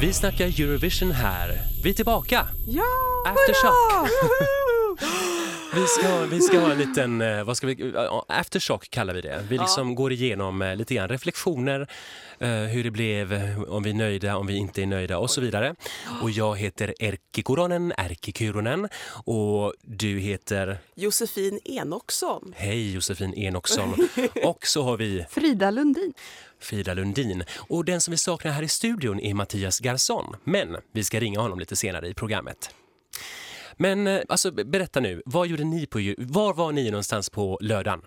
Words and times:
Vi 0.00 0.12
snackar 0.12 0.46
Eurovision 0.46 1.10
här. 1.10 1.58
Vi 1.82 1.90
är 1.90 1.94
tillbaka. 1.94 2.46
Ja, 2.66 2.84
Aftershock. 3.26 4.10
Vi 5.74 5.86
ska, 5.86 6.26
vi 6.26 6.40
ska 6.40 6.58
ha 6.60 6.72
en 6.72 6.78
liten, 6.78 7.20
eh, 7.20 7.44
vad 7.44 7.56
ska 7.56 7.66
vi, 7.66 7.92
ja, 7.94 8.24
aftershock 8.28 8.90
kallar 8.90 9.14
vi 9.14 9.20
det. 9.20 9.44
Vi 9.48 9.58
liksom 9.58 9.94
går 9.94 10.12
igenom 10.12 10.62
eh, 10.62 10.76
lite 10.76 10.94
grann 10.94 11.08
reflektioner, 11.08 11.88
eh, 12.38 12.48
hur 12.50 12.84
det 12.84 12.90
blev, 12.90 13.32
eh, 13.32 13.62
om 13.62 13.82
vi 13.82 13.90
är 13.90 13.94
nöjda, 13.94 14.36
om 14.36 14.46
vi 14.46 14.56
inte 14.56 14.82
är 14.82 14.86
nöjda 14.86 15.18
och 15.18 15.30
så 15.30 15.40
vidare. 15.40 15.74
Och 16.22 16.30
jag 16.30 16.58
heter 16.58 16.94
Erkki 16.98 17.42
Kuronen, 17.42 17.92
Erkki 17.98 18.32
Kuronen 18.32 18.88
och 19.24 19.74
du 19.82 20.18
heter, 20.18 20.78
Josefin 20.94 21.60
Enoksson. 21.64 22.54
hej 22.56 22.92
Josefin 22.92 23.34
Enoksson. 23.34 24.08
Och 24.44 24.66
så 24.66 24.82
har 24.82 24.96
vi 24.96 25.26
Frida 25.30 25.70
Lundin. 25.70 26.14
Frida 26.60 26.94
Lundin. 26.94 27.44
Och 27.56 27.84
den 27.84 28.00
som 28.00 28.10
vi 28.12 28.18
saknar 28.18 28.52
här 28.52 28.62
i 28.62 28.68
studion 28.68 29.20
är 29.20 29.34
Mattias 29.34 29.80
Garson. 29.80 30.36
Men 30.44 30.76
vi 30.92 31.04
ska 31.04 31.20
ringa 31.20 31.40
honom 31.40 31.58
lite 31.58 31.76
senare 31.76 32.08
i 32.08 32.14
programmet. 32.14 32.70
Men 33.80 34.06
eh, 34.06 34.20
alltså, 34.28 34.50
berätta 34.50 35.00
nu, 35.00 35.22
vad 35.24 35.46
gjorde 35.46 35.64
ni 35.64 35.86
på, 35.86 35.98
var 36.18 36.54
var 36.54 36.72
ni 36.72 36.90
någonstans 36.90 37.30
på 37.30 37.58
lördagen? 37.60 38.02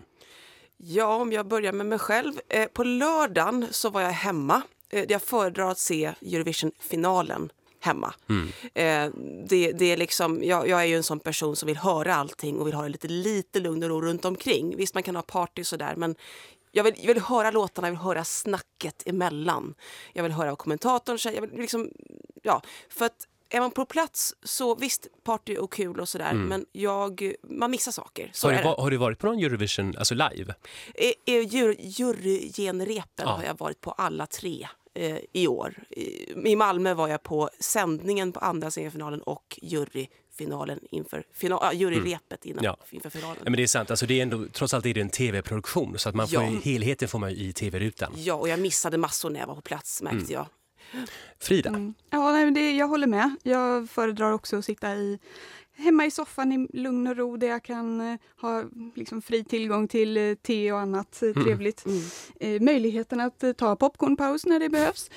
Ja, 0.77 1.15
om 1.15 1.31
jag 1.31 1.47
börjar 1.47 1.73
med 1.73 1.85
mig 1.85 1.99
själv. 1.99 2.33
Eh, 2.49 2.65
på 2.65 2.83
lördagen 2.83 3.67
så 3.71 3.89
var 3.89 4.01
jag 4.01 4.09
hemma. 4.09 4.61
Eh, 4.89 5.05
jag 5.09 5.21
föredrar 5.21 5.71
att 5.71 5.79
se 5.79 6.13
Eurovision-finalen 6.21 7.51
hemma. 7.79 8.13
Eh, 8.73 9.09
det, 9.47 9.71
det 9.71 9.85
är 9.85 9.97
liksom, 9.97 10.43
jag, 10.43 10.67
jag 10.67 10.81
är 10.81 10.85
ju 10.85 10.95
en 10.95 11.03
sån 11.03 11.19
person 11.19 11.55
som 11.55 11.67
vill 11.67 11.77
höra 11.77 12.15
allting 12.15 12.59
och 12.59 12.67
vill 12.67 12.73
ha 12.73 12.83
det 12.83 12.89
lite, 12.89 13.07
lite 13.07 13.59
lugn 13.59 13.83
och 13.83 13.89
ro 13.89 14.01
runt 14.01 14.25
omkring. 14.25 14.77
Visst, 14.77 14.93
man 14.93 15.03
kan 15.03 15.15
ha 15.15 15.23
party 15.23 15.61
och 15.61 15.67
sådär, 15.67 15.95
men 15.95 16.15
jag 16.71 16.83
vill, 16.83 16.93
jag 16.97 17.13
vill 17.13 17.23
höra 17.23 17.51
låtarna, 17.51 17.87
jag 17.87 17.91
vill 17.91 18.01
höra 18.01 18.23
snacket 18.23 19.03
emellan. 19.05 19.75
Jag 20.13 20.23
vill 20.23 20.31
höra 20.31 20.49
vad 20.49 20.57
kommentatorn 20.57 21.19
säger. 21.19 21.41
Jag 21.41 21.47
vill 21.47 21.59
liksom, 21.59 21.89
ja, 22.41 22.61
för 22.89 23.05
att 23.05 23.27
är 23.53 23.59
man 23.59 23.71
på 23.71 23.85
plats 23.85 24.35
så 24.43 24.75
visst, 24.75 25.07
party 25.23 25.57
och 25.57 25.71
kul 25.73 25.99
och 25.99 26.09
sådär, 26.09 26.33
men 26.33 26.65
jag, 26.71 27.33
man 27.49 27.71
missar 27.71 27.91
saker. 27.91 28.29
Så 28.33 28.47
Har 28.51 28.53
du, 28.63 28.81
har 28.81 28.91
du 28.91 28.97
varit 28.97 29.19
på 29.19 29.27
någon 29.27 29.39
Eurovision, 29.39 29.95
alltså 29.97 30.13
live? 30.15 30.53
I, 30.95 31.31
i 31.31 31.41
jury, 31.43 31.75
jurygenrepen 31.79 33.25
Ja. 33.27 33.31
har 33.35 33.43
jag 33.43 33.57
varit 33.59 33.81
på 33.81 33.91
alla 33.91 34.25
tre 34.27 34.67
eh, 34.95 35.17
i 35.33 35.47
år. 35.47 35.75
I, 35.89 36.33
I 36.51 36.55
Malmö 36.55 36.93
var 36.93 37.07
jag 37.07 37.23
på 37.23 37.49
sändningen 37.59 38.31
på 38.31 38.39
andra 38.39 38.71
semifinalen 38.71 39.21
och 39.21 39.59
juryfinalen 39.61 40.79
inför 40.91 41.23
final, 41.33 41.75
juryrepet 41.75 42.45
innan, 42.45 42.63
Ja. 42.63 42.77
inför 42.89 43.09
finalen. 43.09 43.35
Ja, 43.37 43.43
men 43.43 43.53
det 43.57 43.63
är 43.63 43.67
sant, 43.67 43.89
alltså, 43.91 44.05
det 44.05 44.19
är 44.19 44.21
ändå, 44.23 44.45
trots 44.53 44.73
allt 44.73 44.85
är 44.85 44.93
det 44.93 45.01
en 45.01 45.09
tv-produktion 45.09 45.99
så 45.99 46.09
att 46.09 46.15
man 46.15 46.27
får 46.27 46.43
Ja. 46.43 46.49
ju, 46.49 46.59
helheten 46.59 47.07
får 47.07 47.19
man 47.19 47.33
ju 47.33 47.35
i 47.47 47.53
tv-rutan. 47.53 48.13
Ja, 48.15 48.33
och 48.33 48.49
jag 48.49 48.59
missade 48.59 48.97
massor 48.97 49.29
när 49.29 49.39
jag 49.39 49.47
var 49.47 49.55
på 49.55 49.61
plats 49.61 50.01
Mm. 50.01 50.15
märkte 50.15 50.33
jag. 50.33 50.45
Frida, 51.39 51.93
Ja, 52.09 52.31
nej, 52.31 52.45
men 52.45 52.53
det, 52.53 52.71
jag 52.71 52.87
håller 52.87 53.07
med. 53.07 53.35
Jag 53.43 53.89
föredrar 53.89 54.31
också 54.31 54.57
att 54.57 54.65
sitta 54.65 54.95
i, 54.95 55.19
hemma 55.75 56.05
i 56.05 56.11
soffan 56.11 56.51
i 56.51 56.67
lugn 56.73 57.07
och 57.07 57.17
ro 57.17 57.37
där 57.37 57.47
jag 57.47 57.63
kan 57.63 58.01
eh, 58.01 58.19
ha 58.41 58.63
liksom, 58.95 59.21
fri 59.21 59.43
tillgång 59.43 59.87
till 59.87 60.17
eh, 60.17 60.33
te 60.33 60.71
och 60.71 60.79
annat 60.79 61.23
eh, 61.23 61.43
trevligt. 61.43 61.85
Eh, 62.39 62.61
möjligheten 62.61 63.19
att 63.19 63.43
ta 63.57 63.75
popcornpaus 63.75 64.45
när 64.45 64.59
det 64.59 64.69
behövs. 64.69 65.09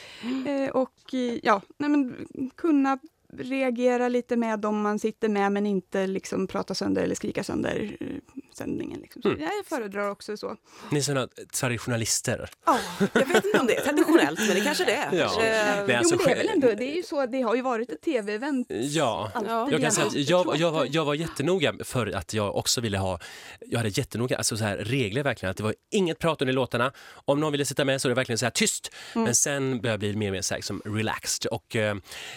Eh, 0.47 0.71
och 0.71 1.15
ja, 1.43 1.63
nej, 1.79 1.91
men, 1.91 2.27
kunna 2.57 2.99
reagera 3.33 4.09
lite 4.09 4.37
med 4.37 4.59
dem 4.61 4.81
man 4.81 4.99
sitter 4.99 5.29
med 5.29 5.53
men 5.53 5.67
inte 5.67 6.07
liksom 6.07 6.47
prata 6.47 6.75
sönder 6.75 7.03
eller 7.03 7.15
skrika 7.15 7.45
sönder 7.45 7.97
eh, 8.01 8.07
sändningen. 8.55 9.01
Liksom. 9.01 9.23
Så 9.23 9.29
Jag 9.39 9.67
föredrar 9.67 10.11
också 10.11 10.37
så. 10.37 10.57
ni 10.91 10.99
är 10.99 11.03
såna 11.03 11.29
traditionalister. 11.61 12.51
Ja, 12.67 12.79
jag 13.13 13.27
vet 13.27 13.45
inte 13.45 13.61
om 13.61 13.67
det 13.67 13.77
är 13.77 13.81
traditionellt, 13.85 14.39
men 14.39 14.49
det 14.55 14.61
kanske 14.61 14.85
det 14.85 14.93
är. 14.95 15.13
Ja. 15.13 15.25
Kanske, 15.29 15.43
Nej, 15.87 15.97
alltså, 15.97 16.15
jo, 16.15 16.21
men 16.27 16.27
det 16.27 16.33
är 16.33 16.37
väl 16.37 16.47
själv- 16.47 16.51
ändå, 16.55 16.75
det 16.79 16.93
är 16.93 16.97
ju 16.97 17.03
så, 17.03 17.27
det 17.27 17.43
har 17.43 17.55
ju 17.55 17.63
varit 17.63 17.91
ett 17.93 18.03
tv-event 18.03 18.67
Ja, 18.71 19.31
alltid 19.35 19.75
jag 19.75 19.83
kan 19.83 19.93
säga 19.93 20.07
jag, 20.15 20.57
jag, 20.57 20.73
var, 20.73 20.87
jag 20.91 21.05
var 21.05 21.15
jättenoga 21.15 21.75
för 21.85 22.07
att 22.17 22.35
jag 22.35 22.57
också 22.57 22.81
ville 22.81 22.99
ha, 22.99 23.19
jag 23.67 23.79
hade 23.79 23.89
jättenoga, 23.89 24.37
alltså 24.37 24.57
så 24.57 24.65
här 24.65 24.77
regler 24.77 25.23
verkligen, 25.23 25.51
att 25.51 25.57
det 25.57 25.63
var 25.63 25.75
inget 25.91 26.19
prat 26.19 26.43
under 26.43 26.53
låtarna. 26.55 26.93
Om 27.25 27.41
någon 27.41 27.53
ville 27.53 27.65
sitta 27.65 27.85
med 27.85 28.01
så 28.01 28.09
är 28.09 28.11
det 28.11 28.15
verkligen 28.15 28.39
så 28.39 28.45
här 28.47 28.51
tyst. 28.51 28.91
Men 29.15 29.35
sen 29.35 29.81
började 29.81 29.89
jag 29.91 29.99
bli 29.99 30.17
mer 30.17 30.29
och 30.29 30.33
mer 30.33 30.43
så 30.43 30.55
här, 30.55 30.59
liksom, 30.59 30.83
relaxed. 30.85 31.51
Och 31.51 31.77
eh, 31.77 31.97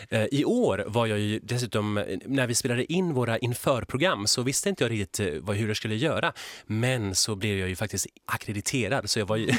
eh, 0.09 0.25
i 0.31 0.45
år 0.45 0.78
var 0.87 1.07
jag 1.07 1.19
ju 1.19 1.39
dessutom, 1.43 1.93
när 2.25 2.47
vi 2.47 2.55
spelade 2.55 2.93
in 2.93 3.13
våra 3.13 3.37
införprogram 3.37 4.27
så 4.27 4.41
visste 4.41 4.69
inte 4.69 4.83
jag 4.83 4.91
riktigt 4.91 5.19
eh, 5.19 5.39
vad, 5.41 5.55
hur 5.55 5.67
jag 5.67 5.77
skulle 5.77 5.95
göra. 5.95 6.33
Men 6.65 7.15
så 7.15 7.35
blev 7.35 7.57
jag 7.59 7.69
ju 7.69 7.75
faktiskt 7.75 8.07
akkrediterad 8.25 9.09
så 9.09 9.19
jag 9.19 9.25
var 9.25 9.35
ju, 9.37 9.51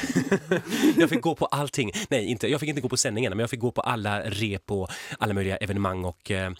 jag 0.97 1.09
fick 1.09 1.21
gå 1.21 1.35
på 1.35 1.45
allting. 1.45 1.91
Nej, 2.09 2.25
inte, 2.25 2.47
jag 2.47 2.59
fick 2.59 2.69
inte 2.69 2.81
gå 2.81 2.89
på 2.89 2.97
sändningarna 2.97 3.35
men 3.35 3.43
jag 3.43 3.49
fick 3.49 3.59
gå 3.59 3.71
på 3.71 3.81
alla 3.81 4.21
rep 4.21 4.71
och 4.71 4.89
alla 5.19 5.33
möjliga 5.33 5.57
evenemang 5.57 6.05
och 6.05 6.31
eh, 6.31 6.51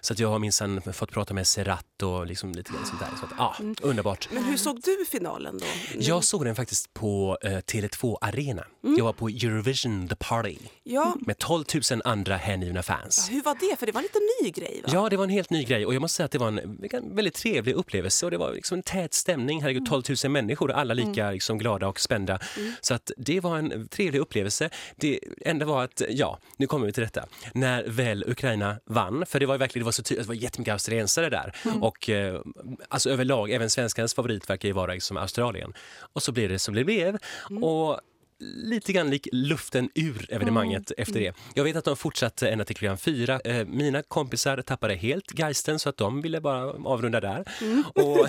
så 0.00 0.12
att 0.12 0.18
jag 0.18 0.28
har 0.28 0.38
minsann 0.38 0.82
fått 0.92 1.10
prata 1.10 1.34
med 1.34 1.46
Serrat 1.46 2.02
och 2.02 2.26
liksom 2.26 2.52
lite 2.52 2.72
grann 2.72 2.86
sånt 2.86 3.00
där. 3.00 3.08
Så 3.20 3.24
att, 3.26 3.32
ja, 3.38 3.56
underbart. 3.82 4.28
men 4.32 4.44
hur 4.44 4.56
såg 4.56 4.80
du 4.82 5.04
finalen 5.10 5.58
då? 5.58 5.66
Jag 5.94 6.24
såg 6.24 6.44
den 6.44 6.54
faktiskt 6.56 6.94
på 6.94 7.38
eh, 7.42 7.50
Tele2 7.50 8.16
Arena. 8.20 8.64
Jag 8.96 9.04
var 9.04 9.12
på 9.12 9.28
Eurovision 9.28 10.08
The 10.08 10.14
Party 10.16 10.56
Ja, 10.82 11.16
med 11.20 11.38
12 11.38 11.64
000 11.90 12.02
andra 12.04 12.36
hängivna 12.36 12.82
fans. 12.82 13.28
hur 13.30 13.42
var 13.42 13.56
det? 13.70 13.76
För 13.78 13.86
det 13.86 13.92
var 13.92 14.00
en 14.02 14.08
lite 14.14 14.42
ny 14.42 14.50
grej 14.50 14.80
va? 14.84 14.90
Ja, 14.92 15.08
det 15.08 15.16
var 15.16 15.24
en 15.24 15.30
helt 15.30 15.50
ny 15.50 15.64
grej 15.64 15.86
och 15.86 15.94
jag 15.94 16.00
måste 16.00 16.16
säga 16.16 16.24
att 16.24 16.30
det 16.30 16.38
var 16.38 16.48
en 16.48 17.14
väldigt 17.14 17.34
trevlig 17.34 17.74
upplevelse 17.74 18.26
och 18.26 18.30
det 18.30 18.38
var 18.38 18.52
liksom 18.52 18.76
en 18.76 18.82
tät 18.82 19.14
stämning. 19.14 19.62
Herregud, 19.62 19.86
12 19.86 20.02
000 20.24 20.32
människor, 20.32 20.72
alla 20.72 20.94
lika 20.94 21.30
liksom 21.30 21.58
glada 21.58 21.88
och 21.88 22.00
spända. 22.00 22.38
Så 22.80 22.94
att 22.94 23.10
det 23.16 23.40
var 23.40 23.58
en 23.58 23.88
trevlig 23.88 24.20
upplevelse. 24.20 24.70
Det 24.96 25.20
enda 25.40 25.66
var 25.66 25.84
att, 25.84 26.02
ja, 26.08 26.38
nu 26.56 26.66
kommer 26.66 26.86
vi 26.86 26.92
till 26.92 27.02
detta. 27.02 27.26
När 27.54 27.84
väl 27.84 28.24
Ukraina 28.26 28.76
vann, 28.84 29.26
för 29.26 29.40
det 29.40 29.46
var 29.46 29.58
verkligen, 29.58 29.82
det 29.82 29.84
var 29.84 29.92
så 29.92 30.02
tydligt, 30.02 30.24
det 30.26 30.28
var 30.28 30.34
jättemycket 30.34 30.72
australiensare 30.72 31.30
där 31.30 31.52
och 31.80 32.10
eh, 32.10 32.40
alltså 32.88 33.10
överlag, 33.10 33.50
även 33.50 33.70
svenskans 33.70 34.14
favorit 34.14 34.50
verkar 34.50 34.68
ju 34.68 34.72
vara 34.72 34.94
liksom 34.94 35.16
Australien. 35.16 35.72
Och 36.12 36.22
så 36.22 36.32
blev 36.32 36.48
det 36.48 36.58
som 36.58 36.74
det 36.74 36.84
blev. 36.84 37.18
Och 37.62 38.00
lite 38.40 38.92
grann 38.92 39.10
lik 39.10 39.28
luften 39.32 39.90
ur 39.94 40.26
evenemanget 40.32 40.92
efter 40.96 41.20
det. 41.20 41.34
Jag 41.54 41.64
vet 41.64 41.76
att 41.76 41.84
de 41.84 41.96
fortsatte 41.96 42.48
ända 42.48 42.64
till 42.64 42.76
klockan 42.76 42.98
fyra. 42.98 43.40
Eh, 43.40 43.66
mina 43.66 44.02
kompisar 44.02 44.62
tappade 44.62 44.94
helt 44.94 45.38
geisten 45.38 45.78
så 45.78 45.88
att 45.88 45.96
de 45.96 46.20
ville 46.22 46.40
bara 46.40 46.62
avrunda 46.70 47.20
där. 47.20 47.44
Och 47.94 48.26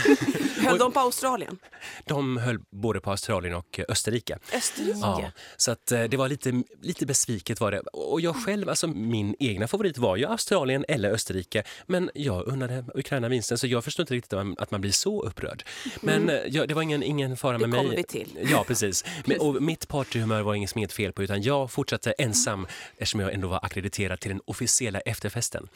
Höll 0.62 0.78
de 0.78 0.92
på 0.92 1.00
Australien? 1.00 1.58
de 2.06 2.38
höll 2.38 2.60
både 2.70 3.00
på 3.00 3.12
Australien 3.12 3.56
och 3.56 3.80
Österrike. 3.90 4.38
Österrike? 4.54 5.00
Ja, 5.02 5.32
så 5.58 5.72
att 5.72 5.92
eh, 5.92 6.04
det 6.04 6.18
var 6.18 6.30
lite, 6.30 6.64
lite 6.82 7.06
besviket 7.06 7.60
var 7.60 7.72
det. 7.72 7.80
Och 7.80 8.22
jag 8.22 8.36
själv, 8.36 8.70
alltså 8.70 8.88
min 8.88 9.36
egna 9.40 9.68
favorit 9.68 9.98
var 9.98 10.16
ju 10.16 10.26
Australien 10.26 10.86
eller 10.88 11.12
Österrike. 11.12 11.64
Men 11.88 12.10
jag 12.14 12.48
unnade 12.48 12.86
Ukraina 12.96 13.30
vinsten 13.30 13.58
så 13.58 13.68
jag 13.68 13.84
förstår 13.84 14.04
inte 14.04 14.14
riktigt 14.14 14.34
att 14.34 14.46
man, 14.46 14.56
att 14.60 14.72
man 14.72 14.82
blir 14.82 14.92
så 14.92 15.24
upprörd. 15.24 15.64
Men 16.02 16.30
eh, 16.30 16.36
ja, 16.48 16.66
det 16.66 16.74
var 16.74 16.82
ingen, 16.82 17.04
ingen 17.04 17.38
fara 17.38 17.58
med 17.58 17.70
mig. 17.70 17.80
kommer 17.80 17.96
vi 17.96 18.04
till. 18.04 18.48
Ja, 18.52 18.64
precis. 18.68 19.06
Men, 19.26 19.40
och 19.40 19.62
mitt 19.64 19.88
partyhumör 20.04 20.42
var 20.42 20.54
inget 20.56 20.76
inget 20.76 20.94
fel 20.94 21.14
på 21.14 21.24
utan 21.24 21.42
jag 21.42 21.72
fortsatte 21.72 22.12
ensam 22.12 22.68
eftersom 22.94 23.20
jag 23.20 23.34
ändå 23.34 23.48
var 23.48 23.60
akkrediterad 23.64 24.20
till 24.20 24.32
den 24.32 24.42
officiella 24.46 25.00
efterfesten. 25.00 25.68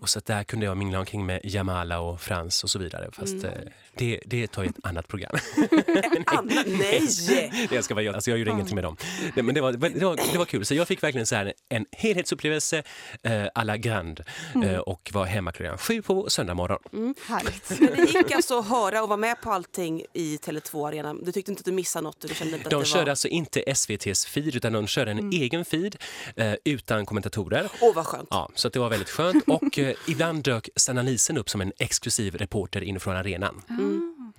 Och 0.00 0.08
så 0.08 0.20
där 0.24 0.44
kunde 0.44 0.66
jag 0.66 0.76
mingla 0.76 0.98
omkring 0.98 1.26
med 1.26 1.40
Jamala 1.44 2.00
och 2.00 2.20
Frans 2.20 2.64
och 2.64 2.70
så 2.70 2.78
vidare. 2.78 3.08
Fast 3.12 3.44
eh, 3.44 3.50
det, 3.94 4.20
det 4.26 4.46
tar 4.46 4.62
ju 4.62 4.68
ett 4.68 4.76
annat 4.82 5.08
program. 5.08 5.36
Anna, 6.26 6.64
nej! 6.66 7.02
Det 7.68 7.74
jag 7.74 7.84
ska. 7.84 8.10
Alltså 8.14 8.30
jag 8.30 8.38
gjorde 8.38 8.50
ingenting 8.50 8.74
med 8.74 8.84
dem. 8.84 8.96
Nej, 9.34 9.42
Men 9.42 9.54
det 9.54 9.60
var, 9.60 9.72
det, 9.72 10.04
var, 10.04 10.32
det 10.32 10.38
var 10.38 10.44
kul. 10.44 10.64
Så 10.64 10.74
jag 10.74 10.88
fick 10.88 11.02
verkligen 11.02 11.26
så 11.26 11.34
här 11.34 11.52
en 11.68 11.86
helhetsupplevelse 11.92 12.82
eh, 13.22 13.46
à 13.54 13.64
la 13.64 13.76
Grand 13.76 14.20
eh, 14.64 14.78
och 14.78 15.10
var 15.12 15.24
hemma 15.24 15.52
klockan 15.52 15.78
sju 15.78 16.02
på 16.02 16.30
söndag 16.30 16.54
morgon. 16.54 17.14
Härligt. 17.26 17.80
Men 17.80 18.06
det 18.06 18.18
gick 18.18 18.30
alltså 18.30 18.58
att 18.58 18.68
höra 18.68 19.02
och 19.02 19.08
vara 19.08 19.16
med 19.16 19.40
på 19.40 19.52
allting 19.52 20.02
i 20.12 20.36
Tele2 20.36 20.88
Arena. 20.88 21.14
Du 21.14 21.32
tyckte 21.32 21.50
inte 21.50 21.60
att 21.60 21.64
du 21.64 21.72
missade 21.72 22.02
något? 22.02 22.20
Du 22.20 22.34
kände 22.34 22.56
inte 22.56 22.68
De 22.68 22.76
att 22.76 22.82
det 22.82 22.88
körde 22.88 23.04
var... 23.04 23.10
alltså 23.10 23.28
inte 23.28 23.45
SVTs 23.74 24.26
feed 24.26 24.56
utan 24.56 24.72
de 24.72 24.86
körde 24.86 25.10
en 25.10 25.32
egen 25.32 25.64
feed 25.64 25.96
eh, 26.36 26.52
utan 26.64 27.06
kommentatorer. 27.06 27.68
Åh, 27.80 27.94
vad 27.94 28.06
skönt. 28.06 28.28
Ja, 28.30 28.50
så 28.54 28.66
att 28.68 28.72
det 28.74 28.78
var 28.80 28.88
väldigt 28.90 29.10
skönt 29.10 29.44
och 29.46 29.78
eh, 29.78 29.94
ibland 30.08 30.42
dök 30.42 30.68
Sanna 30.76 31.02
Lisen 31.02 31.38
upp 31.38 31.50
som 31.50 31.60
en 31.60 31.72
exklusiv 31.78 32.34
reporter 32.36 32.80
inifrån 32.82 33.16
arenan. 33.16 33.62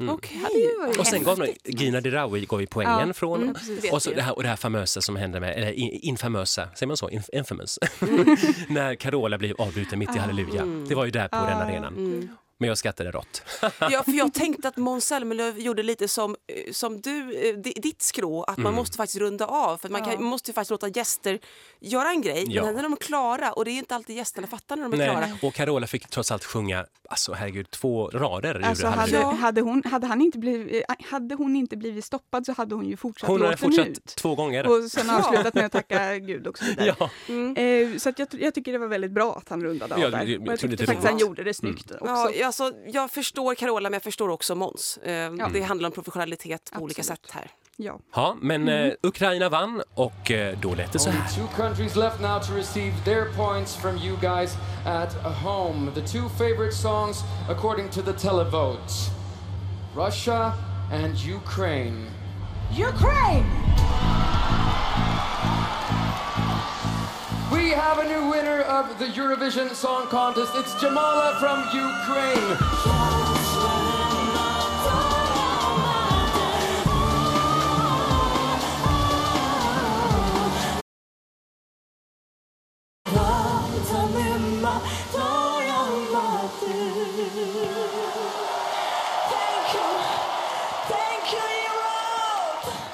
Okej. 0.10 0.42
Och 1.00 1.08
sen 1.08 1.24
gav 1.24 1.48
Gina 1.66 2.02
Dirawi 2.02 2.46
gav 2.46 2.60
vi 2.60 2.68
poängen 2.68 3.08
Ja, 3.08 3.14
från 3.14 3.42
mm, 3.42 3.54
precis. 3.54 3.92
och, 3.92 4.04
så 4.04 4.12
det 4.12 4.22
här, 4.22 4.36
och 4.36 4.44
det 4.44 4.50
här 4.50 4.56
famösa 4.56 5.02
som 5.02 5.16
hände 5.16 5.40
med, 5.40 5.56
eller 5.58 5.72
in- 5.72 6.00
infamösa, 6.02 6.70
säger 6.76 6.88
man 6.88 6.98
så? 6.98 7.10
Inf- 7.10 7.30
Infamous. 7.34 7.80
Mm. 8.02 8.38
När 8.70 8.96
Carola 8.96 9.38
blev 9.38 9.56
avbruten 9.62 10.00
mitt 10.00 10.16
i 10.16 10.20
Halleluja. 10.20 10.66
Det 10.90 10.96
var 10.96 11.06
ju 11.06 11.12
där 11.12 11.28
på 11.28 11.36
den 11.36 11.58
arenan. 11.58 12.30
Mm. 12.60 12.66
Men 12.66 12.68
jag 12.68 12.78
skrattade 12.78 13.12
rått. 13.12 13.42
Ja, 13.80 14.04
för 14.04 14.12
jag 14.12 14.34
tänkte 14.34 14.68
att 14.68 14.78
Måns 14.78 15.06
Zelmerlöw 15.06 15.60
gjorde 15.62 15.84
lite 15.84 16.08
som, 16.08 16.36
eh, 16.48 16.72
som 16.74 17.02
du, 17.02 17.50
eh, 17.50 17.56
di- 17.58 17.74
ditt 17.82 18.02
skrå, 18.02 18.44
att 18.44 18.58
Mm. 18.58 18.64
man 18.64 18.74
måste 18.74 18.98
faktiskt 18.98 19.20
runda 19.20 19.46
av. 19.46 19.78
För 19.78 19.88
att 19.88 19.92
man, 19.92 20.02
kan, 20.02 20.12
Ja. 20.12 20.20
man 20.20 20.30
måste 20.30 20.52
ju 20.52 20.54
faktiskt 20.54 20.72
låta 20.72 20.88
gäster 20.88 21.40
göra 21.80 22.10
en 22.10 22.22
grej, 22.22 22.46
Ja. 22.48 22.66
men 22.66 22.74
när 22.76 22.84
de 22.84 22.92
är 22.94 22.98
klara, 22.98 23.52
och 23.54 23.66
det 23.66 23.72
är 23.72 23.78
inte 23.78 23.96
alltid 23.96 24.16
gästerna 24.16 24.48
fattar 24.48 24.76
när 24.76 24.84
de 24.84 24.94
är 25.02 25.06
klara. 25.06 25.20
Nej. 25.20 25.34
Och 25.42 25.54
Carola 25.54 25.88
fick 25.88 26.08
trots 26.10 26.32
allt 26.32 26.44
sjunga, 26.44 26.86
alltså 27.10 27.34
herregud, 27.34 27.72
två 27.72 28.10
rader 28.10 28.62
Alltså 28.66 28.88
hade, 28.88 29.18
hade, 29.26 29.62
hon, 29.62 29.84
hade, 29.86 30.08
han 30.08 30.22
inte 30.22 30.38
blivit, 30.40 30.84
eh, 30.90 30.96
hade 31.10 31.36
hon 31.36 31.56
inte 31.56 31.78
blivit 31.78 32.06
stoppad 32.06 32.46
så 32.46 32.54
hade 32.54 32.76
hon 32.76 32.86
ju 32.86 32.98
fortsatt 32.98 33.30
Hon 33.30 33.42
hade 33.42 33.58
fortsatt 33.58 33.88
ut. 33.88 34.06
två 34.06 34.36
gånger. 34.36 34.68
Och 34.68 34.92
sen 34.92 35.10
avslutat 35.10 35.54
med 35.54 35.66
att 35.66 35.72
tacka 35.72 36.18
Gud 36.18 36.48
och 36.48 36.58
så 36.58 36.66
vidare. 36.66 36.96
Ja. 37.00 37.10
Mm. 37.28 37.56
Eh, 37.94 37.98
så 37.98 38.10
att 38.10 38.20
jag, 38.20 38.28
jag 38.32 38.54
tycker 38.54 38.72
det 38.72 38.78
var 38.78 38.88
väldigt 38.88 39.12
bra 39.12 39.36
att 39.38 39.50
han 39.50 39.64
rundade 39.64 39.96
av 39.96 40.02
Ja, 40.02 40.10
där. 40.10 40.18
jag 40.18 40.30
jag 40.30 40.46
det 40.46 40.58
tyckte 40.58 40.86
faktiskt 40.86 41.08
han 41.10 41.18
gjorde 41.18 41.44
det 41.44 41.54
snyggt 41.54 41.92
också. 41.92 42.32
Ja, 42.40 42.47
alltså, 42.48 42.72
jag 42.86 43.12
förstår 43.12 43.56
Carola, 43.56 43.90
men 43.90 43.94
jag 43.94 44.04
förstår 44.04 44.30
också 44.30 44.56
Måns. 44.56 44.98
Eh, 44.98 45.32
Det 45.54 45.62
handlar 45.62 45.88
om 45.90 45.94
professionalitet 45.94 46.72
på 46.74 46.82
olika 46.82 47.02
Absolut. 47.02 47.20
sätt 47.26 47.32
här. 47.32 47.52
Ja. 47.80 48.00
Ja, 48.16 48.38
men 48.42 48.68
eh, 48.70 48.94
Ukraina 49.04 49.50
vann 49.50 49.82
och 49.94 50.32
eh, 50.32 50.58
då 50.62 50.76
lät 50.76 50.94
det 50.94 51.00
så 51.00 51.10
här. 51.10 51.30
two 51.36 51.48
countries 51.56 51.96
left 51.96 52.20
now 52.22 52.40
to 52.40 52.54
receive 52.54 52.94
their 53.06 53.26
points 53.36 53.76
from 53.76 53.98
you 53.98 54.18
guys 54.22 54.56
at 54.86 55.14
home. 55.44 55.92
The 55.96 56.02
two 56.02 56.30
favorite 56.38 56.74
songs 56.76 57.18
according 57.50 57.90
to 57.90 58.02
the 58.02 58.14
televotes 58.14 59.08
Russia 59.96 60.54
and 60.92 61.16
Ukraine. 61.36 62.06
Ukraine! 62.72 63.46
We 67.52 67.70
have 67.70 68.00
a 68.00 68.04
new 68.04 68.30
winner 68.30 68.62
of 68.62 69.00
the 69.00 69.06
Eurovision 69.06 69.74
Song 69.74 70.08
Contest. 70.08 70.52
It's 70.56 70.74
Jamala 70.76 71.40
from 71.40 71.64
Ukraine. 71.74 72.58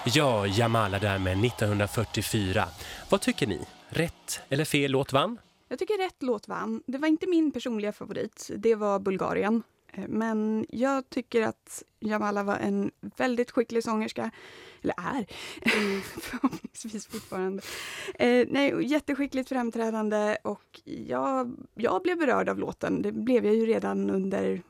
Ja, 0.05 0.47
Jamala 0.47 0.99
där 0.99 1.19
med 1.19 1.45
1944. 1.45 2.65
Vad 3.09 3.21
tycker 3.21 3.47
ni? 3.47 3.59
Rätt 3.89 4.41
eller 4.49 4.65
fel 4.65 4.91
låt 4.91 5.13
vann? 5.13 5.39
Jag 5.67 5.79
tycker 5.79 5.97
rätt 5.97 6.23
låt 6.23 6.47
vann. 6.47 6.83
Det 6.85 6.97
var 6.97 7.07
inte 7.07 7.27
min 7.27 7.51
personliga 7.51 7.91
favorit. 7.91 8.51
Det 8.57 8.75
var 8.75 8.99
Bulgarien. 8.99 9.63
Eh, 9.93 10.03
men 10.07 10.65
jag 10.69 11.09
tycker 11.09 11.41
att 11.41 11.83
Jamala 11.99 12.43
var 12.43 12.55
en 12.55 12.91
väldigt 13.01 13.51
skicklig 13.51 13.83
sångerska. 13.83 14.31
Eller 14.81 14.95
är. 14.97 15.25
Förhoppningsvis 16.21 17.07
fortfarande. 17.07 17.63
Eh, 18.15 18.47
nej, 18.49 18.91
jätteskickligt 18.91 19.49
framträdande 19.49 20.37
och 20.43 20.81
jag, 20.83 21.55
jag 21.75 22.01
blev 22.01 22.17
berörd 22.17 22.49
av 22.49 22.59
låten. 22.59 23.01
Det 23.01 23.11
blev 23.11 23.45
jag 23.45 23.55
ju 23.55 23.65
redan 23.65 24.09
under 24.09 24.61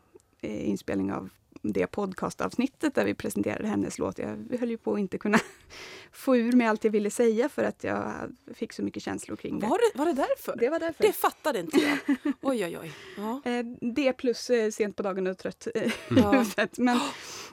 eh, 0.41 0.69
inspelning 0.69 1.13
av 1.13 1.29
det 1.65 1.87
podcastavsnittet 1.87 2.95
där 2.95 3.05
vi 3.05 3.13
presenterade 3.13 3.67
hennes 3.67 3.99
låt. 3.99 4.17
Jag 4.17 4.57
höll 4.59 4.69
ju 4.69 4.77
på 4.77 4.93
att 4.93 4.99
inte 4.99 5.17
kunna 5.17 5.39
få 6.11 6.37
ur 6.37 6.51
mig 6.51 6.67
allt 6.67 6.83
jag 6.83 6.91
ville 6.91 7.09
säga 7.09 7.49
för 7.49 7.63
att 7.63 7.83
jag 7.83 8.13
fick 8.53 8.73
så 8.73 8.83
mycket 8.83 9.03
känslor 9.03 9.35
kring 9.35 9.59
det. 9.59 9.67
Var 9.67 9.77
det, 9.77 9.97
var 9.97 10.05
det 10.05 10.13
därför? 10.13 10.55
Det 10.55 10.69
var 10.69 10.79
därför. 10.79 11.03
Det 11.03 11.13
fattade 11.13 11.59
inte 11.59 11.77
jag. 11.77 11.97
Oj, 12.41 12.65
oj, 12.65 12.77
oj. 12.81 12.93
Ja. 13.17 13.41
Eh, 13.51 13.65
Det 13.93 14.13
plus 14.13 14.49
eh, 14.49 14.69
sent 14.71 14.95
på 14.95 15.03
dagen 15.03 15.27
och 15.27 15.37
trött 15.37 15.67
eh, 15.75 15.83
i 15.83 15.91
huvudet. 16.09 16.77
Men, 16.77 16.99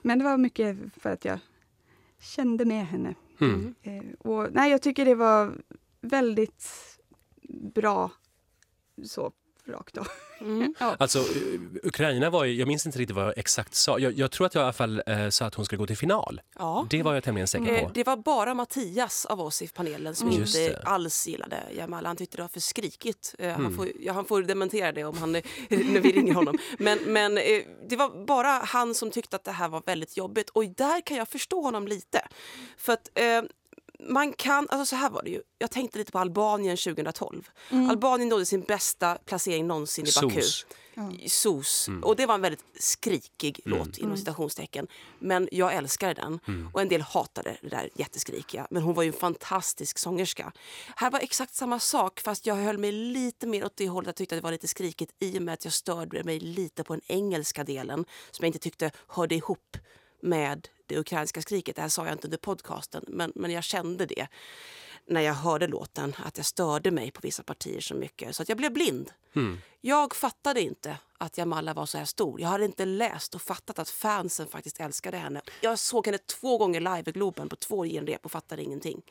men 0.02 0.18
det 0.18 0.24
var 0.24 0.36
mycket 0.38 0.76
för 0.96 1.10
att 1.10 1.24
jag 1.24 1.38
kände 2.20 2.64
med 2.64 2.86
henne. 2.86 3.14
Mm. 3.40 3.74
Och, 4.18 4.52
nej, 4.52 4.70
jag 4.70 4.82
tycker 4.82 5.04
det 5.04 5.14
var 5.14 5.54
väldigt 6.00 6.64
bra 7.74 8.10
så 9.04 9.32
rakt 9.70 9.96
av. 9.98 10.08
Mm. 10.40 10.74
Ja. 10.80 10.96
Alltså, 10.98 11.18
U- 11.18 11.80
Ukraina 11.82 12.30
var 12.30 12.44
ju, 12.44 12.54
jag 12.54 12.68
minns 12.68 12.86
inte 12.86 12.98
riktigt 12.98 13.16
vad 13.16 13.26
jag 13.26 13.38
exakt 13.38 13.74
sa. 13.74 13.98
Jag, 13.98 14.12
jag 14.18 14.30
tror 14.30 14.46
att 14.46 14.54
jag 14.54 14.62
i 14.62 14.64
alla 14.64 14.72
fall 14.72 15.02
eh, 15.06 15.28
sa 15.28 15.44
att 15.46 15.54
hon 15.54 15.64
skulle 15.64 15.78
gå 15.78 15.86
till 15.86 15.96
final. 15.96 16.40
Ja. 16.58 16.86
Det 16.90 17.02
var 17.02 17.14
jag 17.14 17.24
tämligen 17.24 17.46
säker 17.48 17.72
Eh, 17.74 17.84
på. 17.84 17.90
det 17.94 18.04
var 18.04 18.16
bara 18.16 18.54
Mattias 18.54 19.26
av 19.26 19.40
oss 19.40 19.62
i 19.62 19.68
panelen 19.68 20.14
som 20.14 20.28
Mm. 20.28 20.40
Inte 20.40 20.58
det. 20.68 20.82
alls 20.84 21.26
gillade 21.28 21.62
Jamala. 21.76 22.08
Han 22.08 22.16
tyckte 22.16 22.36
det 22.36 22.42
var 22.42 22.48
för 22.48 22.60
skrikigt. 22.60 23.34
Eh, 23.38 23.48
Mm. 23.48 23.64
han, 23.64 23.74
får, 23.76 23.88
ja, 24.00 24.12
han 24.12 24.24
får 24.24 24.42
dementera 24.42 24.92
det 24.92 25.04
om 25.04 25.18
han, 25.18 25.32
när 25.68 26.00
vi 26.00 26.12
ringer 26.12 26.34
honom. 26.34 26.58
Men, 26.78 26.98
men 27.06 27.38
eh, 27.38 27.62
det 27.88 27.96
var 27.96 28.26
bara 28.26 28.48
han 28.48 28.94
som 28.94 29.10
tyckte 29.10 29.36
att 29.36 29.44
det 29.44 29.52
här 29.52 29.68
var 29.68 29.82
väldigt 29.86 30.16
jobbigt. 30.16 30.50
Och 30.50 30.64
där 30.64 31.00
kan 31.06 31.16
jag 31.16 31.28
förstå 31.28 31.62
honom 31.62 31.88
lite. 31.88 32.28
För 32.78 32.92
att 32.92 33.08
eh, 33.14 33.42
man 34.08 34.32
kan, 34.32 34.66
alltså 34.70 34.86
så 34.86 34.96
här 34.96 35.10
var 35.10 35.22
det 35.22 35.30
ju. 35.30 35.42
Jag 35.58 35.70
tänkte 35.70 35.98
lite 35.98 36.12
på 36.12 36.18
Albanien 36.18 36.76
2012. 36.76 37.50
Albanien 37.90 38.28
nådde 38.28 38.46
sin 38.46 38.60
bästa 38.60 39.18
placering 39.24 39.66
någonsin 39.66 40.06
i 40.06 40.10
Baku. 40.22 40.42
SOS. 40.42 40.66
i 41.18 41.28
SOS. 41.28 41.88
Och 42.02 42.16
det 42.16 42.26
var 42.26 42.34
en 42.34 42.40
väldigt 42.40 42.64
skrikig 42.78 43.60
låt 43.64 43.98
inom 43.98 44.16
citationstecken. 44.16 44.86
Men 45.18 45.48
jag 45.52 45.74
älskade 45.74 46.14
den. 46.14 46.40
Och 46.72 46.80
en 46.80 46.88
del 46.88 47.00
hatade 47.00 47.56
det 47.62 47.68
där 47.68 47.90
jätteskrikiga. 47.94 48.66
Men 48.70 48.82
hon 48.82 48.94
var 48.94 49.02
ju 49.02 49.06
en 49.06 49.12
fantastisk 49.12 49.98
sångerska. 49.98 50.52
Här 50.96 51.10
var 51.10 51.20
exakt 51.20 51.54
samma 51.54 51.78
sak 51.78 52.20
fast 52.20 52.46
jag 52.46 52.54
höll 52.54 52.78
mig 52.78 52.92
lite 52.92 53.46
mer 53.46 53.64
åt 53.64 53.76
det 53.76 53.88
hållet. 53.88 54.06
Jag 54.06 54.16
tyckte 54.16 54.34
att 54.34 54.42
det 54.42 54.44
var 54.44 54.52
lite 54.52 54.68
skrikigt 54.68 55.12
i 55.18 55.38
och 55.38 55.42
med 55.42 55.54
att 55.54 55.64
jag 55.64 55.72
störde 55.74 56.24
mig 56.24 56.40
lite 56.40 56.84
på 56.84 56.94
den 56.94 57.02
engelska 57.06 57.64
delen 57.64 58.04
som 58.30 58.44
jag 58.44 58.48
inte 58.48 58.58
tyckte 58.58 58.90
hörde 59.06 59.34
ihop 59.34 59.76
med 60.22 60.68
det 60.94 60.98
ukrainska 61.00 61.42
skriket. 61.42 61.76
Det 61.76 61.82
här 61.82 61.88
sa 61.88 62.04
jag 62.04 62.14
inte 62.14 62.26
under 62.26 62.38
podcasten 62.38 63.04
men, 63.08 63.32
men 63.34 63.50
jag 63.50 63.64
kände 63.64 64.06
det 64.06 64.26
när 65.06 65.20
jag 65.20 65.34
hörde 65.34 65.66
låten 65.66 66.14
att 66.24 66.36
jag 66.36 66.46
störde 66.46 66.90
mig 66.90 67.10
på 67.10 67.20
vissa 67.22 67.42
partier 67.42 67.80
så 67.80 67.94
mycket 67.94 68.36
så 68.36 68.42
att 68.42 68.48
jag 68.48 68.58
blev 68.58 68.72
blind. 68.72 69.12
Jag 69.80 70.14
fattade 70.14 70.60
inte 70.60 70.96
att 71.18 71.38
Jamala 71.38 71.74
var 71.74 71.86
så 71.86 71.98
här 71.98 72.04
stor. 72.04 72.40
Jag 72.40 72.48
hade 72.48 72.64
inte 72.64 72.84
läst 72.84 73.34
och 73.34 73.42
fattat 73.42 73.78
att 73.78 73.90
fansen 73.90 74.46
faktiskt 74.46 74.80
älskade 74.80 75.16
henne. 75.16 75.40
Jag 75.60 75.78
såg 75.78 76.06
henne 76.06 76.18
två 76.18 76.58
gånger 76.58 76.80
live 76.80 77.02
i 77.06 77.12
Globen 77.12 77.48
på 77.48 77.56
två 77.56 77.84
genrep 77.84 78.24
och 78.24 78.32
fattade 78.32 78.62
ingenting. 78.62 79.02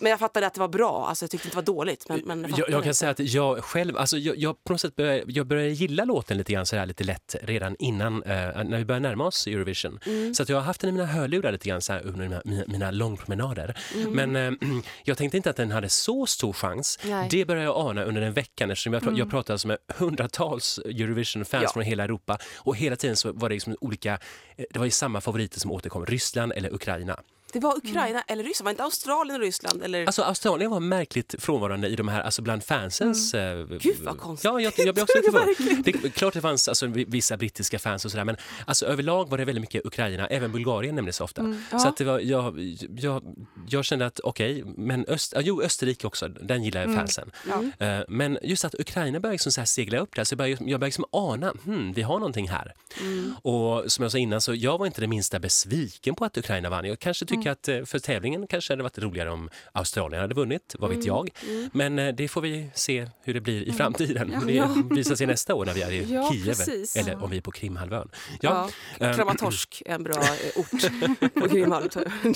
Men 0.00 0.10
jag 0.10 0.18
fattade 0.18 0.46
att 0.46 0.54
det 0.54 0.60
var 0.60 0.68
bra, 0.68 1.06
alltså 1.08 1.22
jag 1.24 1.30
tyckte 1.30 1.46
inte 1.48 1.56
det 1.56 1.60
var 1.72 1.74
dåligt. 1.76 2.08
Men, 2.08 2.20
men 2.24 2.40
Jag, 2.42 2.50
fattade 2.50 2.72
jag 2.72 2.84
kan 2.84 2.94
säga 2.94 3.10
att 3.10 3.18
jag 3.18 3.64
själv, 3.64 3.96
alltså 3.96 4.18
jag, 4.18 4.36
jag 4.36 4.64
på 4.64 4.72
något 4.72 4.80
sätt 4.80 4.96
började, 4.96 5.22
jag 5.32 5.46
började 5.46 5.68
gilla 5.70 6.04
låten 6.04 6.36
lite 6.38 6.52
grann 6.52 6.66
så 6.66 6.76
här 6.76 6.86
lite 6.86 7.04
lätt 7.04 7.36
redan 7.42 7.76
innan, 7.78 8.22
eh, 8.22 8.32
när 8.64 8.78
vi 8.78 8.84
började 8.84 9.08
närma 9.08 9.24
oss 9.26 9.46
Eurovision. 9.46 9.98
Mm. 10.06 10.34
Så 10.34 10.42
att 10.42 10.48
jag 10.48 10.56
har 10.56 10.62
haft 10.62 10.80
den 10.80 10.90
i 10.90 10.92
mina 10.92 11.06
hörlurar 11.06 11.52
lite 11.52 11.68
grann 11.68 11.82
så 11.82 11.92
här 11.92 12.06
under 12.06 12.20
mina, 12.28 12.42
mina, 12.44 12.64
mina 12.66 12.90
långpromenader. 12.90 13.76
Mm. 13.94 14.12
Men 14.32 14.36
eh, 14.62 14.80
jag 15.04 15.18
tänkte 15.18 15.36
inte 15.36 15.50
att 15.50 15.56
den 15.56 15.70
hade 15.70 15.88
så 15.88 16.26
stor 16.26 16.52
chans. 16.52 16.98
Nej. 17.02 17.12
Mm. 17.12 17.28
Det 17.30 17.44
började 17.44 17.64
jag 17.66 17.76
ana 17.76 18.04
under 18.04 18.20
den 18.20 18.32
veckan 18.32 18.70
eftersom 18.70 18.92
jag, 18.92 19.02
pra- 19.02 19.18
jag 19.18 19.30
pratade 19.30 19.52
alltså 19.54 19.68
med 19.68 19.78
hundratals 19.96 20.78
Eurovision-fans 20.78 21.62
Ja. 21.64 21.72
från 21.72 21.82
hela 21.82 22.04
Europa 22.04 22.38
och 22.56 22.76
hela 22.76 22.96
tiden 22.96 23.16
så 23.16 23.32
var 23.32 23.48
det 23.48 23.54
liksom 23.54 23.76
olika, 23.80 24.12
eh, 24.56 24.64
det 24.70 24.78
var 24.78 24.84
ju 24.86 24.90
samma 24.90 25.20
favoriter 25.20 25.60
som 25.60 25.70
återkom, 25.72 26.06
Ryssland 26.06 26.52
eller 26.52 26.74
Ukraina. 26.74 27.20
Det 27.60 27.66
var 27.66 27.76
Ukraina 27.76 28.22
eller 28.22 28.44
Ryssland, 28.44 28.64
var 28.64 28.70
det 28.70 28.74
inte 28.74 28.82
Australien 28.82 29.36
och 29.36 29.40
Ryssland? 29.42 29.82
Eller? 29.82 30.06
Alltså 30.06 30.22
Australien 30.22 30.70
var 30.70 30.80
märkligt 30.80 31.34
frånvarande 31.38 31.88
i 31.88 31.96
de 31.96 32.08
här, 32.08 32.20
alltså 32.20 32.42
bland 32.42 32.64
fansens... 32.64 33.34
eh, 33.34 33.66
Gud, 33.66 33.96
vad 34.00 34.18
konstigt. 34.18 34.44
Ja, 34.44 34.60
jag, 34.60 34.72
jag 34.76 34.94
blev 34.94 35.02
också 35.02 35.18
förvånad. 35.24 35.84
Det 35.84 35.90
är 36.04 36.08
klart 36.08 36.34
det 36.34 36.40
fanns 36.40 36.68
alltså, 36.68 36.86
vi- 36.86 37.04
vissa 37.08 37.36
brittiska 37.36 37.78
fans 37.78 38.04
och 38.04 38.10
sådär 38.10 38.24
men 38.24 38.36
alltså, 38.66 38.86
överlag 38.86 39.28
var 39.30 39.38
det 39.38 39.44
väldigt 39.44 39.60
mycket 39.62 39.86
Ukraina, 39.86 40.26
även 40.26 40.52
Bulgarien 40.52 40.94
nämndes 40.94 41.20
ofta. 41.20 41.40
Mm, 41.40 41.62
Så 41.70 41.88
att 41.88 41.96
det 41.96 42.04
var, 42.04 42.20
jag, 42.20 42.58
jag, 42.96 43.22
jag 43.68 43.84
kände 43.84 44.06
att 44.06 44.20
okej, 44.20 44.64
men 44.76 45.04
Öst, 45.08 45.32
ja, 45.36 45.40
jo, 45.44 45.62
Österrike 45.62 46.06
också, 46.06 46.28
den 46.28 46.64
gillar 46.64 46.84
Mm. 46.84 46.96
fansen. 46.96 47.30
Ja. 47.78 47.86
Eh, 47.86 48.00
Men 48.08 48.38
just 48.42 48.64
att 48.64 48.74
Ukraina 48.80 49.20
började 49.20 49.34
liksom 49.34 49.52
så 49.52 49.60
här 49.60 49.66
segla 49.66 49.98
upp 49.98 50.14
där, 50.16 50.24
så 50.24 50.32
jag 50.32 50.38
började, 50.38 50.52
jag 50.64 50.80
började 50.80 50.86
liksom 50.86 51.04
ana, 51.10 51.52
hmm, 51.64 51.92
vi 51.92 52.02
har 52.02 52.18
någonting 52.18 52.48
här. 52.48 52.74
Mm. 53.00 53.34
Och 53.42 53.92
som 53.92 54.02
jag 54.02 54.12
sa 54.12 54.18
innan, 54.18 54.40
så 54.40 54.54
jag 54.54 54.78
var 54.78 54.86
inte 54.86 55.00
det 55.00 55.06
minsta 55.06 55.38
besviken 55.38 56.14
på 56.14 56.24
att 56.24 56.36
Ukraina 56.38 56.70
vann. 56.70 56.84
Jag 56.84 56.98
kanske 56.98 57.26
tycker 57.26 57.45
att 57.50 57.68
eh, 57.68 57.84
för 57.84 57.98
tävlingen 57.98 58.46
kanske 58.46 58.72
hade 58.72 58.82
varit 58.82 58.98
roligare 58.98 59.30
om 59.30 59.50
Australien 59.72 60.20
hade 60.22 60.34
vunnit, 60.34 60.74
vad 60.78 60.90
vet 60.90 61.04
jag. 61.04 61.30
Men 61.72 61.98
eh, 61.98 62.14
det 62.14 62.28
får 62.28 62.40
vi 62.40 62.70
se 62.74 63.08
hur 63.22 63.34
det 63.34 63.40
blir 63.40 63.62
i 63.62 63.72
framtiden. 63.72 64.34
Det 64.46 64.94
visar 64.94 65.14
sig 65.16 65.26
nästa 65.26 65.54
år 65.54 65.64
när 65.66 65.74
vi 65.74 65.82
är 65.82 65.90
i 65.92 66.14
Ja, 66.14 66.32
Kiev 66.32 66.44
precis. 66.46 66.96
eller 66.96 67.22
om 67.24 67.30
vi 67.30 67.36
är 67.36 67.40
på 67.40 67.50
Krimhalvön. 67.52 68.08
Ja, 68.40 68.70
Ja, 68.98 69.06
ehm, 69.06 69.14
Kramatorsk 69.14 69.82
är 69.86 69.94
en 69.94 70.02
bra 70.02 70.14
eh, 70.22 70.24
ort 70.60 71.34
på 71.34 71.46
Grimhalvön. 71.46 71.90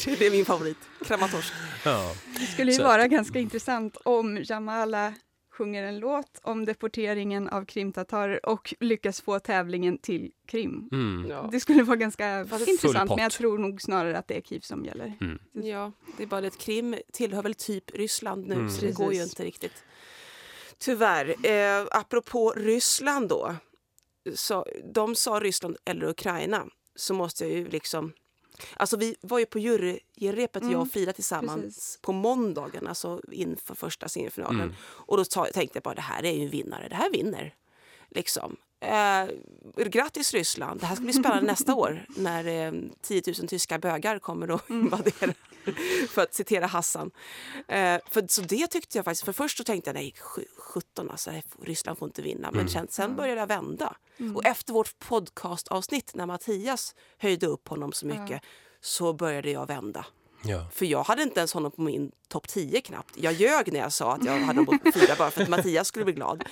Det 0.05 0.27
är 0.27 0.31
min 0.31 0.45
favorit. 0.45 0.79
Kramatorsk. 1.07 1.53
ja. 1.85 2.15
Det 2.41 2.47
skulle 2.47 2.73
ju 2.73 2.79
Så- 2.79 2.85
vara 2.85 3.07
ganska 3.07 3.39
intressant 3.39 3.97
om 4.05 4.39
Jamala 4.45 5.15
sjunger 5.51 5.83
en 5.83 5.99
låt 5.99 6.41
om 6.43 6.65
deporteringen 6.65 7.49
av 7.49 7.65
krimtatarer 7.65 8.47
och 8.47 8.75
lyckas 8.81 9.21
få 9.21 9.39
tävlingen 9.39 9.99
till 9.99 10.31
Krim. 10.47 10.89
Mm. 10.93 11.31
Ja. 11.31 11.49
Det 11.53 11.61
skulle 11.61 11.83
vara 11.83 11.97
ganska 11.97 12.47
Fast- 12.51 12.69
intressant, 12.69 13.11
men 13.11 13.19
jag 13.19 13.33
tror 13.33 13.59
nog 13.59 13.83
snarare 13.83 14.19
att 14.19 14.29
det 14.29 14.37
är 14.37 14.41
Kiev 14.41 14.61
som 14.61 14.85
gäller. 14.85 15.13
Mm. 15.21 15.39
Ja, 15.53 15.93
det 16.17 16.23
är 16.23 16.27
bara 16.27 16.41
det 16.41 16.47
att 16.47 16.59
Krim 16.59 16.97
tillhör 17.13 17.43
väl 17.43 17.55
typ 17.55 17.91
Ryssland 17.91 18.47
nu, 18.49 18.55
Mm. 18.55 18.71
så 18.71 18.87
det 18.87 18.93
går 18.93 19.13
ju 19.15 19.23
inte 19.23 19.45
riktigt. 19.45 19.85
Tyvärr. 20.79 21.47
Eh, 21.47 21.87
apropå 21.91 22.53
Ryssland 22.57 23.29
då. 23.29 23.55
sa, 24.35 24.67
de 24.95 25.15
sa 25.15 25.41
Ryssland 25.41 25.77
eller 25.85 26.07
Ukraina 26.09 26.67
så 26.95 27.15
måste 27.15 27.45
jag 27.45 27.53
ju 27.53 27.69
liksom... 27.69 28.13
Alltså 28.77 28.97
vi 28.97 29.17
var 29.21 29.39
ju 29.39 29.47
på 29.47 29.59
juryrepet, 29.59 30.63
jag 30.71 30.81
och 30.81 30.91
Frida 30.91 31.13
tillsammans, 31.13 31.57
Mm, 31.57 31.67
precis. 31.69 31.99
på 32.03 32.13
måndagen, 32.13 32.87
alltså 32.87 33.21
inför 33.33 33.75
första 33.75 34.09
semifinalen. 34.09 34.61
Mm. 34.61 34.75
Och 34.83 35.17
då 35.17 35.25
ta, 35.25 35.45
tänkte 35.47 35.77
jag 35.77 35.83
bara, 35.83 35.95
det 35.95 36.01
här 36.01 36.25
är 36.25 36.33
ju 36.33 36.45
en 36.45 36.51
vinnare, 36.51 36.89
det 36.89 36.95
här 36.95 37.11
vinner. 37.11 37.55
Liksom. 38.09 38.57
Eh, 38.81 39.25
grattis 39.87 40.35
Ryssland, 40.35 40.81
det 40.81 40.87
här 40.87 40.95
ska 40.95 41.05
bli 41.05 41.13
spännande 41.13 41.47
nästa 41.47 41.75
år 41.75 42.07
när 42.17 42.45
eh, 42.47 42.73
10 43.03 43.23
000 43.39 43.49
tyska 43.49 43.79
bögar 43.79 44.19
kommer 44.19 44.55
att 44.55 44.71
Mm. 44.71 44.83
invadera. 44.85 45.35
för 46.09 46.23
att 46.23 46.35
citera 46.35 46.67
Hassan. 46.67 47.11
Eh, 47.69 47.99
för, 48.11 48.25
så 48.29 48.43
det 48.43 48.67
tyckte 48.67 48.99
jag 48.99 49.05
faktiskt, 49.05 49.25
för 49.25 49.33
först 49.33 49.59
så 49.59 49.65
tänkte 49.65 49.89
jag 49.91 49.95
nej, 49.95 50.15
sju- 50.21 50.45
17 50.59 51.11
alltså, 51.11 51.31
Ryssland 51.63 51.99
får 51.99 52.09
inte 52.09 52.23
vinna. 52.23 52.51
Men 52.53 52.69
sen, 52.69 52.87
sen 52.91 53.17
började 53.17 53.41
jag 53.41 53.47
vända. 53.47 53.97
Och 54.35 54.45
efter 54.47 54.73
vårt 54.73 54.99
podcastavsnitt 54.99 56.15
när 56.15 56.27
Mattias 56.27 56.95
höjde 57.19 57.47
upp 57.47 57.69
honom 57.69 57.93
så 57.93 58.07
mycket 58.07 58.43
så 58.81 59.13
började 59.13 59.51
jag 59.51 59.67
vända. 59.67 60.07
Ja. 60.45 60.67
För 60.73 60.87
jag 60.87 61.03
hade 61.03 61.23
inte 61.23 61.41
ens 61.41 61.53
honom 61.55 61.71
på 61.71 61.83
min 61.83 62.13
topp 62.31 62.49
10 62.49 62.81
knappt. 62.81 63.15
Jag 63.17 63.33
ljög 63.33 63.73
när 63.73 63.81
jag 63.81 63.93
sa 63.93 64.13
att 64.15 64.25
jag 64.25 64.39
hade 64.41 64.65
på 64.65 64.79
fyra 64.95 65.15
bara 65.19 65.31
för 65.31 65.43
att 65.43 65.49
Mattias 65.49 65.89
skulle 65.89 66.05
bli 66.05 66.15
glad. 66.15 66.45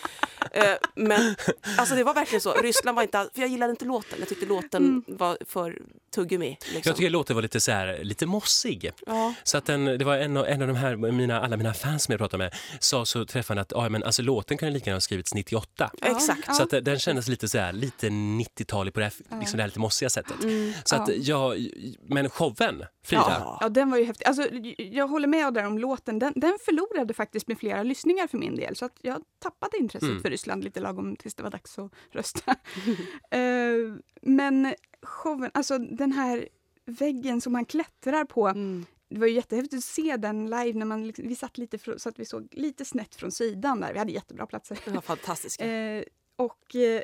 Eh, 0.52 0.64
men 0.94 1.34
alltså 1.78 1.94
det 1.94 2.04
var 2.04 2.14
verkligen 2.14 2.40
så. 2.40 2.52
Ryssland 2.52 2.96
var 2.96 3.02
inte... 3.02 3.18
all- 3.18 3.30
För 3.34 3.40
jag 3.40 3.50
gillade 3.50 3.70
inte 3.70 3.84
låten. 3.84 4.18
Jag 4.18 4.28
tyckte 4.28 4.46
låten 4.46 5.04
var 5.06 5.38
för 5.46 5.78
tuggummi. 6.14 6.48
Liksom. 6.60 6.82
Jag 6.84 6.96
tycker 6.96 7.10
låten 7.10 7.36
var 7.36 7.42
lite, 7.42 7.60
så 7.60 7.72
här, 7.72 7.98
lite 8.04 8.26
mossig. 8.26 8.90
Ja. 9.06 9.34
Så 9.42 9.58
att 9.58 9.64
den, 9.66 9.84
det 9.84 10.04
var 10.04 10.16
en, 10.16 10.36
av- 10.36 10.46
en 10.46 10.62
av 10.62 10.68
de 10.68 10.76
här, 10.76 10.96
mina, 10.96 11.40
alla 11.40 11.56
mina 11.56 11.74
fans 11.74 12.02
som 12.04 12.12
jag 12.12 12.18
pratade 12.18 12.44
med 12.44 12.54
sa 12.80 13.04
så 13.04 13.24
träffande 13.24 13.62
att 13.62 13.72
ja, 13.72 13.88
men 13.88 14.02
alltså, 14.04 14.22
låten 14.22 14.58
kunde 14.58 14.72
lika 14.74 14.90
gärna 14.90 14.96
ha 14.96 15.00
skrivits 15.00 15.34
98. 15.34 15.90
Exakt. 16.02 16.54
Så 16.56 16.62
att 16.62 16.70
den 16.84 16.98
kändes 16.98 17.28
lite 17.28 17.48
så 17.48 17.58
här, 17.58 17.72
lite 17.72 18.08
90-talig 18.08 18.94
på 18.94 19.00
det 19.00 19.06
här, 19.06 19.38
liksom 19.40 19.56
det 19.56 19.62
här 19.62 19.68
lite 19.68 19.80
mossiga 19.80 20.10
sättet. 20.10 20.36
Så 20.84 20.96
att 20.96 21.08
jag, 21.16 21.68
men 22.08 22.30
showen, 22.30 22.84
Frida, 23.04 23.22
Ja. 23.40 23.58
Ja, 23.60 23.68
den 23.68 23.90
var 23.90 23.98
ju 23.98 24.04
häftig. 24.04 24.24
Alltså, 24.26 24.48
jag 24.78 25.08
håller 25.08 25.28
med 25.28 25.54
där 25.54 25.64
om 25.68 25.78
låten. 25.78 26.18
Den, 26.18 26.32
den 26.36 26.58
förlorade 26.64 27.14
faktiskt 27.14 27.48
med 27.48 27.58
flera 27.58 27.82
lyssningar 27.82 28.26
för 28.26 28.38
min 28.38 28.56
del. 28.56 28.76
Så 28.76 28.84
att 28.84 28.98
jag 29.02 29.22
tappade 29.38 29.78
intresset 29.78 30.08
Mm. 30.08 30.22
för 30.22 30.30
Ryssland 30.30 30.64
lite 30.64 30.80
lagom 30.80 31.16
tills 31.16 31.34
det 31.34 31.42
var 31.42 31.50
dags 31.50 31.78
att 31.78 31.92
rösta. 32.10 32.54
Eh, 33.30 33.94
men 34.22 34.74
showen, 35.02 35.50
alltså 35.54 35.78
den 35.78 36.12
här 36.12 36.48
väggen 36.84 37.40
som 37.40 37.52
man 37.52 37.64
klättrar 37.64 38.24
på. 38.24 38.48
Mm. 38.48 38.86
Det 39.10 39.18
var 39.20 39.26
ju 39.26 39.34
jättehäftigt 39.34 39.74
att 39.78 39.84
se 39.84 40.16
den 40.16 40.44
live 40.50 40.72
när 40.72 40.86
man, 40.86 41.06
liksom- 41.06 41.28
vi 41.28 41.34
satt 41.34 41.58
lite 41.58 41.98
så 41.98 42.08
att 42.08 42.18
vi 42.18 42.24
såg 42.24 42.48
lite 42.52 42.84
snett 42.84 43.14
från 43.14 43.32
sidan 43.32 43.80
där. 43.80 43.92
Vi 43.92 43.98
hade 43.98 44.12
jättebra 44.12 44.46
platser. 44.46 44.78
Den 44.84 44.94
var 44.94 45.00
fantastisk. 45.02 45.60
Eh, 45.68 46.02
och 46.36 46.76
eh, 46.76 47.02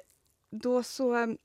då 0.50 0.83
så 0.83 1.37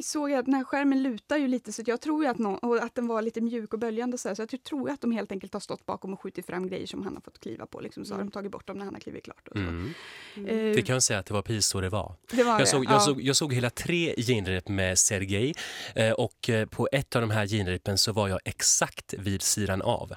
såg 0.00 0.30
jag 0.30 0.38
att 0.38 0.44
den 0.44 0.54
här 0.54 0.64
skärmen 0.64 1.02
lutar 1.02 1.36
ju 1.36 1.48
lite 1.48 1.72
så 1.72 1.82
att 1.82 1.88
jag 1.88 2.00
tror 2.00 2.24
ju 2.24 2.30
att, 2.30 2.38
någon, 2.38 2.58
och 2.58 2.76
att 2.76 2.94
den 2.94 3.06
var 3.06 3.22
lite 3.22 3.40
mjuk 3.40 3.72
och 3.72 3.78
böljande 3.78 4.18
så, 4.18 4.28
här, 4.28 4.34
så 4.34 4.42
jag 4.42 4.62
tror 4.62 4.90
att 4.90 5.00
de 5.00 5.12
helt 5.12 5.32
enkelt 5.32 5.52
har 5.52 5.60
stått 5.60 5.86
bakom 5.86 6.12
och 6.12 6.20
skjutit 6.20 6.46
fram 6.46 6.68
grejer 6.68 6.86
som 6.86 7.02
han 7.02 7.14
har 7.14 7.20
fått 7.20 7.38
kliva 7.38 7.66
på. 7.66 7.80
Liksom, 7.80 8.04
så 8.04 8.14
har 8.14 8.18
de 8.18 8.30
tagit 8.30 8.52
bort 8.52 8.66
dem 8.66 8.78
när 8.78 8.84
han 8.84 8.94
har 8.94 9.00
klivit 9.00 9.24
klart. 9.24 9.48
Och 9.48 9.56
så. 9.56 9.62
mm. 9.62 9.94
Eh, 10.36 10.74
det 10.74 10.82
kan 10.82 10.92
jag 10.92 11.02
säga 11.02 11.18
att 11.18 11.26
det 11.26 11.34
var 11.34 11.42
precis 11.42 11.66
så 11.66 11.80
det 11.80 11.88
var. 11.88 12.14
det 12.30 12.44
var 12.44 12.54
det. 12.54 12.60
Jag 12.60 12.68
såg, 12.68 12.84
ja. 12.84 12.92
jag, 12.92 13.02
såg, 13.02 13.20
jag 13.20 13.36
såg 13.36 13.52
hela 13.52 13.70
tre 13.70 14.14
genrep 14.16 14.68
med 14.68 14.98
Sergej 14.98 15.54
eh, 15.94 16.12
och 16.12 16.50
eh, 16.50 16.66
på 16.66 16.88
ett 16.92 17.16
av 17.16 17.22
de 17.22 17.30
här 17.30 17.46
genrepen 17.46 17.98
så 17.98 18.12
var 18.12 18.28
jag 18.28 18.40
exakt 18.44 19.14
vid 19.18 19.42
sidan 19.42 19.82
av. 19.82 20.12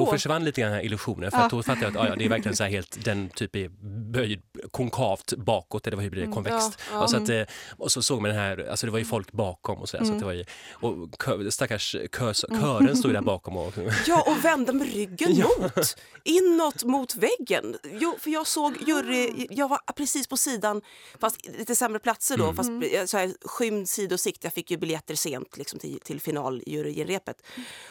Och 0.00 0.06
då 0.06 0.12
försvann 0.12 0.44
lite 0.44 0.60
grann 0.60 0.70
den 0.70 0.78
här 0.78 0.86
illusionen 0.86 1.30
för 1.30 1.38
att 1.38 1.50
då 1.50 1.62
fattade 1.62 1.86
jag 1.86 1.96
att 1.96 2.02
ah, 2.02 2.08
ja, 2.08 2.16
det 2.16 2.24
är 2.24 2.28
verkligen 2.28 2.56
så 2.56 2.64
helt, 2.76 3.04
den 3.04 3.28
typ 3.28 3.56
är 3.56 3.68
böjd 4.12 4.42
konkavt 4.70 5.32
bakåt 5.36 5.86
eller 5.86 5.96
vad 5.96 6.10
blir 6.10 6.26
det, 6.26 6.32
konvext. 6.32 6.78
Ja, 6.78 6.96
ja. 6.96 7.02
Och, 7.02 7.10
så 7.10 7.16
att, 7.16 7.28
eh, 7.28 7.42
och 7.76 7.92
så 7.92 8.02
såg 8.02 8.22
man 8.22 8.30
den 8.30 8.38
här, 8.38 8.68
alltså 8.70 8.86
det 8.86 8.92
var 8.92 8.98
ju 8.98 9.04
folk 9.04 9.32
bakom 9.32 9.78
och 9.78 9.88
så, 9.88 9.96
där, 9.96 10.04
så 10.04 10.12
det 10.12 10.24
var 10.24 10.32
ju, 10.32 10.44
och 10.70 11.18
kö, 11.18 11.50
stackars 11.50 11.96
kös, 12.18 12.44
kören 12.50 12.96
stod 12.96 13.12
där 13.12 13.20
bakom 13.32 13.56
och 13.56 13.72
Ja, 14.06 14.22
och 14.26 14.44
vända 14.44 14.72
med 14.72 14.92
ryggen 14.94 15.34
Ja. 15.36 15.48
mot. 15.58 15.96
Inåt 16.24 16.84
mot 16.84 17.14
väggen. 17.14 17.76
Jo, 18.00 18.16
för 18.20 18.30
jag 18.30 18.46
såg 18.46 18.76
jury... 18.86 19.46
Jag 19.50 19.68
var 19.68 19.78
precis 19.96 20.26
på 20.26 20.36
sidan, 20.36 20.82
fast 21.20 21.46
lite 21.58 21.76
sämre 21.76 21.98
platser 21.98 22.36
då. 22.36 22.54
Fast 22.54 22.70
så 23.06 23.16
här, 23.16 23.34
skymd 23.44 23.88
sidosikt. 23.88 24.44
Jag 24.44 24.52
fick 24.52 24.70
ju 24.70 24.76
biljetter 24.76 25.14
sent 25.14 25.56
liksom, 25.56 25.78
till, 25.78 26.00
till 26.04 26.20
finaljurygenrepet. 26.20 27.36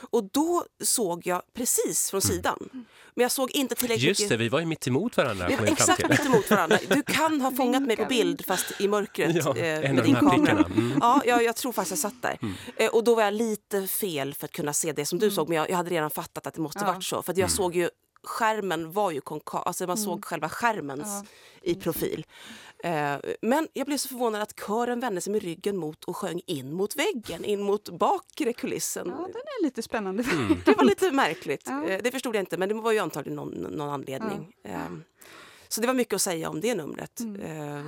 Och 0.09 0.23
då 0.23 0.65
såg 0.83 1.27
jag 1.27 1.41
precis 1.53 1.90
från 1.93 2.21
sidan. 2.21 2.69
Men 3.15 3.21
jag 3.23 3.31
såg 3.31 3.51
inte 3.51 3.75
tillräckligt 3.75 4.19
just 4.19 4.29
det, 4.29 4.37
vi 4.37 4.49
var 4.49 4.59
ju 4.59 4.65
mitt 4.65 4.87
emot 4.87 5.17
varandra 5.17 5.47
Vi 5.47 5.55
var 5.55 5.65
exakt 5.65 6.09
mitt 6.09 6.25
emot 6.25 6.49
varandra. 6.49 6.77
Du 6.89 7.03
kan 7.07 7.41
ha 7.41 7.51
fångat 7.51 7.83
mig 7.83 7.95
på 7.95 8.05
bild 8.05 8.45
fast 8.45 8.81
i 8.81 8.87
mörkret 8.87 9.35
Ja, 9.45 9.57
eh, 9.57 9.89
en 9.89 9.95
med 9.95 10.03
din 10.05 10.15
här 10.15 10.21
kamera. 10.21 10.51
Mm. 10.75 10.97
Ja, 11.01 11.21
jag, 11.25 11.43
jag 11.43 11.55
tror 11.55 11.71
faktiskt 11.71 12.03
jag 12.03 12.11
satt 12.11 12.21
där. 12.21 12.37
Eh, 12.75 12.89
och 12.89 13.03
då 13.03 13.15
var 13.15 13.23
jag 13.23 13.33
lite 13.33 13.87
fel 13.87 14.33
för 14.33 14.45
att 14.45 14.51
kunna 14.51 14.73
se 14.73 14.91
det 14.91 15.05
som 15.05 15.19
du 15.19 15.31
såg 15.31 15.49
men 15.49 15.57
jag, 15.57 15.69
jag 15.69 15.77
hade 15.77 15.89
redan 15.89 16.11
fattat 16.11 16.47
att 16.47 16.53
det 16.53 16.61
måste 16.61 16.79
Ja. 16.79 16.85
varit 16.93 17.03
så. 17.03 17.21
För 17.23 17.31
att 17.31 17.37
jag 17.37 17.51
såg 17.51 17.75
ju 17.75 17.89
skärmen 18.23 18.91
var 18.91 19.11
ju 19.11 19.21
konkav, 19.21 19.63
alltså 19.65 19.87
man 19.87 19.97
såg 19.97 20.25
själva 20.25 20.49
skärmens 20.49 21.07
Ja. 21.07 21.71
i 21.71 21.75
profil. 21.75 22.25
Eh, 22.83 23.15
men 23.41 23.67
jag 23.73 23.85
blev 23.87 23.97
så 23.97 24.07
förvånad 24.07 24.41
att 24.41 24.59
kören 24.59 24.99
vände 24.99 25.21
sig 25.21 25.33
med 25.33 25.41
ryggen 25.43 25.77
mot 25.77 26.03
och 26.03 26.17
sjöng 26.17 26.41
in 26.45 26.73
mot 26.73 26.95
väggen, 26.95 27.45
in 27.45 27.61
mot 27.61 27.89
bakre 27.89 28.53
kulissen. 28.53 29.07
Ja, 29.07 29.15
den 29.17 29.35
är 29.41 29.63
lite 29.63 29.81
spännande. 29.81 30.23
Det 30.65 30.77
var 30.77 30.83
lite 30.83 31.11
märkligt. 31.11 31.63
Ja. 31.65 31.83
Eh, 31.85 32.01
Det 32.03 32.11
förstod 32.11 32.35
jag 32.35 32.41
inte, 32.41 32.57
men 32.57 32.69
det 32.69 32.75
var 32.75 32.91
ju 32.91 32.99
antagligen 32.99 33.35
någon, 33.35 33.49
någon 33.51 33.89
anledning. 33.89 34.53
Ehm, 34.63 35.03
Så 35.73 35.81
det 35.81 35.87
var 35.87 35.93
mycket 35.93 36.13
att 36.13 36.21
säga 36.21 36.49
om 36.49 36.61
det 36.61 36.75
numret. 36.75 37.19
Eh, 37.43 37.85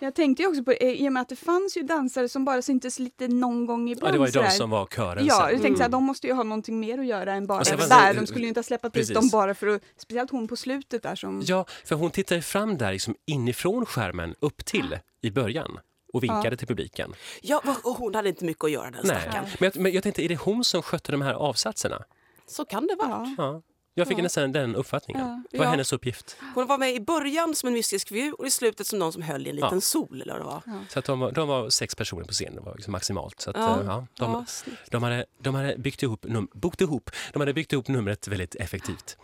Jag 0.00 0.14
tänkte 0.14 0.42
ju 0.42 0.48
också 0.48 0.64
på 0.64 0.70
det, 0.70 1.00
i 1.00 1.08
och 1.08 1.12
med 1.12 1.20
att 1.20 1.28
det 1.28 1.36
fanns 1.36 1.76
ju 1.76 1.82
dansare 1.82 2.28
som 2.28 2.44
bara 2.44 2.62
syntes 2.62 2.98
lite 2.98 3.28
någon 3.28 3.66
gång 3.66 3.88
ibland. 3.90 4.08
Ja, 4.08 4.12
det 4.12 4.18
var 4.18 4.26
ju 4.26 4.32
de 4.32 4.50
som 4.50 4.70
var 4.70 4.86
kören 4.86 5.26
Ja, 5.26 5.50
jag 5.50 5.62
tänkte 5.62 5.76
så 5.76 5.82
här, 5.82 5.90
de 5.90 6.04
måste 6.04 6.26
ju 6.26 6.32
ha 6.32 6.42
någonting 6.42 6.80
mer 6.80 6.98
att 6.98 7.06
göra 7.06 7.32
än 7.34 7.46
bara 7.46 7.62
det- 7.62 7.88
där. 7.88 8.14
De 8.14 8.26
skulle 8.26 8.42
ju 8.42 8.48
inte 8.48 8.58
ha 8.58 8.62
släppt 8.64 8.92
dit 8.94 9.14
dem 9.14 9.28
bara 9.32 9.54
för 9.54 9.66
att, 9.66 9.82
speciellt 9.96 10.30
hon 10.30 10.48
på 10.48 10.56
slutet 10.56 11.02
där 11.02 11.14
som... 11.14 11.42
Ja, 11.46 11.64
för 11.84 11.94
hon 11.94 12.10
tittade 12.10 12.42
fram 12.42 12.78
där 12.78 12.92
liksom 12.92 13.14
inifrån 13.26 13.86
skärmen 13.86 14.34
upp 14.40 14.64
till 14.64 14.98
i 15.22 15.30
början 15.30 15.78
och 16.12 16.22
vinkade 16.22 16.56
till 16.56 16.66
publiken. 16.68 17.14
Ja, 17.42 17.62
och 17.84 17.96
hon 17.96 18.14
hade 18.14 18.28
inte 18.28 18.44
mycket 18.44 18.64
att 18.64 18.70
göra 18.70 18.90
den 18.90 19.00
Nej. 19.04 19.20
stackaren. 19.20 19.44
Men, 19.60 19.70
jag, 19.74 19.82
men 19.82 19.92
jag 19.92 20.02
tänkte, 20.02 20.24
är 20.24 20.28
det 20.28 20.36
hon 20.40 20.64
som 20.64 20.82
skötte 20.82 21.12
de 21.12 21.22
här 21.22 21.34
avsatserna? 21.34 22.02
Så 22.46 22.64
kan 22.64 22.86
det 22.86 22.94
vara. 22.96 23.34
Ja. 23.38 23.62
Ja. 23.96 24.00
Jag 24.00 24.08
fick 24.08 24.18
Ja. 24.18 24.22
nästan 24.22 24.52
den 24.52 24.74
uppfattningen. 24.76 25.26
Ja. 25.26 25.42
Det 25.50 25.58
var 25.58 25.64
Ja. 25.64 25.70
hennes 25.70 25.92
uppgift. 25.92 26.36
Hon 26.54 26.66
var 26.66 26.78
med 26.78 26.94
i 26.94 27.00
början 27.00 27.54
som 27.54 27.66
en 27.66 27.72
mystisk 27.72 28.08
figur 28.08 28.40
och 28.40 28.46
i 28.46 28.50
slutet 28.50 28.86
som 28.86 28.98
någon 28.98 29.12
som 29.12 29.22
höll 29.22 29.46
i 29.46 29.50
en 29.50 29.56
liten 29.56 29.70
Ja. 29.72 29.80
sol. 29.80 30.22
Eller 30.22 30.32
vad 30.32 30.42
det 30.42 30.46
var. 30.46 30.62
Så 30.88 30.98
att 30.98 31.04
de, 31.04 31.20
var, 31.20 31.32
de 31.32 31.48
var 31.48 31.70
sex 31.70 31.94
personer 31.94 32.24
på 32.24 32.32
scenen, 32.32 32.54
det 32.54 32.60
var 32.60 32.74
liksom 32.74 32.92
maximalt. 32.92 33.40
Så 33.40 33.50
att, 33.50 33.56
Ja. 33.56 33.80
eh, 33.80 33.86
ja, 33.86 34.06
de, 34.18 34.32
Ja, 34.32 34.44
de, 34.90 35.02
hade, 35.02 35.26
de 35.38 35.54
hade 35.54 35.76
byggt 35.78 36.02
ihop, 36.02 36.24
num, 36.24 36.48
byggt 36.54 36.80
ihop, 36.80 37.10
de 37.32 37.38
hade 37.40 37.54
byggt 37.54 37.72
ihop 37.72 37.88
numret 37.88 38.28
väldigt 38.28 38.54
effektivt. 38.54 39.16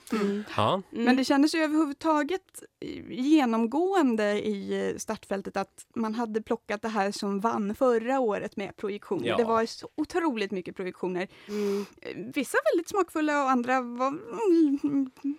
Ja, 0.56 0.82
Men 0.90 1.16
det 1.16 1.24
kändes 1.24 1.54
ju 1.54 1.58
överhuvudtaget 1.58 2.62
genomgående 3.10 4.46
i 4.46 4.94
startfältet 4.98 5.56
att 5.56 5.86
man 5.96 6.14
hade 6.14 6.42
plockat 6.42 6.82
det 6.82 6.88
här 6.88 7.12
som 7.12 7.40
vann 7.40 7.74
förra 7.74 8.20
året 8.20 8.56
med 8.56 8.76
projektioner. 8.76 9.28
Ja. 9.28 9.36
Det 9.36 9.44
var 9.44 9.66
så 9.66 9.88
otroligt 9.96 10.50
mycket 10.50 10.76
projektioner. 10.76 11.28
Mm. 11.48 11.86
Eh, 12.02 12.16
Vissa 12.34 12.58
väldigt 12.72 12.88
smakfulla 12.88 13.44
och 13.44 13.50
andra 13.50 13.80
var 13.80 14.08
mm, 14.08 14.20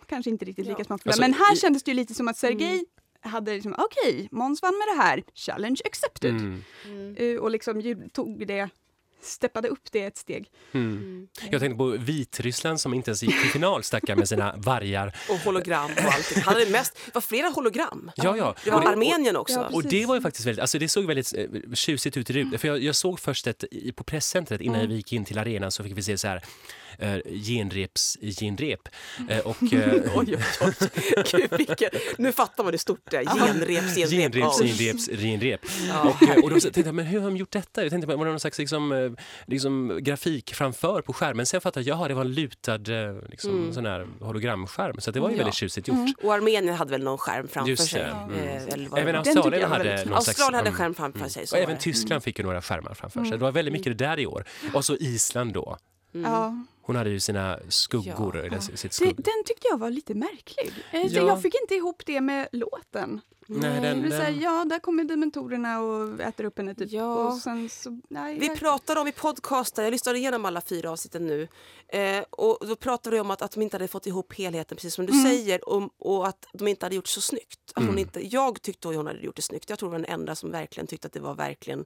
kanske 0.10 0.30
inte 0.30 0.46
riktigt 0.46 0.66
lika 0.66 0.76
Ja. 0.80 0.86
smakfulla. 0.86 1.12
Alltså, 1.12 1.22
Men 1.22 1.34
här 1.34 1.54
i- 1.54 1.58
kändes 1.58 1.84
det 1.84 1.92
ju 1.92 1.96
lite 1.96 2.14
som 2.14 2.28
att 2.28 2.38
Sergej 2.38 2.86
hade 3.22 3.54
liksom, 3.54 3.76
okej, 3.78 4.28
Måns 4.32 4.62
vann 4.62 4.74
med 4.78 4.88
det 4.98 5.02
här, 5.04 5.24
challenge 5.34 5.80
accepted. 5.86 6.32
mm, 6.36 6.64
Eh, 7.18 7.36
Och 7.40 7.52
liksom 7.52 8.10
tog 8.14 8.48
det, 8.48 8.70
steppade 9.24 9.68
upp 9.68 9.92
det 9.92 10.04
ett 10.04 10.18
steg. 10.18 10.52
mm. 10.72 11.28
Jag 11.50 11.62
tänkte 11.62 11.78
på 11.78 11.86
Vitryssland 11.86 12.80
som 12.82 12.94
inte 12.94 13.10
ens 13.12 13.24
gick 13.24 13.42
till 13.42 13.50
final, 13.50 13.84
stackare 13.84 14.16
med 14.18 14.28
sina 14.30 14.56
vargar. 14.58 15.16
Och 15.30 15.36
hologram 15.38 15.92
och 15.98 16.14
allting. 16.14 16.42
Han 16.44 16.54
hade 16.54 16.70
mest, 16.70 16.98
det 17.06 17.14
var 17.14 17.22
flera 17.22 17.48
hologram. 17.50 18.12
Ja, 18.16 18.38
ja. 18.38 18.56
Det 18.64 18.72
var 18.72 18.78
Och 18.80 18.84
det- 18.86 18.90
Armenien 18.90 19.36
också. 19.36 19.54
Ja, 19.60 19.70
Och 19.74 19.84
det 19.84 20.06
var 20.06 20.16
ju 20.16 20.22
faktiskt 20.22 20.48
väldigt, 20.48 20.62
alltså 20.62 20.80
det 20.80 20.88
såg 20.90 21.06
väldigt 21.06 21.34
eh, 21.38 21.46
tjusigt 21.74 22.18
ut 22.18 22.30
i 22.30 22.34
rutan. 22.34 22.60
För 22.60 22.68
jag, 22.68 22.80
jag 22.84 22.96
såg 22.96 23.20
först 23.20 23.48
ett, 23.48 23.64
på 23.96 24.04
presscentret 24.04 24.62
innan 24.62 24.88
vi 24.88 24.96
gick 24.96 25.14
in 25.14 25.26
till 25.26 25.38
arenan 25.38 25.72
så 25.72 25.84
fick 25.84 25.98
vi 25.98 26.04
se 26.04 26.18
så 26.18 26.28
här 26.28 26.44
eh, 27.02 27.18
genreps 27.46 28.18
genrep. 28.40 28.80
Eh, 29.30 29.40
och, 29.40 29.64
eh, 29.74 29.94
Oj, 30.16 30.38
oj, 30.62 31.48
oj. 31.52 31.68
Gud. 31.78 31.90
Nu 32.18 32.32
fattar 32.32 32.64
man 32.64 32.74
hur 32.74 32.78
stort 32.78 33.12
det 33.12 33.18
är. 33.18 33.26
Genreps, 33.26 33.96
genrep. 33.96 34.34
Genreps, 34.34 35.08
genreps. 35.10 35.80
Ja. 35.88 36.02
Och, 36.10 36.24
eh, 36.24 36.44
och 36.44 36.50
då 36.50 36.60
tänkte 36.60 36.82
jag, 36.82 36.96
men 36.96 37.06
hur 37.06 37.20
har 37.20 37.28
de 37.30 37.38
gjort 37.38 37.52
detta? 37.52 37.82
Jag 37.84 37.90
tänkte, 37.92 38.08
var 38.16 38.26
det 38.26 38.32
någon 38.32 38.40
slags 38.40 38.60
liksom, 38.60 38.92
eh, 38.92 39.12
liksom, 39.48 40.00
grafik 40.02 40.54
framför 40.54 41.02
på 41.02 41.14
skärmen? 41.14 41.46
Sen 41.46 41.62
fattade 41.62 41.86
jag, 41.90 41.98
jaha, 41.98 42.08
det 42.08 42.14
var 42.14 42.22
en 42.22 42.32
lutad 42.34 42.78
liksom, 43.30 43.74
sån 43.74 43.86
här 43.86 44.08
hologramskärm. 44.20 44.96
Så 45.02 45.12
det 45.12 45.20
var 45.20 45.30
ju 45.30 45.32
Mm. 45.32 45.40
Ja. 45.40 45.44
väldigt 45.46 45.56
tjusigt 45.58 45.88
gjort. 45.88 46.10
Och 46.24 46.34
Armenien 46.34 46.76
hade 46.76 46.92
väl 46.92 47.04
någon 47.04 47.18
skärm 47.18 47.48
framför 47.48 47.70
Just 47.70 47.92
sig. 47.92 48.02
mm. 48.02 48.68
Eller 48.68 48.98
Även 49.00 49.16
Australien 49.16 49.70
hade 49.72 49.90
någon 50.06 50.22
slags... 50.22 50.28
Australien 50.28 50.56
hade 50.56 50.70
mm, 50.70 50.78
skärm 50.78 50.94
framför 50.94 51.30
sig. 51.30 51.48
Så 51.48 51.56
Och 51.56 51.62
även. 51.62 51.78
Tyskland 51.78 52.24
fick 52.24 52.40
ju 52.40 52.46
några 52.46 52.62
skärmar 52.62 52.94
framför 52.94 53.22
sig. 53.22 53.32
Det 53.32 53.38
var 53.38 53.52
väldigt 53.52 53.72
mycket 53.74 53.98
det 53.98 54.06
där 54.06 54.20
i 54.20 54.26
år. 54.26 54.46
Och 54.74 54.86
så 54.86 54.96
Island 54.96 55.54
då. 55.54 55.78
Ja. 56.12 56.56
Hon 56.92 56.96
hade 56.98 57.10
ju 57.10 57.20
sina 57.20 57.60
skuggor, 57.70 58.38
Ja. 58.38 58.44
eller 58.44 58.60
sitt 58.60 58.82
Det, 58.82 58.94
skugg... 58.94 59.16
den 59.16 59.44
tyckte 59.46 59.68
jag 59.70 59.78
var 59.78 59.90
lite 59.90 60.14
märklig. 60.16 60.74
Eh, 60.92 61.02
Ja. 61.06 61.28
Jag 61.28 61.42
fick 61.42 61.56
inte 61.62 61.76
ihop 61.76 62.04
det 62.06 62.22
med 62.22 62.48
låten. 62.52 63.22
Nej, 63.48 63.82
Det 63.82 63.88
den, 63.88 64.02
vill 64.02 64.12
säga, 64.12 64.24
den, 64.32 64.40
ja, 64.40 64.66
där 64.66 64.80
kommer 64.80 65.04
dementorerna 65.04 65.82
och 65.82 66.20
äter 66.22 66.44
upp 66.46 66.58
henne 66.58 66.76
typ. 66.76 66.92
Ja. 66.92 67.16
Och 67.28 67.38
sen 67.38 67.70
så, 67.70 68.02
nej, 68.10 68.40
Vi 68.40 68.48
jag- 68.48 68.58
pratade 68.60 69.00
om 69.00 69.08
i 69.08 69.12
podcasten, 69.12 69.84
jag 69.84 69.92
lyssnade 69.92 70.18
igenom 70.20 70.46
alla 70.46 70.62
fyra 70.62 70.92
avsnitten 70.92 71.28
nu, 71.28 71.48
eh, 71.88 72.24
och 72.30 72.68
då 72.68 72.76
pratade 72.76 73.16
vi 73.16 73.20
om 73.20 73.32
att, 73.32 73.42
att 73.42 73.52
de 73.52 73.62
inte 73.62 73.76
hade 73.76 73.88
fått 73.88 74.08
ihop 74.08 74.34
helheten, 74.34 74.76
precis 74.78 74.94
som 74.94 75.06
du 75.06 75.14
Mm. 75.14 75.26
säger, 75.26 75.70
om, 75.70 75.90
och 75.98 76.28
att 76.28 76.46
de 76.54 76.68
inte 76.68 76.86
hade 76.86 76.96
gjort 76.96 77.08
så 77.08 77.22
snyggt. 77.22 77.60
Att 77.72 77.78
Mm. 77.78 77.90
hon 77.90 78.00
inte, 78.00 78.28
jag 78.28 78.62
tyckte 78.62 78.88
hon 78.88 79.08
hade 79.08 79.20
gjort 79.20 79.36
det 79.36 79.42
snyggt, 79.42 79.70
jag 79.70 79.80
tror 79.80 79.90
hon 79.90 80.02
var 80.02 80.08
den 80.08 80.20
enda 80.20 80.36
som 80.36 80.52
verkligen 80.52 80.88
tyckte 80.88 81.08
att 81.08 81.14
det 81.14 81.20
var 81.20 81.36
verkligen 81.36 81.86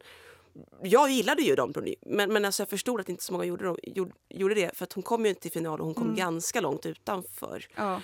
jag 0.83 1.09
gillade 1.09 1.41
ju 1.41 1.55
dem, 1.55 1.73
men, 2.05 2.33
men 2.33 2.45
alltså 2.45 2.61
jag 2.61 2.69
förstod 2.69 2.99
att 3.01 3.09
inte 3.09 3.23
så 3.23 3.33
många 3.33 3.45
gjorde, 3.45 3.75
gjorde, 3.83 4.11
gjorde 4.29 4.55
det. 4.55 4.71
För 4.77 4.83
att 4.83 4.93
hon 4.93 5.03
kom 5.03 5.23
ju 5.25 5.29
inte 5.29 5.41
till 5.41 5.51
final 5.51 5.79
och 5.79 5.85
hon 5.85 5.95
kom 5.95 6.03
Mm. 6.03 6.15
ganska 6.15 6.61
långt 6.61 6.85
utanför. 6.85 7.65
Ja, 7.75 8.01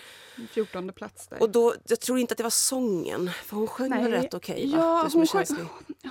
14 0.52 0.94
plats 0.94 1.28
där. 1.28 1.42
Och 1.42 1.50
då, 1.50 1.74
jag 1.88 2.00
tror 2.00 2.20
inte 2.20 2.32
att 2.32 2.38
det 2.38 2.44
var 2.44 2.50
sången, 2.50 3.30
för 3.46 3.56
hon 3.56 3.68
sjöng 3.68 3.90
väl 3.90 4.12
rätt 4.12 4.34
okej? 4.34 4.72
va? 4.72 4.78
Ja, 4.78 5.10
hon, 5.14 5.28
sjöng, 5.28 5.46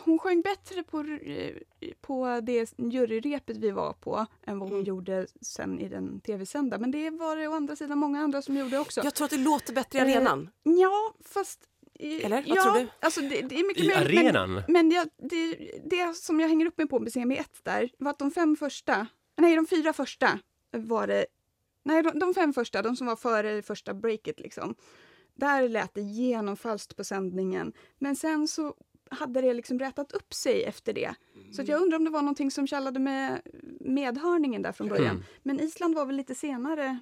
hon 0.05 0.19
sjöng 0.19 0.41
bättre 0.43 0.83
på, 0.83 1.01
eh, 1.01 1.55
på 2.01 2.41
det 2.43 2.75
juryrepet 2.79 3.57
vi 3.57 3.71
var 3.71 3.93
på 3.93 4.27
än 4.47 4.59
vad 4.59 4.69
hon 4.69 4.79
Mm. 4.79 4.89
gjorde 4.89 5.27
sen 5.41 5.81
i 5.81 5.89
den 5.89 6.21
tv-sända. 6.21 6.79
Men 6.79 6.91
det 6.91 7.11
var 7.11 7.37
det 7.37 7.49
å 7.49 7.55
andra 7.55 7.77
sidan 7.77 7.99
många 7.99 8.21
andra 8.21 8.43
som 8.43 8.57
gjorde 8.57 8.79
också. 8.79 9.01
Jag 9.05 9.15
tror 9.15 9.25
att 9.25 9.31
det 9.31 9.37
låter 9.37 9.73
bättre 9.73 9.99
i 9.99 10.03
Eh, 10.03 10.07
arenan. 10.17 10.51
Ja, 10.63 11.15
fast... 11.25 11.61
Eller? 12.01 12.37
Vad 12.37 12.59
ja, 12.59 12.63
tror 12.63 12.75
du? 12.75 12.89
Alltså 13.01 13.21
det, 13.21 13.43
det 13.43 13.61
är 13.61 13.67
mycket 13.67 13.85
I 13.85 13.89
möjligt, 13.89 14.19
arenan? 14.19 14.53
Men, 14.55 14.65
men 14.69 14.91
jag, 14.91 15.09
det, 15.31 15.57
det 15.91 16.17
som 16.17 16.41
jag 16.41 16.49
hänger 16.49 16.67
upp 16.67 16.79
mig 16.79 16.89
på 16.89 17.01
med 17.01 17.13
semi 17.13 17.37
1 17.37 17.49
där 17.63 17.91
var 17.99 18.11
att 18.11 18.19
de 18.19 18.31
fem 18.31 18.57
första, 18.57 19.07
nej 19.37 19.57
de 19.57 19.67
fyra 19.67 19.93
första 19.93 20.39
var 20.71 21.07
det, 21.07 21.27
nej 21.85 22.03
de, 22.03 22.19
de 22.19 22.35
fem 22.35 22.53
första, 22.53 22.83
de 22.83 22.97
som 22.97 23.07
var 23.07 23.17
före 23.17 23.63
första 23.63 23.95
breaket 23.95 24.41
liksom. 24.41 24.75
Där 25.35 25.69
lät 25.69 25.95
det 25.95 26.01
genom 26.01 26.57
falskt 26.57 26.97
på 26.97 27.05
sändningen. 27.05 27.73
Men 27.99 28.17
sen 28.17 28.49
så 28.49 28.75
hade 29.11 29.41
det 29.41 29.55
liksom 29.55 29.79
rätat 29.79 30.13
upp 30.13 30.35
sig 30.35 30.65
efter 30.65 30.93
det. 30.93 31.15
Så 31.53 31.63
att 31.63 31.69
jag 31.69 31.83
undrar 31.83 31.99
om 31.99 32.05
det 32.05 32.11
var 32.11 32.23
någonting 32.23 32.51
som 32.51 32.67
källade 32.67 33.01
med 33.01 33.41
medhörningen 33.81 34.63
där 34.63 34.73
från 34.73 34.89
början. 34.89 35.11
Mm. 35.11 35.23
Men 35.43 35.61
Island 35.61 35.95
var 35.95 36.07
väl 36.07 36.17
lite 36.17 36.35
senare. 36.35 36.99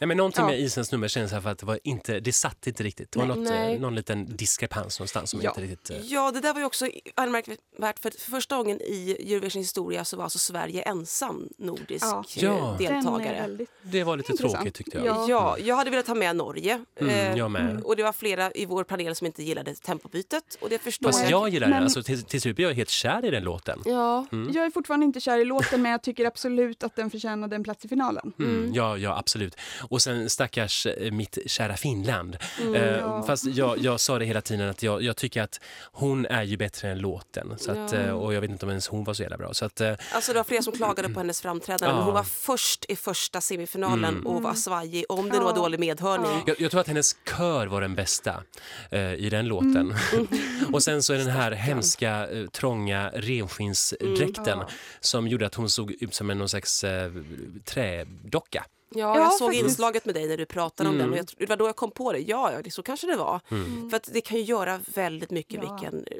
Nej, 0.00 0.08
men 0.08 0.16
någonting 0.16 0.42
Ja. 0.44 0.50
med 0.50 0.60
Isens 0.60 0.92
nummer 0.92 1.08
känns 1.08 1.32
här 1.32 1.40
för 1.40 1.50
att 1.50 1.58
det, 1.58 1.66
var 1.66 1.78
inte, 1.84 2.20
det 2.20 2.32
satt 2.32 2.66
inte 2.66 2.82
riktigt. 2.82 3.12
Det 3.12 3.18
var 3.18 3.26
Nej. 3.26 3.36
något, 3.36 3.46
eh, 3.50 3.54
Nej. 3.54 3.78
någon 3.78 3.94
liten 3.94 4.36
diskrepans 4.36 4.98
någonstans 4.98 5.30
som 5.30 5.40
Ja. 5.42 5.50
inte 5.50 5.60
riktigt... 5.60 5.90
eh, 5.90 5.96
Ja, 6.00 6.30
det 6.30 6.40
där 6.40 6.52
var 6.52 6.60
ju 6.60 6.66
också 6.66 6.86
anmärkningsvärt 7.14 7.98
för, 7.98 8.10
för 8.10 8.30
första 8.30 8.56
gången 8.56 8.80
i 8.80 9.16
Eurovision 9.34 9.60
historia 9.62 10.04
så 10.04 10.16
var 10.16 10.24
alltså 10.24 10.38
Sverige 10.38 10.82
ensam 10.82 11.48
nordisk 11.58 12.04
Ja. 12.04 12.24
Ja. 12.36 12.76
Den 12.78 12.86
är 12.86 12.92
deltagare. 12.94 13.40
väldigt... 13.40 13.70
Det 13.82 14.04
var 14.04 14.16
lite 14.16 14.32
Intressant. 14.32 14.54
tråkigt 14.54 14.74
tyckte 14.74 14.96
jag. 14.98 15.06
Ja. 15.06 15.26
Ja, 15.28 15.58
jag 15.58 15.76
hade 15.76 15.90
velat 15.90 16.06
ha 16.06 16.14
med 16.14 16.36
Norge. 16.36 16.84
Mm, 17.00 17.14
eh, 17.14 17.38
jag 17.38 17.50
med. 17.50 17.80
Och 17.84 17.96
det 17.96 18.02
var 18.02 18.12
flera 18.12 18.50
i 18.52 18.66
vår 18.66 18.84
panel 18.84 19.14
som 19.16 19.26
inte 19.26 19.42
gillade 19.42 19.74
tempobytet. 19.74 20.58
Och 20.60 20.68
det 20.70 20.78
förstår 20.78 21.08
Fast 21.08 21.22
jag. 21.22 21.30
jag 21.30 21.48
gillar 21.48 21.66
Men- 21.66 21.74
den. 21.76 21.84
Alltså, 21.84 22.02
till, 22.02 22.22
till 22.24 22.40
slut 22.40 22.56
blev 22.56 22.68
jag 22.68 22.74
helt 22.74 22.90
kär 22.90 23.24
i 23.24 23.30
den 23.30 23.42
låten. 23.44 23.82
Ja, 23.84 24.26
Jag 24.30 24.64
är 24.66 24.70
fortfarande 24.70 25.06
inte 25.06 25.20
kär 25.20 25.38
i 25.38 25.44
låten 25.44 25.82
men 25.82 25.92
jag 25.92 26.02
tycker 26.02 26.24
absolut 26.24 26.82
att 26.84 26.96
den 26.96 27.10
förtjänade 27.10 27.56
en 27.56 27.64
plats 27.64 27.84
i 27.84 27.88
finalen. 27.88 28.32
Mm, 28.38 28.72
ja, 28.74 28.96
ja, 28.96 29.18
absolut. 29.18 29.56
Och 29.90 30.02
sen 30.02 30.30
stackars 30.30 30.86
eh, 30.86 31.12
mitt 31.12 31.38
kära 31.46 31.76
Finland. 31.76 32.36
Mm, 32.60 32.74
eh, 32.74 32.82
ja. 32.98 33.22
Fast 33.26 33.44
jag, 33.46 33.78
jag 33.82 34.00
sa 34.00 34.18
det 34.18 34.24
hela 34.24 34.40
tiden 34.40 34.68
att 34.70 34.82
jag, 34.82 35.02
jag 35.02 35.16
tycker 35.16 35.42
att 35.42 35.60
hon 35.92 36.26
är 36.26 36.42
ju 36.42 36.56
bättre 36.56 36.90
än 36.90 36.98
låten. 36.98 37.54
Så 37.58 37.70
att, 37.70 37.92
Ja. 37.92 37.98
eh, 37.98 38.10
och 38.10 38.34
jag 38.34 38.40
vet 38.40 38.50
inte 38.50 38.66
om 38.66 38.70
ens 38.70 38.88
hon 38.88 39.04
var 39.04 39.14
så 39.14 39.22
jävla 39.22 39.36
bra. 39.36 39.54
Så 39.54 39.64
att, 39.64 39.80
alltså 40.12 40.32
det 40.32 40.38
var 40.38 40.44
flera 40.44 40.62
som 40.62 40.72
klagade 40.72 41.08
på 41.08 41.20
hennes 41.20 41.40
framträdande. 41.42 41.96
Ja. 42.00 42.02
Hon 42.04 42.14
var 42.14 42.22
först 42.24 42.84
i 42.88 42.96
första 42.96 43.40
semifinalen 43.40 44.04
Mm. 44.14 44.26
och 44.26 44.42
var 44.42 44.54
svajig. 44.54 45.04
Om 45.08 45.28
det 45.28 45.38
nu 45.38 45.44
var 45.44 45.54
dålig 45.54 45.80
medhörning. 45.80 46.30
Ja. 46.32 46.42
jag, 46.46 46.60
jag 46.60 46.70
tror 46.70 46.80
att 46.80 46.88
hennes 46.88 47.16
kör 47.36 47.66
var 47.66 47.80
den 47.80 47.94
bästa 47.94 48.42
eh, 48.90 49.14
i 49.14 49.30
den 49.30 49.46
låten. 49.46 49.94
och 50.72 50.82
sen 50.82 51.02
så 51.02 51.12
är 51.12 51.18
den 51.18 51.26
här 51.30 51.52
hemska, 51.52 52.28
trånga 52.52 53.10
renskinsdräkten 53.14 54.58
Ja. 54.58 54.68
som 55.00 55.28
gjorde 55.28 55.46
att 55.46 55.54
hon 55.54 55.70
såg 55.70 55.90
ut 55.92 56.14
som 56.14 56.30
en 56.30 56.38
någon 56.38 56.48
slags 56.48 56.84
eh, 56.84 57.12
trädocka. 57.64 58.64
Ja, 58.94 59.00
Ja, 59.00 59.18
jag 59.18 59.32
såg 59.32 59.48
faktiskt. 59.48 59.64
inslaget 59.64 60.04
med 60.04 60.14
dig 60.14 60.28
när 60.28 60.36
du 60.36 60.46
pratade 60.46 60.88
om 60.88 60.94
Mm. 60.94 61.06
den. 61.06 61.12
Och 61.12 61.18
jag, 61.18 61.26
det 61.38 61.46
var 61.46 61.56
då 61.56 61.66
jag 61.66 61.76
kom 61.76 61.90
på 61.90 62.12
det. 62.12 62.18
Ja, 62.18 62.52
ja, 62.52 62.62
det- 62.62 62.70
så 62.70 62.82
kanske 62.82 63.06
det 63.06 63.16
var. 63.16 63.40
Mm. 63.50 63.90
För 63.90 63.96
att 63.96 64.08
det 64.12 64.20
kan 64.20 64.36
ju 64.38 64.42
göra 64.44 64.80
väldigt 64.94 65.30
mycket 65.30 65.60
Ja. 65.62 65.72
vilken 65.80 66.04
eh, 66.06 66.16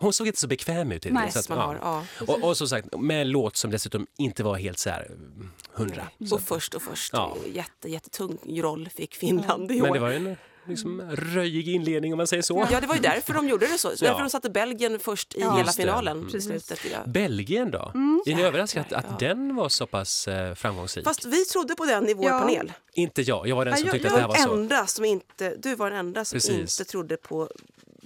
Hon 0.00 0.12
såg 0.12 0.26
inte 0.26 0.40
så 0.40 0.46
bekväm 0.46 0.92
ut 0.92 1.06
i 1.06 1.10
det. 1.10 1.30
Så 1.32 1.38
att, 1.38 1.48
man 1.48 1.58
ja. 1.58 1.64
har. 1.64 1.74
Ja. 1.82 2.04
Och, 2.32 2.44
och 2.48 2.56
som 2.56 2.68
sagt, 2.68 2.96
med 2.98 3.20
en 3.22 3.30
låt 3.30 3.56
som 3.56 3.70
dessutom 3.70 4.06
inte 4.18 4.42
var 4.42 4.56
helt 4.56 4.78
så 4.78 4.90
här 4.90 5.06
mm, 5.06 5.50
hundra. 5.72 6.08
Så. 6.28 6.34
Och 6.34 6.40
först 6.40 6.74
och 6.74 6.82
först. 6.82 7.12
Ja. 7.12 7.36
Jätte, 7.52 7.88
jättetung 7.90 8.38
roll 8.62 8.88
fick 8.94 9.14
Finland 9.14 9.70
i 9.72 9.80
Men 9.80 9.90
år. 9.90 9.94
det 9.94 10.00
var 10.00 10.10
ju 10.10 10.16
en 10.16 10.36
liksom, 10.68 11.00
röjig 11.10 11.68
inledning 11.68 12.12
om 12.12 12.16
man 12.16 12.26
säger 12.26 12.42
så. 12.42 12.66
Ja, 12.70 12.80
det 12.80 12.86
var 12.86 12.94
ju 12.94 13.00
därför 13.00 13.34
de 13.34 13.48
gjorde 13.48 13.66
det 13.66 13.78
så. 13.78 13.96
så 13.96 14.04
Ja. 14.04 14.08
Därför 14.10 14.20
de 14.24 14.30
satte 14.30 14.50
Belgien 14.50 14.98
först 14.98 15.34
i 15.34 15.40
Ja. 15.40 15.56
hela 15.56 15.72
finalen. 15.72 16.18
Mm. 16.18 16.40
slutet. 16.40 16.80
Ja. 16.92 16.98
Belgien 17.06 17.70
då? 17.70 17.90
Mm. 17.94 18.22
Är 18.26 18.34
ni 18.34 18.42
överraskade 18.42 18.86
att, 18.96 19.04
att 19.04 19.20
ja. 19.22 19.28
den 19.28 19.54
var 19.56 19.68
så 19.68 19.86
pass 19.86 20.28
eh, 20.28 20.54
framgångsrik? 20.54 21.04
Fast 21.04 21.24
vi 21.24 21.44
trodde 21.44 21.74
på 21.74 21.84
den 21.84 22.08
i 22.08 22.14
vår 22.14 22.24
Ja. 22.26 22.40
panel. 22.40 22.72
Inte 22.92 23.22
jag, 23.22 23.48
jag 23.48 23.56
var 23.56 23.64
den 23.64 23.76
som 23.76 23.86
jag- 23.86 23.92
tyckte 23.94 24.08
Du 24.08 24.14
att 24.14 24.16
det 24.16 24.20
här 24.20 24.28
var 24.28 24.36
så. 24.36 24.54
enda 24.60 24.86
som 24.86 25.04
inte, 25.04 25.54
du 25.58 25.74
var 25.74 25.90
den 25.90 25.98
enda 25.98 26.24
som 26.24 26.36
Precis. 26.36 26.80
inte 26.80 26.90
trodde 26.90 27.16
på, 27.16 27.48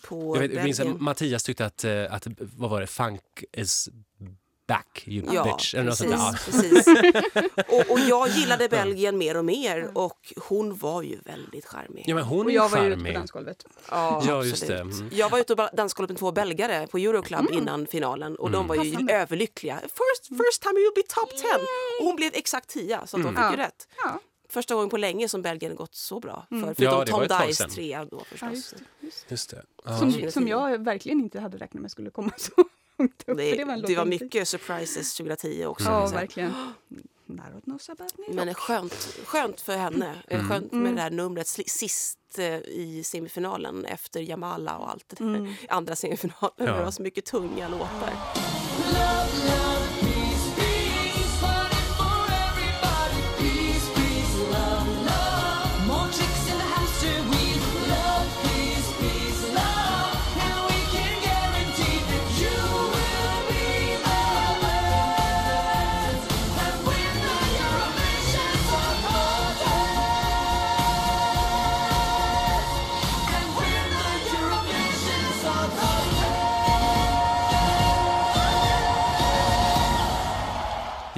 på 0.02 0.36
Jag, 0.36 0.42
vet, 0.42 0.52
jag 0.52 0.64
minns 0.64 0.80
att 0.80 0.86
Belgien. 0.86 1.04
Mattias 1.04 1.42
tyckte 1.44 1.66
att, 1.66 1.84
eh, 1.84 2.14
att, 2.14 2.26
vad 2.56 2.70
var 2.70 2.80
det, 2.80 2.86
funk 2.86 3.20
is 3.56 3.88
back 4.68 5.04
you 5.06 5.34
Ja, 5.34 5.44
bitch. 5.44 5.74
Eller 5.74 5.84
något 5.84 5.96
sånt 5.96 6.10
precis. 6.44 6.84
där. 6.84 7.04
Ja. 7.04 7.22
precis. 7.22 7.48
Och, 7.88 7.92
och 7.92 7.98
jag 8.00 8.28
gillade 8.28 8.68
Belgien 8.68 9.18
mer 9.18 9.36
och 9.36 9.44
mer 9.44 9.90
och 9.98 10.32
hon 10.36 10.76
var 10.76 11.02
ju 11.02 11.18
väldigt 11.24 11.66
charmig. 11.66 12.04
ja, 12.06 12.14
men 12.14 12.24
hon 12.24 12.46
Och 12.46 12.52
jag 12.52 12.68
var 12.68 12.82
ju 12.84 12.92
ute 12.92 13.04
på 13.04 13.12
dansgolvet. 13.12 13.64
Ja, 13.90 14.22
Ja, 14.26 14.44
just 14.44 14.66
det. 14.66 14.78
Mm. 14.80 15.08
Jag 15.12 15.30
var 15.30 15.38
ute 15.38 15.52
och 15.54 15.68
danskollat 15.72 16.10
med 16.10 16.18
två 16.18 16.32
belgare 16.32 16.86
på 16.86 16.98
Euroclub 16.98 17.50
innan 17.52 17.86
finalen 17.86 18.36
och 18.36 18.50
de 18.50 18.66
var 18.66 18.74
ju 18.74 18.80
Mm. 18.80 18.92
Passande. 18.92 19.14
överlyckliga. 19.14 19.78
First, 19.80 20.26
first 20.28 20.62
time 20.62 20.74
you'll 20.80 20.94
be 20.94 21.02
top 21.02 21.30
10! 21.30 21.38
Och 22.00 22.06
hon 22.06 22.16
blev 22.16 22.30
exakt 22.34 22.68
10 22.68 23.00
så 23.06 23.16
att 23.16 23.22
de 23.22 23.28
fick 23.28 23.38
ju 23.38 23.44
Ja. 23.44 23.56
rätt. 23.66 23.88
Ja, 24.04 24.18
Första 24.48 24.74
gången 24.74 24.90
på 24.90 24.96
länge 24.96 25.28
som 25.28 25.42
Belgien 25.42 25.74
gått 25.76 25.94
så 25.94 26.20
bra. 26.20 26.46
För, 26.48 26.58
förutom 26.74 26.84
Ja, 26.84 27.06
Tom 27.06 27.46
Dice 27.48 27.68
trea 27.68 28.04
då 28.04 28.16
ja 28.18 28.24
förstås. 28.24 28.50
just 28.52 28.70
det. 28.76 29.06
Just. 29.06 29.30
Just 29.30 29.50
det. 29.50 29.62
Ja. 29.84 29.98
Som, 29.98 30.30
som 30.30 30.48
jag 30.48 30.84
verkligen 30.84 31.20
inte 31.20 31.40
hade 31.40 31.58
räknat 31.58 31.82
med 31.82 31.90
skulle 31.90 32.10
komma 32.10 32.30
så 32.36 32.50
långt 33.02 33.24
upp. 33.26 33.38
det, 33.38 33.56
för 33.56 33.64
var 33.64 33.76
det 33.76 33.96
var 33.96 34.04
mycket 34.04 34.48
surprises 34.48 35.14
2010 35.14 35.64
också. 35.64 35.88
Ja, 35.88 36.00
liksom. 36.00 36.18
verkligen. 36.18 36.52
Narod 37.26 37.64
knows 37.64 37.88
about 37.88 38.18
me. 38.18 38.24
Men 38.34 38.46
det 38.46 38.52
är 38.52 38.54
skönt, 38.54 39.18
skönt 39.24 39.60
för 39.60 39.76
henne. 39.76 40.14
Mm. 40.28 40.48
Skönt 40.48 40.72
med 40.72 40.94
det 40.94 41.02
här 41.02 41.10
numret 41.10 41.48
sist 41.48 42.18
eh, 42.38 42.56
i 42.56 43.02
semifinalen 43.04 43.84
efter 43.84 44.20
Jamala 44.20 44.78
och 44.78 44.90
allt 44.90 45.04
det 45.08 45.24
där. 45.24 45.56
Andra 45.68 45.96
semifinalen. 45.96 46.52
Ja. 46.56 46.64
Det 46.64 46.84
var 46.84 46.90
så 46.90 47.02
mycket 47.02 47.24
tunga 47.24 47.68
låtar. 47.68 48.12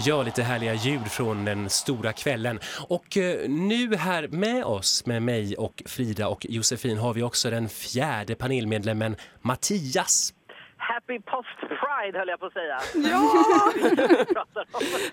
Ja, 0.06 0.22
lite 0.22 0.42
härliga 0.42 0.74
ljud 0.74 1.06
från 1.12 1.44
den 1.44 1.70
stora 1.70 2.12
kvällen. 2.12 2.60
Och 2.88 3.16
eh, 3.16 3.48
nu 3.48 3.96
här 3.96 4.28
med 4.28 4.64
oss, 4.64 5.06
med 5.06 5.22
mig 5.22 5.56
och 5.56 5.82
Frida 5.86 6.28
och 6.28 6.46
Josefin, 6.48 6.98
har 6.98 7.14
vi 7.14 7.22
också 7.22 7.50
den 7.50 7.68
fjärde 7.68 8.34
panelmedlemmen 8.34 9.16
Mattias. 9.42 10.34
Happy 10.76 11.18
Post 11.20 11.58
Pride 11.60 12.18
höll 12.18 12.28
jag 12.28 12.40
på 12.40 12.46
att 12.46 12.52
säga. 12.52 12.78
Ja! 12.94 13.72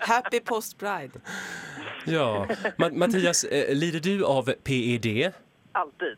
Happy 0.00 0.40
Post 0.40 0.78
Pride. 0.78 1.20
Ja, 2.06 2.46
Ma- 2.76 2.96
Mattias, 2.98 3.44
eh, 3.44 3.74
lider 3.74 4.00
du 4.00 4.24
av 4.24 4.52
PED? 4.64 5.32
Alltid. 5.72 6.16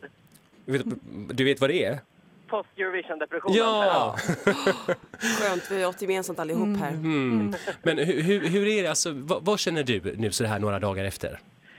Vet- 0.65 0.85
Du 1.37 1.45
vet 1.45 1.61
vad 1.61 1.71
det 1.71 1.85
är? 1.85 1.99
Post 2.55 2.69
Eurovision 2.79 3.19
depression. 3.19 3.53
Ja! 3.55 4.17
Skönt, 5.41 5.71
vi 5.71 5.83
har 5.83 5.89
åt 5.91 6.03
gemensamt 6.03 6.39
allihop 6.39 6.79
här. 6.81 6.91
Mm. 6.91 7.55
Men 7.83 7.99
hur, 7.99 8.23
hur, 8.23 8.41
hur 8.49 8.67
är 8.67 8.83
det, 8.83 8.89
alltså, 8.89 9.11
vad, 9.15 9.45
vad 9.45 9.59
känner 9.59 9.83
du 9.83 10.15
nu 10.17 10.33
så 10.33 10.45
här 10.45 10.59
några 10.59 10.79
dagar 10.79 11.05
efter? 11.05 11.39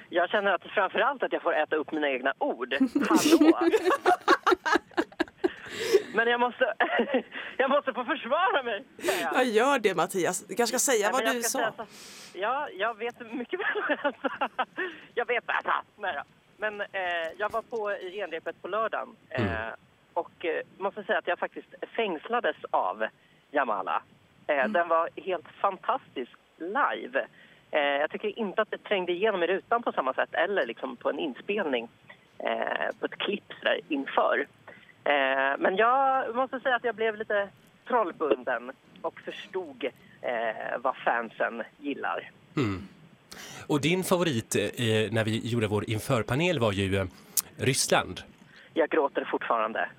Jag 0.10 0.30
känner 0.30 0.52
att 0.52 0.62
framförallt 0.64 1.24
att 1.24 1.34
jag 1.34 1.42
får 1.42 1.56
äta 1.56 1.76
upp 1.76 1.92
mina 1.92 2.10
egna 2.10 2.34
ord. 2.38 2.74
Hallå! 3.10 3.60
Men 6.16 6.28
jag 6.28 6.40
måste, 6.40 6.74
jag 7.58 7.70
måste 7.70 7.94
få 7.94 8.04
försvara 8.06 8.64
mig. 8.64 8.84
jag. 8.98 9.34
Jag 9.36 9.46
gör 9.46 9.80
det 9.80 9.96
Mattias. 9.96 10.44
Du 10.48 10.56
kanske 10.56 10.80
ska 10.80 10.92
säga 10.92 11.12
Nej, 11.12 11.14
vad 11.24 11.34
du 11.34 11.38
jag 11.38 11.46
sa. 11.46 11.60
säga 11.60 11.74
så- 11.78 11.86
Ja, 12.34 12.68
jag 12.78 12.98
vet 12.98 13.34
mycket 13.34 13.60
väl. 13.60 14.14
jag 15.14 15.26
vet 15.28 15.44
alltså. 15.48 15.72
Nej 15.98 16.14
då. 16.16 16.22
Men 16.58 16.82
eh, 16.82 16.88
jag 17.38 17.50
var 17.52 17.62
på 17.62 17.92
i 17.92 18.12
genrepet 18.12 18.62
på 18.62 18.68
lördagen 18.68 19.08
eh, 19.30 19.46
och 20.16 20.46
eh, 20.46 20.62
måste 20.78 21.04
säga 21.04 21.20
att 21.20 21.28
jag 21.28 21.40
faktiskt 21.40 21.68
fängslades 21.96 22.56
av 22.70 23.06
Jamala. 23.52 24.02
Eh, 24.48 24.68
Den 24.68 24.88
var 24.88 25.10
helt 25.16 25.48
fantastisk 25.62 26.32
live. 26.58 27.28
Eh, 27.72 27.80
jag 27.82 28.12
tycker 28.12 28.40
inte 28.40 28.62
att 28.62 28.72
det 28.72 28.78
trängde 28.84 29.12
igenom 29.12 29.44
i 29.44 29.48
rutan 29.48 29.84
på 29.84 29.92
samma 29.92 30.14
sätt 30.14 30.34
eller 30.34 30.66
liksom 30.66 30.96
på 30.96 31.10
en 31.10 31.20
inspelning 31.20 31.88
eh, 32.40 32.96
på 33.00 33.06
ett 33.06 33.18
klipp 33.18 33.54
där, 33.62 33.80
inför. 33.90 34.48
Eh, 35.04 35.58
men 35.60 35.76
jag 35.76 36.36
måste 36.36 36.60
säga 36.60 36.76
att 36.76 36.84
jag 36.84 36.96
blev 36.96 37.16
lite 37.18 37.50
trollbunden 37.88 38.72
och 39.02 39.20
förstod 39.22 39.86
vad 40.80 40.98
fansen 40.98 41.64
gillar. 41.78 42.32
Och 43.68 43.82
din 43.82 44.04
favorit 44.04 44.56
när 45.12 45.24
vi 45.24 45.48
gjorde 45.52 45.68
vår 45.68 45.90
införpanel 45.90 46.60
var 46.60 46.72
ju 46.72 47.08
Ryssland. 47.58 48.22
Jag 48.74 48.90
gråter 48.90 49.26
fortfarande. 49.32 49.90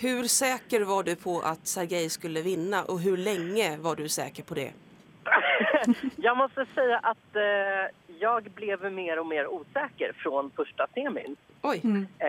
Hur 0.00 0.24
säker 0.24 0.80
var 0.80 1.02
du 1.02 1.16
på 1.16 1.40
att 1.40 1.66
Sergej 1.66 2.10
skulle 2.10 2.42
vinna 2.42 2.84
och 2.84 3.00
hur 3.00 3.16
länge 3.16 3.76
var 3.76 3.96
du 3.96 4.08
säker 4.08 4.42
på 4.42 4.54
det? 4.54 4.72
Jag 6.16 6.36
måste 6.36 6.66
säga 6.74 6.98
att 6.98 7.36
eh, 7.36 7.94
jag 8.20 8.42
blev 8.54 8.92
mer 8.92 9.18
och 9.18 9.26
mer 9.26 9.46
osäker 9.46 10.12
från 10.12 10.50
första 10.50 10.86
semin. 10.94 11.36
Oj. 11.62 11.82
Eh, 12.18 12.28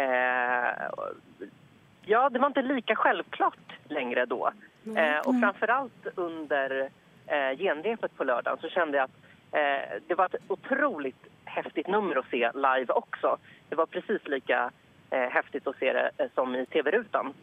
ja, 2.06 2.30
det 2.30 2.40
var 2.40 2.48
inte 2.48 2.62
lika 2.62 2.96
självklart 2.96 3.74
längre 3.88 4.26
då. 4.26 4.52
Eh, 4.98 5.20
och 5.20 5.40
framförallt 5.42 6.08
under 6.16 6.90
eh, 7.28 7.58
genrepet 7.58 8.18
på 8.18 8.24
lördagen 8.24 8.58
så 8.62 8.70
kände 8.70 8.98
jag 8.98 9.04
att 9.04 9.18
eh, 9.52 10.02
det 10.08 10.16
var 10.16 10.26
ett 10.26 10.36
otroligt 10.48 11.28
häftigt 11.46 11.88
nummer 11.88 12.16
att 12.16 12.30
se 12.30 12.52
live 12.54 12.94
också. 12.94 13.38
Det 13.70 13.76
var 13.76 13.86
precis 13.86 14.28
lika 14.28 14.72
eh, 15.12 15.30
häftigt 15.30 15.68
att 15.68 15.78
se 15.80 15.94
det 15.94 16.12
eh, 16.18 16.28
som 16.36 16.56
i 16.56 16.66
tv-rutan, 16.66 17.34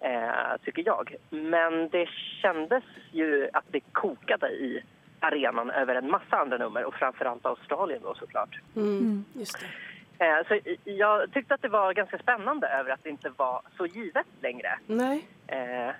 eh, 0.00 0.56
tycker 0.64 0.82
jag. 0.86 1.14
Men 1.30 1.88
det 1.88 2.08
kändes 2.42 2.84
ju 3.12 3.48
att 3.52 3.64
det 3.70 3.80
kokade 3.92 4.48
i 4.48 4.82
arenan 5.20 5.70
över 5.70 5.94
en 5.94 6.10
massa 6.10 6.36
andra 6.36 6.58
nummer 6.58 6.84
och 6.84 6.94
framförallt 6.94 7.46
Australien 7.46 8.00
då 8.02 8.14
såklart. 8.14 8.60
Mm. 8.76 9.24
Just 9.32 9.58
det. 9.60 9.66
Eh, 10.26 10.46
Så 10.48 10.58
jag 10.84 11.32
tyckte 11.32 11.54
att 11.54 11.62
det 11.62 11.68
var 11.68 11.92
ganska 11.92 12.18
spännande 12.18 12.68
över 12.68 12.90
att 12.90 13.02
det 13.02 13.10
inte 13.10 13.32
var 13.36 13.62
så 13.76 13.86
givet 13.86 14.26
längre. 14.40 14.78
Nej. 14.86 15.26
Eh, 15.46 15.90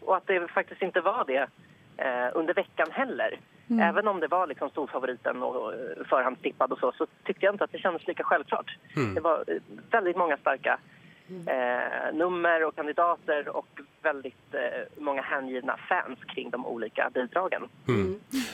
och 0.00 0.16
att 0.16 0.26
det 0.26 0.48
faktiskt 0.48 0.82
inte 0.82 1.00
var 1.00 1.24
det 1.26 1.46
eh, 2.00 2.28
under 2.34 2.54
veckan 2.54 2.88
heller. 2.90 3.38
Mm. 3.70 3.88
Även 3.88 4.08
om 4.08 4.20
det 4.20 4.28
var 4.28 4.46
liksom 4.46 4.70
storfavoriten 4.70 5.42
och 5.42 5.72
eh, 5.74 5.78
förhandstippad 6.08 6.72
och 6.72 6.78
så, 6.78 6.92
så 6.98 7.06
tyckte 7.24 7.44
jag 7.46 7.54
inte 7.54 7.64
att 7.64 7.72
det 7.72 7.78
kändes 7.78 8.06
lika 8.06 8.24
självklart. 8.24 8.76
Det 9.14 9.20
var 9.20 9.44
eh, 9.46 9.56
väldigt 9.90 10.16
många 10.16 10.36
starka 10.36 10.78
Mm. 11.30 11.48
eh, 11.48 12.14
nummer 12.14 12.64
och 12.64 12.76
kandidater 12.76 13.48
och 13.48 13.66
väldigt 14.02 14.54
eh, 14.54 14.60
många 15.02 15.22
hängivna 15.22 15.78
fans 15.88 16.18
kring 16.34 16.50
de 16.50 16.66
olika 16.66 17.10
bidragen. 17.14 17.62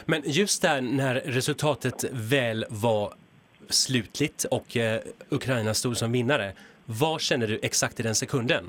Men 0.05 0.23
just 0.25 0.63
där 0.63 0.81
när 0.81 1.15
resultatet 1.15 2.05
väl 2.13 2.65
var 2.71 3.13
slutligt 3.69 4.45
och 4.45 4.77
eh, 4.77 5.01
Ukraina 5.29 5.75
stod 5.75 5.97
som 5.97 6.13
vinnare, 6.13 6.53
vad 6.85 7.21
kände 7.21 7.47
du 7.47 7.59
exakt 7.63 8.01
i 8.01 8.03
den 8.03 8.15
sekunden? 8.15 8.65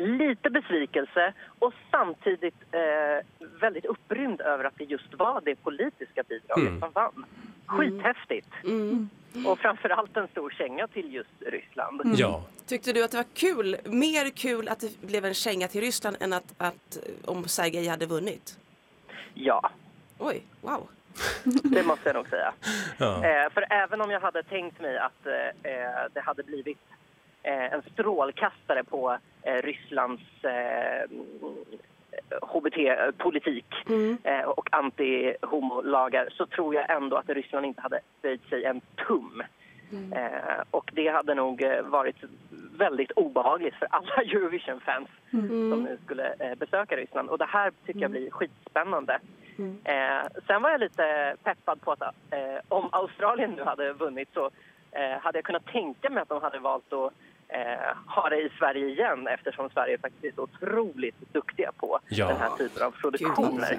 Lite 0.00 0.50
besvikelse 0.50 1.32
och 1.58 1.72
samtidigt 1.90 2.54
eh, 2.72 3.26
väldigt 3.60 3.84
upprymd 3.84 4.40
över 4.40 4.64
att 4.64 4.78
det 4.78 4.84
just 4.84 5.14
var 5.14 5.40
det 5.44 5.54
politiska 5.56 6.22
bidraget 6.28 6.68
Mm. 6.68 6.80
som 6.80 6.90
vann. 6.92 7.24
Skithäftigt! 7.66 8.48
Mm. 8.64 9.08
Och 9.46 9.58
framförallt 9.58 10.16
en 10.16 10.28
stor 10.28 10.50
känga 10.50 10.86
till 10.88 11.14
just 11.14 11.30
Ryssland. 11.46 12.00
Ja. 12.16 12.42
Tyckte 12.66 12.92
du 12.92 13.04
att 13.04 13.10
det 13.10 13.16
var 13.16 13.26
kul, 13.34 13.76
mer 13.84 14.30
kul 14.30 14.68
att 14.68 14.80
det 14.80 15.00
blev 15.00 15.24
en 15.24 15.34
känga 15.34 15.68
till 15.68 15.80
Ryssland 15.80 16.16
än 16.20 16.32
att, 16.32 16.54
att 16.58 16.98
om 17.24 17.48
Sergej 17.48 17.86
hade 17.88 18.06
vunnit? 18.06 18.58
Ja, 19.34 19.70
Oj, 20.18 20.42
wow. 20.60 20.88
det 21.44 21.82
måste 21.82 22.08
jag 22.08 22.16
nog 22.16 22.28
säga. 22.28 22.52
Ja. 22.98 23.24
Eh, 23.24 23.50
för 23.50 23.64
även 23.70 24.00
om 24.00 24.10
jag 24.10 24.20
hade 24.20 24.42
tänkt 24.42 24.80
mig 24.80 24.98
att 24.98 25.26
eh, 25.26 25.72
eh, 25.72 26.06
det 26.14 26.20
hade 26.20 26.42
blivit 26.42 26.78
en 27.46 27.82
strålkastare 27.92 28.84
på 28.84 29.18
eh, 29.42 29.54
Rysslands 29.54 30.22
eh, 30.44 31.10
HBT-politik 32.42 33.66
eh, 34.24 34.40
och 34.40 34.68
anti-homolagar 34.72 36.28
så 36.30 36.46
tror 36.46 36.74
jag 36.74 36.90
ändå 36.90 37.16
att 37.16 37.28
Ryssland 37.28 37.66
inte 37.66 37.82
hade 37.82 38.00
böjt 38.22 38.48
sig 38.48 38.64
en 38.64 38.80
tum. 38.80 39.42
Eh, 40.12 40.62
och 40.70 40.90
det 40.94 41.08
hade 41.08 41.34
nog 41.34 41.62
eh, 41.62 41.82
varit 41.82 42.16
väldigt 42.78 43.10
obehagligt 43.10 43.74
för 43.74 43.88
alla 43.90 44.14
Eurovision-fans 44.16 45.08
som 45.70 45.82
nu 45.82 45.98
skulle 46.04 46.34
eh, 46.38 46.54
besöka 46.54 46.96
Ryssland. 46.96 47.28
Och 47.30 47.38
det 47.38 47.44
här 47.48 47.72
tycker 47.86 48.00
jag 48.00 48.10
blir 48.10 48.30
skitspännande. 48.30 49.18
Eh, 49.84 50.26
sen 50.46 50.62
var 50.62 50.70
jag 50.70 50.80
lite 50.80 51.36
peppad 51.42 51.80
på 51.80 51.92
att 51.92 52.02
eh, 52.02 52.60
om 52.68 52.88
Australien 52.92 53.50
nu 53.50 53.62
hade 53.62 53.92
vunnit 53.92 54.28
så 54.34 54.50
eh, 54.92 55.18
hade 55.20 55.38
jag 55.38 55.44
kunnat 55.44 55.66
tänka 55.66 56.10
mig 56.10 56.22
att 56.22 56.28
de 56.28 56.42
hade 56.42 56.58
valt 56.58 56.92
att 56.92 57.12
eh, 57.48 57.96
ha 58.06 58.28
det 58.28 58.36
i 58.36 58.48
Sverige 58.58 58.86
igen 58.88 59.26
eftersom 59.28 59.70
Sverige 59.70 59.98
faktiskt 59.98 60.38
är 60.38 60.42
otroligt 60.42 61.14
duktiga 61.32 61.72
på 61.72 61.98
Ja. 62.08 62.28
den 62.28 62.36
här 62.36 62.50
typen 62.58 62.82
av 62.86 62.90
produktioner. 62.90 63.78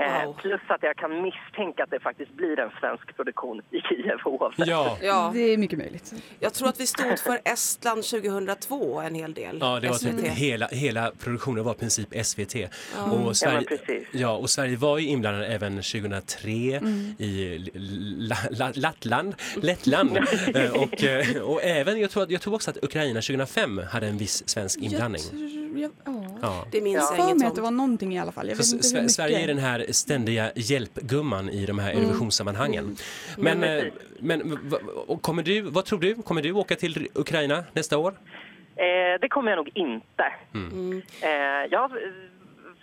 Eh, 0.00 0.24
Wow. 0.26 0.34
plus 0.34 0.60
att 0.68 0.82
jag 0.82 0.96
kan 0.96 1.22
misstänka 1.22 1.84
att 1.84 1.90
det 1.90 2.00
faktiskt 2.00 2.32
blir 2.32 2.60
en 2.60 2.70
svensk 2.80 3.16
produktion 3.16 3.62
i 3.70 3.80
Kiev 3.80 4.18
oavsett. 4.24 4.66
Ja. 4.66 4.96
Ja, 5.02 5.30
Det 5.34 5.40
är 5.40 5.56
mycket 5.58 5.78
möjligt. 5.78 6.12
jag 6.40 6.54
tror 6.54 6.68
att 6.68 6.80
vi 6.80 6.86
stod 6.86 7.18
för 7.18 7.38
Estland 7.44 8.04
2002 8.04 9.00
en 9.00 9.14
hel 9.14 9.34
del. 9.34 9.58
Ja, 9.60 9.80
det 9.80 9.88
var 9.88 9.94
SVT. 9.94 10.16
typ 10.22 10.26
hela, 10.32 10.66
hela 10.66 11.10
produktionen 11.18 11.64
var 11.64 11.72
i 11.72 11.78
princip 11.78 12.08
SVT. 12.26 12.54
Och, 13.10 13.20
Ja, 13.26 13.34
Sverige, 13.34 13.54
men 13.54 13.64
precis. 13.78 14.08
ja, 14.12 14.36
och 14.36 14.50
Sverige 14.50 14.76
var 14.76 14.98
ju 14.98 15.06
inblandad 15.06 15.44
även 15.52 15.72
2003 15.82 16.50
i 17.18 17.58
La, 18.18 18.36
La, 18.50 18.72
Lattland, 18.74 19.34
Lettland. 19.56 20.18
Eh, 20.54 20.70
och, 20.82 21.04
eh, 21.04 21.42
och 21.42 21.62
även, 21.64 22.00
jag 22.00 22.10
tror, 22.10 22.26
jag 22.32 22.40
tror 22.40 22.54
också 22.54 22.70
att 22.70 22.76
Ukraina 22.82 23.20
2005 23.20 23.78
hade 23.92 24.06
en 24.06 24.18
viss 24.18 24.48
svensk 24.48 24.78
inblandning. 24.80 25.22
Jag, 25.32 25.82
jag, 25.82 25.90
ja. 26.04 26.38
Ja. 26.42 26.66
Det 26.72 26.80
minns 26.80 26.96
Ja. 27.10 27.16
jag 27.16 27.26
inget 27.26 27.38
mig 27.38 27.46
att 27.48 27.54
det 27.54 27.60
om. 27.60 27.64
var 27.64 27.70
någonting 27.70 28.14
i 28.14 28.18
alla 28.20 28.32
fall. 28.32 28.48
Jag. 28.48 28.64
Sverige 29.10 29.38
är 29.42 29.46
den 29.46 29.58
här 29.58 29.86
ständiga 29.90 30.50
hjälpgumman 30.56 31.48
i 31.50 31.66
de 31.66 31.78
här 31.78 31.92
Eurovisionssammanhangen. 31.92 32.96
Men, 33.38 33.56
Mm, 33.56 33.76
eh, 33.78 33.82
precis. 33.92 34.00
men 34.20 34.58
v- 34.70 34.76
och 35.06 35.22
kommer 35.22 35.42
du, 35.42 35.60
vad 35.60 35.84
tror 35.84 35.98
du? 35.98 36.14
Kommer 36.14 36.42
du 36.42 36.52
åka 36.52 36.76
till 36.76 37.08
Ukraina 37.14 37.64
nästa 37.72 37.98
år? 37.98 38.14
Eh, 38.76 39.20
det 39.20 39.28
kommer 39.28 39.50
jag 39.50 39.56
nog 39.56 39.70
inte. 39.74 40.24
Eh, 41.22 41.30
jag 41.70 41.90
eh, 41.90 41.98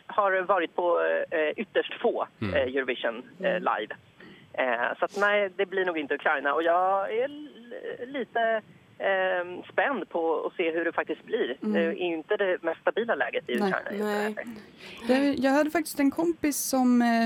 har 0.08 0.42
varit 0.42 0.76
på 0.76 1.00
eh, 1.32 1.50
ytterst 1.62 1.94
få 2.02 2.28
eh, 2.42 2.54
Eurovision 2.54 3.24
eh, 3.40 3.54
live. 3.60 3.96
Eh, 4.54 4.98
så 5.00 5.06
att, 5.06 5.18
nej, 5.18 5.50
det 5.56 5.66
blir 5.66 5.86
nog 5.86 5.98
inte 5.98 6.16
Ukraina. 6.16 6.54
Och 6.54 6.64
jag 6.64 7.14
är 7.18 7.28
lite 8.06 8.62
eh, 8.98 9.64
spänd 9.72 10.10
på 10.10 10.46
att 10.46 10.54
se 10.54 10.72
hur 10.72 10.86
det 10.86 10.92
faktiskt 10.92 11.24
blir. 11.24 11.58
Det 11.60 11.80
är 11.80 11.92
ju 11.92 11.98
inte 11.98 12.38
det 12.38 12.58
mest 12.62 12.82
stabila 12.82 13.16
läget 13.16 13.50
i. 13.50 13.54
Ukraina. 13.54 15.34
jag 15.38 15.52
hade 15.52 15.72
faktiskt 15.72 16.00
en 16.00 16.12
kompis 16.12 16.58
som 16.58 17.02
eh, 17.02 17.26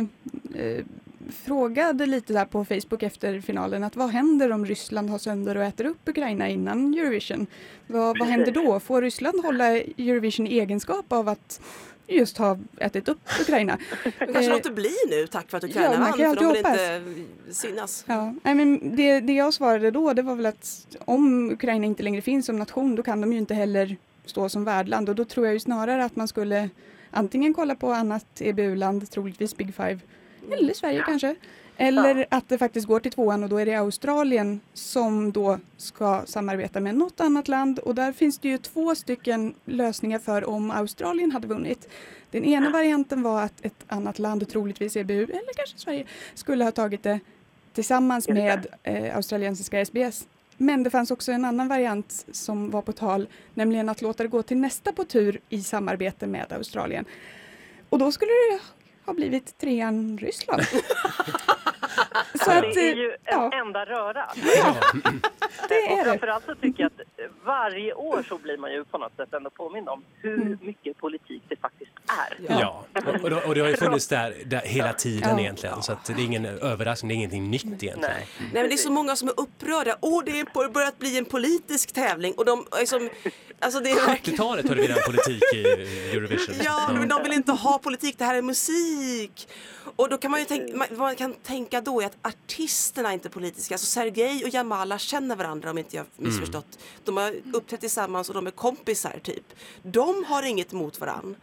eh, 0.61 0.85
frågade 1.31 2.05
lite 2.05 2.33
där 2.33 2.45
på 2.45 2.65
Facebook 2.65 3.03
efter 3.03 3.41
finalen 3.41 3.83
att 3.83 3.95
vad 3.95 4.09
händer 4.09 4.51
om 4.51 4.65
Ryssland 4.65 5.09
har 5.09 5.17
sönder 5.17 5.57
och 5.57 5.63
äter 5.63 5.85
upp 5.85 6.09
Ukraina 6.09 6.49
innan 6.49 6.93
Eurovision? 6.93 7.47
Vad, 7.87 8.19
vad 8.19 8.27
händer 8.27 8.51
då? 8.51 8.79
Får 8.79 9.01
Ryssland 9.01 9.43
hålla 9.43 9.65
Eurovision 9.77 10.47
i 10.47 10.59
egenskap 10.59 11.05
av 11.13 11.29
att 11.29 11.61
just 12.07 12.37
ha 12.37 12.57
ätit 12.77 13.07
upp 13.07 13.19
Ukraina? 13.41 13.77
De 14.03 14.11
kanske 14.11 14.43
Eh, 14.43 14.49
låter 14.49 14.71
bli 14.71 14.95
nu 15.09 15.27
tack 15.27 15.51
vare 15.51 15.57
att 15.57 15.63
Ukraina 15.63 15.93
ja, 15.93 15.99
vann 15.99 16.35
för 16.35 16.35
de 16.35 16.47
vill 16.47 16.57
inte 16.57 17.53
synas. 17.53 18.03
Ja, 18.07 18.33
nej, 18.43 18.55
men 18.55 18.95
det, 18.95 19.19
det 19.19 19.33
jag 19.33 19.53
svarade 19.53 19.91
då 19.91 20.13
det 20.13 20.21
var 20.21 20.35
väl 20.35 20.45
att 20.45 20.87
om 21.05 21.51
Ukraina 21.51 21.85
inte 21.85 22.03
längre 22.03 22.21
finns 22.21 22.45
som 22.45 22.55
nation 22.55 22.95
då 22.95 23.03
kan 23.03 23.21
de 23.21 23.33
ju 23.33 23.39
inte 23.39 23.53
heller 23.53 23.97
stå 24.25 24.49
som 24.49 24.63
värdland 24.63 25.09
och 25.09 25.15
då 25.15 25.25
tror 25.25 25.45
jag 25.45 25.53
ju 25.53 25.59
snarare 25.59 26.05
att 26.05 26.15
man 26.15 26.27
skulle 26.27 26.69
antingen 27.11 27.53
kolla 27.53 27.75
på 27.75 27.91
annat 27.91 28.25
EBU-land, 28.39 29.11
troligtvis 29.11 29.57
Big 29.57 29.75
Five, 29.75 29.99
eller 30.51 30.73
Sverige 30.73 31.03
kanske. 31.05 31.35
Eller 31.77 32.25
att 32.29 32.49
det 32.49 32.57
faktiskt 32.57 32.87
går 32.87 32.99
till 32.99 33.11
tvåan 33.11 33.43
och 33.43 33.49
då 33.49 33.57
är 33.57 33.65
det 33.65 33.75
Australien 33.75 34.59
som 34.73 35.31
då 35.31 35.59
ska 35.77 36.21
samarbeta 36.25 36.79
med 36.79 36.95
något 36.95 37.19
annat 37.19 37.47
land 37.47 37.79
och 37.79 37.95
där 37.95 38.11
finns 38.11 38.39
det 38.39 38.49
ju 38.49 38.57
två 38.57 38.95
stycken 38.95 39.53
lösningar 39.65 40.19
för 40.19 40.49
om 40.49 40.71
Australien 40.71 41.31
hade 41.31 41.47
vunnit. 41.47 41.89
Den 42.31 42.45
ena 42.45 42.69
varianten 42.69 43.21
var 43.21 43.41
att 43.43 43.65
ett 43.65 43.85
annat 43.87 44.19
land, 44.19 44.49
troligtvis 44.49 44.95
EBU 44.95 45.23
eller 45.23 45.53
kanske 45.55 45.77
Sverige, 45.77 46.05
skulle 46.33 46.63
ha 46.63 46.71
tagit 46.71 47.03
det 47.03 47.19
tillsammans 47.73 48.29
med 48.29 48.67
eh, 48.83 49.15
australiensiska 49.15 49.85
SBS. 49.85 50.27
Men 50.57 50.83
det 50.83 50.89
fanns 50.89 51.11
också 51.11 51.31
en 51.31 51.45
annan 51.45 51.67
variant 51.67 52.25
som 52.31 52.69
var 52.69 52.81
på 52.81 52.91
tal, 52.91 53.27
nämligen 53.53 53.89
att 53.89 54.01
låta 54.01 54.23
det 54.23 54.29
gå 54.29 54.43
till 54.43 54.57
nästa 54.57 54.91
på 54.91 55.03
tur 55.03 55.39
i 55.49 55.63
samarbete 55.63 56.27
med 56.27 56.53
Australien. 56.53 57.05
Och 57.89 57.99
då 57.99 58.11
skulle 58.11 58.31
det 58.31 58.59
har 59.11 59.15
blivit 59.15 59.57
trean 59.57 60.17
Ryssland. 60.21 60.61
Så 62.45 62.51
att, 62.51 62.61
det 62.73 62.89
är 62.91 62.95
ju 62.95 63.11
en 63.11 63.17
ja. 63.25 63.49
enda 63.53 63.85
röra. 63.85 64.25
Ja, 64.57 64.75
det 65.69 65.75
och 65.75 65.91
är 65.91 65.97
det. 65.97 66.03
framförallt 66.03 66.45
så 66.45 66.55
tycker 66.55 66.83
jag 66.83 66.91
att 66.91 67.31
varje 67.45 67.93
år 67.93 68.25
så 68.29 68.37
blir 68.37 68.57
man 68.57 68.71
ju 68.71 68.83
på 68.83 68.97
något 68.97 69.15
sätt 69.17 69.33
ändå 69.33 69.49
påmind 69.49 69.89
om 69.89 70.03
hur 70.21 70.41
Mm. 70.41 70.57
mycket 70.61 70.97
politik 70.97 71.43
det 71.49 71.55
faktiskt 71.55 71.91
är. 72.07 72.37
Ja, 72.59 72.85
och, 72.95 73.23
och, 73.23 73.29
det- 73.29 73.35
och 73.45 73.55
det 73.55 73.61
har 73.61 73.67
ju 73.67 73.77
funnits 73.77 74.07
där, 74.07 74.33
där 74.45 74.59
hela 74.65 74.93
tiden 74.93 75.29
Ja. 75.35 75.39
egentligen. 75.39 75.83
Så 75.83 75.91
att 75.91 76.05
det 76.05 76.13
är 76.13 76.19
ingen 76.25 76.45
överraskning, 76.45 77.09
det 77.09 77.13
är 77.13 77.17
ingenting 77.17 77.49
nytt 77.51 77.63
egentligen. 77.65 77.99
Nej. 78.01 78.27
Nej, 78.39 78.49
men 78.53 78.63
det 78.67 78.73
är 78.73 78.77
så 78.77 78.91
många 78.91 79.15
som 79.15 79.27
är 79.27 79.39
upprörda. 79.39 79.95
Åh, 80.01 80.21
det 80.25 80.39
är 80.39 80.45
på- 80.45 80.71
börjat 80.73 80.99
bli 80.99 81.17
en 81.17 81.25
politisk 81.25 81.91
tävling. 81.93 82.33
Och 82.37 82.45
de, 82.45 82.65
liksom, 82.79 83.09
alltså 83.59 83.79
det 83.79 83.89
är 83.91 84.05
verkligen... 84.07 84.39
80-talet 84.39 84.69
hade 84.69 84.81
vi 84.81 84.87
redan 84.87 85.03
politik 85.05 85.43
i 85.53 85.63
Eurovision. 86.17 86.55
Ja, 86.63 86.89
men 86.93 87.07
de 87.09 87.23
vill 87.23 87.33
inte 87.33 87.51
ha 87.51 87.79
politik, 87.79 88.15
det 88.17 88.25
här 88.25 88.35
är 88.35 88.41
musik. 88.41 89.47
Och 89.95 90.09
då 90.09 90.17
kan 90.17 90.31
man 90.31 90.39
ju 90.39 90.45
tänka, 90.45 90.85
man 90.95 91.15
kan 91.15 91.33
tänka 91.33 91.81
då 91.81 92.00
är 92.01 92.05
att 92.05 92.17
artisterna 92.21 93.09
är 93.09 93.13
inte 93.13 93.29
politiska. 93.29 93.73
Alltså 93.75 93.85
Sergej 93.87 94.43
och 94.43 94.49
Jamala 94.49 94.97
känner 94.97 95.35
varandra 95.35 95.71
om 95.71 95.77
inte 95.77 95.95
jag 95.95 96.05
missförstått. 96.17 96.79
De 97.03 97.17
har 97.17 97.35
uppträtt 97.53 97.79
tillsammans 97.79 98.29
och 98.29 98.35
de 98.35 98.47
är 98.47 98.51
kompisar 98.51 99.19
typ. 99.23 99.53
De 99.83 100.25
har 100.27 100.43
inget 100.43 100.73
emot 100.73 100.99
varandra. 100.99 101.35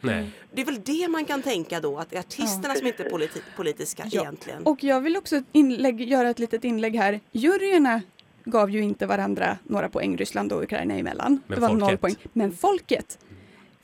Det 0.53 0.61
är 0.61 0.64
väl 0.64 0.81
det 0.85 1.09
man 1.09 1.25
kan 1.25 1.42
tänka 1.42 1.81
då, 1.81 1.99
att 1.99 2.11
det 2.11 2.16
är 2.16 2.21
artisterna 2.21 2.75
som 2.75 2.87
inte 2.87 3.03
är 3.05 3.11
politi- 3.11 3.42
politiska 3.57 4.05
Ja. 4.11 4.21
egentligen. 4.21 4.62
Och 4.62 4.85
jag 4.85 5.01
vill 5.01 5.16
också 5.16 5.42
inlägg, 5.53 6.01
göra 6.01 6.31
ett 6.31 6.38
litet 6.38 6.64
inlägg 6.64 6.97
här. 6.97 7.21
Juryerna 7.33 8.03
gav 8.44 8.71
ju 8.71 8.81
inte 8.83 9.07
varandra 9.07 9.59
några 9.64 9.88
poäng, 9.88 10.16
Ryssland 10.16 10.53
och 10.53 10.62
Ukraina 10.62 10.94
emellan. 10.94 11.40
Men 11.47 11.55
det 11.55 11.61
var 11.61 11.68
folket. 11.68 11.88
noll 11.88 11.99
poäng. 11.99 12.16
Men 12.33 12.53
folket. 12.57 13.18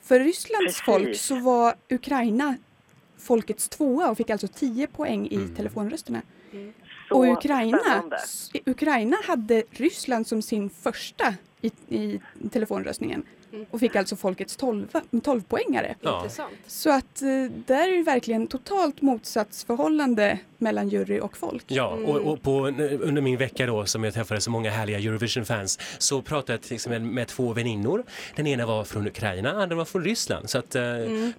För 0.01 0.19
Rysslands 0.19 0.65
Precis. 0.65 0.81
folk 0.85 1.15
så 1.15 1.35
var 1.39 1.75
Ukraina 1.89 2.55
folkets 3.17 3.69
tvåa 3.69 4.09
och 4.09 4.17
fick 4.17 4.29
alltså 4.29 4.47
10 4.47 4.87
poäng 4.87 5.27
i 5.27 5.35
Mm. 5.35 5.55
telefonrösterna. 5.55 6.21
Så 7.09 7.15
och 7.15 7.25
Ukraina, 7.25 7.77
spännande. 7.77 8.17
Ukraina 8.65 9.17
hade 9.27 9.63
Ryssland 9.71 10.27
som 10.27 10.41
sin 10.41 10.69
första 10.69 11.33
i, 11.61 11.71
i 11.89 12.19
telefonröstningen 12.51 13.23
och 13.71 13.79
fick 13.79 13.95
alltså 13.95 14.15
folkets 14.15 14.55
12, 14.55 14.87
12 15.23 15.41
poängare. 15.41 15.95
Ja. 16.01 16.17
Intressant. 16.17 16.53
Så 16.67 16.89
att 16.89 17.21
eh, 17.21 17.27
där 17.65 17.87
är 17.87 17.97
det 17.97 18.03
verkligen 18.03 18.47
totalt 18.47 19.01
motsatsförhållande 19.01 20.39
mellan 20.65 20.89
jury 20.89 21.19
och 21.19 21.37
folk. 21.37 21.63
Ja, 21.67 21.87
och, 21.87 22.17
och 22.17 22.41
på, 22.41 22.67
under 23.01 23.21
min 23.21 23.37
vecka 23.37 23.65
då 23.65 23.85
som 23.85 24.03
jag 24.03 24.13
träffade 24.13 24.41
så 24.41 24.51
många 24.51 24.69
härliga 24.69 24.99
Eurovision-fans 24.99 25.79
så 25.97 26.21
pratade 26.21 26.53
jag 26.53 26.61
till 26.61 26.75
exempel 26.75 27.01
med 27.01 27.27
två 27.27 27.53
väninnor. 27.53 28.03
Den 28.35 28.47
ena 28.47 28.65
var 28.65 28.83
från 28.83 29.07
Ukraina, 29.07 29.51
den 29.51 29.61
andra 29.61 29.75
var 29.75 29.85
från 29.85 30.03
Ryssland. 30.03 30.49
Så 30.49 30.57
att 30.57 30.75
eh, 30.75 30.81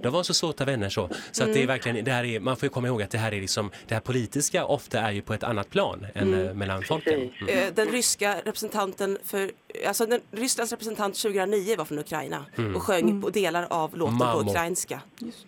de 0.02 0.08
var 0.12 0.22
så 0.22 0.34
såta 0.34 0.64
vänner 0.64 0.88
så. 0.88 1.10
Så 1.32 1.44
att 1.44 1.54
det 1.54 1.62
är 1.62 1.66
verkligen, 1.66 2.04
det 2.04 2.12
här 2.12 2.24
är, 2.24 2.40
man 2.40 2.56
får 2.56 2.66
ju 2.66 2.70
komma 2.70 2.88
ihåg 2.88 3.02
att 3.02 3.10
det 3.10 3.18
här 3.18 3.32
är 3.32 3.40
liksom, 3.40 3.70
det 3.88 3.94
här 3.94 4.00
politiska 4.00 4.64
ofta 4.64 5.00
är 5.00 5.10
ju 5.12 5.22
på 5.22 5.34
ett 5.34 5.42
annat 5.42 5.70
plan 5.70 6.06
än 6.14 6.46
eh, 6.46 6.54
mellan 6.54 6.82
folken. 6.82 7.14
Mm. 7.14 7.58
Eh, 7.58 7.74
Den 7.74 7.88
ryska 7.88 8.36
representanten 8.44 9.18
för, 9.24 9.50
alltså 9.86 10.06
den, 10.06 10.20
Rysslands 10.30 10.72
representant 10.72 11.14
2009 11.22 11.76
var 11.76 11.84
från 11.84 11.98
Ukraina 11.98 12.44
och 12.76 12.82
sjöng 12.82 13.22
på 13.22 13.30
delar 13.30 13.66
av 13.70 13.96
låten 13.96 14.14
Mammo. 14.14 14.44
på 14.44 14.50
ukrainska. 14.50 15.00
Just. 15.18 15.46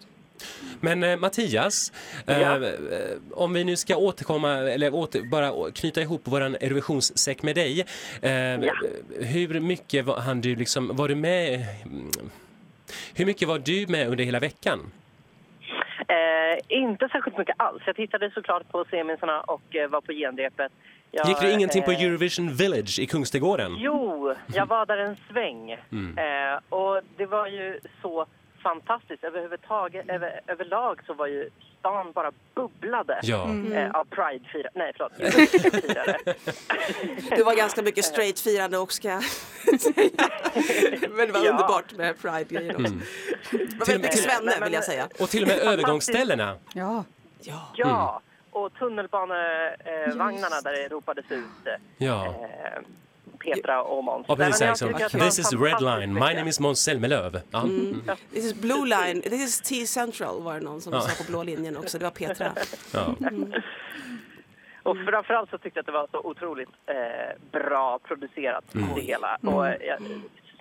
Men 0.81 1.03
eh, 1.03 1.16
Mattias, 1.16 1.92
eh, 2.27 2.40
Ja. 2.40 2.55
eh, 2.57 2.70
om 3.33 3.53
vi 3.53 3.64
nu 3.64 3.77
ska 3.77 3.96
återkomma, 3.96 4.53
eller 4.53 4.94
åter, 4.94 5.22
bara 5.31 5.70
knyta 5.70 6.01
ihop 6.01 6.22
våran 6.24 6.55
Eurovisionssäck 6.61 7.42
med 7.42 7.55
dig. 7.55 7.85
Eh, 8.22 8.31
Ja. 8.33 8.72
Hur 9.20 9.61
mycket 9.61 10.05
var, 10.05 10.20
han 10.20 10.40
du 10.40 10.57
liksom, 10.57 10.96
var 10.96 11.09
du 11.09 11.14
med, 11.14 11.55
mm, 11.85 12.11
hur 13.14 13.27
mycket 13.27 13.48
var 13.48 13.59
du 13.59 13.87
med 13.88 14.09
under 14.09 14.24
hela 14.24 14.38
veckan? 14.40 14.79
Eh, 16.09 16.59
inte 16.79 17.09
särskilt 17.12 17.38
mycket 17.38 17.55
alls. 17.59 17.83
Jag 17.87 17.96
tittade 17.96 18.31
såklart 18.31 18.68
på 18.72 18.85
semisarna 18.90 19.40
och 19.40 19.77
eh, 19.77 19.88
var 19.90 20.01
på 20.01 20.12
genrepet. 20.12 20.72
Jag, 21.11 21.29
Gick 21.29 21.40
det 21.40 21.53
ingenting 21.53 21.83
på 21.83 21.90
eh, 21.92 22.03
Eurovision 22.03 22.55
Village 22.55 22.98
i 22.98 23.07
Kungsträdgården? 23.07 23.77
Jo, 23.79 24.35
jag 24.55 24.66
var 24.66 24.87
där 24.87 24.98
en 24.98 25.16
sväng. 25.31 25.77
Mm. 25.92 26.18
Eh, 26.18 26.59
och 26.68 27.01
det 27.16 27.27
var 27.27 27.46
ju 27.46 27.81
så 28.03 28.27
fantastiskt. 28.62 29.25
Överhuvudtaget, 29.25 30.09
över, 30.09 30.40
överlag 30.47 31.01
så 31.07 31.14
var 31.14 31.27
ju 31.27 31.51
stan 31.79 32.12
bara 32.12 32.33
bubblade 32.55 33.21
Ja. 33.23 33.49
eh, 33.73 33.90
av 33.90 34.05
Pride-firare. 34.05 34.71
Nej, 34.75 34.92
förlåt. 34.97 35.12
Det 37.37 37.42
var 37.42 37.57
ganska 37.57 37.83
mycket 37.83 38.05
straight-firande 38.05 38.79
också 38.79 38.97
ska 38.97 39.09
jag 39.09 39.25
säga. 39.81 40.11
Men 41.11 41.27
det 41.27 41.33
var 41.33 41.44
Ja. 41.44 41.51
underbart 41.51 41.92
med 41.97 42.23
Pride-grejen 42.23 42.77
också. 42.77 42.87
Mm. 42.92 43.01
Det 43.51 43.79
var 43.79 43.87
väldigt 43.87 44.03
mycket 44.03 44.18
svenne 44.18 44.53
vill 44.64 44.73
jag 44.73 44.85
säga. 44.85 45.09
Och 45.21 45.29
till 45.29 45.42
och 45.42 45.49
med 45.49 45.59
övergångsställena. 45.59 46.57
Ja. 46.75 47.05
Ja. 47.40 47.68
Ja, 47.75 48.21
och 48.51 48.75
tunnelbanevagnarna 48.75 50.61
där 50.64 50.73
det 50.73 50.88
ropades 50.88 51.25
ut 51.31 51.44
eh, 51.66 51.73
Ja. 52.07 52.27
eh, 52.27 52.33
Petra 53.44 53.83
och 53.83 54.05
Måns. 54.05 54.29
Nej, 54.29 54.37
precis, 54.37 54.81
jag 54.81 54.98
liksom, 54.98 55.20
this 55.20 55.38
is 55.38 55.53
red 55.53 55.81
line, 55.81 56.12
my 56.14 56.20
name 56.35 56.48
is 56.48 56.61
Måns 56.61 56.81
Zelmerlöw. 56.81 57.40
Ja. 57.51 57.62
Mm. 57.62 58.03
This 58.33 58.44
is 58.44 58.55
blue 58.55 58.87
line, 58.87 59.22
this 59.22 59.33
is 59.44 59.61
T-central 59.61 60.42
var 60.42 60.55
det 60.55 60.61
någon 60.61 60.81
som 60.81 60.92
Ja. 60.92 61.01
sa 61.01 61.24
på 61.24 61.31
blå 61.31 61.42
linjen 61.42 61.77
också. 61.77 61.98
Det 61.98 62.05
var 62.05 62.11
Petra. 62.11 62.53
Ja. 62.94 63.14
Och 64.83 64.96
framförallt 65.09 65.51
så 65.51 65.59
tyckte 65.59 65.79
jag 65.79 65.83
att 65.83 65.87
det 65.87 65.92
var 65.92 66.09
så 66.11 66.18
otroligt 66.29 66.68
eh, 66.87 66.94
bra 67.53 67.98
producerat 67.98 68.64
det 68.94 69.01
hela. 69.01 69.38
Och, 69.42 69.66
eh, 69.68 69.98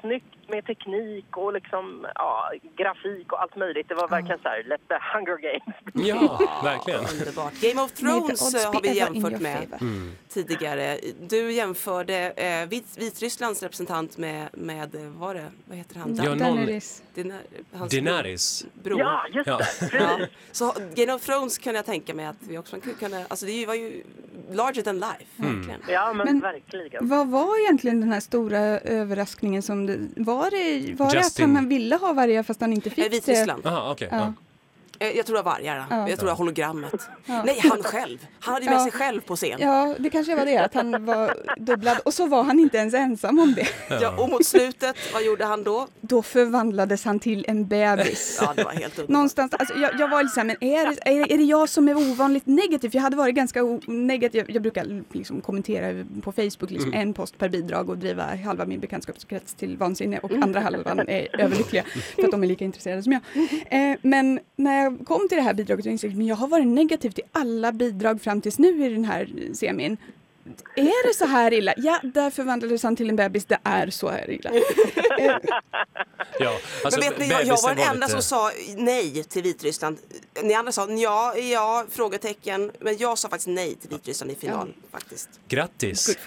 snyggt 0.02 0.50
med 0.50 0.66
teknik 0.66 1.38
och 1.38 1.54
liksom, 1.54 2.08
ja, 2.16 2.52
grafik 2.78 3.32
och 3.32 3.42
allt 3.42 3.56
möjligt. 3.56 3.90
Det 3.90 3.96
var 3.96 4.08
verkligen 4.08 4.40
så 4.42 4.48
här, 4.50 4.64
let 4.64 4.82
the 4.88 4.94
Hunger 5.14 5.38
Games. 5.38 6.08
ja, 6.08 6.40
verkligen. 6.64 7.00
Underbart. 7.20 7.54
Game 7.62 7.82
of 7.82 7.92
Thrones 7.92 8.56
eh, 8.66 8.74
har 8.74 8.82
vi 8.82 8.94
jämfört 8.98 9.40
med. 9.42 9.68
Mm. 9.82 10.12
tidigare. 10.30 10.98
Du 11.30 11.52
jämförde 11.52 12.32
eh, 12.32 12.70
Vit 12.70 12.98
Vitrysslands 12.98 13.64
representant 13.64 14.18
med, 14.18 14.48
med, 14.54 14.90
vad 15.18 15.28
var 15.28 15.34
det, 15.36 15.46
vad 15.66 15.78
heter 15.78 16.00
han? 16.00 16.16
Ja, 16.16 16.36
Daenerys. 16.36 17.04
Dina- 17.16 17.40
hans 17.74 17.92
Daenerys. 17.94 18.66
bror. 18.84 19.00
Ja, 19.00 19.26
just 19.32 19.48
Ja. 19.48 19.58
det! 19.58 19.98
Ja. 20.00 20.20
Så 20.52 20.74
Game 20.96 21.14
of 21.14 21.22
Thrones 21.26 21.58
kan 21.58 21.76
jag 21.76 21.86
tänka 21.86 22.14
mig 22.14 22.26
att 22.26 22.36
vi 22.40 22.58
också 22.58 22.78
kunna, 23.00 23.26
alltså 23.28 23.46
det 23.46 23.66
var 23.66 23.74
ju 23.74 24.04
larger 24.52 24.82
than 24.82 24.96
life, 25.00 25.26
Mm. 25.40 25.56
verkligen. 25.58 25.82
Ja, 25.88 26.14
men, 26.14 26.26
Men- 26.28 26.40
verkligen. 26.40 27.08
Vad 27.08 27.28
var 27.28 27.60
egentligen 27.64 28.02
den 28.02 28.12
här 28.12 28.20
stora 28.20 28.60
överraskningen 28.80 29.62
som 29.62 29.87
var 30.16 30.52
det, 30.52 30.94
var 30.94 31.14
det 31.14 31.20
att 31.20 31.40
han 31.56 31.70
ville 31.70 31.96
ha 31.96 32.14
vargar 32.14 32.44
fast 32.44 32.62
han 32.62 32.74
inte 32.74 32.90
fick 32.90 33.04
det? 33.04 33.10
Vitryssland. 33.10 33.62
Jaha, 33.66 33.92
okej. 33.92 34.08
Ja. 34.12 34.18
Ja. 34.18 34.34
Eh, 35.00 35.10
Jag 35.18 35.26
tror 35.26 35.38
det 35.38 35.42
var 35.44 35.52
vargarna. 35.52 35.86
Ja. 35.90 36.10
Jag 36.10 36.20
tror 36.20 36.26
det 36.28 36.32
var 36.32 36.38
hologrammet. 36.38 37.10
Ja. 37.26 37.44
Nej, 37.46 37.60
han 37.70 37.84
själv. 37.84 38.28
Han 38.40 38.54
hade 38.54 38.66
ju 38.66 38.70
med 38.72 38.80
Ja. 38.80 38.84
sig 38.84 38.92
själv 38.92 39.22
på 39.22 39.36
scen. 39.36 39.58
Ja, 39.60 39.96
det 40.00 40.10
kanske 40.10 40.36
var 40.36 40.46
det, 40.46 40.58
att 40.58 40.74
han 40.74 41.06
var 41.06 41.34
dubblad. 41.58 41.98
Och 42.06 42.14
så 42.14 42.26
var 42.26 42.44
han 42.44 42.60
inte 42.60 42.78
ens 42.78 42.94
ensam 42.94 43.40
om 43.40 43.54
det. 43.56 43.68
Ja, 44.02 44.18
och 44.18 44.30
mot 44.30 44.46
slutet, 44.46 44.96
vad 45.14 45.24
gjorde 45.26 45.46
han 45.46 45.64
då? 45.64 45.88
Då 46.02 46.22
förvandlades 46.22 47.06
han 47.06 47.20
till 47.20 47.46
en 47.48 47.68
bebis. 47.68 48.40
Ja, 48.42 48.54
det 48.56 48.64
var 48.64 48.72
helt 48.72 48.94
underbart. 49.00 49.10
Någonstans, 49.10 49.54
alltså 49.54 49.78
jag, 49.78 49.92
jag 50.00 50.08
var 50.08 50.24
lite 50.24 50.34
såhär, 50.34 50.48
men 50.48 50.64
är 50.64 50.86
det, 50.88 51.10
är, 51.12 51.32
är 51.32 51.38
det 51.38 51.44
jag 51.44 51.70
som 51.70 51.88
är 51.88 51.98
ovanligt 51.98 52.46
negativ? 52.46 52.90
För 52.90 52.98
jag 52.98 53.04
hade 53.04 53.16
varit 53.18 53.36
ganska 53.36 53.62
negativ. 53.88 54.42
Jag, 54.48 54.56
jag 54.56 54.62
brukar 54.62 55.04
liksom 55.12 55.42
kommentera 55.42 56.06
på 56.22 56.32
Facebook 56.32 56.72
liksom 56.72 56.94
en 56.94 57.14
post 57.14 57.38
per 57.38 57.50
bidrag 57.50 57.90
och 57.90 57.98
driva 57.98 58.24
halva 58.46 58.66
min 58.66 58.80
bekantskapskrets 58.80 59.54
till 59.54 59.78
vansinne 59.78 60.20
och 60.20 60.32
andra 60.32 60.60
halvan 60.60 61.00
är 61.00 61.42
överlyckliga 61.42 61.84
för 62.16 62.24
att 62.24 62.32
de 62.32 62.44
är 62.44 62.48
lika 62.48 62.66
intresserade 62.66 63.04
som 63.04 63.12
jag. 63.12 63.22
Eh, 63.70 63.98
men 64.02 64.40
när 64.56 64.84
jag 64.84 64.87
kom 64.92 65.28
till 65.30 65.38
det 65.38 65.42
här 65.44 65.54
bidraget 65.54 65.84
så 65.84 65.90
insåg 65.90 66.12
jag 66.12 66.22
att 66.22 66.28
jag 66.28 66.36
har 66.36 66.48
varit 66.48 66.68
negativ 66.68 67.10
till 67.10 67.24
alla 67.32 67.72
bidrag 67.72 68.22
fram 68.22 68.42
tills 68.42 68.60
nu 68.60 68.86
i 68.86 68.90
den 68.90 69.06
här 69.06 69.30
semin. 69.54 69.98
Är 70.76 71.08
det 71.08 71.14
så 71.14 71.26
här 71.26 71.54
illa? 71.54 71.74
Ja, 71.78 72.00
där 72.04 72.30
förvandlades 72.30 72.84
han 72.84 72.96
till 72.96 73.10
en 73.10 73.16
bebis. 73.16 73.46
Det 73.46 73.58
är 73.64 73.90
så 73.90 74.10
här 74.10 74.30
illa. 74.30 74.50
Eh, 74.50 75.36
Ja, 76.40 76.52
alltså, 76.86 77.00
Men 77.00 77.10
vet 77.10 77.20
ni, 77.20 77.28
jag, 77.28 77.46
jag 77.46 77.62
var 77.64 77.76
den 77.76 77.88
enda 77.88 77.94
lite- 78.08 78.10
som 78.10 78.22
sa 78.22 78.52
nej 78.78 79.24
till 79.24 79.44
Vitryssland. 79.44 79.98
Ni 80.44 80.54
andra 80.54 80.72
sa 80.72 80.88
ja, 80.90 81.38
ja, 81.38 81.86
frågetecken. 81.90 82.72
Men 82.80 82.98
jag 82.98 83.18
sa 83.18 83.30
faktiskt 83.30 83.48
nej 83.48 83.76
till 83.76 83.90
Vitryssland 83.90 84.32
i 84.32 84.36
final 84.36 84.74
faktiskt. 84.92 85.30
Grattis! 85.48 86.18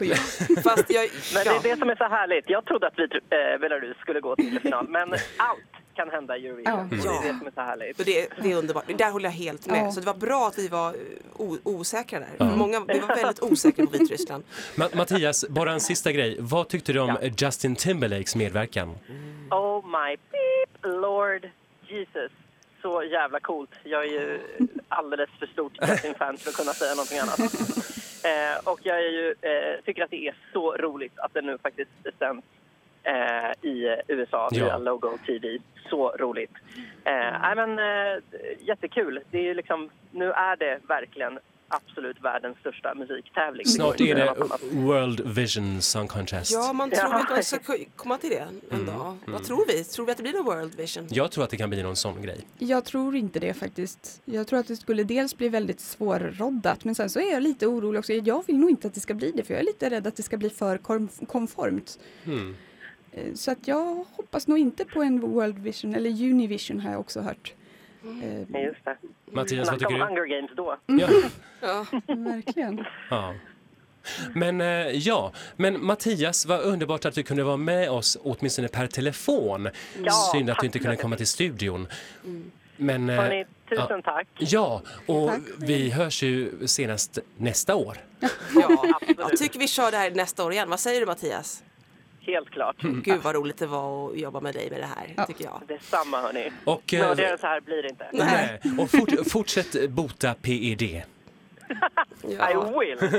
Fast 0.64 0.84
jag, 0.90 1.08
Men 1.34 1.42
ja. 1.46 1.52
det 1.62 1.68
är 1.68 1.74
det 1.74 1.78
som 1.78 1.90
är 1.90 1.96
så 1.96 2.04
härligt. 2.08 2.44
Jag 2.50 2.64
trodde 2.64 2.86
att 2.86 2.94
vi, 2.96 3.02
eh, 3.02 3.60
Belarus 3.60 3.96
skulle 3.96 4.20
gå 4.20 4.36
till 4.36 4.60
final, 4.60 4.88
men 4.88 5.12
allt 5.36 5.60
kan 5.94 6.10
hända 6.10 6.36
i 6.36 6.46
Eurovision. 6.46 6.72
Ja. 6.74 6.82
Och 6.82 6.88
Det 6.88 6.96
är 7.28 7.32
det 7.32 7.38
som 7.38 7.46
är 7.46 7.50
så 7.54 7.60
härligt. 7.60 7.96
Så 7.96 8.02
det, 8.02 8.28
det 8.42 8.52
är 8.52 8.56
underbart. 8.56 8.84
Där 8.98 9.10
håller 9.10 9.24
jag 9.28 9.32
helt 9.32 9.66
med. 9.66 9.86
Ja. 9.86 9.92
Så 9.92 10.00
det 10.00 10.06
var 10.06 10.14
bra 10.14 10.46
att 10.48 10.58
vi 10.58 10.68
var 10.68 10.88
eh, 10.88 10.96
o, 11.36 11.58
osäkra 11.62 12.20
där. 12.38 12.56
Många, 12.56 12.80
vi 12.88 12.98
var 12.98 13.08
väldigt 13.16 13.42
osäkra 13.42 13.86
på 13.86 13.90
Vitryssland. 13.92 14.44
Ma- 14.74 14.96
Mattias, 14.96 15.44
bara 15.48 15.72
en 15.72 15.80
sista 15.80 16.12
grej. 16.12 16.36
Vad 16.40 16.68
tyckte 16.68 16.92
du 16.92 17.00
om 17.00 17.16
Ja. 17.22 17.28
Justin 17.46 17.76
Timberlakes 17.76 18.36
medverkan? 18.36 18.88
Oh 19.50 19.86
my 19.86 20.16
beep 20.30 20.94
lord 21.00 21.48
Jesus. 21.88 22.32
Så 22.82 23.02
jävla 23.02 23.40
coolt. 23.40 23.70
Jag 23.84 24.02
är 24.04 24.08
ju 24.10 24.40
alldeles 24.88 25.30
för 25.38 25.46
stort 25.46 25.72
Justin-fan 25.88 26.36
för 26.36 26.50
att 26.50 26.56
kunna 26.56 26.72
säga 26.72 26.94
någonting 26.94 27.18
annat. 27.18 27.40
Eh, 28.24 28.68
och 28.68 28.80
jag 28.82 28.96
är 28.96 29.08
ju, 29.10 29.34
eh, 29.40 29.84
tycker 29.84 30.02
att 30.04 30.10
det 30.10 30.28
är 30.28 30.36
så 30.52 30.76
roligt 30.76 31.18
att 31.18 31.34
det 31.34 31.42
nu 31.42 31.58
faktiskt 31.62 31.90
sänds 32.18 32.46
eh, 33.02 33.70
i 33.70 33.96
USA 34.08 34.48
via 34.52 34.66
Ja. 34.66 34.78
Logo 34.78 35.18
TV. 35.26 35.58
Så 35.90 36.08
roligt. 36.18 36.52
Eh, 37.04 37.12
nej, 37.42 37.56
men, 37.56 37.78
eh, 37.78 38.22
jättekul. 38.60 39.20
Det 39.30 39.48
är 39.48 39.54
liksom, 39.54 39.90
nu 40.10 40.30
är 40.32 40.56
det 40.56 40.78
verkligen 40.88 41.38
absolut 41.72 42.16
världens 42.20 42.58
största 42.58 42.94
musiktävling. 42.94 43.66
Snart 43.66 44.00
är 44.00 44.14
det. 44.14 44.34
World 44.72 45.20
Vision 45.34 45.80
Song 45.80 46.08
Contest. 46.08 46.52
Ja, 46.52 46.72
man 46.72 46.90
tror 46.90 47.02
Ja. 47.10 47.22
att 47.22 47.30
man 47.30 47.42
ska 47.42 47.58
ko- 47.58 47.84
komma 47.96 48.18
till 48.18 48.30
det 48.30 48.44
en 48.70 48.86
dag. 48.86 49.16
Vad 49.26 49.44
tror 49.44 49.64
vi? 49.68 49.84
Tror 49.84 50.06
vi 50.06 50.12
att 50.12 50.16
det 50.18 50.22
blir 50.22 50.32
någon 50.32 50.44
World 50.44 50.74
Vision? 50.74 51.06
Jag 51.10 51.30
tror 51.32 51.44
att 51.44 51.50
det 51.50 51.56
kan 51.56 51.70
bli 51.70 51.82
någon 51.82 51.96
sån 51.96 52.22
grej. 52.22 52.40
Jag 52.58 52.84
tror 52.84 53.16
inte 53.16 53.38
det 53.40 53.54
faktiskt. 53.54 54.22
Jag 54.24 54.46
tror 54.46 54.58
att 54.58 54.68
det 54.68 54.76
skulle 54.76 55.04
dels 55.04 55.36
bli 55.36 55.48
väldigt 55.48 55.80
svårroddat 55.80 56.84
men 56.84 56.94
sen 56.94 57.10
så 57.10 57.20
är 57.20 57.32
jag 57.32 57.42
lite 57.42 57.66
orolig 57.66 57.98
också. 57.98 58.12
Jag 58.12 58.46
vill 58.46 58.58
nog 58.58 58.70
inte 58.70 58.86
att 58.88 58.94
det 58.94 59.00
ska 59.00 59.14
bli 59.14 59.32
det 59.32 59.44
för 59.44 59.54
jag 59.54 59.60
är 59.60 59.64
lite 59.66 59.90
rädd 59.90 60.06
att 60.06 60.16
det 60.16 60.22
ska 60.22 60.36
bli 60.36 60.50
för 60.50 60.78
konformt. 61.26 61.98
Mm. 62.26 62.56
Eh, 63.12 63.34
Så 63.34 63.50
att 63.50 63.68
jag 63.68 64.04
hoppas 64.12 64.46
nog 64.46 64.58
inte 64.58 64.84
på 64.84 65.02
en 65.02 65.20
World 65.20 65.58
Vision 65.58 65.94
eller 65.94 66.10
Univision 66.10 66.80
har 66.80 66.90
jag 66.90 67.00
också 67.00 67.20
hört. 67.20 67.54
Ja, 68.52 68.58
just 68.58 68.84
det. 68.84 68.96
Mattias, 69.32 69.68
vad 69.70 69.78
Snacka 69.80 69.86
om 69.86 69.92
tycker 69.92 69.98
du? 69.98 70.04
Hunger 70.04 70.24
Games 70.40 70.50
då. 70.56 70.76
Ja. 70.86 71.08
Ja. 71.62 71.86
verkligen. 72.06 72.84
Ja. 73.10 73.34
Men 74.34 74.60
eh, 74.60 74.66
ja, 74.90 75.32
men 75.56 75.84
Mattias, 75.84 76.46
vad 76.46 76.60
underbart 76.60 77.04
att 77.04 77.14
du 77.14 77.22
kunde 77.22 77.42
vara 77.42 77.56
med 77.56 77.90
oss 77.90 78.18
åtminstone 78.22 78.68
per 78.68 78.86
telefon. 78.86 79.68
Ja, 80.04 80.12
Synd 80.32 80.50
att 80.50 80.58
du 80.60 80.66
inte 80.66 80.78
kunde 80.78 80.96
så 80.96 81.02
komma 81.02 81.16
till 81.16 81.26
studion. 81.26 81.88
Men 82.76 83.10
eh, 83.10 83.16
Hörni, 83.16 83.44
tusen 83.68 84.02
tack. 84.02 84.26
ja, 84.38 84.82
och 85.06 85.28
Tack. 85.28 85.40
vi 85.58 85.90
hörs 85.90 86.22
ju 86.22 86.66
senast 86.66 87.18
nästa 87.36 87.74
år. 87.74 87.96
Ja, 88.20 88.28
Absolut. 88.94 89.18
jag 89.18 89.36
tycker 89.38 89.58
vi 89.58 89.68
kör 89.68 89.90
det 89.90 89.96
här 89.96 90.10
nästa 90.10 90.44
år 90.44 90.52
igen. 90.52 90.70
Vad 90.70 90.80
säger 90.80 91.00
du 91.00 91.06
Mattias? 91.06 91.62
Helt 92.20 92.50
klart. 92.50 92.82
Mm. 92.82 93.02
Gud 93.02 93.22
vad 93.22 93.34
roligt 93.34 93.56
det 93.58 93.66
var 93.66 94.10
att 94.12 94.18
jobba 94.18 94.40
med 94.40 94.54
dig 94.54 94.70
med 94.70 94.80
det 94.80 94.86
här, 94.86 95.14
Ja. 95.16 95.26
tycker 95.26 95.44
jag. 95.44 95.62
Detsamma 95.68 96.20
hörni. 96.20 96.50
Och, 96.64 96.94
eh, 96.94 97.00
Nördigare 97.00 97.32
än 97.32 97.38
så 97.38 97.46
här 97.46 97.60
blir 97.60 97.82
det 97.82 97.88
inte. 97.88 98.06
Nej. 98.12 98.60
Och 98.78 98.90
fort, 98.90 99.10
fortsätt 99.30 99.90
bota 99.90 100.34
PED. 100.34 100.82
I 100.82 101.02
Ja, 102.38 102.80
will. 102.80 102.98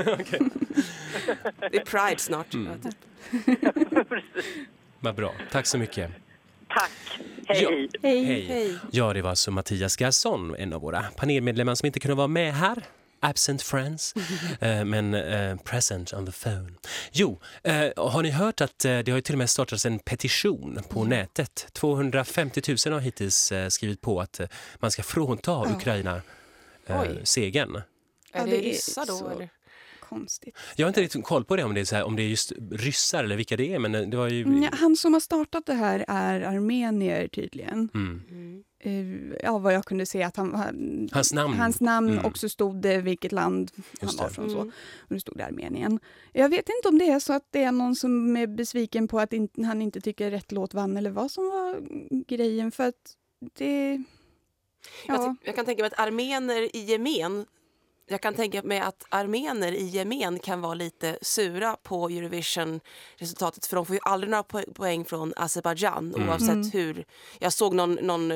det 1.70 1.76
är 1.76 1.84
Pride 1.84 2.18
snart. 2.20 2.54
Mm. 2.54 2.72
Ja, 2.82 2.90
typ. 2.90 2.96
Vad 5.00 5.14
bra, 5.14 5.32
tack 5.50 5.66
så 5.66 5.78
mycket. 5.78 6.10
Tack. 6.68 7.20
Hej. 7.46 7.88
Hej. 8.02 8.24
Hej. 8.24 8.46
Hej. 8.46 8.78
Ja, 8.90 9.12
det 9.12 9.22
var 9.22 9.30
alltså 9.30 9.50
Mattias 9.50 9.96
Garson, 9.96 10.54
en 10.58 10.72
av 10.72 10.80
våra 10.80 11.02
panelmedlemmar 11.16 11.74
som 11.74 11.86
inte 11.86 12.00
kunde 12.00 12.14
vara 12.14 12.26
med 12.28 12.54
här. 12.54 12.82
Absent 13.24 13.62
friends, 13.62 14.14
eh, 14.60 14.84
men 14.84 15.14
eh, 15.14 15.56
present 15.56 16.12
on 16.12 16.26
the 16.26 16.32
phone. 16.32 16.72
Jo, 17.12 17.40
eh, 17.62 17.90
har 17.96 18.22
ni 18.22 18.30
hört 18.30 18.60
att 18.60 18.84
eh, 18.84 18.98
det 18.98 19.10
har 19.10 19.16
ju 19.18 19.22
till 19.22 19.34
och 19.34 19.38
med 19.38 19.50
startats 19.50 19.86
en 19.86 19.98
petition 19.98 20.80
på 20.88 21.04
nätet? 21.04 21.66
250 21.72 22.62
000 22.86 22.92
har 22.94 23.00
hittills 23.00 23.52
eh, 23.52 23.68
skrivit 23.68 24.00
på 24.00 24.20
att 24.20 24.40
eh, 24.40 24.46
man 24.78 24.90
ska 24.90 25.02
frånta 25.02 25.66
Ukraina 25.76 26.22
eh, 26.86 27.02
segern. 27.24 27.76
Är 27.76 27.82
Ja, 28.32 28.44
det 28.44 28.50
det 28.50 28.58
är 28.58 28.62
ryssar 28.62 29.06
då 29.06 29.12
så- 29.18 29.30
eller? 29.30 29.48
Konstigt. 30.12 30.56
Jag 30.76 30.86
har 30.86 30.88
inte 30.88 31.00
riktigt 31.02 31.24
koll 31.24 31.44
på 31.44 31.56
det 31.56 31.64
om 31.64 31.74
det 31.74 31.80
är, 31.80 31.84
så 31.84 31.96
här, 31.96 32.04
om 32.04 32.16
det 32.16 32.22
är 32.22 32.28
just 32.28 32.52
ryssar 32.70 33.24
eller 33.24 33.36
vilka 33.36 33.56
det 33.56 33.74
är, 33.74 33.78
men 33.78 34.10
det 34.10 34.16
var 34.16 34.28
ju... 34.28 34.62
Ja, 34.62 34.68
han 34.72 34.96
som 34.96 35.12
har 35.12 35.20
startat 35.20 35.66
det 35.66 35.74
här 35.74 36.04
är 36.08 36.40
armenier 36.40 37.28
tydligen. 37.28 37.88
Mm. 37.94 38.22
Mm. 38.30 38.62
Eh, 38.84 39.36
Ja, 39.42 39.58
vad 39.58 39.74
jag 39.74 39.84
kunde 39.84 40.06
se 40.06 40.22
att 40.22 40.36
han, 40.36 40.54
han, 40.54 41.08
Hans 41.12 41.32
namn. 41.32 41.54
hans 41.54 41.80
namn 41.80 42.10
Mm. 42.10 42.24
också 42.24 42.48
stod 42.48 42.82
det 42.82 42.98
vilket 43.00 43.32
land 43.32 43.70
han 43.76 43.84
Just 44.08 44.18
var 44.18 44.28
det. 44.28 44.34
från. 44.34 44.50
Så. 44.50 44.56
Mm. 44.60 44.72
Och 45.00 45.14
det 45.14 45.20
stod 45.20 45.36
det 45.38 45.44
Armenien. 45.46 46.00
Jag 46.32 46.48
vet 46.48 46.68
inte 46.68 46.88
om 46.88 46.98
det 46.98 47.10
är 47.10 47.20
så 47.20 47.32
att 47.32 47.46
det 47.50 47.62
är 47.64 47.72
någon 47.72 47.96
som 47.96 48.36
är 48.36 48.46
besviken 48.46 49.08
på 49.08 49.20
att 49.20 49.32
inte, 49.32 49.62
han 49.62 49.82
inte 49.82 50.00
tycker 50.00 50.30
rätt 50.30 50.52
låt 50.52 50.74
vann 50.74 50.96
eller 50.96 51.10
vad 51.10 51.30
som 51.30 51.44
var 51.44 51.76
grejen. 52.26 52.72
För 52.72 52.88
att 52.88 53.16
det... 53.58 54.02
Jag, 55.06 55.16
Ja, 55.16 55.36
ty- 55.40 55.46
jag 55.46 55.56
kan 55.56 55.64
tänka 55.64 55.82
mig 55.82 55.90
att 55.92 56.00
armener 56.06 56.76
i 56.76 56.80
gemen 56.84 57.46
jag 58.06 58.20
kan 58.20 58.34
tänka 58.34 58.62
mig 58.62 58.80
att 58.80 59.04
armener 59.08 59.72
i 59.72 59.84
gemen 59.84 60.38
kan 60.38 60.60
vara 60.60 60.74
lite 60.74 61.18
sura 61.22 61.76
på 61.82 62.08
Eurovision-resultatet 62.08 63.66
för 63.66 63.76
de 63.76 63.86
får 63.86 63.94
ju 63.96 64.00
aldrig 64.02 64.30
några 64.30 64.42
po- 64.42 64.74
poäng 64.74 65.04
från 65.04 65.32
Azerbajdzjan 65.36 66.14
Mm. 66.14 66.28
oavsett 66.28 66.50
Mm. 66.50 66.70
hur... 66.70 67.04
Jag 67.38 67.52
såg 67.52 67.74
någon... 67.74 67.94
någon 67.94 68.32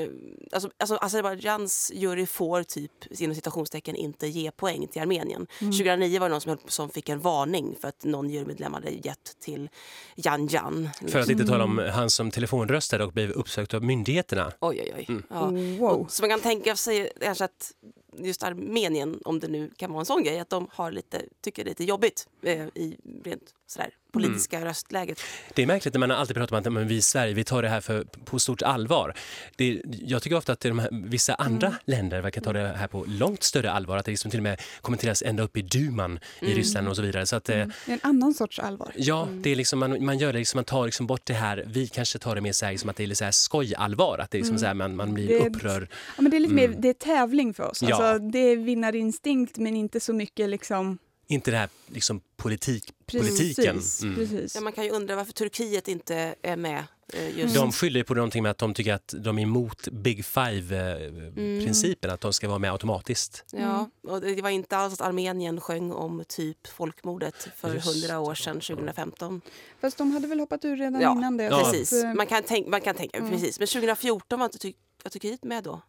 alltså, 0.52 0.70
alltså 0.78 0.96
Azerbajdzjans 1.00 1.92
jury 1.94 2.26
får 2.26 2.62
typ 2.62 3.20
inom 3.20 3.34
citationstecken 3.34 3.96
inte 3.96 4.26
ge 4.26 4.50
poäng 4.50 4.88
till 4.88 5.02
Armenien. 5.02 5.46
2009 5.58 6.20
var 6.20 6.28
det 6.28 6.32
någon 6.34 6.40
som, 6.40 6.58
som 6.66 6.90
fick 6.90 7.08
en 7.08 7.20
varning 7.20 7.76
för 7.80 7.88
att 7.88 8.04
någon 8.04 8.30
jurymedlem 8.30 8.74
hade 8.74 8.90
gett 8.90 9.40
till 9.40 9.68
Jan 10.14 10.46
Jan. 10.46 10.88
För 11.08 11.18
att 11.20 11.28
inte 11.30 11.46
tala 11.46 11.64
om 11.64 11.78
han 11.94 12.10
som 12.10 12.30
telefonröstade 12.30 13.04
och 13.04 13.12
blev 13.12 13.30
uppsökt 13.30 13.74
av 13.74 13.84
myndigheterna. 13.84 14.52
Oj, 14.60 14.80
oj, 14.82 14.92
oj. 14.96 15.06
Mm. 15.08 15.22
Ja. 15.30 15.50
wow. 15.86 16.06
Så 16.08 16.22
man 16.22 16.30
kan 16.30 16.40
tänka 16.40 16.76
sig 16.76 17.12
kanske 17.20 17.44
att 17.44 17.72
just 18.18 18.42
Armenien, 18.42 19.20
om 19.24 19.40
det 19.40 19.48
nu 19.48 19.70
kan 19.76 19.90
vara 19.90 20.00
en 20.00 20.06
sån 20.06 20.22
grej, 20.22 20.38
att 20.38 20.50
de 20.50 20.68
har 20.72 20.90
lite, 20.90 21.22
tycker 21.40 21.64
det 21.64 21.68
är 21.68 21.70
lite 21.70 21.84
jobbigt 21.84 22.28
eh, 22.42 22.66
i 22.66 22.96
rent 23.24 23.54
sådär, 23.66 23.94
politiska 24.22 24.64
röstläget. 24.64 25.20
Det 25.54 25.62
är 25.62 25.66
märkligt 25.66 25.94
när 25.94 25.98
man 25.98 26.10
alltid 26.10 26.36
pratar 26.36 26.56
om 26.56 26.60
att 26.66 26.72
men 26.72 26.88
vi 26.88 26.94
i 26.96 27.02
Sverige 27.02 27.34
vi 27.34 27.44
tar 27.44 27.62
det 27.62 27.68
här 27.68 27.80
för, 27.80 28.04
på 28.24 28.38
stort 28.38 28.62
allvar. 28.62 29.14
Det, 29.56 29.82
jag 29.84 30.22
tycker 30.22 30.36
ofta 30.36 30.52
att 30.52 30.60
de 30.60 30.78
här, 30.78 30.88
vissa 30.92 31.34
andra 31.34 31.74
länder 31.84 32.20
verkar 32.20 32.40
ta 32.40 32.52
det 32.52 32.68
här 32.76 32.88
på 32.88 33.04
långt 33.08 33.42
större 33.42 33.70
allvar. 33.70 33.96
Att 33.96 34.04
det 34.04 34.10
liksom 34.10 34.30
till 34.30 34.40
och 34.40 34.44
med 34.44 34.60
kommenteras 34.80 35.22
ända 35.22 35.42
upp 35.42 35.56
i 35.56 35.62
duman 35.62 36.18
i 36.40 36.54
Ryssland 36.54 36.88
och 36.88 36.96
så 36.96 37.02
vidare. 37.02 37.26
Så 37.26 37.36
att, 37.36 37.48
eh, 37.48 37.56
Det 37.56 37.62
är 37.62 37.92
en 37.92 38.00
annan 38.02 38.34
sorts 38.34 38.58
allvar. 38.58 38.92
Ja, 38.96 39.28
det 39.32 39.50
är 39.50 39.56
liksom, 39.56 39.78
man, 39.78 40.04
man 40.04 40.18
gör 40.18 40.32
det 40.32 40.38
liksom, 40.38 40.58
man 40.58 40.64
tar 40.64 40.84
liksom 40.84 41.06
bort 41.06 41.22
det 41.24 41.34
här, 41.34 41.64
vi 41.66 41.88
kanske 41.88 42.18
tar 42.18 42.34
det 42.34 42.40
mer 42.40 42.52
så 42.52 42.64
här, 42.64 42.72
liksom 42.72 42.90
att 42.90 42.96
det 42.96 43.02
är 43.02 43.06
lite 43.06 43.18
så 43.18 43.24
här 43.24 43.32
skojallvar, 43.32 44.18
att 44.18 44.30
det 44.30 44.38
är 44.38 44.40
liksom 44.40 44.58
så 44.58 44.66
här, 44.66 44.74
man, 44.74 44.96
man 44.96 45.14
blir 45.14 45.28
Det 45.28 45.48
upprörd. 45.48 45.88
Ja, 46.16 46.22
men 46.22 46.30
det 46.30 46.36
är 46.36 46.40
lite 46.40 46.54
mer 46.54 46.68
det 46.78 46.88
är 46.88 46.92
tävling 46.92 47.54
för 47.54 47.62
oss. 47.70 47.82
Mm. 47.82 47.90
Ja. 47.90 48.04
Alltså, 48.04 48.28
det 48.28 48.38
är 48.38 48.56
vinnarinstinkt 48.56 49.58
men 49.58 49.76
inte 49.76 50.00
så 50.00 50.12
mycket 50.12 50.48
liksom... 50.48 50.98
Inte 51.28 51.50
det 51.50 51.56
här 51.56 51.68
liksom 51.86 52.20
politik, 52.36 52.92
politiken. 53.06 53.74
Precis, 53.76 54.02
Mm. 54.02 54.14
precis. 54.16 54.54
Ja, 54.54 54.60
man 54.60 54.72
kan 54.72 54.84
ju 54.84 54.90
undra 54.90 55.16
varför 55.16 55.32
Turkiet 55.32 55.88
inte 55.88 56.34
är 56.42 56.56
med 56.56 56.84
eh, 57.12 57.38
just. 57.38 57.54
De 57.54 57.72
skyller 57.72 58.02
på 58.02 58.14
någonting 58.14 58.42
med 58.42 58.50
att 58.50 58.58
de 58.58 58.74
tycker 58.74 58.94
att 58.94 59.14
de 59.18 59.38
är 59.38 59.42
emot 59.42 59.88
Big 59.88 60.24
Five-principen, 60.24 62.10
att 62.10 62.20
de 62.20 62.32
ska 62.32 62.48
vara 62.48 62.58
med 62.58 62.72
automatiskt. 62.72 63.44
Ja, 63.52 63.90
och 64.08 64.20
det 64.20 64.42
var 64.42 64.50
inte 64.50 64.76
alls 64.76 64.94
att 64.94 65.00
Armenien 65.00 65.60
sjöng 65.60 65.92
om 65.92 66.24
typ 66.28 66.66
folkmordet 66.66 67.48
för 67.56 67.68
hundra 67.78 68.18
år 68.20 68.34
sedan, 68.34 68.60
2015. 68.60 69.40
Fast 69.80 69.98
de 69.98 70.12
hade 70.12 70.26
väl 70.28 70.40
hoppat 70.40 70.64
ur 70.64 70.76
redan 70.76 71.00
Ja, 71.00 71.12
innan 71.12 71.36
det. 71.36 71.44
Ja. 71.44 71.62
Precis, 71.64 71.92
att, 71.92 72.04
eh, 72.04 72.14
man 72.14 72.26
kan, 72.26 72.42
tänk, 72.46 72.66
man 72.66 72.80
kan 72.80 72.94
tänka, 72.94 73.18
Mm. 73.18 73.30
precis. 73.30 73.58
Men 73.58 73.68
2014 73.68 74.38
var 74.38 74.46
inte 74.46 74.72
Turkiet 75.12 75.44
med 75.44 75.64
då? 75.64 75.82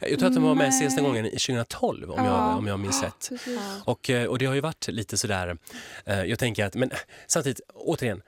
Jag 0.00 0.18
tror 0.18 0.28
att 0.28 0.34
de 0.34 0.42
var 0.42 0.54
med 0.54 0.68
Nej. 0.68 0.78
senaste 0.78 1.02
gången 1.02 1.26
i 1.26 1.30
2012 1.30 2.10
om, 2.10 2.24
Ja. 2.24 2.48
jag, 2.50 2.58
om 2.58 2.66
jag 2.66 2.80
minns 2.80 3.02
rätt. 3.02 3.28
precis. 3.28 3.58
Och, 3.84 4.10
eh, 4.10 4.24
och 4.26 4.38
det 4.38 4.46
har 4.46 4.54
ju 4.54 4.60
varit 4.60 4.88
lite 4.88 5.16
sådär, 5.16 5.56
eh, 6.04 6.22
jag 6.24 6.38
tänker 6.38 6.64
att, 6.66 6.74
men 6.74 6.90
samtidigt, 7.26 7.60
återigen, 7.74 8.22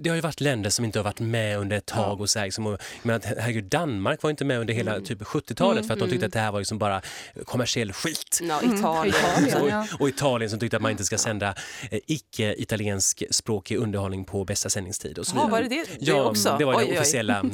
det 0.00 0.08
har 0.10 0.14
ju 0.16 0.20
varit 0.20 0.40
länder 0.40 0.70
som 0.70 0.84
inte 0.84 0.98
har 0.98 1.04
varit 1.04 1.20
med 1.20 1.58
under 1.58 1.76
ett 1.76 1.86
tag. 1.86 2.20
och 2.20 2.30
så 2.30 2.38
här, 2.38 2.46
liksom, 2.46 2.66
och, 2.66 2.78
men 3.02 3.20
herregud, 3.24 3.64
Danmark 3.64 4.22
var 4.22 4.30
inte 4.30 4.44
med 4.44 4.60
under 4.60 4.74
hela 4.74 5.00
typ 5.00 5.22
70-talet 5.22 5.86
för 5.86 5.94
att 5.94 6.00
de 6.00 6.08
tyckte 6.10 6.26
att 6.26 6.32
det 6.32 6.38
här 6.40 6.52
var 6.52 6.58
liksom 6.58 6.78
bara 6.78 7.02
kommersiell 7.44 7.92
skit. 7.92 8.38
Ja, 8.42 8.60
Mm, 8.60 8.76
Italien. 8.78 9.14
Italien, 9.16 9.62
Och, 9.62 9.68
ja. 9.70 9.86
och 10.00 10.08
Italien 10.08 10.50
som 10.50 10.58
tyckte 10.58 10.76
att 10.76 10.82
man 10.82 10.90
inte 10.90 11.04
ska 11.04 11.18
sända 11.18 11.54
eh, 11.90 12.00
icke-italiensk 12.06 13.22
språkig 13.30 13.76
underhållning 13.76 14.24
på 14.24 14.44
bästa 14.44 14.70
sändningstid. 14.70 15.18
Och 15.18 15.26
så 15.26 15.32
vidare. 15.34 15.50
var 15.50 15.62
det 15.62 15.68
det, 15.68 15.84
det 15.84 15.96
Ja, 16.00 16.24
också? 16.30 16.56
det 16.58 16.64
var 16.64 16.76
Oj, 16.76 16.86
den 16.86 16.98
officiella 16.98 17.38
eh, 17.38 17.44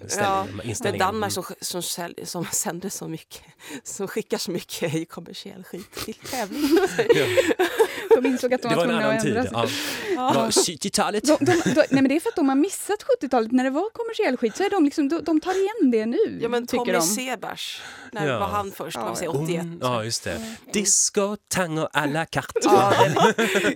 Ja, 0.00 0.08
ställningen, 0.08 0.56
Men 0.56 0.66
inställningen. 0.68 1.06
Danmark 1.06 1.32
som, 1.32 1.44
som, 1.60 1.82
som 2.24 2.44
sänder 2.44 2.88
så 2.88 3.08
mycket, 3.08 3.42
som 3.84 4.08
skickar 4.08 4.38
så 4.38 4.50
mycket 4.50 4.94
i 4.94 5.04
kommersiell 5.04 5.64
skit 5.64 5.92
till 6.04 6.14
tävling. 6.14 6.62
De 8.14 8.26
insåg 8.26 8.54
att 8.54 8.62
de 8.62 8.68
Det 8.68 8.74
var 8.74 8.86
var 8.86 8.92
tvungna 8.92 9.12
att 9.12 9.22
tid. 9.22 9.36
ändra 9.36 9.66
sig. 9.66 9.76
Ja. 10.14 10.32
Var 10.34 10.50
70-talet. 10.50 11.24
De, 11.24 11.36
de, 11.40 11.52
de, 11.52 11.74
nej 11.74 11.86
men 11.90 12.08
det 12.08 12.16
är 12.16 12.20
för 12.20 12.28
att 12.28 12.36
de 12.36 12.48
har 12.48 12.56
missat 12.56 13.04
70-talet. 13.20 13.52
När 13.52 13.64
det 13.64 13.70
var 13.70 13.90
kommersiell 13.90 14.36
skit 14.36 14.56
så 14.56 14.62
är 14.64 14.70
de 14.70 14.84
liksom, 14.84 15.08
de, 15.08 15.24
de 15.24 15.40
tar 15.40 15.52
igen 15.62 15.90
det 15.90 16.06
nu. 16.06 16.38
Ja 16.42 16.48
men 16.48 16.66
tycker 16.66 16.78
Tommy 16.84 16.92
de. 16.92 17.02
Sebers, 17.02 17.82
när 18.12 18.26
Ja. 18.28 18.38
var 18.38 18.46
han 18.46 18.72
först? 18.72 18.96
Ja. 18.96 19.16
säger 19.16 19.30
81. 19.42 19.62
Mm, 19.62 19.78
ja, 19.82 20.04
just 20.04 20.24
det. 20.24 20.56
Disco, 20.72 21.36
tango, 21.48 21.88
à 21.92 22.06
la 22.06 22.26
carte. 22.26 22.60
Ja, 22.62 22.92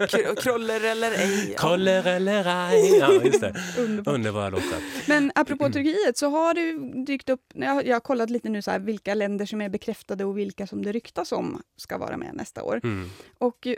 Kr- 0.00 0.34
Kroller 0.42 0.80
eller 0.84 1.10
ej. 1.12 1.48
Ja. 1.50 1.58
Koller 1.58 2.06
eller 2.06 2.68
ej. 2.70 2.98
Ja, 2.98 3.12
just 3.12 3.40
det. 3.40 3.54
Underbart. 3.78 4.14
Underbara 4.14 4.50
låtar. 4.50 4.78
Men 5.06 5.32
apropå 5.34 5.68
Turkiet 5.72 6.18
så 6.18 6.28
har 6.30 6.54
det 6.54 7.04
dykt 7.06 7.28
upp, 7.28 7.40
jag, 7.54 7.86
jag 7.86 7.94
har 7.94 8.00
kollat 8.00 8.30
lite 8.30 8.48
nu 8.48 8.62
så 8.62 8.70
här, 8.70 8.78
vilka 8.78 9.14
länder 9.14 9.46
som 9.46 9.60
är 9.60 9.68
bekräftade 9.68 10.24
och 10.24 10.38
vilka 10.38 10.66
som 10.66 10.84
det 10.84 10.92
ryktas 10.92 11.32
om 11.32 11.62
ska 11.76 11.98
vara 11.98 12.16
med 12.16 12.30
nästa 12.34 12.62
år. 12.62 12.80
Mm. 12.84 13.10
Och 13.38 13.66
eh, 13.66 13.74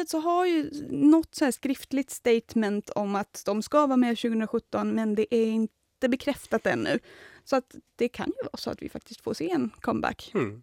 Turkiet 0.00 0.08
så 0.08 0.18
har 0.18 0.46
ju 0.46 0.70
något 0.90 1.34
så 1.34 1.52
skriftligt 1.52 2.10
statement 2.10 2.90
om 2.90 3.14
att 3.14 3.42
de 3.46 3.62
ska 3.62 3.86
vara 3.86 3.96
med 3.96 4.18
2017 4.18 4.94
men 4.94 5.14
det 5.14 5.34
är 5.34 5.46
inte 5.46 6.08
bekräftat 6.08 6.66
ännu. 6.66 6.98
Så 7.44 7.56
att 7.56 7.74
det 7.96 8.08
kan 8.08 8.26
ju 8.26 8.44
vara 8.44 8.56
så 8.56 8.70
att 8.70 8.82
vi 8.82 8.88
faktiskt 8.88 9.20
får 9.20 9.34
se 9.34 9.50
en 9.50 9.70
comeback. 9.80 10.30
Mm. 10.34 10.62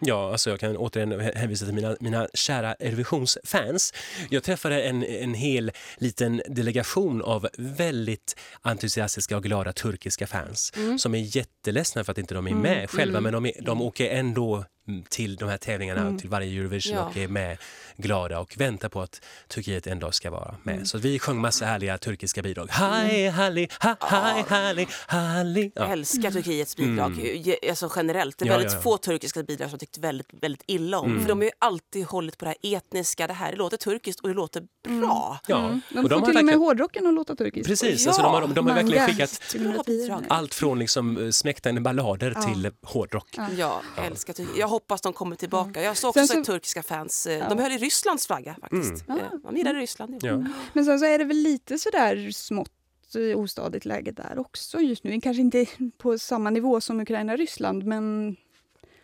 Ja, 0.00 0.32
alltså 0.32 0.50
jag 0.50 0.60
kan 0.60 0.76
återigen 0.76 1.20
hänvisa 1.20 1.64
till 1.64 1.74
mina, 1.74 1.96
mina 2.00 2.28
kära 2.34 2.74
Eurovisionsfans. 2.74 3.92
Jag 4.30 4.42
träffade 4.42 4.82
en, 4.82 5.04
en 5.04 5.34
hel 5.34 5.72
liten 5.96 6.42
delegation 6.48 7.22
av 7.22 7.48
väldigt 7.58 8.36
entusiastiska 8.62 9.36
och 9.36 9.42
glada 9.42 9.72
turkiska 9.72 10.26
fans 10.26 10.72
som 10.98 11.14
är 11.14 11.36
jätteledsna 11.36 12.04
för 12.04 12.12
att 12.12 12.18
inte 12.18 12.34
de 12.34 12.46
är 12.46 12.54
med 12.54 12.90
själva, 12.90 13.20
men 13.20 13.32
de, 13.32 13.46
är, 13.46 13.52
de 13.62 13.82
åker 13.82 14.10
ändå 14.10 14.64
till 15.08 15.36
de 15.36 15.48
här 15.48 15.56
tävlingarna, 15.56 16.18
till 16.18 16.28
varje 16.28 16.60
Eurovision 16.60 16.94
Ja. 16.96 17.04
och 17.04 17.16
är 17.16 17.28
med 17.28 17.58
glada 17.96 18.38
och 18.40 18.54
väntar 18.56 18.88
på 18.88 19.00
att 19.02 19.20
Turkiet 19.48 19.86
en 19.86 19.98
dag 19.98 20.14
ska 20.14 20.30
vara 20.30 20.54
med. 20.62 20.88
Så 20.88 20.98
vi 20.98 21.18
sjöng 21.18 21.40
massa 21.40 21.64
härliga 21.64 21.98
turkiska 21.98 22.42
bidrag. 22.42 22.68
Hej, 22.70 23.28
halli, 23.28 23.68
ha, 23.82 23.96
hej, 24.00 24.44
halli, 24.48 24.86
halli. 25.06 25.72
Ja. 25.74 25.86
älskar 25.92 26.30
Turkiets 26.30 26.76
bidrag 26.76 27.12
ge- 27.20 27.68
alltså 27.70 27.90
generellt. 27.96 28.38
Det 28.38 28.44
är 28.44 28.46
Ja, 28.46 28.52
väldigt 28.52 28.72
ja, 28.72 28.78
ja. 28.78 28.82
få 28.82 28.96
turkiska 28.96 29.42
bidrag 29.42 29.68
som 29.70 29.74
jag 29.74 29.80
tyckt 29.80 29.98
väldigt, 29.98 30.28
väldigt 30.40 30.62
illa 30.66 30.98
om. 30.98 31.20
För 31.20 31.28
de 31.28 31.38
har 31.38 31.44
ju 31.44 31.50
alltid 31.58 32.04
hållit 32.06 32.38
på 32.38 32.44
det 32.44 32.48
här 32.62 32.76
etniska, 32.76 33.26
det 33.26 33.32
här 33.32 33.56
låter 33.56 33.76
turkiskt 33.76 34.20
och 34.20 34.28
det 34.28 34.34
låter 34.34 34.62
bra. 34.88 35.38
Ja. 35.46 35.80
De 35.90 35.98
Och 35.98 36.10
får 36.10 36.18
har 36.20 36.26
till 36.26 36.36
och 36.38 36.44
med 36.44 36.54
hårdrocken 36.56 37.06
att 37.06 37.14
låta 37.14 37.36
turkiskt. 37.36 37.68
Precis, 37.68 38.04
Ja, 38.04 38.10
alltså 38.10 38.22
de 38.22 38.34
har, 38.34 38.46
de 38.54 38.66
har 38.66 38.74
verkligen 38.74 39.06
skickat 39.08 39.30
2010. 39.30 40.24
allt 40.28 40.54
från 40.54 40.78
liksom 40.78 41.16
eh, 41.24 41.30
smäktande 41.30 41.80
ballader 41.80 42.32
Ja. 42.36 42.42
till 42.42 42.70
hårdrock. 42.82 43.36
Ja, 43.58 43.82
älskar 44.06 44.32
Turkiet. 44.32 44.56
Jag 44.80 44.82
hoppas 44.82 45.00
de 45.00 45.12
kommer 45.12 45.36
tillbaka. 45.36 45.82
Jag 45.82 45.96
såg 45.96 46.08
också 46.08 46.26
så- 46.26 46.44
turkiska 46.44 46.82
fans, 46.82 47.26
eh, 47.26 47.48
de 47.48 47.58
höll 47.58 47.72
i 47.72 47.78
Rysslands 47.78 48.26
flagga 48.26 48.56
faktiskt. 48.60 49.08
Mm. 49.08 49.20
Eh, 49.20 49.30
De 49.42 49.56
gillade 49.56 49.78
Ryssland. 49.78 50.18
Ja. 50.22 50.28
Ja. 50.30 50.44
Men 50.72 50.84
sen 50.84 50.98
så 50.98 51.04
är 51.06 51.18
det 51.18 51.24
väl 51.24 51.36
lite 51.36 51.78
sådär 51.78 52.30
smått 52.30 52.72
eh, 53.14 53.38
ostadigt 53.38 53.84
läge 53.84 54.10
där 54.12 54.38
också 54.38 54.80
just 54.80 55.04
nu. 55.04 55.20
Kanske 55.20 55.40
inte 55.40 55.66
på 55.98 56.18
samma 56.18 56.50
nivå 56.50 56.80
som 56.80 57.00
Ukraina-Ryssland 57.00 57.84
men 57.84 58.36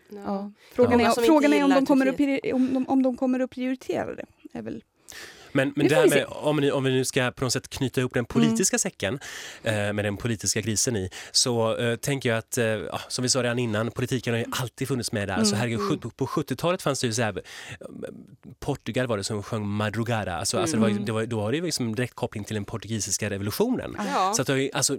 ja. 0.08 0.50
frågan, 0.72 1.00
är, 1.00 1.10
frågan 1.26 1.52
är 1.52 1.64
om 1.64 1.70
de, 1.70 1.86
kommer 1.86 2.06
att, 2.06 2.52
om, 2.54 2.74
de, 2.74 2.88
om 2.88 3.02
de 3.02 3.16
kommer 3.16 3.40
att 3.40 3.50
prioritera 3.50 4.14
det. 4.14 4.26
Är 4.52 4.62
väl 4.62 4.84
Men, 5.56 5.72
men 5.76 5.88
det 5.88 5.94
här 5.94 6.08
med, 6.08 6.24
om, 6.28 6.56
ni, 6.56 6.70
om 6.70 6.84
vi 6.84 6.90
nu 6.90 7.04
ska 7.04 7.30
på 7.30 7.44
något 7.44 7.52
sätt 7.52 7.68
knyta 7.68 8.00
ihop 8.00 8.14
den 8.14 8.24
politiska 8.24 8.78
säcken 8.78 9.18
eh, 9.62 9.72
med 9.92 10.04
den 10.04 10.16
politiska 10.16 10.60
grisen 10.60 10.96
i 10.96 11.10
så 11.32 11.76
eh, 11.76 11.96
tänker 11.96 12.28
jag 12.28 12.38
att, 12.38 12.58
eh, 12.58 12.66
som 13.08 13.22
vi 13.22 13.28
sa 13.28 13.42
redan 13.42 13.58
innan, 13.58 13.90
politiken 13.90 14.32
har 14.34 14.38
ju 14.38 14.46
alltid 14.50 14.88
funnits 14.88 15.12
med 15.12 15.28
där. 15.28 15.44
Så 15.44 15.56
herregud, 15.56 15.80
sjut- 15.80 16.16
på 16.16 16.26
70-talet 16.26 16.82
fanns 16.82 17.00
det 17.00 17.06
ju 17.06 17.12
så 17.12 17.22
här, 17.22 17.36
eh, 17.80 17.86
Portugal 18.60 19.06
var 19.06 19.16
det 19.16 19.24
som 19.24 19.42
sjöng 19.42 19.66
Madrugada. 19.68 20.36
Alltså, 20.36 20.58
alltså 20.58 20.76
det 20.76 20.82
var, 20.82 20.88
ju- 20.88 20.98
det 20.98 21.12
var, 21.12 21.26
då 21.26 21.40
har 21.40 21.50
det 21.52 21.56
ju 21.58 21.64
liksom 21.64 21.94
direkt 21.94 22.14
koppling 22.14 22.44
till 22.44 22.54
den 22.54 22.64
portugisiska 22.64 23.30
revolutionen. 23.30 23.96
Ja. 24.14 24.32
Så 24.36 24.42
att 24.42 24.46
det, 24.46 24.52
har 24.52 24.60
ju, 24.60 24.70
alltså, 24.72 24.96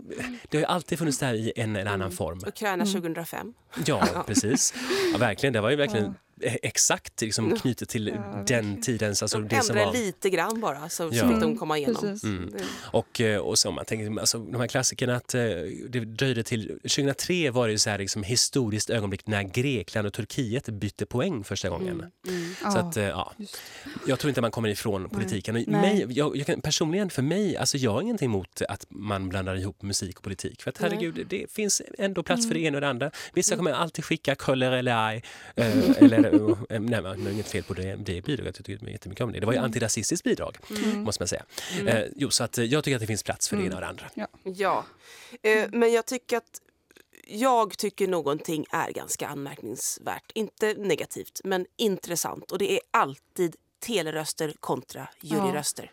det 0.49 0.57
har 0.57 0.59
ju 0.59 0.65
alltid 0.65 0.99
funnits 0.99 1.19
där 1.19 1.33
i 1.33 1.53
en 1.55 1.75
eller 1.75 1.91
annan 1.91 2.11
form. 2.11 2.39
Ukraina 2.47 2.85
2005. 2.85 3.53
Ja, 3.85 4.23
precis. 4.27 4.73
Ja, 5.13 5.17
verkligen. 5.17 5.53
Det 5.53 5.61
var 5.61 5.69
ju 5.69 5.75
verkligen 5.75 6.13
exakt 6.41 7.21
liksom, 7.21 7.55
knutet 7.55 7.89
till 7.89 8.17
den 8.47 8.81
tidens... 8.81 9.21
Alltså, 9.21 9.39
De 9.39 9.47
det 9.47 9.61
som 9.63 9.75
ändrade 9.77 9.97
var... 9.97 10.05
lite 10.05 10.29
grann 10.29 10.61
bara 10.61 10.89
så, 10.89 11.09
Ja. 11.13 11.21
så 11.21 11.27
fick 11.29 11.39
de 11.41 11.57
komma 11.57 11.77
igenom. 11.77 11.95
Precis. 12.01 12.21
Det- 12.21 12.63
Och, 12.91 13.21
eh, 13.21 13.39
och 13.39 13.57
så, 13.59 13.71
man 13.71 13.85
tänker, 13.85 14.19
alltså, 14.19 14.37
de 14.39 14.55
här 14.61 14.67
klassikerna, 14.67 15.15
att 15.15 15.33
eh, 15.35 15.41
det 15.89 15.99
dröjde 16.05 16.43
till 16.43 16.67
2003 16.81 17.51
var 17.51 17.67
det 17.67 17.71
ju 17.71 17.77
så 17.77 17.89
här 17.89 17.97
liksom, 17.97 18.23
historiskt 18.23 18.89
ögonblick 18.89 19.27
när 19.27 19.43
Grekland 19.43 20.07
och 20.07 20.13
Turkiet 20.13 20.69
bytte 20.69 21.05
poäng 21.05 21.43
första 21.43 21.69
gången. 21.69 22.03
Så 22.73 22.77
att, 22.79 22.97
eh, 22.97 23.03
ja, 23.03 23.33
jag 24.07 24.19
tror 24.19 24.29
inte 24.29 24.41
man 24.41 24.51
kommer 24.51 24.69
ifrån 24.69 25.09
politiken. 25.09 25.53
Nej. 25.55 25.65
Mig, 25.67 26.05
jag, 26.09 26.37
jag 26.37 26.45
kan, 26.47 26.61
personligen, 26.61 27.09
för 27.09 27.21
mig, 27.21 27.57
alltså 27.57 27.77
jag 27.77 27.91
har 27.91 28.01
ingenting 28.01 28.25
emot 28.25 28.61
att 28.69 28.85
man 28.89 29.29
blandar 29.29 29.55
ihop 29.55 29.81
musik 29.81 30.17
och 30.17 30.23
politik. 30.23 30.61
För 30.61 30.69
att 30.71 30.77
herregud, 30.77 31.25
det 31.29 31.51
finns 31.51 31.81
ändå 31.97 32.23
plats 32.23 32.47
för 32.47 32.53
det 32.53 32.59
ena 32.59 32.77
och 32.77 32.81
det 32.81 32.87
andra. 32.87 33.11
Vissa 33.33 33.55
kommer 33.55 33.71
alltid 33.71 34.05
skicka 34.05 34.35
Köller 34.35 34.71
eller 34.71 35.07
aj. 35.07 35.23
Eh, 35.55 35.89
eller, 36.03 36.25
eh, 36.25 36.26
nej, 36.69 36.79
men 36.79 37.23
det 37.23 37.29
är 37.29 37.33
inget 37.33 37.47
fel 37.47 37.63
på 37.63 37.73
det, 37.73 37.95
det 37.95 38.21
bidraget, 38.21 38.57
jag 38.57 38.65
tycker 38.65 38.89
jättemycket 38.89 39.23
om 39.23 39.31
det. 39.31 39.39
Det 39.39 39.45
var 39.45 39.53
ju 39.53 39.59
antirasistiskt 39.59 40.23
bidrag, 40.23 40.57
måste 40.95 41.21
man 41.21 41.27
säga. 41.27 41.43
Eh, 41.85 42.05
jo, 42.15 42.29
så 42.29 42.43
att, 42.43 42.57
eh, 42.57 42.65
jag 42.65 42.83
tycker 42.83 42.95
att 42.95 43.01
det 43.01 43.07
finns 43.07 43.23
plats 43.23 43.49
för 43.49 43.57
det 43.57 43.63
ena 43.63 43.75
och 43.75 43.81
det 43.81 43.87
andra. 43.87 44.05
Ja, 44.43 44.85
eh, 45.41 45.69
men 45.71 45.93
jag 45.93 46.05
tycker 46.05 46.37
att 46.37 46.61
jag 47.29 47.77
tycker 47.77 48.07
någonting 48.07 48.65
är 48.71 48.91
ganska 48.91 49.27
anmärkningsvärt. 49.27 50.31
Inte 50.33 50.73
negativt, 50.73 51.41
men 51.43 51.65
intressant. 51.75 52.51
Och 52.51 52.57
det 52.57 52.71
är 52.71 52.79
alltid 52.91 53.55
teleröster 53.79 54.53
kontra 54.59 55.07
juryröster. 55.21 55.91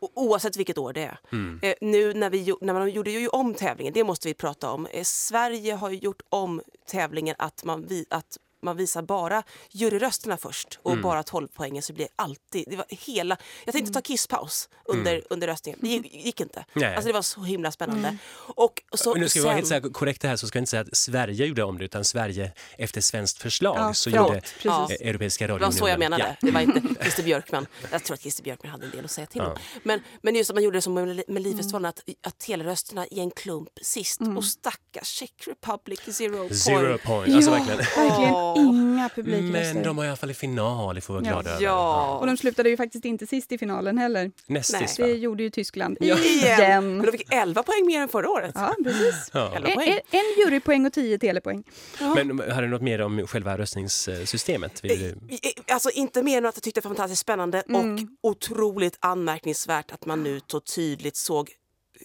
Och 0.00 0.10
oavsett 0.14 0.56
vilket 0.56 0.78
år 0.78 0.92
det 0.92 1.02
är. 1.02 1.18
Eh, 1.62 1.74
nu 1.80 2.14
när, 2.14 2.30
vi, 2.30 2.54
när 2.60 2.74
man 2.74 2.90
gjorde 2.90 3.10
ju 3.10 3.28
om 3.28 3.54
tävlingen, 3.54 3.92
det 3.92 4.04
måste 4.04 4.28
vi 4.28 4.34
prata 4.34 4.70
om. 4.70 4.86
Eh, 4.86 5.02
Sverige 5.04 5.74
har 5.74 5.90
ju 5.90 5.96
gjort 5.96 6.22
om 6.28 6.62
tävlingen 6.86 7.34
att 7.38 7.64
man, 7.64 7.86
vi, 7.86 8.06
att 8.10 8.38
man 8.62 8.76
visar 8.76 9.02
bara 9.02 9.42
juryrösterna 9.70 10.36
först 10.36 10.78
och 10.82 10.98
bara 10.98 11.22
12 11.22 11.48
poängen 11.54 11.82
så 11.82 11.92
blir 11.92 12.04
det 12.04 12.12
alltid, 12.16 12.64
det 12.66 12.76
var 12.76 12.86
hela, 12.88 13.36
jag 13.64 13.72
tänkte 13.72 13.92
ta 13.92 14.00
kisspaus 14.00 14.68
under, 14.84 15.22
under 15.30 15.46
röstningen, 15.46 15.78
det 15.82 15.88
gick, 15.88 16.40
inte. 16.40 16.64
Nej. 16.72 16.94
Alltså 16.94 17.06
det 17.06 17.12
var 17.12 17.22
så 17.22 17.40
himla 17.40 17.72
spännande. 17.72 18.16
Och 18.36 18.82
så, 18.94 19.14
nu 19.14 19.28
ska 19.28 19.38
vi 19.40 19.44
vara 19.44 19.54
helt 19.54 19.66
så 19.66 19.74
här 19.74 19.80
korrekt 19.80 20.22
här 20.22 20.36
så 20.36 20.46
ska 20.46 20.56
jag 20.58 20.60
inte 20.62 20.70
säga 20.70 20.82
att 20.82 20.96
Sverige 20.96 21.46
gjorde 21.46 21.62
om 21.62 21.78
det 21.78 21.84
utan 21.84 22.04
Sverige 22.04 22.52
efter 22.78 23.00
svenskt 23.00 23.42
förslag 23.42 23.76
Ja, 23.78 23.94
så 23.94 24.10
förlåt. 24.10 24.28
gjorde 24.28 24.40
Precis. 24.40 25.00
eh, 25.00 25.08
Europeiska 25.08 25.46
Det 25.46 25.52
var 25.52 25.58
radiounionen. 25.60 25.78
så 25.78 25.88
jag 25.88 25.98
menade. 25.98 26.36
Ja. 26.40 26.46
Det 26.46 26.50
var 26.52 26.60
inte 26.60 26.82
Christer 27.02 27.22
Björkman. 27.22 27.66
Jag 27.92 28.04
tror 28.04 28.14
att 28.14 28.20
Christer 28.20 28.42
Björkman 28.42 28.70
hade 28.72 28.84
en 28.84 28.90
del 28.90 29.04
att 29.04 29.10
säga 29.10 29.26
till 29.26 29.40
om. 29.40 29.56
Men, 29.82 30.00
men 30.22 30.34
just 30.34 30.50
att 30.50 30.56
man 30.56 30.62
gjorde 30.64 30.76
det 30.78 30.82
som 30.82 30.94
med 30.94 31.22
Melodifestivalen, 31.28 31.84
att, 31.88 32.00
att 32.22 32.38
telerösterna 32.38 33.06
i 33.06 33.20
en 33.20 33.30
klump 33.30 33.68
sist. 33.82 34.20
Och 34.36 34.44
stackars 34.44 35.18
Czech 35.18 35.30
Republic, 35.46 36.00
zero 36.16 36.38
point. 36.38 36.56
Zero 36.58 36.98
point, 36.98 37.34
alltså 37.34 37.50
ja, 37.50 37.56
verkligen. 37.56 37.78
verkligen 37.78 38.34
Inga 38.58 39.08
publikröster. 39.14 39.74
Men 39.74 39.82
de 39.82 39.96
var 39.96 40.04
i 40.04 40.08
alla 40.08 40.16
fall 40.16 40.30
i 40.30 40.34
final, 40.34 40.94
det 40.94 41.00
får 41.00 41.14
vi 41.14 41.20
vara 41.20 41.26
Ja. 41.28 41.32
glada 41.42 41.50
över. 41.50 41.64
Ja. 41.64 42.18
Och 42.20 42.26
de 42.26 42.36
slutade 42.36 42.68
ju 42.70 42.76
faktiskt 42.76 43.04
inte 43.04 43.26
sist 43.26 43.52
i 43.52 43.58
finalen 43.58 43.98
heller. 43.98 44.30
Nästis 44.46 44.96
Det 44.96 45.02
va? 45.02 45.08
gjorde 45.08 45.42
ju 45.42 45.50
Tyskland. 45.50 45.96
Igen. 46.00 46.18
Igen. 46.18 46.96
Men 46.96 47.06
de 47.06 47.12
fick 47.12 47.32
11 47.32 47.62
poäng 47.62 47.86
mer 47.86 48.00
än 48.00 48.08
förra 48.08 48.30
året. 48.30 48.52
Ja, 48.54 48.74
precis. 48.84 49.30
Ja. 49.32 49.52
11 49.56 49.68
En, 49.68 49.74
poäng. 49.74 49.88
en, 49.88 50.18
en 50.18 50.24
jurypoäng 50.44 50.86
och 50.86 50.92
tio 50.92 51.18
telepoäng. 51.18 51.64
Men 52.00 52.38
har 52.50 52.62
du 52.62 52.68
något 52.68 52.82
mer 52.82 53.00
om 53.00 53.26
själva 53.26 53.58
röstningssystemet? 53.58 54.84
Vill 54.84 54.98
du... 55.00 55.08
Eh, 55.08 55.74
Alltså 55.74 55.90
inte 55.90 56.22
mer 56.22 56.38
än 56.38 56.46
att 56.46 56.56
jag 56.56 56.62
tyckte 56.62 56.80
det 56.80 56.84
var 56.88 56.94
fantastiskt 56.94 57.22
spännande 57.22 57.62
och 57.68 58.30
otroligt 58.30 58.96
anmärkningsvärt 59.00 59.92
att 59.92 60.06
man 60.06 60.22
nu 60.22 60.40
så 60.46 60.60
tydligt 60.60 61.16
såg 61.16 61.50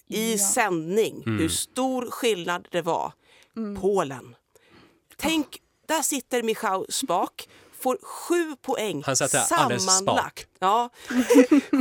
i 0.10 0.32
Ja. 0.32 0.38
sändning 0.38 1.24
hur 1.26 1.50
stor 1.50 2.12
skillnad 2.12 2.68
det 2.72 2.82
var. 2.82 3.14
Polen. 3.82 4.36
Tänk, 5.18 5.48
där 5.92 6.02
sitter 6.02 6.44
Michał 6.44 6.86
Spak, 6.89 7.50
får 7.72 7.98
sju 8.02 8.56
poäng 8.56 9.04
Han 9.52 9.80
sammanlagt. 9.80 10.50
Ja, 10.60 10.89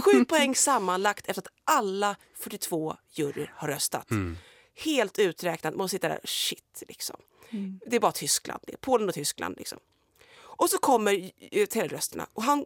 sju 0.05 0.25
poäng 0.25 0.55
sammanlagt 0.55 1.27
efter 1.27 1.43
att 1.43 1.49
alla 1.65 2.17
42 2.35 2.97
juryer 3.11 3.53
har 3.57 3.69
röstat. 3.69 4.09
Helt 4.75 5.19
uträknat, 5.19 5.75
man 5.77 5.89
sitter 5.89 6.09
där, 6.09 6.21
shit 6.25 6.83
liksom. 6.89 7.17
Det 7.87 7.97
är 7.97 8.01
bara 8.01 8.13
Tyskland, 8.13 8.61
det 8.67 8.73
är 8.73 8.77
Polen 8.77 9.09
och 9.09 9.15
Tyskland 9.15 9.55
liksom. 9.59 9.79
Och 10.39 10.71
så 10.71 10.79
kommer 10.79 11.67
telerösterna 11.67 12.27
och 12.33 12.43
han, 12.43 12.65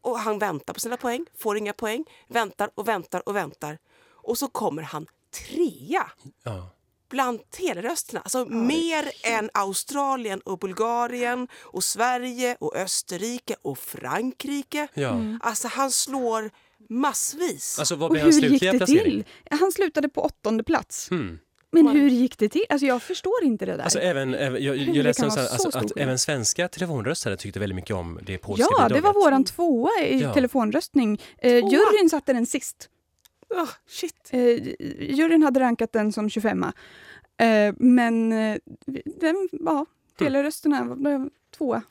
och 0.00 0.18
han 0.18 0.38
väntar 0.38 0.74
på 0.74 0.80
sina 0.80 0.96
poäng, 0.96 1.26
får 1.38 1.56
inga 1.56 1.72
poäng, 1.72 2.04
väntar 2.28 2.70
och 2.74 2.88
väntar 2.88 3.28
och 3.28 3.36
väntar. 3.36 3.78
Och 4.10 4.38
så 4.38 4.48
kommer 4.48 4.82
han 4.82 5.06
trea 5.30 6.10
Ja. 6.42 6.70
Bland 7.10 7.50
telerösterna. 7.50 8.20
Alltså 8.20 8.44
mer 8.44 9.10
än 9.24 9.50
Australien 9.54 10.40
och 10.40 10.58
Bulgarien 10.58 11.48
och 11.60 11.84
Sverige 11.84 12.56
och 12.60 12.76
Österrike 12.76 13.56
och 13.62 13.78
Frankrike. 13.78 14.88
Ja. 14.94 15.20
Alltså 15.40 15.68
han 15.68 15.90
slår 15.90 16.50
massvis. 16.88 17.78
Alltså 17.78 17.94
vad 17.96 18.06
Och 18.10 18.12
blev 18.12 18.24
hur 18.24 18.32
gick 18.32 18.60
det 18.62 18.78
placering? 18.78 19.02
till? 19.04 19.24
Han 19.50 19.72
slutade 19.72 20.08
på 20.08 20.20
åttonde 20.22 20.64
plats. 20.64 21.10
Mm. 21.10 21.38
Men 21.72 21.88
hur 21.88 22.10
gick 22.10 22.38
det 22.38 22.48
till? 22.48 22.64
Alltså 22.68 22.86
jag 22.86 23.02
förstår 23.02 23.44
inte 23.44 23.66
det 23.66 23.76
där. 23.76 23.84
Alltså, 23.84 23.98
även, 23.98 24.34
även, 24.34 24.62
jag, 24.64 24.76
jag 24.76 24.94
det 24.94 25.02
läste 25.02 25.22
någonstans 25.22 25.50
alltså, 25.64 25.78
att 25.78 25.96
även 25.96 26.18
svenska 26.18 26.68
telefonröstare 26.68 27.36
tyckte 27.36 27.60
väldigt 27.60 27.76
mycket 27.76 27.96
om 27.96 28.18
det 28.22 28.38
polska 28.38 28.66
ja, 28.70 28.82
det 28.82 28.94
bidraget. 28.94 29.04
var 29.16 29.24
våran 29.24 29.44
tvåa 29.44 29.90
i 30.02 30.20
Ja. 30.22 30.34
telefonröstning. 30.34 31.20
Eh, 31.38 31.60
Tvåa? 31.60 31.70
juryn 31.72 32.10
satte 32.10 32.32
den 32.32 32.46
sist. 32.46 32.88
Oh, 33.50 33.68
shit. 33.88 34.28
Eh, 34.30 34.74
juryn 35.14 35.42
hade 35.42 35.60
rankat 35.60 35.92
den 35.92 36.12
som 36.12 36.30
25 36.30 36.64
eh, 37.38 37.74
Men 37.78 38.32
eh, 38.32 38.58
den, 39.20 39.48
ja, 39.52 39.86
telerösterna 40.18 40.84
var 40.84 41.30
tvåa. 41.56 41.82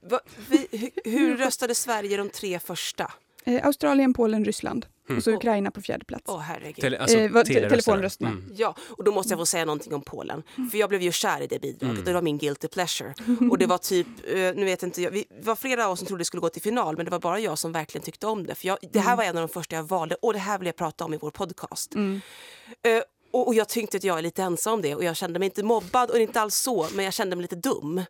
Va, 0.00 0.20
vi, 0.50 0.66
hu- 0.72 0.90
hur 1.10 1.36
röstade 1.36 1.74
Sverige 1.74 2.16
de 2.16 2.28
tre 2.30 2.58
första? 2.58 3.12
Eh, 3.44 3.66
Australien, 3.66 4.14
Polen, 4.14 4.44
Ryssland. 4.44 4.86
Och 5.08 5.22
så 5.22 5.30
Mm. 5.30 5.36
Ukraina 5.38 5.70
på 5.70 5.80
fjärde 5.80 6.04
plats. 6.04 6.24
Åh 6.26 6.38
herregud. 6.38 6.76
Tele, 6.76 6.98
alltså, 6.98 7.18
Eh, 7.18 7.68
telefonrösterna. 7.68 8.30
Mm. 8.30 8.52
Ja, 8.56 8.74
och 8.88 9.04
då 9.04 9.12
måste 9.12 9.32
jag 9.32 9.38
få 9.38 9.46
säga 9.46 9.64
någonting 9.64 9.94
om 9.94 10.02
Polen. 10.02 10.42
För 10.70 10.78
jag 10.78 10.88
blev 10.88 11.02
ju 11.02 11.12
kär 11.12 11.40
i 11.40 11.46
det 11.46 11.58
bidraget 11.58 11.98
och 11.98 12.04
det 12.04 12.12
var 12.12 12.22
min 12.22 12.38
guilty 12.38 12.68
pleasure. 12.68 13.14
Och 13.50 13.58
det 13.58 13.66
var 13.66 13.78
typ, 13.78 14.06
eh, 14.26 14.34
nu 14.34 14.64
vet 14.64 14.82
inte 14.82 15.02
jag, 15.02 15.10
vi 15.10 15.24
det 15.40 15.46
var 15.46 15.56
flera 15.56 15.86
av 15.86 15.92
oss 15.92 15.98
som 15.98 16.06
trodde 16.06 16.20
det 16.20 16.24
skulle 16.24 16.40
gå 16.40 16.48
till 16.48 16.62
final 16.62 16.96
men 16.96 17.04
det 17.04 17.10
var 17.10 17.20
bara 17.20 17.40
jag 17.40 17.58
som 17.58 17.72
verkligen 17.72 18.04
tyckte 18.04 18.26
om 18.26 18.46
det. 18.46 18.54
För 18.54 18.66
jag, 18.66 18.78
det 18.92 19.00
här 19.00 19.16
var 19.16 19.24
en 19.24 19.36
av 19.36 19.48
de 19.48 19.48
första 19.48 19.76
jag 19.76 19.82
valde 19.82 20.14
och 20.22 20.32
det 20.32 20.38
här 20.38 20.58
vill 20.58 20.66
jag 20.66 20.76
prata 20.76 21.04
om 21.04 21.14
i 21.14 21.16
vår 21.16 21.30
podcast. 21.30 21.94
Eh, 21.96 23.02
och, 23.30 23.46
och 23.46 23.54
jag 23.54 23.68
tyckte 23.68 23.96
att 23.96 24.04
jag 24.04 24.18
är 24.18 24.22
lite 24.22 24.42
ensam 24.42 24.72
om 24.72 24.82
det 24.82 24.94
och 24.94 25.04
jag 25.04 25.16
kände 25.16 25.38
mig 25.38 25.46
inte 25.46 25.62
mobbad 25.62 26.10
och 26.10 26.18
inte 26.18 26.40
alls 26.40 26.56
så 26.56 26.86
men 26.94 27.04
jag 27.04 27.14
kände 27.14 27.36
mig 27.36 27.42
lite 27.42 27.56
dum. 27.56 28.02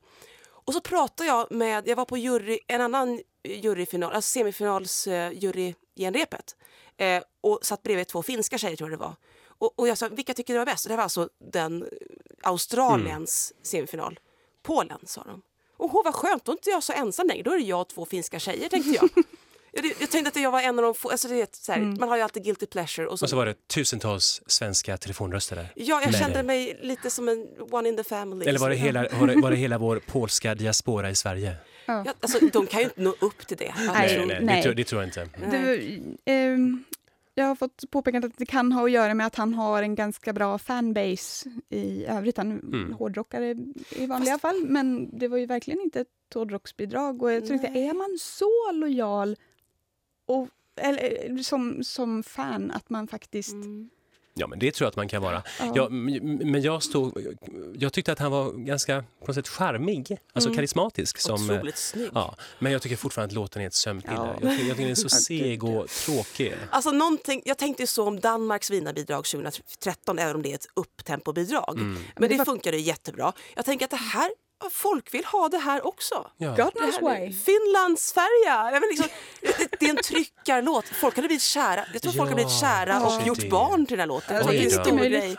Och 0.67 0.73
så 0.73 0.81
pratade 0.81 1.29
jag 1.29 1.53
med, 1.53 1.89
jag 1.89 1.97
var 1.97 2.05
på 2.05 2.17
jury, 2.17 2.59
en 2.67 2.81
annan 2.81 3.21
juryfinal, 3.45 4.13
alltså 4.13 4.29
semifinals 4.29 5.07
uh, 5.07 5.33
jurygenrepet. 5.33 6.57
Eh, 6.99 7.23
och 7.41 7.59
satt 7.63 7.83
bredvid 7.83 8.09
två 8.09 8.23
finska 8.23 8.59
tjejer 8.59 8.77
tror 8.77 8.91
jag 8.91 8.99
det 8.99 9.05
var. 9.05 9.17
Och, 9.59 9.79
och 9.79 9.89
jag 9.89 9.99
sa, 9.99 10.09
vilka 10.09 10.35
tycker 10.35 10.55
du 10.55 10.59
var 10.59 10.67
bäst? 10.67 10.87
Och 10.87 10.91
det 10.91 10.97
var 10.97 11.03
alltså 11.03 11.29
den 11.53 11.89
Australiens 12.43 13.53
mm. 13.53 13.65
semifinal. 13.65 14.21
Polen 14.63 14.99
sa 15.05 15.25
de. 15.25 15.43
Och 15.77 15.91
vad 15.93 16.15
skönt, 16.15 16.45
då 16.45 16.53
är 16.53 16.57
inte 16.57 16.71
jag 16.71 16.83
så 16.83 16.93
ensam 16.93 17.27
längre. 17.27 17.43
Då 17.43 17.51
är 17.51 17.59
det 17.59 17.65
jag 17.65 17.81
och 17.81 17.89
två 17.89 18.05
finska 18.05 18.39
tjejer 18.39 18.69
tänkte 18.69 18.91
jag. 18.91 19.11
Jag, 19.83 19.93
jag 20.01 20.11
tänkte 20.11 20.29
att 20.29 20.43
jag 20.43 20.51
var 20.51 20.63
en 20.63 20.79
av 20.79 20.83
de 20.83 20.95
få, 20.95 21.11
alltså 21.11 21.29
det 21.29 21.41
är 21.41 21.49
så 21.53 21.73
här, 21.73 21.79
mm. 21.79 21.97
man 22.01 22.09
har 22.09 22.17
ju 22.17 22.23
alltid 22.23 22.45
guilty 22.45 22.67
pleasure. 22.67 23.07
Och 23.07 23.19
så, 23.19 23.25
och 23.25 23.31
så 23.31 23.37
var 23.37 23.47
det 23.47 23.69
tusentals 23.69 24.43
svenska 24.47 24.97
telefonröster 24.97 25.57
där. 25.57 25.73
Ja, 25.77 26.03
jag 26.03 26.15
kände 26.15 26.35
dig. 26.35 26.43
mig 26.43 26.79
lite 26.83 27.11
som 27.11 27.29
en 27.29 27.47
one 27.71 27.89
in 27.89 27.97
the 27.97 28.05
family. 28.05 28.47
Eller 28.47 28.59
var 28.59 28.71
det, 28.71 28.77
hela, 28.77 29.09
var, 29.21 29.27
det, 29.27 29.41
var 29.41 29.51
det 29.51 29.57
hela 29.57 29.79
vår 29.79 30.01
polska 30.07 30.55
diaspora 30.55 31.11
i 31.11 31.15
Sverige? 31.15 31.57
Ja. 31.87 32.03
Ja, 32.07 32.15
alltså, 32.21 32.47
de 32.53 32.67
kan 32.67 32.81
ju 32.81 32.85
inte 32.85 33.01
nå 33.01 33.15
upp 33.21 33.47
till 33.47 33.57
det. 33.57 33.75
Nej, 33.77 34.27
nej, 34.27 34.41
nej. 34.43 34.57
Det, 34.57 34.63
tror, 34.63 34.75
det, 34.75 34.85
tror, 34.85 35.03
jag 35.03 35.09
inte. 35.09 35.29
Du, 35.51 36.01
eh, 36.25 36.59
jag 37.39 37.45
har 37.45 37.55
fått 37.55 37.91
påpekat 37.91 38.25
att 38.25 38.39
det 38.39 38.47
kan 38.47 38.73
ha 38.73 38.85
att 38.85 38.91
göra 38.91 39.15
med 39.15 39.27
att 39.27 39.35
han 39.35 39.55
har 39.55 39.83
en 39.83 39.95
ganska 39.95 40.33
bra 40.33 40.59
fanbase 40.59 41.51
i 41.69 42.05
övrigt. 42.07 42.37
Han 42.37 42.53
mm. 42.53 42.93
hårdrockare 42.93 43.57
i 43.91 44.07
vanliga 44.07 44.39
Fast... 44.39 44.43
fall, 44.43 44.65
men 44.67 45.19
det 45.19 45.29
var 45.29 45.39
ju 45.39 45.47
verkligen 45.47 45.81
inte 45.81 46.01
ett 46.01 46.09
hårdrocksbidrag. 46.35 47.23
Och 47.23 47.33
jag 47.33 47.47
tänkte, 47.47 47.69
är 47.69 47.95
man 47.95 48.19
så 48.21 48.73
lojal 48.73 49.37
och, 50.27 50.49
eller, 50.77 51.43
som, 51.43 51.85
som 51.85 52.23
fan 52.23 52.71
att 52.71 52.91
man 52.91 53.07
faktiskt 53.07 53.53
mm. 53.53 53.91
Ja, 54.39 54.47
men 54.47 54.59
det 54.59 54.73
tror 54.73 54.87
jag 54.87 54.89
att 54.89 54.97
man 54.97 55.09
kan 55.09 55.23
vara. 55.23 55.43
Ja. 55.59 55.73
Jag, 55.75 55.93
men 55.93 56.63
jag, 56.63 56.83
stod, 56.83 57.37
jag 57.75 57.93
tyckte 57.93 58.13
att 58.13 58.19
han 58.19 58.33
var 58.33 58.53
ganska 58.53 59.05
på 59.21 59.27
något 59.27 59.35
sätt 59.35 59.49
charmig, 59.49 60.19
alltså 60.33 60.49
mm. 60.49 60.57
karismatisk. 60.57 61.19
Som, 61.19 61.51
Otroligt 61.51 61.77
snygg. 61.77 62.11
Ja, 62.15 62.37
men 62.59 62.73
jag 62.73 62.83
tycker 62.83 62.97
fortfarande 62.97 63.33
att 63.33 63.35
låten 63.35 63.63
är 63.63 63.67
ett 63.67 63.75
sömnpiller. 63.75 64.17
Ja. 64.17 64.37
Jag, 64.41 64.51
tycker, 64.51 64.65
jag 64.65 64.77
tycker 64.77 64.83
den 64.83 64.91
är 64.91 64.95
så 64.95 65.09
seg 65.09 65.65
och 65.65 65.89
tråkig. 65.89 66.55
Alltså, 66.71 66.91
jag 67.45 67.59
tänkte 67.59 67.87
så 67.87 68.09
om 68.09 68.21
Danmarks 68.21 68.71
vinnarbidrag 68.71 69.25
2013, 69.25 70.19
även 70.19 70.37
om 70.37 70.43
det 70.43 70.51
är 70.51 70.55
ett 70.55 70.67
upptempobidrag. 70.75 71.79
Mm. 71.79 72.03
Men 72.17 72.29
det 72.29 72.45
funkade 72.45 72.77
jättebra. 72.77 73.33
Jag 73.55 73.65
tänker 73.65 73.85
att 73.85 73.91
det 73.91 73.97
här 73.97 74.31
folk 74.71 75.15
vill 75.15 75.25
ha 75.25 75.49
det 75.49 75.59
här 75.59 75.87
också. 75.87 76.31
Ja. 76.37 76.49
God 76.49 76.73
knows 76.75 76.97
why. 77.03 77.33
Finlandsfärja! 77.33 78.81
Liksom, 78.91 79.09
det, 79.41 79.77
det, 79.81 79.87
är 79.87 79.91
en 79.91 79.97
tryckarlåt. 79.97 80.85
Folk 80.85 81.17
hade 81.17 81.29
blivit 81.29 81.43
kära. 81.43 81.85
Jag 81.93 82.03
tror 82.03 82.15
ja. 82.15 82.19
folk 82.19 82.31
har 82.31 82.35
blivit 82.35 82.53
kära 82.53 83.07
och 83.07 83.13
ja. 83.13 83.27
gjort 83.27 83.51
barn 83.51 83.87
till 83.87 83.99
den 83.99 84.01
här 84.01 84.07
låten. 84.07 84.37
Jag 84.37 84.45
tror, 84.45 84.53
det 84.53 84.61
är 84.61 84.65
en 84.65 84.71
stor 84.71 84.99
grej. 84.99 85.37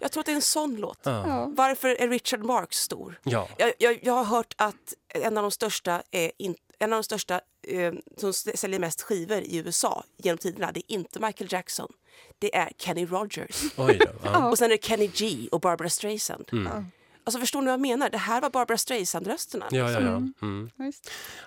jag 0.00 0.12
tror 0.12 0.20
att 0.20 0.26
det 0.26 0.32
är 0.32 0.36
en 0.36 0.42
sån 0.42 0.76
låt. 0.76 0.98
Ja. 1.02 1.52
Varför 1.56 1.88
är 1.88 2.08
Richard 2.08 2.44
Marx 2.44 2.76
stor? 2.76 3.20
Ja. 3.22 3.48
Jag, 3.56 3.72
jag, 3.78 3.98
jag 4.02 4.12
har 4.12 4.24
hört 4.24 4.54
att 4.56 4.94
en 5.14 5.36
av 5.36 5.42
de 5.42 5.50
största 5.50 6.02
är 6.10 6.32
inte 6.38 6.60
en 6.82 6.92
av 6.92 6.96
de 6.96 7.04
största 7.04 7.40
eh, 7.68 7.92
som 8.16 8.32
säljer 8.32 8.80
mest 8.80 9.02
skivor 9.02 9.38
i 9.38 9.56
USA 9.56 10.04
genom 10.16 10.38
tiderna, 10.38 10.72
det 10.72 10.80
är 10.80 10.94
inte 10.94 11.20
Michael 11.20 11.52
Jackson 11.52 11.92
det 12.38 12.56
är 12.56 12.70
Kenny 12.78 13.06
Rogers. 13.06 13.64
Oj 13.76 13.98
då, 13.98 14.12
ja. 14.22 14.50
Och 14.50 14.58
sen 14.58 14.64
är 14.64 14.76
det 14.76 14.84
Kenny 14.84 15.06
G 15.06 15.48
och 15.52 15.60
Barbara 15.60 15.88
Streisand. 15.88 16.48
Mm. 16.52 16.86
Alltså 17.30 17.40
förstår 17.40 17.60
ni 17.60 17.66
vad 17.66 17.72
jag 17.72 17.80
menar? 17.80 18.10
Det 18.10 18.18
här 18.18 18.40
var 18.40 18.50
Barbara 18.50 18.76
Streisand-rösterna. 18.78 19.66
Ja, 19.70 19.90
ja, 19.90 20.00
ja. 20.00 20.08
Mm. 20.08 20.34
mm. 20.42 20.92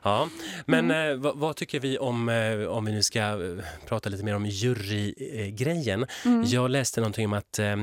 ja. 0.04 0.30
Men 0.66 0.92
mm. 0.92 1.12
eh, 1.12 1.18
vad, 1.18 1.38
vad, 1.38 1.56
tycker 1.56 1.80
vi 1.80 1.98
om, 1.98 2.30
eh, 2.30 2.68
om 2.68 2.86
vi 2.86 2.92
nu 2.92 3.04
ska 3.04 3.20
eh, 3.20 3.64
prata 3.86 4.10
lite 4.10 4.24
mer 4.24 4.36
om 4.36 4.46
jurygrejen? 4.46 6.06
Mm. 6.26 6.44
Jag 6.46 6.72
läste 6.72 7.02
någonting 7.02 7.26
om 7.26 7.34
att 7.34 7.60
eh, 7.60 7.76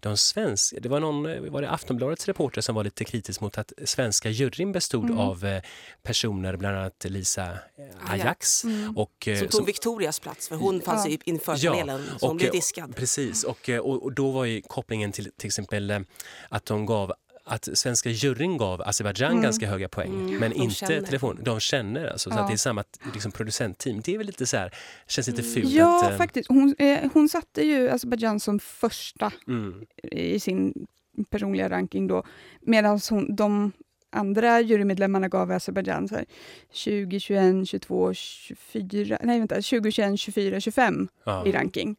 de 0.00 0.16
svenska, 0.16 0.80
det 0.80 0.88
var 0.88 1.00
någon, 1.00 1.26
eh, 1.26 1.40
var 1.40 1.62
det 1.62 1.70
Aftonbladets 1.70 2.26
reporter 2.26 2.60
som 2.60 2.74
var 2.74 2.84
lite 2.84 3.04
kritisk 3.04 3.40
mot 3.40 3.58
att 3.58 3.72
svenska 3.84 4.30
juryn 4.30 4.72
bestod 4.72 5.04
mm. 5.04 5.18
av 5.18 5.44
eh, 5.44 5.62
personer, 6.02 6.56
bland 6.56 6.76
annat 6.76 7.04
Lisa 7.04 7.58
Ajax. 8.06 8.64
Mm. 8.64 8.96
Och, 8.96 9.14
som 9.24 9.38
tog 9.38 9.52
som, 9.52 9.64
Victorias 9.64 10.20
plats, 10.20 10.48
för 10.48 10.56
hon 10.56 10.80
fanns 10.80 11.06
ja. 11.08 11.18
inför 11.24 11.70
panelen, 11.70 12.06
ja, 12.12 12.18
så 12.18 12.26
hon 12.26 12.36
blev 12.36 12.52
diskad. 12.52 12.96
Precis, 12.96 13.44
och, 13.44 13.68
och, 13.68 14.02
och 14.02 14.12
då 14.12 14.30
var 14.30 14.44
ju 14.44 14.62
kopplingen 14.62 15.12
till 15.12 15.32
till 15.36 15.46
exempel 15.46 16.04
att 16.48 16.66
de 16.66 16.86
gav 16.86 17.12
att 17.48 17.68
svenska 17.78 18.10
juryn 18.10 18.56
gav 18.56 18.82
Azerbajdzjan 18.82 19.30
mm. 19.30 19.42
ganska 19.42 19.66
höga 19.66 19.88
poäng, 19.88 20.14
mm. 20.14 20.38
men 20.38 20.50
de 20.50 20.56
inte 20.56 20.74
känner. 20.74 21.00
telefon. 21.00 21.38
De 21.42 21.60
känner 21.60 22.06
alltså, 22.06 22.30
ja. 22.30 22.36
så 22.36 22.40
att 22.40 22.48
det 22.48 22.52
är 22.52 22.56
samma 22.56 22.84
liksom, 23.12 23.32
producentteam. 23.32 24.00
Det 24.00 24.14
är 24.14 24.18
väl 24.18 24.26
lite 24.26 24.46
så 24.46 24.56
här, 24.56 24.74
känns 25.06 25.26
lite 25.26 25.42
fult. 25.42 25.68
Ja, 25.68 26.06
att, 26.06 26.12
äh... 26.12 26.16
faktiskt. 26.16 26.48
Hon, 26.48 26.74
eh, 26.78 27.10
hon 27.14 27.28
satte 27.28 27.62
ju 27.62 27.88
Azerbajdzjan 27.88 28.40
som 28.40 28.58
första 28.58 29.32
mm. 29.46 29.84
i 30.02 30.40
sin 30.40 30.86
personliga 31.30 31.68
ranking 31.68 32.06
då, 32.06 32.22
medan 32.60 33.00
de 33.28 33.72
andra 34.10 34.60
jurymedlemmarna 34.60 35.28
gav 35.28 35.52
Azerbajdzjan 35.52 36.08
20, 36.72 37.20
21, 37.20 37.68
22, 37.68 38.14
24, 38.14 39.18
nej 39.22 39.38
vänta, 39.38 39.62
20, 39.62 39.90
21, 39.90 40.20
24, 40.20 40.60
25 40.60 41.08
ja. 41.24 41.46
i 41.46 41.52
ranking. 41.52 41.96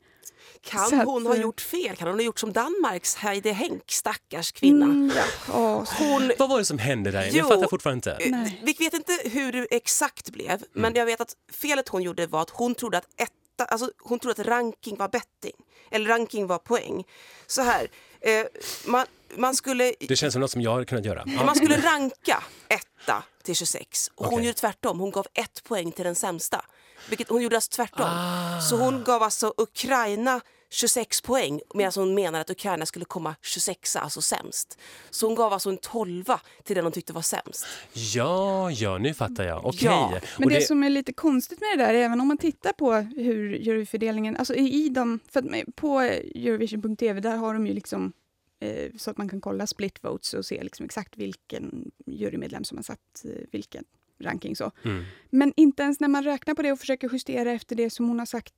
Kan 0.61 0.99
hon 0.99 1.25
ha 1.25 1.35
gjort 1.35 1.61
fel? 1.61 1.95
Kan 1.95 2.07
hon 2.07 2.17
ha 2.17 2.23
gjort 2.23 2.39
som 2.39 2.53
Danmarks 2.53 3.15
Heidi 3.15 3.51
Henk, 3.51 3.83
stackars 3.91 4.51
kvinna? 4.51 4.85
Mm, 4.85 5.11
ja. 5.47 5.85
hon, 5.99 6.31
Vad 6.39 6.49
var 6.49 6.57
det 6.57 6.65
som 6.65 6.79
hände 6.79 7.11
där? 7.11 7.29
Jo, 7.31 7.37
jag 7.37 7.47
fattar 7.47 7.67
fortfarande 7.67 7.97
inte. 7.97 8.23
Eh, 8.25 8.31
Nej. 8.31 8.61
Vi 8.65 8.73
vet 8.73 8.93
inte 8.93 9.19
hur 9.25 9.51
det 9.51 9.67
exakt 9.71 10.29
blev, 10.29 10.49
mm. 10.49 10.67
men 10.71 10.93
jag 10.95 11.05
vet 11.05 11.21
att 11.21 11.35
felet 11.51 11.89
hon 11.89 12.03
gjorde 12.03 12.27
var 12.27 12.41
att 12.41 12.49
hon 12.49 12.75
trodde 12.75 12.97
att 12.97 13.07
etta, 13.17 13.65
alltså 13.65 13.91
hon 14.03 14.19
trodde 14.19 14.41
att 14.41 14.47
ranking 14.47 14.97
var 14.97 15.07
betting, 15.07 15.55
eller 15.91 16.09
ranking 16.09 16.47
var 16.47 16.57
poäng. 16.57 17.03
Så 17.47 17.61
här, 17.61 17.87
eh, 18.21 18.45
man, 18.85 19.05
man 19.37 19.55
skulle... 19.55 19.93
Det 19.99 20.15
känns 20.15 20.33
som 20.33 20.41
något 20.41 20.51
som 20.51 20.61
jag 20.61 20.71
hade 20.71 20.85
kunnat 20.85 21.05
göra. 21.05 21.25
Man 21.25 21.55
skulle 21.55 21.77
ranka 21.77 22.43
etta 22.67 23.23
till 23.43 23.55
26 23.55 24.11
och 24.15 24.25
okay. 24.25 24.35
hon 24.35 24.43
gjorde 24.43 24.57
tvärtom. 24.57 24.99
Hon 24.99 25.11
gav 25.11 25.27
ett 25.33 25.63
poäng 25.63 25.91
till 25.91 26.05
den 26.05 26.15
sämsta. 26.15 26.65
Vilket, 27.09 27.29
hon 27.29 27.41
gjorde 27.41 27.55
alltså 27.55 27.71
tvärtom. 27.71 28.05
Ah. 28.09 28.61
Så 28.61 28.77
hon 28.77 29.03
gav 29.03 29.23
alltså 29.23 29.53
Ukraina 29.57 30.41
26 30.69 31.21
poäng 31.21 31.61
medan 31.73 31.91
hon 31.95 32.15
menade 32.15 32.41
att 32.41 32.49
Ukraina 32.49 32.85
skulle 32.85 33.05
komma 33.05 33.35
26, 33.41 33.95
alltså 33.95 34.21
sämst. 34.21 34.79
Så 35.09 35.25
hon 35.25 35.35
gav 35.35 35.53
alltså 35.53 35.69
en 35.69 35.77
12 35.77 36.23
till 36.63 36.75
den 36.75 36.85
hon 36.85 36.91
tyckte 36.91 37.13
var 37.13 37.21
sämst. 37.21 37.65
Ja, 37.93 38.71
ja, 38.71 38.97
nu 38.97 39.13
fattar 39.13 39.43
jag. 39.43 39.65
Okej. 39.65 39.89
Okay. 39.89 39.89
Ja. 39.89 40.21
Men 40.37 40.49
det, 40.49 40.55
det, 40.55 40.61
som 40.61 40.83
är 40.83 40.89
lite 40.89 41.13
konstigt 41.13 41.59
med 41.59 41.69
det 41.77 41.85
där, 41.85 41.93
även 41.93 42.21
om 42.21 42.27
man 42.27 42.37
tittar 42.37 42.73
på 42.73 42.93
hur 42.93 43.55
juryfördelningen, 43.55 44.37
alltså 44.37 44.55
i 44.55 44.89
de, 44.89 45.19
för 45.31 45.71
på 45.71 45.99
Eurovision.tv, 45.99 47.19
där 47.21 47.37
har 47.37 47.53
de 47.53 47.67
ju 47.67 47.73
liksom 47.73 48.13
eh, 48.59 48.91
så 48.97 49.11
att 49.11 49.17
man 49.17 49.29
kan 49.29 49.41
kolla 49.41 49.67
split 49.67 50.03
votes 50.03 50.33
och 50.33 50.45
se 50.45 50.63
liksom 50.63 50.85
exakt 50.85 51.17
vilken 51.17 51.91
jurymedlem 52.05 52.63
som 52.63 52.77
har 52.77 52.83
satt 52.83 53.25
eh, 53.25 53.31
vilken 53.51 53.83
ranking. 54.23 54.55
Så. 54.55 54.71
Mm. 54.85 55.03
Men 55.29 55.53
inte 55.55 55.83
ens 55.83 55.99
när 55.99 56.07
man 56.07 56.23
räknar 56.23 56.53
på 56.53 56.61
det 56.61 56.71
och 56.71 56.79
försöker 56.79 57.09
justera 57.11 57.51
efter 57.51 57.75
det 57.75 57.89
som 57.89 58.07
hon 58.07 58.19
har 58.19 58.25
sagt 58.25 58.53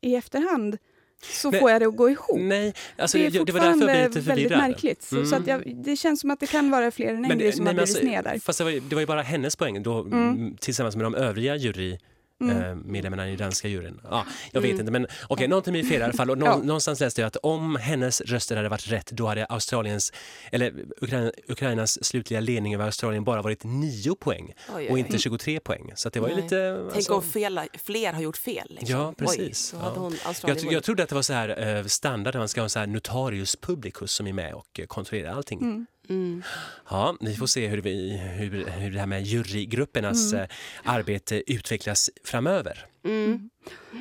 i 0.00 0.14
efterhand 0.14 0.78
så 1.22 1.50
nej, 1.50 1.60
får 1.60 1.70
jag 1.70 1.80
det 1.82 1.86
att 1.86 1.96
gå 1.96 2.10
ihop. 2.10 2.40
Nej, 2.40 2.74
alltså, 2.98 3.18
det 3.18 3.26
är 3.26 3.30
fortfarande 3.30 3.86
det 3.86 4.08
lite 4.08 4.20
väldigt 4.20 4.50
märkligt. 4.50 5.12
Mm. 5.12 5.26
Så, 5.26 5.36
att 5.36 5.46
jag, 5.46 5.76
det 5.84 5.96
känns 5.96 6.20
som 6.20 6.30
att 6.30 6.40
det 6.40 6.46
kan 6.46 6.70
vara 6.70 6.90
fler 6.90 7.14
än 7.14 7.24
en 7.24 7.38
grej 7.38 7.52
som 7.52 7.64
nej, 7.64 7.68
har 7.68 7.74
blivit 7.74 7.90
alltså, 7.90 8.00
sned 8.00 8.24
där. 8.24 8.38
Fast 8.38 8.58
det 8.58 8.64
var, 8.64 8.72
det 8.72 8.94
var 8.94 9.00
ju 9.00 9.06
bara 9.06 9.22
hennes 9.22 9.56
poäng 9.56 9.82
då, 9.82 10.00
mm. 10.00 10.56
tillsammans 10.56 10.96
med 10.96 11.04
de 11.04 11.14
övriga 11.14 11.56
jury 11.56 11.98
Mm. 12.40 12.62
Eh, 12.62 12.74
medlemmarna 12.74 13.30
i 13.30 13.36
danska 13.36 13.68
juryn. 13.68 14.00
Ja, 14.04 14.26
jag 14.52 14.60
vet 14.60 14.70
mm. 14.70 14.80
inte, 14.80 14.92
men 14.92 15.04
okej, 15.04 15.16
okay, 15.28 15.48
någonting 15.48 15.72
blir 15.72 15.84
fel 15.84 16.00
i 16.00 16.04
alla 16.04 16.12
fall. 16.12 16.30
Och 16.30 16.38
nå, 16.38 16.46
ja. 16.46 16.56
Någonstans 16.56 17.00
läste 17.00 17.20
jag 17.20 17.26
att 17.26 17.36
om 17.36 17.76
hennes 17.76 18.20
röster 18.20 18.56
hade 18.56 18.68
varit 18.68 18.88
rätt, 18.88 19.10
då 19.10 19.26
hade 19.26 19.44
Australiens, 19.44 20.12
eller 20.52 20.74
Ukraina, 21.00 21.32
Ukrainas 21.48 22.04
slutliga 22.04 22.40
ledning 22.40 22.74
över 22.74 22.84
Australien 22.84 23.24
bara 23.24 23.42
varit 23.42 23.64
9 23.64 24.14
poäng 24.14 24.54
oj, 24.68 24.74
oj. 24.76 24.88
och 24.90 24.98
inte 24.98 25.18
23 25.18 25.60
poäng. 25.60 25.92
Så 25.94 26.08
det 26.08 26.20
var 26.20 26.28
ju 26.28 26.36
lite... 26.36 26.78
Tänk 26.82 26.96
alltså... 26.96 27.14
om 27.14 27.22
fel, 27.22 27.60
fler 27.84 28.12
har 28.12 28.22
gjort 28.22 28.36
fel. 28.36 28.66
Liksom. 28.70 28.98
Ja, 28.98 29.14
precis. 29.18 29.74
Oj, 29.74 30.12
ja. 30.24 30.34
jag, 30.46 30.72
jag 30.72 30.84
trodde 30.84 31.02
att 31.02 31.08
det 31.08 31.14
var 31.14 31.22
så 31.22 31.32
här 31.32 31.76
eh, 31.76 31.84
standard, 31.84 32.34
att 32.34 32.40
man 32.40 32.48
ska 32.48 32.60
ha 32.60 32.64
en 32.64 32.70
så 32.70 32.78
här 32.78 32.86
notarius 32.86 33.56
publicus 33.56 34.12
som 34.12 34.26
är 34.26 34.32
med 34.32 34.54
och 34.54 34.80
kontrollerar 34.88 35.32
allting. 35.32 35.60
Mm. 35.60 35.86
Mm. 36.08 36.42
Ja, 36.90 37.16
vi 37.20 37.36
får 37.36 37.46
se 37.46 37.68
hur, 37.68 37.82
vi, 37.82 38.16
hur, 38.16 38.66
hur 38.66 38.90
det 38.90 38.98
här 38.98 39.06
med 39.06 39.22
jurygruppernas 39.22 40.32
mm. 40.32 40.44
Eh, 40.44 40.48
arbete 40.84 41.52
utvecklas 41.52 42.10
framöver. 42.24 42.86
Mm. 43.04 43.50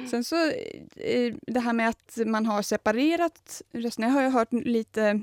Sen 0.09 0.23
så 0.23 0.49
eh, 0.95 1.33
det 1.41 1.59
här 1.59 1.73
med 1.73 1.89
att 1.89 2.17
man 2.25 2.45
har 2.45 2.61
separerat 2.61 3.61
rösterna. 3.73 4.07
Jag 4.07 4.13
har 4.13 4.21
ju 4.21 4.29
hört 4.29 4.53
lite 4.53 5.19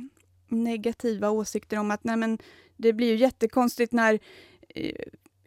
negativa 0.48 1.30
åsikter 1.30 1.78
om 1.78 1.90
att 1.90 2.04
nej 2.04 2.16
men, 2.16 2.38
det 2.76 2.92
blir 2.92 3.06
ju 3.06 3.16
jättekonstigt 3.16 3.92
när 3.92 4.18
eh, 4.68 4.94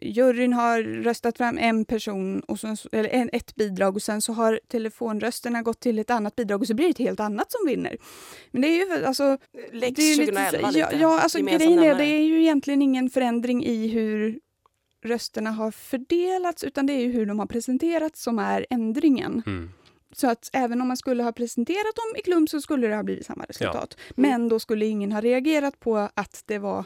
juryn 0.00 0.52
har 0.52 0.82
röstat 0.82 1.36
fram 1.36 1.58
en 1.58 1.84
person, 1.84 2.40
och 2.40 2.60
sen, 2.60 2.76
eller 2.92 3.08
en, 3.08 3.30
ett 3.32 3.54
bidrag 3.54 3.96
och 3.96 4.02
sen 4.02 4.22
så 4.22 4.32
har 4.32 4.60
telefonrösterna 4.68 5.62
gått 5.62 5.80
till 5.80 5.98
ett 5.98 6.10
annat 6.10 6.36
bidrag 6.36 6.60
och 6.60 6.66
så 6.66 6.74
blir 6.74 6.86
det 6.86 6.90
ett 6.90 6.98
helt 6.98 7.20
annat 7.20 7.52
som 7.52 7.66
vinner. 7.66 7.96
Men 8.50 8.62
det 8.62 8.68
är 8.68 8.98
ju 8.98 9.06
alltså... 9.06 9.38
Lex 9.72 9.96
det 9.96 10.02
är 10.02 10.16
2011 10.16 10.68
lite, 10.68 10.78
ja, 10.78 10.88
ja, 11.00 11.20
alltså 11.20 11.38
grejen 11.38 11.78
är 11.78 11.94
det 11.94 12.04
är 12.04 12.22
ju 12.22 12.40
egentligen 12.40 12.82
ingen 12.82 13.10
förändring 13.10 13.64
i 13.64 13.88
hur 13.88 14.40
rösterna 15.04 15.50
har 15.50 15.70
fördelats 15.70 16.64
utan 16.64 16.86
det 16.86 16.92
är 16.92 17.00
ju 17.00 17.12
hur 17.12 17.26
de 17.26 17.38
har 17.38 17.46
presenterats 17.46 18.22
som 18.22 18.38
är 18.38 18.66
ändringen. 18.70 19.42
Mm. 19.46 19.70
Så 20.12 20.30
att 20.30 20.50
även 20.52 20.80
om 20.80 20.88
man 20.88 20.96
skulle 20.96 21.22
ha 21.22 21.32
presenterat 21.32 21.94
dem 21.96 22.16
i 22.16 22.22
klump 22.22 22.50
så 22.50 22.60
skulle 22.60 22.86
det 22.88 22.96
ha 22.96 23.02
blivit 23.02 23.26
samma 23.26 23.44
resultat. 23.44 23.96
Ja. 23.98 24.14
Men 24.16 24.48
då 24.48 24.58
skulle 24.58 24.86
ingen 24.86 25.12
ha 25.12 25.20
reagerat 25.20 25.80
på 25.80 25.96
att 26.14 26.42
det 26.46 26.58
var 26.58 26.84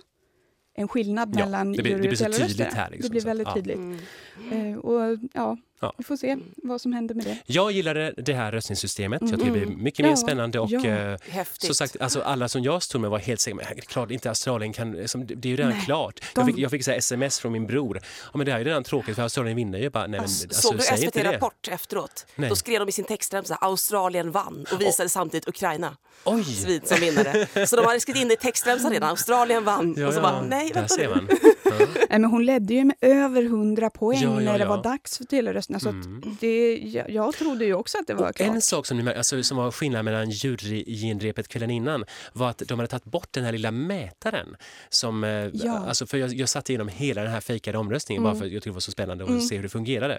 en 0.75 0.89
skillnad 0.89 1.35
Ja, 1.39 1.45
mellan 1.45 1.72
det 1.72 1.83
blir- 1.83 1.95
det 1.95 2.01
blir 2.09 2.14
så 2.16 2.25
tydligt 2.25 2.72
här, 2.75 2.91
liksom, 2.91 3.03
det 3.09 3.11
blir 3.11 3.20
så 3.20 3.27
väldigt 3.29 3.47
ja. 3.49 3.55
tydligt. 3.55 3.77
Mm. 3.77 4.72
Eh, 4.72 4.79
och 4.79 5.18
ja, 5.33 5.57
Ja. 5.81 5.93
vi 5.99 6.05
får 6.05 6.16
se 6.16 6.37
vad 6.57 6.81
som 6.81 6.93
händer 6.93 7.14
med 7.14 7.25
det. 7.25 7.39
Jag 7.47 7.72
gillade 7.72 8.14
det 8.16 8.35
här 8.35 8.53
röstningssystemet. 8.53 9.22
Jag 9.22 9.31
tycker 9.31 9.45
det 9.45 9.51
blir 9.51 9.66
mycket 9.66 10.01
Ja, 10.01 10.09
mer 10.09 10.16
spännande 10.16 10.61
och 10.61 10.70
ja. 10.70 10.85
eh, 10.87 11.18
sagt, 11.72 12.01
alltså 12.01 12.20
alla 12.22 12.49
som 12.49 12.62
jag 12.62 12.83
stod 12.83 13.01
med 13.01 13.11
var 13.11 13.18
helt 13.18 13.41
säkra, 13.41 13.57
men 13.57 13.64
det 13.75 13.81
är 13.81 13.81
klart 13.81 14.11
inte 14.11 14.29
Australien 14.29 14.72
kan, 14.72 14.93
liksom, 14.93 15.27
det 15.27 15.49
är 15.49 15.51
ju 15.51 15.57
redan 15.57 15.72
Nej, 15.72 15.83
klart. 15.85 16.20
de- 16.35 16.41
Jag 16.41 16.47
fick, 16.47 16.59
jag 16.59 16.70
fick 16.70 16.85
så 16.85 16.91
här 16.91 16.99
sms 16.99 17.39
från 17.41 17.53
min 17.53 17.66
bror, 17.66 18.01
ja 18.33 18.39
men 18.39 18.47
det 18.47 18.53
här 18.53 18.61
är 18.61 18.64
redan 18.64 18.85
tråkigt 18.85 19.14
för 19.14 19.22
Australien 19.22 19.57
vinner 19.57 19.79
ju 19.79 19.91
bara, 19.91 20.03
nej 20.07 20.11
men 20.11 20.20
Alltså, 20.20 20.45
alltså, 20.47 20.61
Såg 20.68 20.77
du 20.77 20.83
säg 20.83 21.05
inte 21.05 21.18
SVT. 21.20 21.33
Rapport 21.35 21.68
efteråt? 21.68 22.27
Nej. 22.37 22.49
Då 22.49 22.57
skrev 22.57 22.81
de 22.81 22.89
i 22.89 22.93
sin 22.93 23.05
textremsa 23.05 23.55
Australien 23.55 24.31
vann 24.31 24.66
och 24.72 24.81
visade 24.81 25.09
samtidigt 25.09 25.49
Ukraina 25.49 25.97
Oj! 26.25 26.45
svid 26.45 26.89
som 26.89 26.97
vinnare. 27.01 27.66
Så 27.66 27.77
de 27.77 27.85
hade 27.87 28.01
skrivit 28.01 28.22
in 28.22 28.29
det 28.29 28.35
i 28.35 28.37
textremsan 28.37 28.93
redan, 28.93 29.11
Australien 29.11 29.64
vann. 29.64 29.95
Ja, 29.99 30.07
och 30.07 30.12
så 30.12 30.18
ja, 30.18 30.22
bara, 30.22 30.43
nej 30.43 30.72
vänta 30.75 30.89
ser 30.95 31.14
nu. 31.14 31.29
Nej, 31.64 32.07
men 32.20 32.25
hon 32.25 32.45
ledde 32.47 32.75
ju 32.75 32.85
med 32.85 32.97
över 33.01 33.43
100 33.43 33.91
poäng 33.91 34.20
Ja, 34.22 34.29
ja, 34.29 34.41
när 34.53 34.59
det 34.59 34.66
var 34.66 34.83
dags 34.83 35.18
för 35.18 35.25
tellerösterna. 35.67 35.81
Så 35.81 35.89
Mm. 35.89 36.19
att 36.33 36.41
det, 36.41 36.77
jag, 36.79 37.11
jag 37.11 37.35
trodde 37.35 37.65
ju 37.65 37.75
också 37.75 37.99
att 37.99 38.07
det 38.07 38.15
var 38.15 38.29
Och 38.29 38.37
klart. 38.37 38.49
en 38.49 38.62
sak 38.62 38.87
som, 38.87 39.09
alltså, 39.17 39.43
som 39.43 39.57
var 39.57 39.71
skillnad 39.71 40.05
mellan 40.05 40.31
jurygenrepet 40.31 41.49
kvällen 41.49 41.71
innan 41.71 42.05
var 42.33 42.51
att 42.51 42.59
de 42.67 42.79
hade 42.79 42.87
tagit 42.89 43.05
bort 43.05 43.29
den 43.33 43.45
här 43.45 43.53
lilla 43.53 43.71
mätaren. 43.71 44.57
Som, 44.89 45.25
eh, 45.25 45.31
Ja. 45.31 45.49
Mm. 45.77 45.89
alltså, 45.89 46.07
för 46.07 46.19
jag, 46.19 46.35
jag 46.35 46.49
satt 46.49 46.69
igenom 46.71 46.89
hela 46.89 47.23
den 47.23 47.31
här 47.33 47.41
fejkade 47.41 47.79
omröstningen 47.79 48.23
bara 48.23 48.35
för 48.35 48.45
att 48.45 48.53
jag 48.53 48.62
tyckte 48.62 48.71
det 48.71 48.75
var 48.75 48.81
så 48.81 48.91
spännande 48.91 49.25
att 49.25 49.43
se 49.49 49.57
hur 49.57 49.62
det 49.62 49.69
fungerade. 49.69 50.19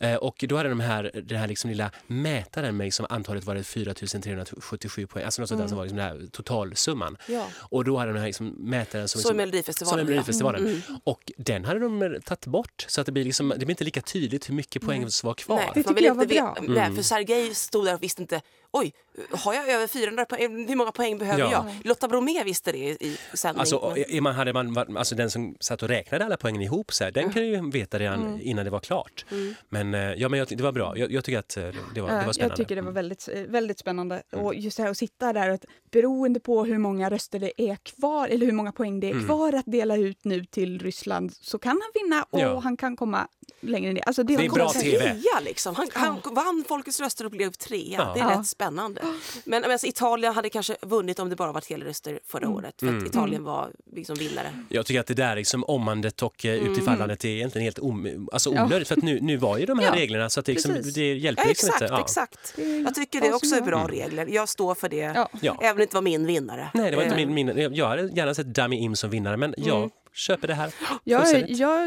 Eh, 0.00 0.14
och 0.14 0.44
då 0.48 0.56
hade 0.56 0.68
de 0.68 0.80
här, 0.80 1.10
den 1.24 1.38
här 1.38 1.48
liksom 1.48 1.70
lilla 1.70 1.90
mätaren 2.06 2.76
med 2.76 2.84
liksom 2.84 3.06
antalet 3.10 3.44
var 3.44 3.54
det 3.54 3.64
4377 3.64 5.06
poäng, 5.06 5.24
alltså 5.24 5.42
något 5.42 5.48
sånt 5.48 5.60
där 5.60 5.68
som 5.68 5.76
var 5.76 5.84
liksom 5.84 5.98
den 5.98 6.06
här 6.06 6.26
totalsumman. 6.32 7.16
Ja. 7.28 7.46
Och 7.58 7.84
då 7.84 7.96
hade 7.96 8.12
de 8.12 8.18
här 8.18 8.26
liksom 8.26 8.46
mätaren 8.58 9.08
som, 9.08 9.20
Så 9.20 9.28
i 9.28 9.30
liksom, 9.30 9.36
Melodifestivalen. 9.36 9.90
som 9.90 9.98
i 9.98 10.02
ja. 10.02 10.04
Melodifestivalen. 10.10 10.82
Och 11.04 11.32
den 11.36 11.64
hade 11.64 11.80
de 11.80 12.02
eh, 12.02 12.10
tagit 12.24 12.46
bort 12.46 12.84
så 12.88 13.00
att 13.00 13.06
det 13.06 13.12
blir, 13.12 13.24
liksom, 13.24 13.48
det 13.48 13.58
blir 13.58 13.70
inte 13.70 13.84
lika 13.84 14.00
tydligt 14.00 14.48
hur 14.48 14.54
mycket 14.54 14.82
poäng 14.86 15.10
som 15.10 15.26
var 15.26 15.34
kvar. 15.34 15.56
Nej, 15.56 15.70
Det 15.74 15.82
tycker 15.82 16.04
jag 16.04 16.14
var 16.14 16.22
inte 16.22 16.34
bra. 16.34 16.56
Nej, 16.68 16.94
för 16.94 17.02
Sergej 17.02 17.54
stod 17.54 17.84
där 17.84 17.94
och 17.94 18.02
visste 18.02 18.22
inte 18.22 18.40
Oj, 18.76 18.92
har 19.30 19.54
jag 19.54 19.68
över 19.68 19.86
400 19.86 20.24
poäng? 20.24 20.68
Hur 20.68 20.76
många 20.76 20.92
poäng 20.92 21.18
behöver 21.18 21.40
Ja. 21.40 21.50
jag? 21.52 21.86
Lotta 21.86 22.08
Bromé 22.08 22.44
visste 22.44 22.72
det 22.72 22.78
i 22.78 23.18
sändning. 23.34 23.60
Alltså, 23.60 23.94
men- 24.10 24.22
man, 24.22 24.34
hade 24.34 24.52
man, 24.52 24.96
alltså 24.96 25.14
den 25.14 25.30
som 25.30 25.56
satt 25.60 25.82
och 25.82 25.88
räknade 25.88 26.24
alla 26.24 26.36
poängen 26.36 26.62
ihop, 26.62 26.92
så 26.92 27.04
här, 27.04 27.10
den 27.10 27.32
kan 27.32 27.46
ju 27.46 27.70
veta 27.70 27.98
redan 27.98 28.40
innan 28.40 28.64
det 28.64 28.70
var 28.70 28.80
klart. 28.80 29.24
Men, 29.68 29.94
eh, 29.94 30.00
ja, 30.00 30.28
men 30.28 30.38
jag, 30.38 30.48
det 30.48 30.62
var 30.62 30.72
bra. 30.72 30.98
Jag, 30.98 31.12
jag 31.12 31.24
tycker 31.24 31.38
att 31.38 31.56
eh, 31.56 31.62
det 31.62 31.70
var, 31.70 31.74
det 31.94 32.00
var 32.00 32.00
spännande. 32.10 32.40
Mm. 32.40 32.48
jag 32.48 32.56
tycker 32.56 32.76
det 32.76 32.82
var 32.82 32.92
väldigt, 32.92 33.28
väldigt 33.48 33.78
spännande. 33.78 34.22
Och 34.32 34.54
just 34.54 34.76
det 34.76 34.82
här 34.82 34.90
att 34.90 34.98
sitta 34.98 35.32
där, 35.32 35.48
att 35.50 35.64
beroende 35.90 36.40
på 36.40 36.64
hur 36.64 36.78
många 36.78 37.10
röster 37.10 37.38
det 37.38 37.62
är 37.62 37.76
kvar, 37.76 38.28
eller 38.28 38.46
hur 38.46 38.52
många 38.52 38.72
poäng 38.72 39.00
det 39.00 39.06
är 39.06 39.12
Mm. 39.12 39.24
kvar 39.24 39.52
att 39.52 39.66
dela 39.66 39.96
ut 39.96 40.24
nu 40.24 40.44
till 40.44 40.78
Ryssland, 40.78 41.32
så 41.40 41.58
kan 41.58 41.70
han 41.70 42.02
vinna 42.02 42.26
och 42.30 42.40
Ja. 42.40 42.58
han 42.60 42.76
kan 42.76 42.96
komma 42.96 43.28
längre 43.60 43.92
ner. 43.92 44.02
Alltså 44.06 44.22
det, 44.22 44.36
Det 44.36 44.44
är 44.44 44.50
bra. 44.50 44.68
TV. 44.82 44.98
Trea 44.98 45.40
liksom. 45.44 45.74
Han, 45.74 45.88
han 45.92 46.20
vann 46.34 46.64
folkets 46.68 47.00
röster 47.00 47.24
och 47.24 47.30
blev 47.30 47.50
trea. 47.52 47.80
Ja. 47.98 48.12
Det 48.14 48.20
är 48.20 48.30
Ja. 48.30 48.38
rätt 48.40 48.46
spännande. 48.46 49.02
Men 49.44 49.60
men 49.64 49.70
alltså, 49.72 49.86
Italien 49.86 50.34
hade 50.34 50.48
kanske 50.50 50.76
vunnit 50.82 51.18
om 51.18 51.28
det 51.30 51.36
bara 51.36 51.52
var 51.52 51.60
telröster 51.60 52.20
förra 52.26 52.48
året. 52.48 52.74
För 52.80 52.98
att 52.98 53.06
Italien 53.06 53.44
var 53.44 53.70
liksom 53.92 54.16
vinnare. 54.16 54.52
Jag 54.68 54.86
tycker 54.86 55.00
att 55.00 55.06
det 55.06 55.14
där 55.14 55.36
liksom 55.36 55.64
omandet 55.68 56.22
och 56.22 56.44
eh, 56.44 56.54
utifallandet 56.54 57.24
är 57.24 57.28
egentligen 57.28 57.64
helt 57.64 57.78
om, 57.78 58.28
alltså 58.32 58.54
Ja. 58.54 58.64
onödigt 58.64 58.88
för 58.88 58.96
att 58.96 59.02
nu, 59.02 59.18
nu 59.20 59.36
var 59.36 59.58
ju 59.58 59.66
de 59.66 59.78
här 59.78 59.86
Ja, 59.86 59.94
reglerna 59.94 60.30
så 60.30 60.40
att 60.40 60.46
det, 60.46 60.52
liksom, 60.52 60.74
det 60.94 61.14
hjälper 61.14 61.42
Ja, 61.42 61.48
liksom 61.48 61.66
exakt, 61.68 61.82
inte. 61.82 61.94
Ja. 61.94 62.00
exakt. 62.00 62.52
Det 62.56 62.62
är 62.76 62.80
Jag 62.82 62.94
tycker 62.94 63.20
det 63.20 63.32
också 63.32 63.54
är 63.56 63.60
bra 63.60 63.86
regler. 63.88 64.26
Jag 64.26 64.48
står 64.48 64.74
för 64.74 64.88
det. 64.88 64.96
Ja. 64.96 65.28
Ja. 65.42 65.58
Även 65.60 65.70
om 65.70 65.76
det 65.76 65.82
inte 65.82 65.94
var 65.96 66.02
min 66.02 66.26
vinnare. 66.26 66.68
Nej, 66.74 66.90
det 66.90 66.96
var 66.96 67.02
inte 67.02 67.14
Eh, 67.22 67.26
min, 67.28 67.46
min, 67.56 67.74
jag 67.74 67.86
hade 67.88 68.02
gärna 68.02 68.34
sett 68.34 68.46
Dummy 68.46 68.76
Im 68.76 68.96
som 68.96 69.10
vinnare 69.10 69.36
men 69.36 69.54
jag 69.56 69.90
köper 70.14 70.48
det 70.48 70.54
här 70.54 70.74
Jag, 71.04 71.50
jag 71.50 71.80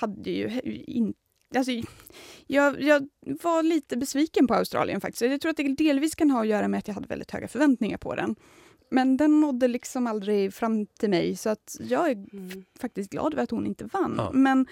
hade 0.00 0.30
ju 0.30 0.60
in, 0.86 1.14
alltså, 1.56 1.72
jag, 2.46 2.82
jag 2.82 3.08
var 3.42 3.62
lite 3.62 3.96
besviken 3.96 4.46
på 4.46 4.54
Australien 4.54 5.00
faktiskt. 5.00 5.22
Jag 5.22 5.40
tror 5.40 5.50
att 5.50 5.56
det 5.56 5.74
delvis 5.74 6.14
kan 6.14 6.30
ha 6.30 6.40
att 6.40 6.46
göra 6.48 6.68
med 6.68 6.78
att 6.78 6.88
jag 6.88 6.94
hade 6.94 7.06
väldigt 7.08 7.30
höga 7.30 7.48
förväntningar 7.48 7.98
på 7.98 8.14
den. 8.14 8.36
Men 8.90 9.16
den 9.16 9.40
nådde 9.40 9.68
liksom 9.68 10.06
aldrig 10.06 10.54
fram 10.54 10.86
till 10.86 11.10
mig 11.10 11.36
så 11.36 11.50
att 11.50 11.76
jag 11.80 12.10
är 12.10 12.12
Mm. 12.12 12.64
faktiskt 12.80 13.10
glad 13.10 13.32
över 13.32 13.42
att 13.42 13.50
hon 13.50 13.66
inte 13.66 13.84
vann. 13.84 14.14
Ja. 14.18 14.30
Men 14.34 14.66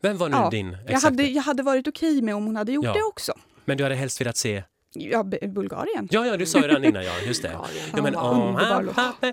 Vem 0.00 0.16
var 0.16 0.28
nu 0.28 0.36
ja, 0.36 0.50
din? 0.50 0.76
jag 0.88 1.00
hade, 1.00 1.22
jag 1.22 1.42
hade 1.42 1.62
varit 1.62 1.88
okej 1.88 2.22
med 2.22 2.34
om 2.34 2.46
hon 2.46 2.56
hade 2.56 2.72
gjort 2.72 2.84
Ja. 2.84 2.92
det 2.92 3.02
också. 3.02 3.32
Men 3.64 3.76
du 3.78 3.82
hade 3.84 3.94
helst 3.94 4.20
velat 4.20 4.36
se 4.36 4.62
Ja, 5.00 5.22
Bulgarien. 5.24 6.08
Ja, 6.10 6.26
ja, 6.26 6.36
du 6.36 6.46
sa 6.46 6.58
ju 6.60 6.68
den 6.68 6.84
innan, 6.84 7.04
ja. 7.04 7.12
Just 7.26 7.42
det. 7.42 7.48
Bulgarien. 7.48 7.90
Ja, 7.96 8.02
men, 8.02 8.12
Ja, 8.12 8.30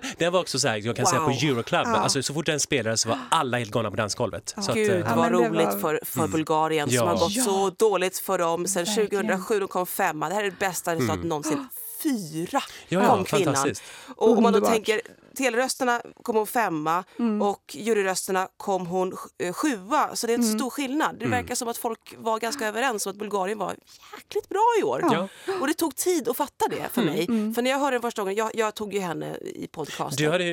den 0.18 0.32
var 0.32 0.40
också 0.40 0.58
så 0.58 0.68
här, 0.68 0.76
jag 0.86 0.96
kan 0.96 1.06
säga 1.06 1.20
Wow. 1.20 1.28
på 1.28 1.46
Euroclub, 1.46 1.80
Ja. 1.84 1.96
alltså, 1.96 2.22
så 2.22 2.34
fort 2.34 2.46
den 2.46 2.60
spelades 2.60 3.00
så 3.00 3.08
var 3.08 3.18
alla 3.30 3.58
helt 3.58 3.70
galna 3.70 3.90
på 3.90 3.96
dansgolvet. 3.96 4.54
Så 4.58 4.70
att, 4.70 4.76
Gud 4.76 4.90
eh, 4.90 4.98
Ja, 4.98 5.14
vad 5.16 5.32
roligt 5.32 5.66
var- 5.66 5.80
för, 5.80 6.00
för 6.04 6.28
Bulgarien 6.28 6.88
Ja. 6.90 7.00
som 7.00 7.08
har 7.08 7.18
gått 7.18 7.32
Ja. 7.32 7.42
så 7.44 7.70
dåligt 7.70 8.18
för 8.18 8.38
dem 8.38 8.66
sen 8.66 8.84
Verkligen. 8.84 9.08
2007. 9.26 9.58
De 9.60 9.68
kom 9.68 9.86
femma. 9.86 10.28
Det 10.28 10.34
här 10.34 10.44
är 10.44 10.50
det 10.50 10.58
bästa 10.58 10.94
resultatet 10.94 11.24
någonsin. 11.24 11.68
Fyra 12.02 12.48
ja, 12.52 13.02
ja, 13.02 13.08
kom 13.16 13.24
kvinnan. 13.24 13.44
fantastiskt. 13.54 13.82
Och 14.16 14.36
om 14.36 14.42
man 14.42 14.52
då 14.52 14.60
tänker, 14.60 15.00
telrösterna 15.34 16.02
kom 16.22 16.36
hon 16.36 16.46
femma 16.46 17.04
och 17.42 17.62
juryrösterna 17.76 18.48
kom 18.56 18.86
hon 18.86 19.16
eh, 19.38 19.52
sjua. 19.52 20.16
Så 20.16 20.26
det 20.26 20.32
är 20.32 20.38
en 20.38 20.58
stor 20.58 20.70
skillnad. 20.70 21.16
Det 21.20 21.26
verkar 21.26 21.54
som 21.54 21.68
att 21.68 21.76
folk 21.76 22.14
var 22.18 22.38
ganska 22.38 22.68
överens 22.68 23.06
om 23.06 23.10
att 23.10 23.16
Bulgarien 23.18 23.58
var 23.58 23.74
jäkligt 24.18 24.48
bra 24.48 24.64
i 24.80 24.82
år. 24.82 25.04
Ja. 25.12 25.28
Och 25.60 25.66
det 25.66 25.74
tog 25.74 25.96
tid 25.96 26.28
att 26.28 26.36
fatta 26.36 26.68
det 26.70 26.88
för 26.92 27.02
mig. 27.02 27.26
För 27.54 27.62
när 27.62 27.70
jag 27.70 27.78
hörde 27.78 27.94
den 27.94 28.02
första 28.02 28.22
gången, 28.22 28.34
jag, 28.34 28.50
jag 28.54 28.74
tog 28.74 28.94
ju 28.94 29.00
henne 29.00 29.36
i 29.36 29.66
podcasten. 29.72 30.24
Du 30.24 30.30
hade, 30.30 30.44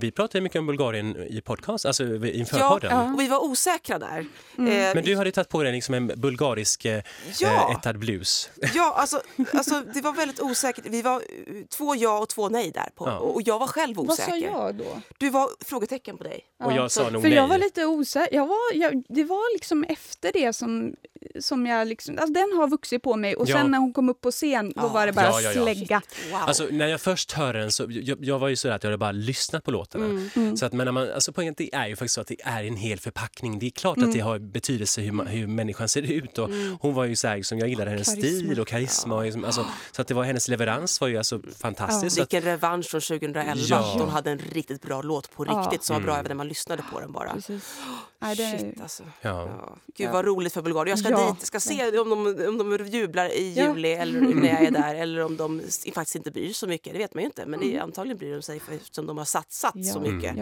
vi 0.00 0.10
pratade 0.10 0.40
mycket 0.42 0.58
om 0.58 0.66
Bulgarien 0.66 1.16
i 1.16 1.40
podcast, 1.40 1.86
alltså 1.86 2.04
inför 2.26 2.58
Ja, 2.58 2.68
podden. 2.70 3.14
och 3.14 3.20
vi 3.20 3.28
var 3.28 3.44
osäkra 3.44 3.98
där. 3.98 4.18
Eh, 4.18 4.64
Men 4.94 5.04
du 5.04 5.16
hade 5.16 5.32
tagit 5.32 5.48
på 5.48 5.62
dig 5.62 5.72
liksom 5.72 5.94
en 5.94 6.06
bulgarisk 6.06 6.84
eh, 6.84 7.02
Ja. 7.40 7.48
eh, 7.70 7.76
ettad 7.76 7.98
blues. 7.98 8.50
Ja, 8.74 8.94
alltså, 8.96 9.20
alltså 9.52 9.80
det 9.94 10.00
var 10.00 10.12
väldigt 10.12 10.40
osäkert. 10.40 10.84
Vi 10.88 11.02
var 11.02 11.14
eh, 11.16 11.54
två 11.76 11.94
ja 11.96 12.18
och 12.18 12.28
två 12.28 12.48
nej 12.48 12.70
där. 12.70 12.88
På, 12.94 13.08
Ja. 13.08 13.18
Och 13.18 13.42
jag 13.44 13.58
var 13.58 13.66
själv 13.66 13.98
Vad 14.26 14.30
sa 14.30 14.36
osäker. 14.36 14.52
jag 14.52 14.74
då? 14.74 15.00
Du 15.18 15.30
var 15.30 15.48
frågetecken 15.64 16.18
på 16.18 16.24
dig. 16.24 16.44
Och 16.66 16.72
jag 16.72 16.90
sa 16.90 17.10
nog 17.10 17.22
För 17.22 17.28
nej. 17.28 17.38
jag 17.38 17.48
var 17.48 17.58
lite 17.58 17.86
osäker. 17.86 18.36
Jag 18.36 18.46
var, 18.46 18.58
jag, 18.74 19.02
det 19.08 19.24
var 19.24 19.54
liksom 19.54 19.84
efter 19.84 20.32
det 20.32 20.52
som, 20.52 20.94
som 21.40 21.66
jag 21.66 21.88
liksom... 21.88 22.18
Alltså 22.18 22.32
den 22.32 22.52
har 22.56 22.68
vuxit 22.68 23.02
på 23.02 23.16
mig 23.16 23.36
och 23.36 23.48
Ja. 23.48 23.56
sen 23.56 23.70
när 23.70 23.78
hon 23.78 23.92
kom 23.92 24.08
upp 24.08 24.20
på 24.20 24.30
scen 24.30 24.72
då 24.76 24.88
var 24.88 25.06
det 25.06 25.12
bara 25.12 25.26
Ja, 25.26 25.40
ja, 25.40 25.52
ja. 25.52 25.62
slägga. 25.62 26.02
Wow. 26.32 26.40
Alltså, 26.40 26.68
när 26.70 26.86
jag 26.86 27.00
först 27.00 27.32
hörde 27.32 27.58
den 27.60 27.72
så 27.72 27.86
jag, 27.88 28.24
jag 28.24 28.38
var 28.38 28.48
ju 28.48 28.56
så 28.56 28.68
där 28.68 28.74
att 28.74 28.82
jag 28.84 28.88
hade 28.90 28.98
bara 28.98 29.12
lyssnat 29.12 29.64
på 29.64 29.70
låtarna. 29.70 30.30
Så 30.56 30.66
att, 30.66 30.72
men 30.72 30.84
när 30.84 30.92
man, 30.92 31.12
alltså, 31.12 31.32
poängen 31.32 31.54
det 31.56 31.74
är 31.74 31.86
ju 31.86 31.96
faktiskt 31.96 32.14
så 32.14 32.20
att 32.20 32.26
det 32.26 32.36
är 32.44 32.64
en 32.64 32.76
hel 32.76 32.98
förpackning. 33.00 33.58
Det 33.58 33.66
är 33.66 33.70
klart 33.70 33.98
att 33.98 34.12
det 34.12 34.20
har 34.20 34.38
betydelse 34.38 35.00
hur, 35.00 35.12
man, 35.12 35.26
hur 35.26 35.46
människan 35.46 35.88
ser 35.88 36.02
ut. 36.02 36.38
Och 36.38 36.50
Hon 36.80 36.94
var 36.94 37.04
ju 37.04 37.16
så 37.16 37.28
här, 37.28 37.42
som 37.42 37.58
jag 37.58 37.68
gillade 37.68 37.90
hennes 37.90 38.08
Karisma. 38.14 38.28
stil 38.46 38.60
och 38.60 38.68
karisma. 38.68 39.14
Och 39.16 39.24
liksom, 39.24 39.44
alltså, 39.44 39.66
så 39.92 40.02
att 40.02 40.08
det 40.08 40.14
var, 40.14 40.24
hennes 40.24 40.48
leverans 40.48 41.00
var 41.00 41.08
ju 41.08 41.16
alltså 41.18 41.40
fantastisk. 41.58 42.16
Så 42.16 42.22
att, 42.22 42.32
Vilken 42.32 42.50
revansch 42.50 42.86
från 42.90 43.00
2011. 43.00 43.54
Ja. 43.68 43.96
Hon 43.98 44.08
hade 44.08 44.30
en 44.30 44.38
riktigt 44.38 44.82
bra 44.82 45.02
låt 45.02 45.30
på 45.34 45.46
Ja. 45.46 45.52
riktigt 45.60 45.84
som 45.84 45.94
var 45.96 46.00
bra 46.02 46.14
även 46.14 46.28
när 46.28 46.34
man 46.34 46.48
lyssnade 46.54 46.82
på 46.92 47.00
den 47.00 47.12
bara. 47.12 47.32
Precis. 47.32 47.74
Nej, 48.18 48.36
det, 48.36 48.58
Shit 48.58 48.80
alltså. 48.80 49.02
ja. 49.20 49.48
Ja. 49.48 49.76
Gud 49.96 50.10
vad 50.10 50.24
roligt 50.24 50.52
för 50.52 50.62
Bulgarien. 50.62 50.88
Jag 50.90 50.98
ska 50.98 51.10
Ja. 51.10 51.26
dit, 51.30 51.36
jag 51.38 51.46
ska 51.46 51.60
se 51.60 51.98
om 51.98 52.10
de, 52.10 52.46
om 52.48 52.58
de 52.78 52.86
jublar 52.86 53.28
i 53.28 53.54
Ja. 53.56 53.68
juli 53.68 53.92
eller 53.92 54.20
när 54.34 54.48
jag 54.48 54.62
är 54.62 54.70
där 54.70 54.94
eller 54.94 55.24
om 55.24 55.36
de 55.36 55.60
faktiskt 55.94 56.14
inte 56.16 56.30
bryr 56.30 56.44
sig 56.46 56.54
så 56.54 56.66
mycket. 56.66 56.92
Det 56.92 56.98
vet 56.98 57.14
man 57.14 57.22
ju 57.22 57.26
inte. 57.26 57.46
Men 57.46 57.60
det 57.60 57.76
är, 57.76 57.80
antagligen 57.80 58.18
bryr 58.18 58.34
de 58.34 58.42
sig 58.42 58.60
för, 58.60 58.72
eftersom 58.72 59.06
de 59.06 59.18
har 59.18 59.24
satsat 59.24 59.86
så 59.92 60.00
mycket. 60.00 60.36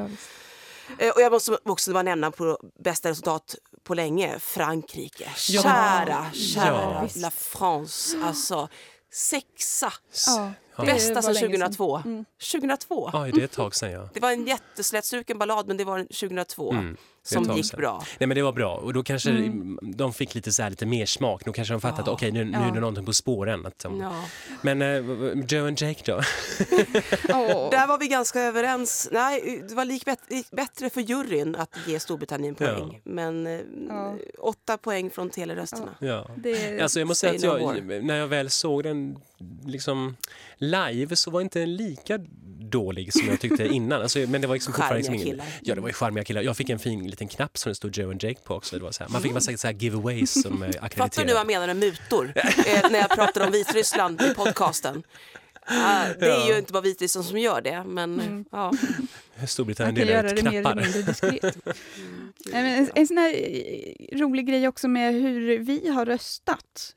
Eh, 0.98 1.10
Och 1.14 1.20
jag 1.20 1.32
måste 1.32 1.58
också 1.64 1.92
bara 1.92 2.02
nämna 2.02 2.30
på 2.30 2.58
bästa 2.84 3.10
resultat 3.10 3.54
på 3.84 3.94
länge, 3.94 4.38
Frankrike. 4.38 5.24
Ja. 5.48 5.62
Kära, 5.62 6.26
kära 6.32 6.92
Ja. 6.92 7.08
La 7.16 7.30
France. 7.30 8.18
Alltså, 8.24 8.68
sexa. 9.12 9.92
Ja, 10.26 10.52
det 10.76 10.86
Bästa 10.86 11.22
sedan 11.22 11.34
länge 11.34 11.58
sedan. 11.58 11.72
2002. 11.72 12.02
2002. 12.52 13.10
Oj, 13.14 13.32
det 13.34 13.40
är 13.40 13.44
ett 13.44 13.52
tag 13.52 13.74
sedan 13.74 13.90
ja. 13.92 14.08
Det 14.14 14.20
var 14.20 14.32
en 14.32 14.46
jätteslätstruken 14.46 15.38
ballad 15.38 15.66
men 15.68 15.76
det 15.76 15.84
var 15.84 15.98
2002 15.98 16.72
Mm, 16.72 16.96
som 17.22 17.56
gick 17.56 17.66
sedan. 17.66 17.80
bra. 17.80 18.02
Nej 18.18 18.26
men 18.26 18.34
det 18.34 18.42
var 18.42 18.52
bra 18.52 18.76
och 18.76 18.92
då 18.92 19.02
kanske 19.02 19.52
de 19.82 20.12
fick 20.12 20.34
lite, 20.34 20.52
så 20.52 20.62
här, 20.62 20.70
lite 20.70 20.86
mer 20.86 21.06
smak. 21.06 21.44
Då 21.44 21.52
kanske 21.52 21.74
de 21.74 21.80
fattade 21.80 22.02
att 22.02 22.08
okej 22.08 22.32
nu, 22.32 22.44
nu 22.44 22.58
är 22.58 22.72
det 22.72 22.80
någonting 22.80 23.04
på 23.06 23.12
spåren. 23.12 23.66
Att 23.66 23.78
de... 23.78 24.00
Ja. 24.00 24.24
Men 24.62 24.82
eh, 24.82 24.96
Joe 25.48 25.66
and 25.66 25.80
Jake 25.82 26.02
då? 26.12 26.16
Åh. 27.28 27.70
Där 27.70 27.86
var 27.86 27.98
vi 27.98 28.08
ganska 28.08 28.40
överens. 28.40 29.08
Nej, 29.12 29.62
det 29.68 29.74
var 29.74 29.84
lik 29.84 30.04
bättre 30.50 30.90
för 30.90 31.00
juryn 31.00 31.56
att 31.56 31.76
ge 31.86 32.00
Storbritannien 32.00 32.54
poäng. 32.54 33.00
Men 33.04 33.46
Ja. 33.88 34.16
åtta 34.38 34.78
poäng 34.78 35.10
från 35.10 35.30
telerösterna. 35.30 35.94
Ja. 36.00 36.30
Det, 36.36 36.80
Alltså 36.80 36.98
jag 36.98 37.08
måste 37.08 37.38
säga 37.38 37.54
att 37.54 37.60
jag, 37.62 38.04
när 38.04 38.16
jag 38.16 38.26
väl 38.26 38.50
såg 38.50 38.82
den 38.82 39.18
liksom 39.66 40.16
live 40.62 41.16
så 41.16 41.30
var 41.30 41.40
inte 41.40 41.58
den 41.58 41.76
lika 41.76 42.18
dålig 42.72 43.12
som 43.12 43.28
jag 43.28 43.40
tyckte 43.40 43.66
innan. 43.66 44.02
Alltså, 44.02 44.18
men 44.18 44.40
det 44.40 44.46
var 44.46 44.54
liksom 44.54 44.72
fortfarande 44.72 44.98
liksom 44.98 45.14
ingen. 45.14 45.42
Ja, 45.62 45.74
det 45.74 45.80
var 45.80 45.88
ju 45.88 45.94
charmiga 45.94 46.24
killar. 46.24 46.42
Jag 46.42 46.56
fick 46.56 46.70
en 46.70 46.78
fin 46.78 47.10
liten 47.10 47.28
knapp 47.28 47.58
som 47.58 47.70
det 47.70 47.74
stod 47.74 47.96
Joe 47.96 48.10
and 48.10 48.22
Jake 48.22 48.40
på 48.44 48.54
också. 48.54 48.76
Det 48.76 48.82
var 48.82 48.92
så 48.92 49.04
här. 49.04 49.10
Man 49.10 49.22
fick 49.22 49.42
säga 49.42 49.58
så 49.58 49.66
här 49.66 49.74
giveaways 49.74 50.42
som 50.42 50.62
eh, 50.62 50.70
Fattar 50.96 51.22
du 51.22 51.26
nu 51.26 51.32
vad 51.32 51.40
jag 51.40 51.46
menar 51.46 51.66
med 51.66 51.76
mutor? 51.76 52.32
eh, 52.36 52.90
när 52.90 52.98
jag 52.98 53.10
pratar 53.10 53.46
om 53.46 53.52
Vitryssland 53.52 54.22
i 54.22 54.34
podcasten. 54.34 55.02
Ah, 55.66 56.04
det 56.20 56.26
är 56.26 56.48
ju 56.48 56.58
inte 56.58 56.72
bara 56.72 56.80
Vitryssland 56.82 57.26
som 57.26 57.38
gör 57.38 57.60
det, 57.60 57.84
men 57.86 58.44
ja. 58.52 58.72
Storbritannien 59.46 60.06
delar 60.06 60.24
ut 60.24 60.36
det 60.36 60.50
mer 60.50 60.60
eller 60.60 61.12
knappar. 61.12 61.52
men 62.52 62.66
en, 62.66 62.90
en 62.94 63.06
sån 63.06 63.18
här 63.18 63.34
eh, 63.34 64.18
rolig 64.18 64.48
grej 64.48 64.68
också 64.68 64.88
med 64.88 65.14
hur 65.14 65.58
vi 65.58 65.88
har 65.88 66.06
röstat 66.06 66.94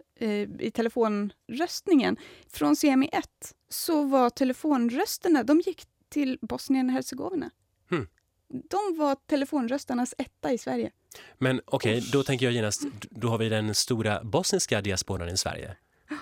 i 0.60 0.72
telefonröstningen. 0.74 2.18
Från 2.50 2.76
CMI 2.76 3.10
1 3.12 3.30
så 3.70 4.04
var 4.04 4.30
telefonrösterna, 4.30 5.44
de 5.44 5.60
gick 5.60 5.84
till 6.10 6.38
Bosnien 6.42 6.88
och 6.90 6.94
Hercegovina. 6.94 7.50
Hmm. 7.90 8.08
De 8.48 8.98
var 8.98 9.16
telefonröstarnas 9.28 10.14
etta 10.18 10.54
i 10.54 10.58
Sverige. 10.58 10.92
Men 11.38 11.62
okej, 11.66 12.10
då 12.12 12.24
tänker 12.24 12.46
jag 12.46 12.54
genast, 12.54 12.84
då 13.12 13.28
har 13.28 13.38
vi 13.38 13.50
den 13.50 13.76
stora 13.76 14.24
bosniska 14.24 14.82
diasporan 14.82 15.30
i 15.30 15.38
Sverige. 15.38 15.78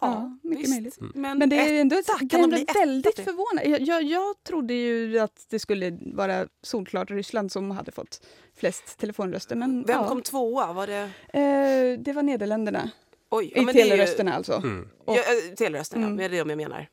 Ja, 0.00 0.38
mycket 0.42 0.60
visst. 0.60 0.70
möjligt. 0.70 0.98
Men, 1.14 1.38
Men 1.38 1.48
det 1.48 1.56
är 1.56 1.80
ändå, 1.80 1.96
etta, 1.96 2.12
det 2.20 2.36
är 2.36 2.42
ändå 2.42 2.64
väldigt 2.74 3.20
förvånande. 3.20 3.70
Jag, 3.70 3.80
jag, 3.80 4.02
jag 4.02 4.42
trodde 4.42 4.74
ju 4.74 5.18
att 5.18 5.46
det 5.48 5.58
skulle 5.58 5.98
vara 6.00 6.46
solklart 6.62 7.10
Ryssland 7.10 7.52
som 7.52 7.70
hade 7.70 7.92
fått 7.92 8.26
flest 8.54 8.98
telefonröster. 8.98 9.56
Men 9.56 9.84
Vem 9.86 9.96
ja, 9.96 10.08
kom 10.08 10.22
tvåa? 10.22 10.72
Var 10.72 10.86
det... 10.86 11.10
eh, 11.40 11.98
det 11.98 12.12
var 12.12 12.22
Nederländerna. 12.22 12.90
Oj, 13.30 13.52
ja, 13.54 13.60
I 13.62 13.64
är 13.64 13.66
ju- 13.66 13.72
telerösterna 13.72 14.34
alltså. 14.34 14.52
Mm. 14.52 14.88
Ja, 15.06 15.14
eh, 15.14 15.54
telerösterna, 15.56 16.06
Mm. 16.06 16.18
ja. 16.18 16.18
det 16.18 16.24
är 16.24 16.44
det 16.44 16.50
jag 16.50 16.56
menar. 16.56 16.88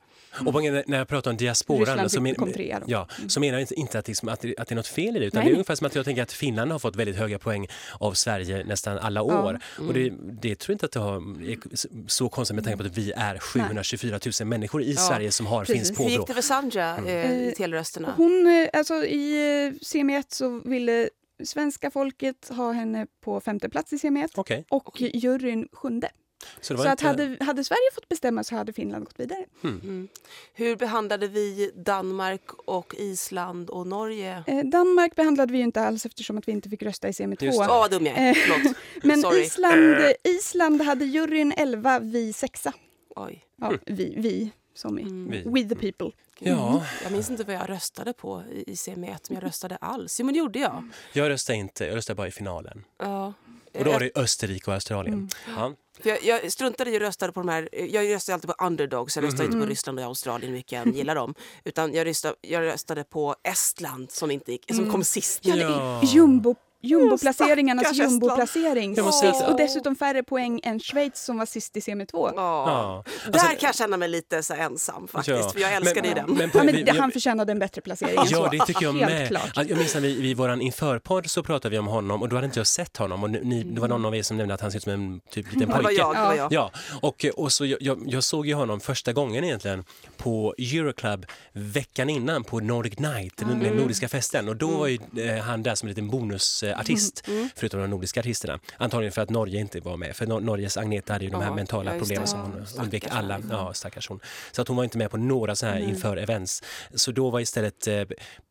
Och 0.46 0.54
när 0.64 0.98
jag 0.98 1.08
pratar 1.08 1.32
om 1.32 1.38
diasporan 1.38 1.80
Ryssland 1.80 2.12
så, 2.12 2.22
men, 2.22 2.36
ja, 2.88 3.08
så 3.28 3.40
menar 3.40 3.54
jag 3.54 3.62
inte, 3.62 3.74
inte 3.76 4.00
att, 4.00 4.08
liksom, 4.08 4.30
att, 4.30 4.40
det, 4.42 4.58
att 4.58 4.68
det 4.68 4.74
är 4.74 4.76
något 4.76 4.88
fel 4.88 5.16
i 5.18 5.20
det. 5.20 5.26
Utan 5.26 5.40
Nej, 5.40 5.46
det 5.46 5.52
är 5.52 5.54
ungefär 5.54 5.76
som 5.76 5.88
att 5.88 5.96
jag 5.96 6.06
tänker 6.06 6.24
att 6.24 6.32
Finland 6.32 6.72
har 6.72 6.80
fått 6.80 6.96
väldigt 6.96 7.16
höga 7.16 7.40
poäng 7.40 7.68
av 8.00 8.14
Sverige 8.14 8.64
nästan 8.66 8.98
alla 8.98 9.22
år. 9.22 9.60
Och 9.88 9.94
det, 9.94 10.14
det 10.42 10.56
tror 10.60 10.72
jag 10.72 10.76
inte 10.76 10.86
att 10.86 10.92
det 10.92 11.00
har, 11.00 11.16
är 11.16 11.58
så 12.10 12.30
konstigt 12.30 12.56
med 12.56 12.64
tanke 12.64 12.78
på 12.84 12.90
att 12.90 12.98
vi 12.98 13.12
är 13.12 13.38
724 13.40 14.20
000 14.42 14.48
människor 14.48 14.84
i 14.84 14.92
Ja, 14.92 14.98
Sverige 15.02 15.32
som 15.32 15.46
har 15.46 15.66
precis. 15.66 15.88
finsk 15.88 16.00
Hur 16.02 16.06
gick 16.10 16.20
påbrå. 16.20 16.26
det 16.28 16.34
för 16.34 16.42
Sandra 16.48 16.98
eh, 16.98 17.32
i 17.32 17.48
Eh, 17.48 17.54
telerösterna? 17.54 18.14
Hon, 18.18 18.68
alltså 18.74 18.94
i 19.06 19.34
eh, 19.68 19.72
CME1 19.80 20.24
så 20.28 20.62
ville 20.66 21.10
svenska 21.44 21.92
folket 21.92 22.50
ha 22.50 22.72
henne 22.72 23.08
på 23.24 23.40
femte 23.40 23.70
plats 23.70 23.94
i 23.94 23.98
CME1 23.98 24.28
Okej, 24.36 24.66
och 24.70 25.02
juryn 25.02 25.68
sjunde. 25.72 26.10
Så 26.62 26.78
Så 26.78 26.84
att 26.84 26.92
inte... 26.92 27.08
hade, 27.08 27.38
hade 27.46 27.64
Sverige 27.64 27.90
fått 27.96 28.10
bestämma 28.10 28.44
så 28.44 28.56
hade 28.56 28.74
Finland 28.74 29.06
gått 29.06 29.20
vidare. 29.20 29.46
Mm. 29.64 30.08
Hur 30.54 30.76
behandlade 30.76 31.28
vi 31.28 31.72
Danmark 31.76 32.54
och 32.66 32.96
Island 32.98 33.70
och 33.70 33.88
Norge? 33.88 34.44
Eh, 34.48 34.66
Danmark 34.66 35.16
behandlade 35.16 35.52
vi 35.52 35.58
ju 35.58 35.64
inte 35.64 35.82
alls 35.82 36.06
eftersom 36.06 36.38
att 36.38 36.48
vi 36.48 36.52
inte 36.52 36.70
fick 36.70 36.84
rösta 36.84 37.08
i 37.08 37.12
CME2. 37.12 37.46
Just 37.46 37.60
Åh, 37.60 37.68
vad 37.68 37.92
dum 37.92 38.06
jag. 38.06 38.30
Eh. 38.30 38.36
Men 39.04 39.22
Sorry. 39.22 39.42
Island, 39.42 39.96
Island 40.24 40.82
hade 40.82 41.06
juryn 41.06 41.54
11, 41.58 42.00
vi 42.00 42.34
sexa. 42.34 42.74
Oj. 43.16 43.44
Ja, 43.56 43.74
vi, 43.86 44.14
vi 44.18 44.52
som 44.76 45.00
i 45.00 45.02
Mm. 45.02 45.54
We 45.54 45.64
the 45.64 45.76
people. 45.76 46.12
Ja, 46.40 46.86
Jag 47.04 47.12
minns 47.12 47.30
inte 47.30 47.44
vad 47.44 47.56
jag 47.56 47.70
röstade 47.70 48.14
på 48.14 48.44
i 48.52 48.72
i 48.72 48.76
CM1, 48.76 48.96
men 48.98 49.18
jag 49.30 49.44
röstade 49.44 49.76
alls. 49.76 50.20
Jo, 50.20 50.26
men 50.26 50.34
det 50.34 50.40
gjorde 50.40 50.60
jag. 50.60 50.90
jag 51.14 51.30
röstade 51.30 51.60
inte, 51.60 51.86
jag 51.86 51.96
röstade 51.96 52.16
bara 52.16 52.28
i 52.28 52.32
finalen. 52.32 52.84
Ja. 52.98 53.34
Och 53.74 53.84
då 53.84 53.92
var 53.92 54.02
Eh, 54.02 54.10
det 54.16 54.22
Österrike 54.22 54.72
och 54.72 54.74
Australien. 54.74 55.14
Mm. 55.14 55.30
Ja. 55.58 55.74
För 56.02 56.10
jag, 56.10 56.24
jag 56.24 56.52
struntade 56.52 56.92
i 56.92 56.96
att 56.96 57.02
rösta 57.02 57.32
på 57.32 57.40
de 57.40 57.50
här, 57.50 57.70
jag 57.72 58.10
röstade 58.14 58.34
alltid 58.34 58.50
på 58.58 58.66
underdogs, 58.66 59.16
jag 59.16 59.26
röstade 59.26 59.44
Mm. 59.44 59.54
inte 59.58 59.66
på 59.66 59.70
Ryssland 59.70 60.00
och 60.00 60.06
Australien, 60.06 60.54
vilka 60.54 60.76
jag 60.76 60.88
än 60.88 60.94
gillar 60.94 61.16
dem. 61.16 61.36
Utan 61.64 61.94
jag 61.94 62.08
röstade, 62.08 62.36
jag 62.42 62.62
röstade 62.64 63.04
på 63.04 63.36
Estland 63.44 64.12
som, 64.12 64.32
inte 64.32 64.52
gick, 64.52 64.66
som 64.68 64.80
Mm. 64.80 64.92
kom 64.92 65.04
sist. 65.04 65.40
Ja. 65.44 66.02
Jumbo, 66.04 66.56
jumboplaceringarnas 66.84 67.92
Estland. 67.92 68.12
jumboplacering. 68.12 69.00
Att- 69.00 69.50
och 69.50 69.58
dessutom 69.58 69.96
färre 69.96 70.24
poäng 70.24 70.60
än 70.64 70.80
Schweiz 70.80 71.24
som 71.26 71.38
var 71.38 71.46
sist 71.46 71.78
i 71.78 71.80
CM2. 71.80 72.08
Ja. 72.14 72.34
Ja. 72.36 73.04
Där 73.26 73.34
Alltså- 73.40 73.48
kan 73.48 73.68
jag 73.68 73.76
känna 73.76 73.98
mig 73.98 74.08
lite 74.10 74.44
så 74.44 74.54
ensam 74.54 75.08
faktiskt, 75.08 75.38
Ja. 75.40 75.50
för 75.50 75.60
jag 75.60 75.74
älskade 75.74 76.08
ju 76.08 76.14
den. 76.14 76.26
men- 76.32 76.52
Ja, 76.54 76.64
men 76.64 76.76
vi- 76.76 76.84
vi- 76.84 76.92
han 77.00 77.12
förtjänade 77.12 77.52
en 77.52 77.60
bättre 77.60 77.82
placering 77.82 78.12
än 78.18 78.26
Ja, 78.30 78.38
så. 78.38 78.48
det 78.48 78.66
tycker 78.66 78.84
jag 78.84 78.94
Helt 78.94 79.12
med. 79.12 79.28
klart. 79.28 79.58
Att 79.58 79.70
Jag 79.70 79.78
minns 79.78 79.94
när 79.94 80.02
vi 80.02 80.30
i 80.30 80.34
våran 80.34 80.62
införpodd 80.62 81.30
så 81.30 81.44
pratade 81.44 81.70
vi 81.72 81.78
om 81.80 81.88
honom 81.88 82.22
och 82.22 82.30
då 82.30 82.36
hade 82.36 82.46
inte 82.46 82.60
jag 82.60 82.68
sett 82.68 82.98
honom 82.98 83.24
och 83.24 83.30
ni, 83.30 83.64
det 83.64 83.82
var 83.82 83.88
någon 83.88 84.06
av 84.06 84.16
er 84.16 84.24
som 84.24 84.38
nämnde 84.38 84.54
att 84.54 84.62
han 84.62 84.72
ser 84.72 84.78
ut 84.78 84.84
som 84.84 84.92
en 84.94 85.20
typ 85.30 85.46
liten 85.54 85.60
Det 85.70 85.76
var 85.76 85.84
pojke. 85.84 86.00
jag, 86.02 86.16
det 86.16 86.22
var 86.22 86.34
jag. 86.36 86.54
Ja, 86.54 86.72
och, 87.02 87.26
och 87.36 87.52
så 87.52 87.66
jag, 87.66 87.82
jag, 87.82 88.04
jag 88.08 88.24
såg 88.24 88.48
ju 88.48 88.54
honom 88.54 88.80
första 88.80 89.14
gången 89.14 89.44
egentligen 89.44 89.86
på 90.18 90.56
Euroclub 90.58 91.26
veckan 91.54 92.10
innan 92.10 92.44
på 92.44 92.60
Nordic 92.60 93.00
Night, 93.00 93.38
den 93.38 93.60
den 93.60 93.74
nordiska 93.74 94.08
festen. 94.10 94.50
Och 94.50 94.56
då 94.56 94.68
var 94.68 94.88
ju 94.88 95.00
eh, 95.18 95.44
han 95.44 95.64
där 95.64 95.76
som 95.76 95.88
en 95.88 95.90
liten 95.90 96.08
bonusartist, 96.78 97.28
förutom 97.56 97.80
de 97.82 97.90
nordiska 97.90 98.20
artisterna. 98.20 98.60
Antagligen 98.78 99.12
för 99.12 99.22
att 99.22 99.30
Norge 99.30 99.60
inte 99.60 99.80
var 99.80 99.98
med, 99.98 100.16
för 100.16 100.26
Nor- 100.26 100.42
Norges 100.42 100.78
Agneta 100.78 101.14
hade 101.14 101.26
ju 101.26 101.32
de 101.32 101.42
här 101.42 101.48
Ja, 101.50 101.56
mentala 101.56 101.94
ja, 101.94 102.00
problemen 102.00 102.28
som 102.28 102.40
hon 102.40 102.66
undvek 102.80 103.06
alla. 103.10 103.40
Ja, 103.50 103.74
stackars 103.74 104.10
hon. 104.10 104.20
Så 104.52 104.62
att 104.62 104.68
hon 104.68 104.78
var 104.78 104.84
inte 104.84 104.98
med 104.98 105.12
på 105.12 105.18
några 105.18 105.56
så 105.56 105.66
här 105.66 105.80
inför 105.80 106.18
events. 106.18 106.64
Så 106.96 107.12
då 107.12 107.30
var 107.30 107.40
istället 107.40 107.88
eh, 107.88 108.04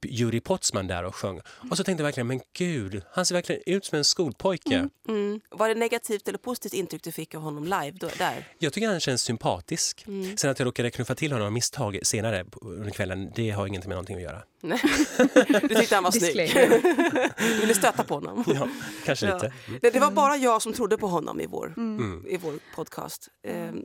Juri 0.07 0.41
Potsman 0.41 0.87
där 0.87 1.05
och 1.05 1.15
sjöng. 1.15 1.41
Och 1.71 1.77
så 1.77 1.85
tänkte 1.85 2.03
jag 2.03 2.07
verkligen, 2.07 2.27
men 2.27 2.41
gud, 2.59 3.03
han 3.13 3.27
ser 3.27 3.35
verkligen 3.35 3.63
ut 3.67 3.85
som 3.85 3.99
en 3.99 4.05
skolpojke. 4.05 4.89
Mm. 5.09 5.41
Var 5.51 5.69
det 5.69 5.75
negativt 5.75 6.29
eller 6.29 6.39
positivt 6.39 6.73
intryck 6.75 7.03
du 7.03 7.13
fick 7.13 7.35
av 7.35 7.43
honom 7.43 7.65
live 7.65 7.91
då, 7.91 8.09
där? 8.19 8.49
Jag 8.59 8.73
tycker 8.73 8.89
han 8.89 9.01
känns 9.01 9.23
sympatisk. 9.23 10.05
Mm. 10.07 10.37
Sen 10.37 10.51
att 10.51 10.59
jag 10.59 10.67
råkade 10.67 10.91
knuffa 10.91 11.15
till 11.15 11.33
honom 11.33 11.47
av 11.47 11.53
misstag 11.53 11.99
senare 12.03 12.45
under 12.61 12.91
kvällen, 12.91 13.33
det 13.35 13.51
har 13.51 13.67
ingenting 13.67 13.89
med 13.89 13.97
någonting 13.97 14.17
att 14.17 14.23
göra. 14.23 14.43
Nej. 14.61 14.81
Du 15.63 15.75
tyckte 15.75 15.95
han 15.95 16.05
var 16.05 16.11
snygg. 16.11 16.53
Du 17.39 17.61
ville 17.61 17.75
stöta 17.75 18.05
på 18.05 18.12
honom. 18.15 18.45
Ja, 18.55 18.69
kanske 19.05 19.35
lite. 19.35 19.53
Det, 19.81 19.91
det 19.91 20.01
var 20.01 20.11
bara 20.11 20.37
jag 20.37 20.63
som 20.63 20.73
trodde 20.73 20.99
på 20.99 21.07
honom 21.09 21.41
i 21.41 21.47
vår, 21.47 21.75
Mm. 21.77 22.27
i 22.29 22.37
vår 22.37 22.55
podcast. 22.75 23.29
Eh, 23.45 23.55
Men, 23.55 23.83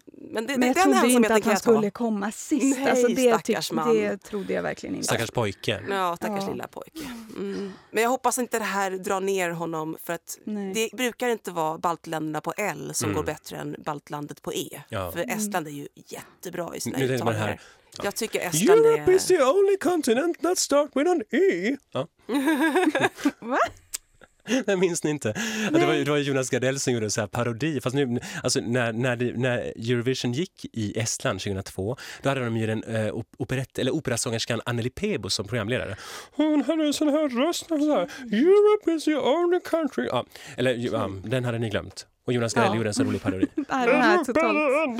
det, 0.47 0.57
Men 0.57 0.67
jag 0.67 0.75
den 0.75 0.93
trodde 0.93 1.07
inte 1.09 1.33
att 1.35 1.45
han 1.45 1.57
skulle 1.57 1.89
komma 1.91 2.31
sist. 2.31 2.79
Nej, 2.79 2.89
alltså 2.89 3.07
det, 3.07 3.33
stackars 3.33 3.71
man. 3.71 3.95
det 3.95 4.17
trodde 4.23 4.53
jag 4.53 4.63
verkligen 4.63 4.95
inte. 4.95 5.07
Stackars 5.07 5.31
pojke. 5.31 5.81
Ja, 5.89 6.15
stackars 6.15 6.43
Ja. 6.47 6.51
lilla 6.51 6.67
pojke. 6.67 6.99
Mm. 7.37 7.71
Men 7.91 8.03
jag 8.03 8.09
hoppas 8.09 8.37
inte 8.37 8.59
det 8.59 8.65
här 8.65 8.91
drar 8.91 9.19
ner 9.21 9.49
honom 9.49 9.97
för 10.03 10.13
att 10.13 10.37
Nej. 10.43 10.73
det 10.73 10.97
brukar 10.97 11.29
inte 11.29 11.51
vara 11.51 11.77
baltländerna 11.77 12.41
på 12.41 12.53
L 12.57 12.91
som 12.93 13.05
Mm. 13.09 13.15
går 13.15 13.23
bättre 13.23 13.57
än 13.57 13.75
baltlandet 13.85 14.41
på 14.41 14.53
E. 14.53 14.81
Ja. 14.89 15.11
För 15.11 15.19
Estland 15.19 15.67
är 15.67 15.71
ju 15.71 15.87
jättebra 15.95 16.75
i 16.75 16.79
sina 16.79 16.97
här, 16.97 17.59
Jag 18.03 18.15
tycker 18.15 18.39
Estland 18.39 18.85
Europe 18.85 19.11
is 19.13 19.31
är... 19.31 19.37
the 19.37 19.43
only 19.43 19.77
continent 19.77 20.41
that 20.41 20.57
start 20.57 20.89
with 20.95 21.11
an 21.11 21.21
E. 21.31 21.77
Ja. 21.91 22.07
Va? 23.39 23.57
Det 24.65 24.75
minns 24.77 25.03
ni 25.03 25.09
inte? 25.11 25.33
Det, 25.73 25.85
var, 25.85 25.93
det 25.93 26.11
var 26.11 26.17
Jonas 26.17 26.49
Gardell 26.49 26.79
som 26.79 26.93
gjorde 26.93 27.05
en 27.05 27.11
så 27.11 27.21
här 27.21 27.27
parodi. 27.27 27.81
Fast 27.81 27.95
nu, 27.95 28.19
alltså 28.43 28.59
när, 28.59 28.93
när, 28.93 29.15
det, 29.15 29.37
när 29.37 29.57
Eurovision 29.57 30.31
gick 30.33 30.65
i 30.73 30.99
Estland 30.99 31.39
2002 31.39 31.97
då 32.21 32.29
hade 32.29 32.45
de 32.45 32.57
ju 32.57 32.67
den 32.67 32.83
eh, 32.83 33.13
op- 33.15 33.35
operett, 33.37 33.79
eller 33.79 33.91
operasångerskan 33.95 34.61
Anneli 34.65 34.89
Pebo 34.89 35.29
som 35.29 35.47
programledare. 35.47 35.95
Hon 36.31 36.61
hade 36.63 36.83
en 36.85 36.93
sån 36.93 37.07
här 37.09 37.29
röst. 37.47 37.67
Så 37.67 37.75
här, 37.93 38.09
Europe 38.31 38.91
is 38.91 39.05
the 39.05 39.15
only 39.15 39.59
country. 39.59 40.07
Ja, 40.11 40.25
eller 40.57 40.73
ja, 40.73 41.09
den 41.23 41.45
hade 41.45 41.59
ni 41.59 41.69
glömt. 41.69 42.07
Och 42.25 42.33
Jonas 42.33 42.53
Gardell 42.53 42.71
Ja. 42.71 42.77
gjorde 42.77 42.89
en 42.89 42.93
så 42.93 43.03
rolig 43.03 43.21
parodi. 43.21 43.47
Den 43.55 43.65
här 43.69 44.19
är 44.19 44.23
totalt... 44.23 44.97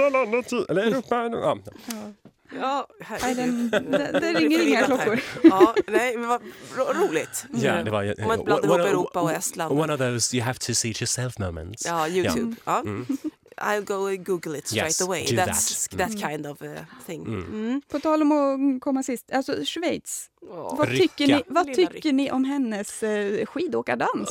det. 0.50 0.66
Eller 0.70 0.86
det- 0.86 1.02
ja. 1.10 1.58
Ja. 1.88 2.14
Ja, 2.56 2.88
herregud. 3.00 3.72
den, 3.72 3.91
det, 3.91 4.34
ringer 4.34 4.68
inga 4.68 4.86
klockor. 4.86 5.20
Ja, 5.43 5.76
nej, 5.88 6.18
men 6.18 6.28
vad 6.30 6.41
ro- 6.76 6.93
roligt. 7.08 7.45
Ja, 7.54 7.84
det 7.84 7.91
var 7.91 8.02
ju- 8.02 8.14
Om 8.14 8.28
man 8.28 8.43
blandar 8.43 8.68
ihop 8.70 8.80
Europa 8.80 9.22
och 9.22 9.32
Estland. 9.32 9.80
One 9.80 9.93
of 9.93 10.00
those 10.00 10.36
you 10.38 10.45
have 10.45 10.58
to 10.60 10.74
see 10.74 10.89
it 10.89 11.02
yourself 11.02 11.38
moments. 11.39 11.86
Ja, 11.86 12.08
Youtube. 12.08 12.56
Ja. 12.66 12.80
Mm. 12.80 13.06
I'll 13.62 13.84
go 13.84 14.08
and 14.08 14.26
google 14.26 14.58
it 14.58 14.68
straight 14.68 14.86
Yes, 14.86 15.02
away. 15.02 15.26
do 15.26 15.36
That's 15.36 15.88
that. 15.89 15.98
that 16.00 16.30
kind 16.32 16.48
of 16.48 16.62
uh, 16.62 16.70
thing. 17.06 17.22
Mm. 17.26 17.43
Mm. 17.43 17.82
På 17.88 18.00
tal 18.00 18.22
om 18.22 18.32
att 18.32 18.82
komma 18.82 19.04
sist, 19.04 19.32
alltså 19.32 19.66
Schweiz. 19.66 20.26
Åh. 20.50 20.76
Vad 20.78 20.88
tycker, 20.89 21.28
ni, 21.28 21.43
vad 21.48 21.74
tycker 21.74 22.14
ni 22.14 22.32
om 22.32 22.43
hennes 22.43 23.04
eh, 23.04 23.45
skidåkardans? 23.45 24.30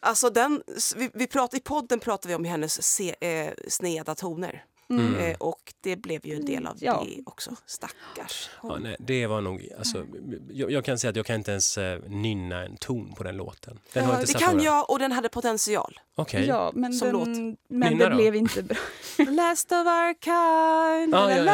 Alltså 0.00 0.30
den, 0.30 0.62
vi, 0.96 1.10
vi 1.14 1.26
pratar, 1.26 1.58
I 1.58 1.60
podden 1.60 2.00
pratar 2.00 2.28
vi 2.28 2.34
om 2.34 2.44
hennes 2.44 2.82
se, 2.82 3.14
eh, 3.20 3.52
sneda 3.68 4.14
toner. 4.14 4.64
Mm. 4.98 5.14
Eh, 5.16 5.36
och 5.36 5.74
det 5.80 5.96
blev 5.96 6.26
ju 6.26 6.34
en 6.36 6.44
del 6.44 6.66
av 6.66 6.76
Ja. 6.80 7.04
det 7.06 7.22
också. 7.26 7.50
Stackars. 7.66 8.50
Ja, 8.62 8.78
nej, 8.80 8.96
det 8.98 9.26
var 9.26 9.40
nog, 9.40 9.68
alltså, 9.78 10.06
jag, 10.50 10.70
jag 10.70 10.84
kan 10.84 10.98
säga 10.98 11.10
att 11.10 11.16
jag 11.16 11.26
kan 11.26 11.36
inte 11.36 11.50
ens 11.50 11.78
eh, 11.78 12.00
nynna 12.06 12.64
en 12.64 12.76
ton 12.76 13.14
på 13.14 13.22
den 13.24 13.36
låten. 13.36 13.78
Den 13.92 14.04
har 14.04 14.12
Ja, 14.14 14.20
inte 14.20 14.32
Det 14.32 14.38
kan 14.38 14.52
några- 14.56 14.64
jag 14.64 14.90
och 14.90 14.98
den 14.98 15.12
hade 15.12 15.28
potential. 15.28 16.00
Okej. 16.14 16.46
Ja, 16.46 16.70
men, 16.74 16.92
Som 16.92 17.08
den, 17.08 17.16
låt. 17.16 17.26
men 17.68 17.90
Nynna 17.90 18.04
det 18.04 18.10
då. 18.10 18.16
blev 18.16 18.34
inte 18.34 18.62
bra. 18.62 18.76
Last 19.30 19.72
of 19.72 19.78
our 19.78 20.14
kind. 20.24 21.14
Ah, 21.14 21.30
ja, 21.30 21.44
ja. 21.44 21.52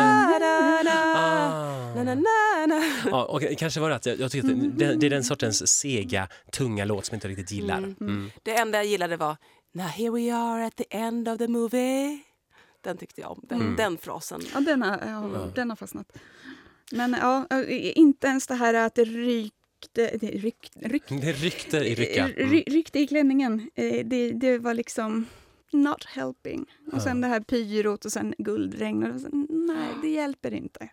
Ah. 3.12 3.24
okej, 3.28 3.56
kanske 3.58 3.80
var 3.80 3.90
det 3.90 3.96
att 3.96 4.06
jag, 4.06 4.20
jag 4.20 4.30
tyckte 4.30 4.48
att 4.52 4.78
det, 4.78 4.94
det 4.94 5.06
är 5.06 5.10
den 5.10 5.24
sortens 5.24 5.68
sega, 5.68 6.28
tunga 6.52 6.84
låt 6.84 7.06
som 7.06 7.14
jag 7.14 7.16
inte 7.16 7.28
riktigt 7.28 7.50
gillar. 7.52 7.78
Mm. 7.78 7.96
Mm. 8.00 8.30
Det 8.42 8.54
enda 8.54 8.78
jag 8.78 8.86
gillade 8.86 9.16
var 9.16 9.36
Now 9.72 9.86
here 9.86 10.10
we 10.10 10.34
are 10.34 10.66
at 10.66 10.76
the 10.76 10.84
end 10.90 11.28
of 11.28 11.38
the 11.38 11.48
movie. 11.48 12.18
Den 12.88 12.96
tyckte 12.98 13.20
jag 13.20 13.30
om. 13.30 13.40
Den, 13.48 13.60
Mm. 13.60 13.76
den 13.76 13.98
frasen. 13.98 14.40
Ja, 14.54 14.60
den 14.60 14.82
har, 14.82 14.98
ja, 15.06 15.50
den 15.54 15.68
har 15.70 15.76
fastnat. 15.76 16.18
Men 16.92 17.12
ja, 17.20 17.46
inte 17.94 18.26
ens 18.26 18.46
det 18.46 18.54
här 18.54 18.74
att 18.74 18.94
det 18.94 19.04
rykte... 19.04 19.52
Det 19.94 20.30
ryck, 20.30 20.70
ryck, 20.74 21.02
Det 21.08 21.32
ryckte 21.32 21.76
i 21.76 21.94
rycka. 21.94 22.28
Mm. 22.28 22.50
ry, 22.50 22.62
ryckte 22.66 22.98
i 22.98 23.06
klänningen. 23.06 23.70
Eh, 23.74 24.06
Det, 24.06 24.30
det 24.32 24.58
var 24.58 24.74
liksom 24.74 25.26
not 25.72 26.04
helping. 26.04 26.66
Och 26.92 27.02
sen 27.02 27.20
det 27.20 27.26
här 27.26 27.40
pyrot 27.40 28.04
och 28.04 28.12
sen 28.12 28.34
guldregn. 28.38 29.12
Och 29.12 29.20
sen, 29.20 29.46
nej, 29.50 29.88
det 30.02 30.08
hjälper 30.08 30.54
inte. 30.54 30.88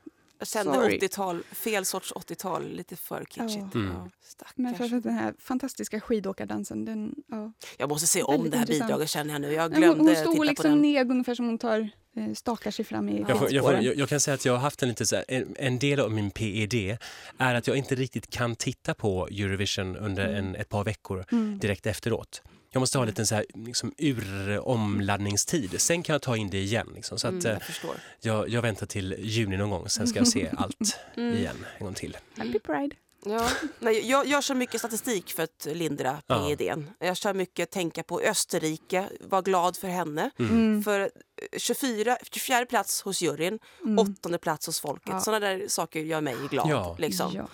Jag 0.54 0.66
kände 0.66 0.74
Sorry. 0.80 0.98
80-tal, 1.00 1.44
fel 1.52 1.86
sorts 1.86 2.14
80-tal, 2.14 2.70
lite 2.70 2.96
för 2.96 3.26
kitschigt. 3.26 3.66
Ja. 3.74 3.80
Mm. 3.80 3.94
Ja, 4.40 4.46
Men 4.56 4.76
att 4.76 5.04
den 5.04 5.14
här 5.14 5.34
fantastiska 5.40 6.02
skidåkardansen, 6.02 6.86
den, 6.86 7.16
ja. 7.28 7.52
Jag 7.78 7.90
måste 7.90 8.08
se 8.08 8.24
om 8.24 8.50
det 8.50 8.58
här 8.58 8.64
intressant. 8.64 8.88
bidraget 8.88 9.10
känner 9.10 9.34
jag 9.34 9.42
nu. 9.42 9.54
Jag 9.54 9.74
glömde 9.74 10.04
hon, 10.04 10.26
hon 10.26 10.36
på 10.38 10.44
liksom 10.44 10.70
den. 10.72 10.82
ned 10.82 11.12
ungefär 11.12 11.36
som 11.36 11.46
hon 11.46 11.58
tar, 11.58 11.90
eh, 12.18 12.34
stakar 12.34 12.72
sig 12.72 12.86
fram 12.86 13.10
i 13.10 13.26
Jag, 13.28 13.40
får, 13.40 13.54
jag, 13.54 13.64
får, 13.64 13.74
jag, 13.74 13.96
jag 13.98 14.10
kan 14.10 14.20
säga 14.20 14.36
att 14.36 14.46
jag 14.46 14.54
har 14.54 14.60
haft 14.60 14.84
en 14.84 14.90
lite 14.90 15.06
så 15.06 15.16
här, 15.16 15.26
en, 15.28 15.56
en 15.60 15.80
del 15.80 16.00
av 16.00 16.12
min 16.12 16.32
PED 16.32 16.98
är 17.38 17.56
att 17.56 17.68
jag 17.68 17.78
inte 17.78 17.96
riktigt 17.96 18.30
kan 18.30 18.56
titta 18.56 18.94
på 18.94 19.28
Eurovision 19.28 19.96
under 19.98 20.28
en, 20.34 20.56
ett 20.56 20.70
par 20.70 20.84
veckor 20.84 21.26
Mm. 21.32 21.60
direkt 21.60 21.86
efteråt. 21.86 22.42
Jag 22.76 22.80
måste 22.80 22.98
ha 22.98 23.04
en 23.04 23.08
liten 23.10 23.28
så 23.28 23.36
här, 23.36 23.46
liksom, 23.54 23.94
ur-omladdningstid. 23.98 25.82
Sen 25.82 26.04
kan 26.04 26.14
jag 26.14 26.22
ta 26.22 26.38
in 26.38 26.50
det 26.50 26.58
igen. 26.58 26.90
Liksom. 26.96 27.20
Så 27.20 27.28
att, 27.28 27.34
Mm, 27.34 27.46
eh, 27.46 27.52
jag 27.52 27.62
förstår. 27.64 27.96
jag, 28.22 28.50
jag 28.50 28.62
väntar 28.62 28.86
till 28.86 29.16
juni 29.20 29.58
någon 29.58 29.70
gång, 29.70 29.90
sen 29.90 30.08
ska 30.08 30.20
jag 30.20 30.28
se 30.28 30.50
allt 30.58 30.98
Mm. 31.18 31.34
igen 31.38 31.66
en 31.78 31.86
gång 31.86 31.94
till. 31.94 32.18
Happy 32.38 32.60
Pride. 32.60 32.96
Ja. 33.26 33.50
Nej, 33.80 34.10
jag, 34.10 34.28
jag 34.28 34.44
kör 34.44 34.56
mycket 34.56 34.82
statistik 34.82 35.32
för 35.34 35.44
att 35.44 35.68
lindra 35.74 36.22
Ja. 36.28 36.48
PEDn. 36.58 36.90
Jag 37.00 37.18
kör 37.18 37.34
mycket 37.34 37.72
tänka 37.72 38.04
på 38.04 38.20
Österrike, 38.22 39.10
var 39.20 39.42
glad 39.42 39.78
för 39.78 39.88
henne. 39.88 40.30
Mm. 40.40 40.84
För 40.84 41.00
eh, 41.02 41.08
24, 41.58 42.18
24 42.32 42.66
plats 42.66 43.02
hos 43.02 43.22
juryn, 43.22 43.60
Mm. 43.84 44.00
åttonde 44.00 44.38
plats 44.38 44.66
hos 44.66 44.80
folket. 44.80 45.10
Ja. 45.10 45.20
Sådana 45.20 45.48
där 45.48 45.66
saker 45.68 46.00
gör 46.00 46.22
mig 46.22 46.36
glad. 46.52 46.70
Ja. 46.70 46.96
Liksom. 47.00 47.32
Ja. 47.36 47.48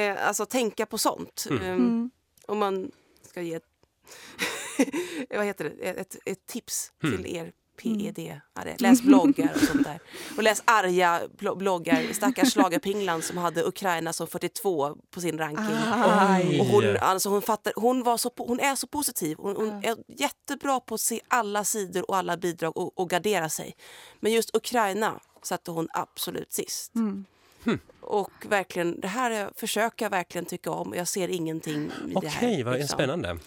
Eh, 0.00 0.26
alltså 0.28 0.46
tänka 0.46 0.86
på 0.86 0.98
sånt. 0.98 1.46
Mm. 1.50 1.62
Eh, 1.62 1.68
Mm. 1.72 2.10
Om 2.46 2.58
man 2.58 2.90
ska 3.30 3.42
ge 3.42 3.60
vad 5.30 5.44
heter 5.46 5.64
det? 5.64 5.88
Ett, 5.90 6.16
ett 6.26 6.46
tips 6.46 6.92
Mm. 7.02 7.16
till 7.22 7.36
er 7.36 7.52
PED. 7.82 8.18
-are. 8.54 8.74
Läs 8.78 9.02
bloggar 9.02 9.52
och 9.54 9.60
sånt 9.60 9.84
där. 9.84 10.00
Och 10.36 10.42
läs 10.42 10.62
arga 10.64 11.20
blo- 11.38 11.56
bloggar. 11.56 12.12
Stackars 12.12 12.54
schlagerpinglan 12.54 13.22
som 13.22 13.36
hade 13.38 13.64
Ukraina 13.64 14.12
som 14.12 14.26
42 14.26 14.96
på 15.10 15.20
sin 15.20 15.38
ranking. 15.38 15.76
Aj. 15.94 16.60
Och 16.60 16.66
hon, 16.66 16.96
alltså 16.96 17.28
hon, 17.28 17.42
fattar, 17.42 17.72
hon, 17.76 18.02
var 18.02 18.16
så, 18.16 18.30
hon 18.36 18.60
är 18.60 18.74
så 18.74 18.86
positiv. 18.86 19.36
Hon, 19.40 19.56
hon 19.56 19.68
är 19.84 19.96
jättebra 20.08 20.80
på 20.80 20.94
att 20.94 21.00
se 21.00 21.20
alla 21.28 21.64
sidor 21.64 22.10
och 22.10 22.16
alla 22.16 22.36
bidrag 22.36 22.76
och, 22.76 22.98
och 22.98 23.10
gardera 23.10 23.48
sig. 23.48 23.76
Men 24.20 24.32
just 24.32 24.56
Ukraina 24.56 25.20
satte 25.42 25.70
hon 25.70 25.88
absolut 25.92 26.52
sist. 26.52 26.94
Mm. 26.94 27.24
Och 28.10 28.30
verkligen, 28.48 29.00
det 29.00 29.08
här 29.08 29.30
är, 29.30 29.50
försöker 29.56 30.04
jag 30.04 30.10
verkligen 30.10 30.44
tycka 30.44 30.70
om. 30.70 30.94
Jag 30.96 31.08
ser 31.08 31.28
ingenting 31.28 31.90
i 32.08 32.14
det 32.20 32.28
här. 32.28 32.48
Okej, 32.48 32.62
vad 32.62 32.74
liksom. 32.74 32.88
spännande. 32.98 33.38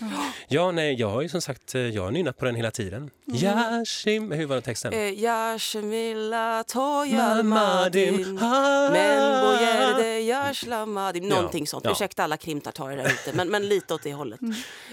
Ja, 0.48 0.72
nej, 0.72 0.94
jag 0.94 1.10
har 1.10 1.22
ju 1.22 1.30
som 1.30 1.42
sagt 1.42 1.76
eh, 1.76 1.82
jag 1.82 2.04
har 2.04 2.12
nynnat 2.12 2.38
på 2.38 2.46
den 2.46 2.56
hela 2.56 2.72
tiden. 2.72 3.10
Yashim, 3.26 4.32
hur 4.32 4.46
var 4.46 4.56
den 4.56 4.64
texten? 4.64 4.94
Eh, 4.94 5.14
Yashmilla 5.14 6.64
toya 6.68 7.44
Mamadim, 7.44 8.14
madin 8.16 8.38
ha- 8.38 8.90
Men 8.90 9.42
bojerde 9.42 10.20
yashlamadim 10.22 11.28
Någonting 11.30 11.64
Ja, 11.64 11.66
sånt. 11.68 11.86
ja. 11.86 11.92
Ursäkta 11.92 12.24
alla 12.24 12.38
krimtartarer 12.38 12.98
där 12.98 13.06
ute, 13.06 13.34
men, 13.34 13.50
men 13.50 13.68
lite 13.68 13.94
åt 13.94 14.04
det 14.04 14.14
hållet. 14.14 14.40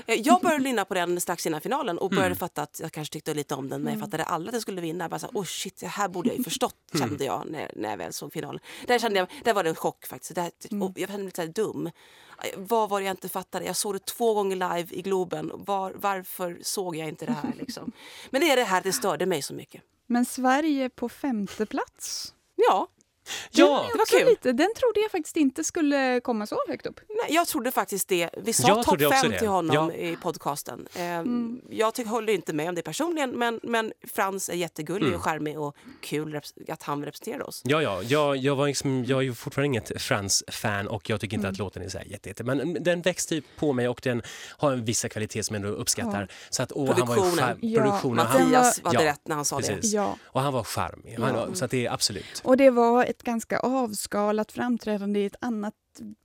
Eh, 0.06 0.14
Jag 0.20 0.40
började 0.40 0.64
nynna 0.64 0.84
på 0.84 0.94
den 0.94 1.20
strax 1.20 1.46
innan 1.46 1.60
finalen 1.60 1.98
och 1.98 2.10
började 2.10 2.34
fatta 2.34 2.62
att 2.62 2.80
jag 2.82 2.92
kanske 2.92 3.12
tyckte 3.12 3.34
lite 3.34 3.54
om 3.54 3.68
den 3.68 3.82
men 3.82 3.92
jag 3.92 4.00
fattade 4.00 4.24
aldrig 4.24 4.48
att 4.48 4.54
jag 4.54 4.62
skulle 4.62 4.80
vinna. 4.80 5.04
Jag 5.04 5.10
bara 5.10 5.18
så, 5.18 5.26
här, 5.26 5.32
oh 5.40 5.44
shit, 5.44 5.76
det 5.80 5.86
här 5.86 6.08
borde 6.08 6.28
jag 6.28 6.38
ju 6.38 6.44
förstått 6.44 6.74
kände 6.98 7.24
jag 7.24 7.46
när, 7.50 7.70
när 7.76 7.90
jag 7.90 7.96
väl 7.96 8.12
såg 8.12 8.32
finalen. 8.32 8.60
Där, 8.86 8.98
kände 8.98 9.18
jag, 9.18 9.28
där 9.44 9.54
var 9.54 9.59
det 9.62 9.68
en 9.68 9.74
chock 9.74 10.06
faktiskt. 10.06 10.34
Det 10.34 10.40
här, 10.40 10.52
och 10.82 10.92
jag 10.94 11.08
kände 11.08 11.24
mig 11.24 11.24
lite 11.24 11.46
dum. 11.46 11.90
Vad 12.56 12.88
var 12.88 13.00
det 13.00 13.06
jag 13.06 13.12
inte 13.12 13.28
fattade? 13.28 13.64
Jag 13.64 13.76
såg 13.76 13.94
det 13.94 14.06
två 14.06 14.34
gånger 14.34 14.56
live 14.56 14.94
i 14.94 15.02
Globen. 15.02 15.52
Var, 15.54 15.92
varför 15.96 16.58
såg 16.62 16.96
jag 16.96 17.08
inte 17.08 17.26
det 17.26 17.32
här? 17.32 17.52
Liksom? 17.58 17.92
Men 18.30 18.40
det 18.40 18.50
är 18.50 18.56
det 18.56 18.64
här 18.64 18.82
det 18.82 18.92
störde 18.92 19.26
mig 19.26 19.42
så 19.42 19.54
mycket. 19.54 19.82
Men 20.06 20.24
Sverige 20.24 20.90
på 20.90 21.08
femte 21.08 21.66
plats. 21.66 22.34
Ja, 22.56 22.88
Ja, 23.50 23.86
det 23.92 23.98
var 23.98 24.18
kul. 24.18 24.28
Lite, 24.28 24.52
den 24.52 24.74
trodde 24.74 25.00
jag 25.00 25.10
faktiskt 25.10 25.36
inte 25.36 25.64
skulle 25.64 26.20
komma 26.20 26.46
så 26.46 26.58
högt 26.68 26.86
upp. 26.86 27.00
Nej, 27.08 27.34
jag 27.34 27.46
trodde 27.46 27.70
faktiskt 27.70 28.08
det. 28.08 28.30
Vi 28.36 28.52
sa 28.52 28.68
Jag 28.68 28.84
topp 28.84 29.00
fem 29.22 29.30
det. 29.30 29.38
till 29.38 29.48
honom 29.48 29.74
Ja. 29.74 29.92
i 29.92 30.16
podcasten. 30.22 30.86
Eh, 30.94 31.22
Jag 31.76 31.94
tycker, 31.94 32.10
håller 32.10 32.32
inte 32.32 32.52
med 32.52 32.68
om 32.68 32.74
det 32.74 32.82
personligen, 32.82 33.30
men, 33.30 33.60
men 33.62 33.92
Frans 34.14 34.48
är 34.48 34.54
jättegullig 34.54 35.14
och 35.14 35.22
charmig 35.22 35.58
och 35.60 35.76
kul 36.00 36.40
att 36.68 36.82
han 36.82 37.04
representerar 37.04 37.48
oss. 37.48 37.62
Ja, 37.64 37.82
ja, 37.82 38.02
jag, 38.02 38.36
jag, 38.36 38.56
var 38.56 38.66
liksom, 38.66 39.04
jag 39.04 39.18
är 39.18 39.22
ju 39.22 39.34
fortfarande 39.34 39.66
inget 39.66 40.02
Frans-fan 40.02 40.88
och 40.88 41.10
jag 41.10 41.20
tycker 41.20 41.36
inte 41.36 41.48
att 41.48 41.58
låten 41.58 41.82
är 41.82 41.88
så 41.88 41.98
här 41.98 42.04
jätte, 42.04 42.28
jätte, 42.28 42.44
men 42.44 42.76
den 42.84 43.02
växte 43.02 43.34
ju 43.34 43.42
på 43.58 43.72
mig 43.72 43.88
och 43.88 44.00
den 44.02 44.22
har 44.56 44.72
en 44.72 44.84
vissa 44.84 45.08
kvaliteter 45.08 45.42
som 45.42 45.54
jag 45.56 45.64
ändå 45.64 45.74
uppskattar. 45.76 46.28
Så 46.50 46.62
att, 46.62 46.72
och 46.72 46.88
Han 46.88 47.06
var 47.08 47.16
ju 47.16 47.20
Produktionen. 47.22 47.58
Ja, 47.60 47.80
produktionen 47.82 48.26
han, 48.26 48.42
Mattias 48.42 48.82
var 48.82 48.94
ja, 48.94 49.00
det 49.00 49.06
rätt 49.06 49.20
när 49.28 49.36
han 49.36 49.44
sa 49.44 49.60
det. 49.60 49.66
precis. 49.66 49.92
Ja. 49.92 50.16
Och 50.24 50.40
han 50.40 50.52
var 50.52 50.64
charmig. 50.64 51.18
Han, 51.18 51.56
Så 51.56 51.64
att 51.64 51.70
det 51.70 51.86
är 51.86 51.92
absolut. 51.92 52.40
Och 52.44 52.56
det 52.56 52.70
var 52.70 53.04
ett 53.04 53.19
ganska 53.22 53.58
avskalat 53.58 54.52
framträdande 54.52 55.20
i 55.20 55.24
ett 55.26 55.36
annat, 55.40 55.74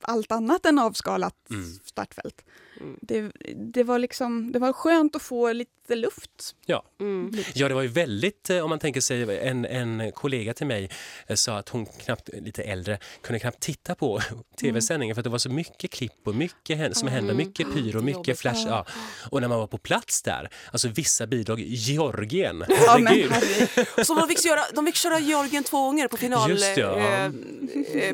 allt 0.02 0.32
annat 0.32 0.66
än 0.66 0.78
avskalat 0.78 1.50
Mm. 1.50 1.72
startfält. 1.84 2.44
Mm. 2.80 2.96
Det, 3.02 3.32
det, 3.56 3.82
var 3.84 3.98
liksom, 3.98 4.52
det 4.52 4.58
var 4.58 4.72
skönt 4.72 5.16
att 5.16 5.22
få 5.22 5.52
lite 5.52 5.94
luft. 5.94 6.54
Ja. 6.66 6.84
Mm. 7.00 7.32
Ja, 7.54 7.68
det 7.68 7.74
var 7.74 7.82
ju 7.82 7.88
väldigt, 7.88 8.50
eh, 8.50 8.64
om 8.64 8.70
man 8.70 8.78
tänker 8.78 9.00
sig, 9.00 9.38
en, 9.38 9.64
en 9.64 10.12
kollega 10.12 10.54
till 10.54 10.66
mig 10.66 10.90
eh, 11.26 11.34
sa 11.34 11.58
att 11.58 11.68
hon 11.68 11.86
knappt, 11.86 12.28
lite 12.32 12.62
äldre, 12.62 12.98
kunde 13.20 13.38
knappt 13.40 13.60
titta 13.60 13.94
på 13.94 14.20
tv-sändningen 14.60 15.14
för 15.14 15.20
att 15.20 15.24
det 15.24 15.30
var 15.30 15.38
så 15.38 15.50
mycket 15.50 15.90
klipp 15.90 16.12
och 16.24 16.34
mycket 16.34 16.96
som 16.96 17.08
hände, 17.08 17.34
mycket 17.34 17.74
pyro, 17.74 18.02
mycket 18.02 18.38
flash. 18.38 18.66
Ja. 18.68 18.86
Och 19.30 19.40
när 19.40 19.48
man 19.48 19.58
var 19.58 19.66
på 19.66 19.78
plats 19.78 20.22
där, 20.22 20.48
alltså 20.72 20.88
vissa 20.88 21.26
bidrag, 21.26 21.60
Georgien, 21.60 22.64
Ja, 22.68 22.98
men 22.98 23.06
herregud. 23.06 24.06
Så 24.06 24.14
de 24.14 24.28
fick, 24.28 24.42
köra, 24.42 24.60
de 24.74 24.86
fick 24.86 24.96
köra 24.96 25.18
Georgien 25.18 25.64
två 25.64 25.82
gånger 25.86 26.08
på 26.08 26.16
final, 26.16 26.50
Just 26.50 26.74
det, 26.74 26.80
ja. 26.80 26.98
eh, 26.98 27.24
eh, 27.24 27.30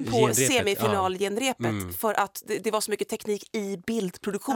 på 0.03 0.17
Genrepet, 0.17 0.37
semifinalgenrepet 0.37 1.67
Mm. 1.67 1.93
för 1.93 2.15
att 2.15 2.43
det, 2.47 2.59
det 2.59 2.71
var 2.71 2.81
så 2.81 2.91
mycket 2.91 3.09
teknik 3.09 3.57
i 3.57 3.77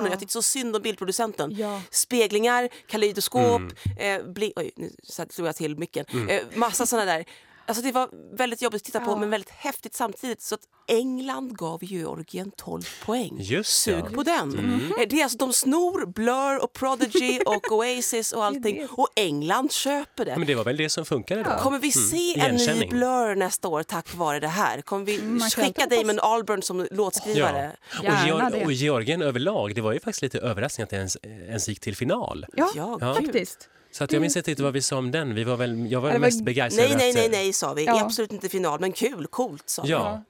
bildproduktionen. 0.03 0.05
Ja. 0.05 0.11
Jag 0.13 0.21
tyckte 0.21 0.33
så 0.33 0.43
synd 0.43 0.77
om 0.77 0.83
bildproducenten. 0.83 1.55
Ja. 1.57 1.83
Speglingar, 1.91 2.69
kaleidoskop, 2.87 3.61
Mm. 3.97 4.23
eh, 4.23 4.33
bling, 4.33 4.53
oj, 4.57 4.71
nu 4.77 4.91
slog 5.31 5.49
jag 5.49 5.57
till 5.57 5.77
micken. 5.79 6.05
Eh, 6.29 6.43
massa 6.55 6.87
sådana 6.87 7.13
där. 7.13 7.25
Alltså 7.69 7.83
det 7.83 7.93
var 7.93 8.09
väldigt 8.37 8.63
jobbigt 8.63 8.81
att 8.83 8.85
titta 8.85 9.01
på 9.01 9.11
Ja. 9.11 9.17
men 9.17 9.31
väldigt 9.31 9.51
häftigt 9.51 9.95
samtidigt. 9.95 10.43
Så 10.43 10.55
att 10.55 10.61
England 10.89 11.57
gav 11.59 11.85
Georgien 11.85 12.51
12 12.57 12.83
poäng. 13.05 13.37
Just 13.41 13.83
Sug 13.83 14.05
det. 14.05 14.11
på 14.11 14.23
den. 14.23 14.81
Eh, 14.99 15.09
Det 15.09 15.21
är 15.21 15.23
alltså, 15.23 15.39
de 15.39 15.53
snor 15.53 16.07
Blur 16.07 16.63
och 16.65 16.73
Prodigy 16.73 17.41
och 17.47 17.73
Oasis 17.73 18.33
och 18.33 18.45
allting 18.45 18.87
och 18.91 19.09
England 19.17 19.73
köper 19.73 20.25
det. 20.25 20.31
Ja, 20.31 20.39
men 20.39 20.47
det 20.47 20.55
var 20.55 20.65
väl 20.65 20.77
det 20.77 20.89
som 20.91 21.05
funkade 21.05 21.43
då? 21.43 21.51
Kommer 21.51 21.79
vi 21.79 21.93
se 21.93 22.41
en 22.41 22.55
ny 22.55 22.67
Mm. 22.67 22.89
Blur 22.89 23.35
nästa 23.35 23.69
år 23.69 23.83
tack 23.83 24.15
vare 24.15 24.41
det 24.41 24.49
här? 24.49 24.81
Kommer 24.83 25.05
vi 25.05 25.23
man 25.23 25.51
skicka 25.51 25.83
hoppas. 25.83 25.99
Damon 25.99 26.19
Albarn 26.21 26.63
som 26.63 26.87
låtskrivare? 26.91 27.77
Ja. 28.03 28.13
Och, 28.23 28.27
Georg, 28.27 28.65
och 28.65 28.73
Georgien 28.73 29.23
överlag, 29.23 29.75
det 29.75 29.81
var 29.81 29.93
ju 29.93 30.01
faktiskt 30.01 30.23
lite 30.23 30.39
överraskning 30.39 30.85
att 30.85 30.91
det 30.91 30.97
ens, 30.97 31.17
ens 31.25 31.69
gick 31.69 31.81
till 31.81 31.97
final. 31.97 32.47
Ja, 32.57 32.71
Ja, 32.75 32.99
Ja. 33.01 33.15
faktiskt. 33.15 33.69
Så 33.97 34.05
att 34.05 34.13
jag 34.13 34.21
minns 34.21 34.37
inte 34.37 34.51
riktigt 34.51 34.65
vad 34.65 34.73
vi 34.73 34.83
sa 34.83 34.97
om 34.99 35.11
den. 35.11 35.35
Vi 35.35 35.45
var 35.45 35.57
väl, 35.57 35.91
jag 35.93 36.01
var 36.01 36.13
var- 36.13 36.19
mest 36.19 36.45
begeistrad 36.45 36.87
Nej, 36.89 36.97
nej, 36.97 37.13
nej, 37.15 37.25
eh, 37.25 37.31
nej 37.31 37.53
sa 37.53 37.75
vi. 37.75 37.85
Ja. 37.85 38.05
Absolut 38.05 38.33
inte 38.33 38.49
final, 38.49 38.81
men 38.81 38.93
kul, 38.93 39.27
coolt 39.27 39.63
sa 39.67 39.83
vi. 39.83 39.89
Ja. 39.89 40.23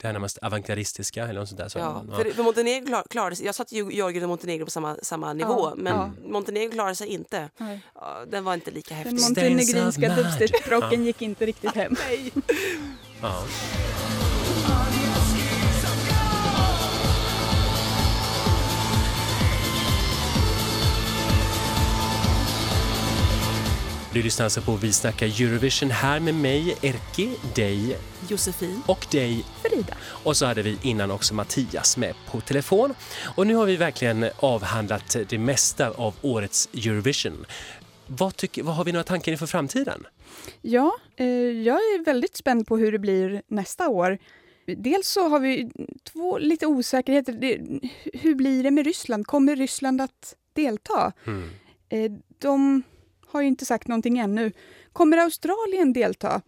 Det 0.00 0.06
här 0.08 0.12
närmast 0.12 0.38
avantgardistiska 0.38 1.22
eller 1.24 1.40
något 1.40 1.48
sånt 1.48 1.58
där. 1.60 1.68
Så, 1.68 1.78
Ja, 1.78 2.04
ja. 2.10 2.16
för, 2.16 2.30
för 2.30 2.42
Montenegro 2.42 2.86
klar, 2.86 3.04
klarade 3.10 3.36
sig, 3.36 3.46
jag 3.46 3.54
satte 3.54 3.74
ju 3.76 3.90
Georgien 3.92 4.22
och 4.22 4.28
Montenegro 4.28 4.64
på 4.64 4.70
samma, 4.70 4.96
samma 5.02 5.32
nivå, 5.32 5.68
Ja, 5.70 5.74
men 5.76 5.92
ja. 5.96 6.10
Montenegro 6.28 6.70
klarade 6.72 6.94
sig 6.94 7.08
inte. 7.08 7.48
Nej. 7.58 7.80
Den 8.28 8.44
var 8.44 8.54
inte 8.54 8.70
lika 8.70 8.94
Den 8.94 9.04
häftig. 9.04 9.20
montenegrinska 9.22 9.88
of 9.88 9.98
mud. 9.98 10.16
dubstep-rocken 10.26 11.04
gick 11.04 11.22
inte 11.22 11.46
riktigt 11.46 11.74
hem. 11.74 11.96
Du 24.14 24.22
lyssnar 24.22 24.44
alltså 24.44 24.60
på 24.60 24.76
Vi 24.76 24.92
snackar 24.92 25.26
Eurovision 25.26 25.90
här 25.90 26.20
med 26.20 26.34
mig, 26.34 26.76
Erki, 26.82 27.30
dig 27.54 27.96
Josefin. 28.28 28.82
och 28.86 29.06
dig. 29.10 29.44
Frida. 29.62 29.94
Och 30.02 30.36
så 30.36 30.46
hade 30.46 30.62
vi 30.62 30.78
innan 30.82 31.10
också 31.10 31.34
Mattias 31.34 31.96
med 31.96 32.14
på 32.30 32.40
telefon. 32.40 32.94
Och 33.36 33.46
nu 33.46 33.54
har 33.54 33.66
vi 33.66 33.76
verkligen 33.76 34.26
avhandlat 34.36 35.16
det 35.28 35.38
mesta 35.38 35.90
av 35.90 36.14
årets 36.22 36.68
Eurovision. 36.74 37.46
Vad, 38.06 38.36
tycker, 38.36 38.62
vad 38.62 38.74
har 38.74 38.84
vi 38.84 38.92
några 38.92 39.04
tankar 39.04 39.32
inför 39.32 39.46
framtiden? 39.46 40.06
Ja, 40.62 40.92
eh, 41.16 41.26
jag 41.26 41.76
är 41.76 42.04
väldigt 42.04 42.36
spänd 42.36 42.66
på 42.66 42.76
hur 42.76 42.92
det 42.92 42.98
blir 42.98 43.42
nästa 43.46 43.88
år. 43.88 44.18
Dels 44.66 45.08
så 45.08 45.28
har 45.28 45.40
vi 45.40 45.70
två 46.12 46.38
lite 46.38 46.66
osäkerheter. 46.66 47.32
Det, 47.32 47.60
hur 48.12 48.34
blir 48.34 48.62
det 48.62 48.70
med 48.70 48.86
Ryssland? 48.86 49.26
Kommer 49.26 49.56
Ryssland 49.56 50.00
att 50.00 50.34
delta? 50.54 51.12
Mm. 51.26 51.50
Eh, 51.88 52.12
de 52.38 52.82
har 53.32 53.40
ju 53.40 53.48
inte 53.48 53.64
sagt 53.64 53.88
någonting 53.88 54.18
ännu. 54.18 54.52
Kommer 54.92 55.16
Australien 55.18 55.92
delta? 55.92 56.42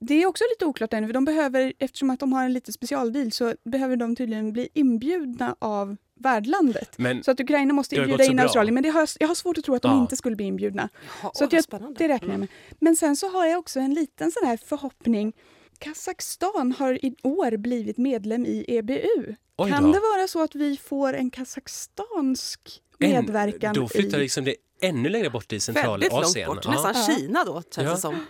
Det 0.00 0.14
är 0.22 0.26
också 0.26 0.44
lite 0.54 0.64
oklart 0.64 0.92
ännu, 0.92 1.06
för 1.06 1.14
de 1.14 1.24
behöver, 1.24 1.72
eftersom 1.78 2.10
att 2.10 2.20
de 2.20 2.32
har 2.32 2.44
en 2.44 2.52
lite 2.52 2.72
specialdeal 2.72 3.32
så 3.32 3.54
behöver 3.64 3.96
de 3.96 4.16
tydligen 4.16 4.52
bli 4.52 4.68
inbjudna 4.74 5.56
av 5.58 5.96
värdlandet. 6.20 6.98
Men 6.98 7.22
Så 7.24 7.30
att 7.30 7.40
Ukraina 7.40 7.74
måste 7.74 7.94
Det 7.94 8.00
har 8.00 8.06
bjuda 8.06 8.16
gått 8.16 8.26
så 8.26 8.32
in. 8.32 8.40
Australien, 8.40 8.74
men 8.74 8.82
det 8.82 8.88
har, 8.88 9.08
jag 9.20 9.28
har 9.28 9.34
svårt 9.34 9.58
att 9.58 9.64
tro 9.64 9.74
att 9.74 9.82
de 9.82 9.96
Ja. 9.96 10.00
inte 10.02 10.16
skulle 10.16 10.36
bli 10.36 10.44
inbjudna. 10.46 10.88
Ja, 11.22 11.30
Så 11.34 11.44
att 11.44 11.52
vad 11.52 11.58
jag, 11.58 11.64
spännande. 11.64 11.98
det 11.98 12.08
räknar 12.08 12.30
jag 12.30 12.40
med. 12.40 12.48
Men 12.80 12.96
sen 12.96 13.16
så 13.16 13.28
har 13.28 13.46
jag 13.46 13.58
också 13.58 13.80
en 13.80 13.94
liten 13.94 14.32
sån 14.32 14.46
här 14.48 14.56
förhoppning. 14.56 15.32
Kazakstan 15.78 16.72
har 16.78 17.04
i 17.04 17.14
år 17.22 17.56
blivit 17.56 17.98
medlem 17.98 18.46
i 18.46 18.64
EBU. 18.68 19.34
Oj 19.58 19.70
kan 19.70 19.82
då. 19.82 19.92
det 19.92 20.00
vara 20.00 20.28
så 20.28 20.42
att 20.42 20.54
vi 20.54 20.76
får 20.76 21.12
en 21.12 21.30
kazakstansk 21.30 22.82
En- 22.98 23.10
medverkan 23.10 23.74
Då 23.74 23.88
flyttar 23.88 24.18
i... 24.18 24.20
liksom 24.22 24.44
det 24.44 24.54
ännu 24.80 25.08
längre 25.08 25.30
bort 25.30 25.52
i 25.52 25.60
Centralasien. 25.60 26.48
Ja. 26.64 26.70
nästan 26.70 26.94
Ja. 26.96 27.16
Kina 27.16 27.44
då 27.44 27.62
känns 27.62 27.76
Ja. 27.76 27.82
det 27.94 27.96
som. 28.00 28.26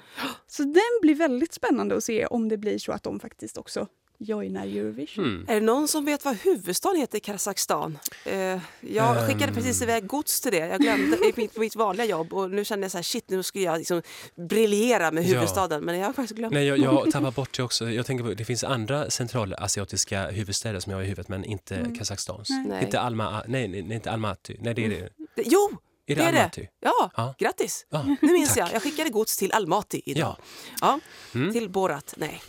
Så 0.46 0.62
den 0.62 0.98
blir 1.02 1.14
väldigt 1.14 1.54
spännande 1.54 1.96
att 1.96 2.04
se 2.04 2.26
om 2.26 2.48
det 2.48 2.56
blir 2.56 2.78
så 2.78 2.92
att 2.92 3.02
de 3.02 3.20
faktiskt 3.20 3.58
också 3.58 3.86
joinar 4.18 4.66
Eurovision. 4.66 5.24
Mm. 5.24 5.44
Är 5.48 5.54
det 5.54 5.60
någon 5.66 5.88
som 5.88 6.04
vet 6.04 6.24
vad 6.24 6.36
huvudstaden 6.36 7.00
heter 7.00 7.18
i 7.18 7.20
Kazakstan? 7.20 7.98
Eh, 8.24 8.58
jag 8.80 9.26
skickade 9.28 9.52
precis 9.52 9.82
iväg 9.82 10.06
gods 10.06 10.40
till 10.40 10.52
det. 10.52 10.58
Jag 10.58 10.80
glömde 10.80 11.16
i 11.16 11.32
mitt, 11.36 11.56
mitt 11.58 11.76
vanliga 11.76 12.06
jobb 12.06 12.32
och 12.32 12.50
nu 12.50 12.64
kände 12.64 12.84
jag 12.84 12.90
så 12.92 12.98
här, 12.98 13.02
shit 13.02 13.30
nu 13.30 13.42
skulle 13.42 13.64
jag 13.64 13.78
liksom 13.78 14.02
briljera 14.48 15.10
med 15.10 15.24
Ja. 15.24 15.28
huvudstaden 15.34 15.84
men 15.84 15.98
jag 15.98 16.06
har 16.06 16.12
faktiskt 16.12 16.36
glömt. 16.36 16.54
Nej, 16.54 16.66
jag, 16.66 16.78
jag 16.78 17.10
tappar 17.12 17.30
bort 17.30 17.56
det 17.56 17.62
också. 17.62 17.90
Jag 17.90 18.06
tänker 18.06 18.24
på, 18.24 18.34
det 18.34 18.44
finns 18.44 18.64
andra 18.64 19.10
centralasiatiska 19.10 20.30
huvudstäder 20.30 20.80
som 20.80 20.90
jag 20.90 20.98
har 20.98 21.02
i 21.04 21.06
huvudet, 21.06 21.28
men 21.28 21.44
inte 21.44 21.86
Kazakstans. 21.98 22.48
Nej. 22.68 22.84
Inte, 22.84 23.00
Alma, 23.00 23.42
nej, 23.48 23.68
nej, 23.68 23.92
inte 23.94 24.10
Almaty. 24.10 24.56
Nej, 24.60 24.74
det 24.74 24.84
är 24.84 24.88
det. 24.88 25.08
Det- 25.36 25.42
Jo, 25.46 25.70
Är 26.08 26.14
det 26.16 26.22
det 26.22 26.28
är 26.28 26.32
det. 26.32 26.38
Almaty? 26.38 26.66
Ja, 26.80 27.10
Ja. 27.16 27.34
grattis. 27.38 27.86
Ja, 27.90 28.02
Nu 28.22 28.32
minns 28.32 28.48
tack. 28.48 28.58
jag. 28.58 28.74
Jag 28.74 28.82
skickade 28.82 29.10
gods 29.10 29.36
till 29.36 29.52
Almaty 29.52 30.00
idag. 30.04 30.36
Ja. 30.80 31.00
Ja. 31.32 31.52
Till 31.52 31.70
Borat. 31.70 32.14
Nej, 32.16 32.42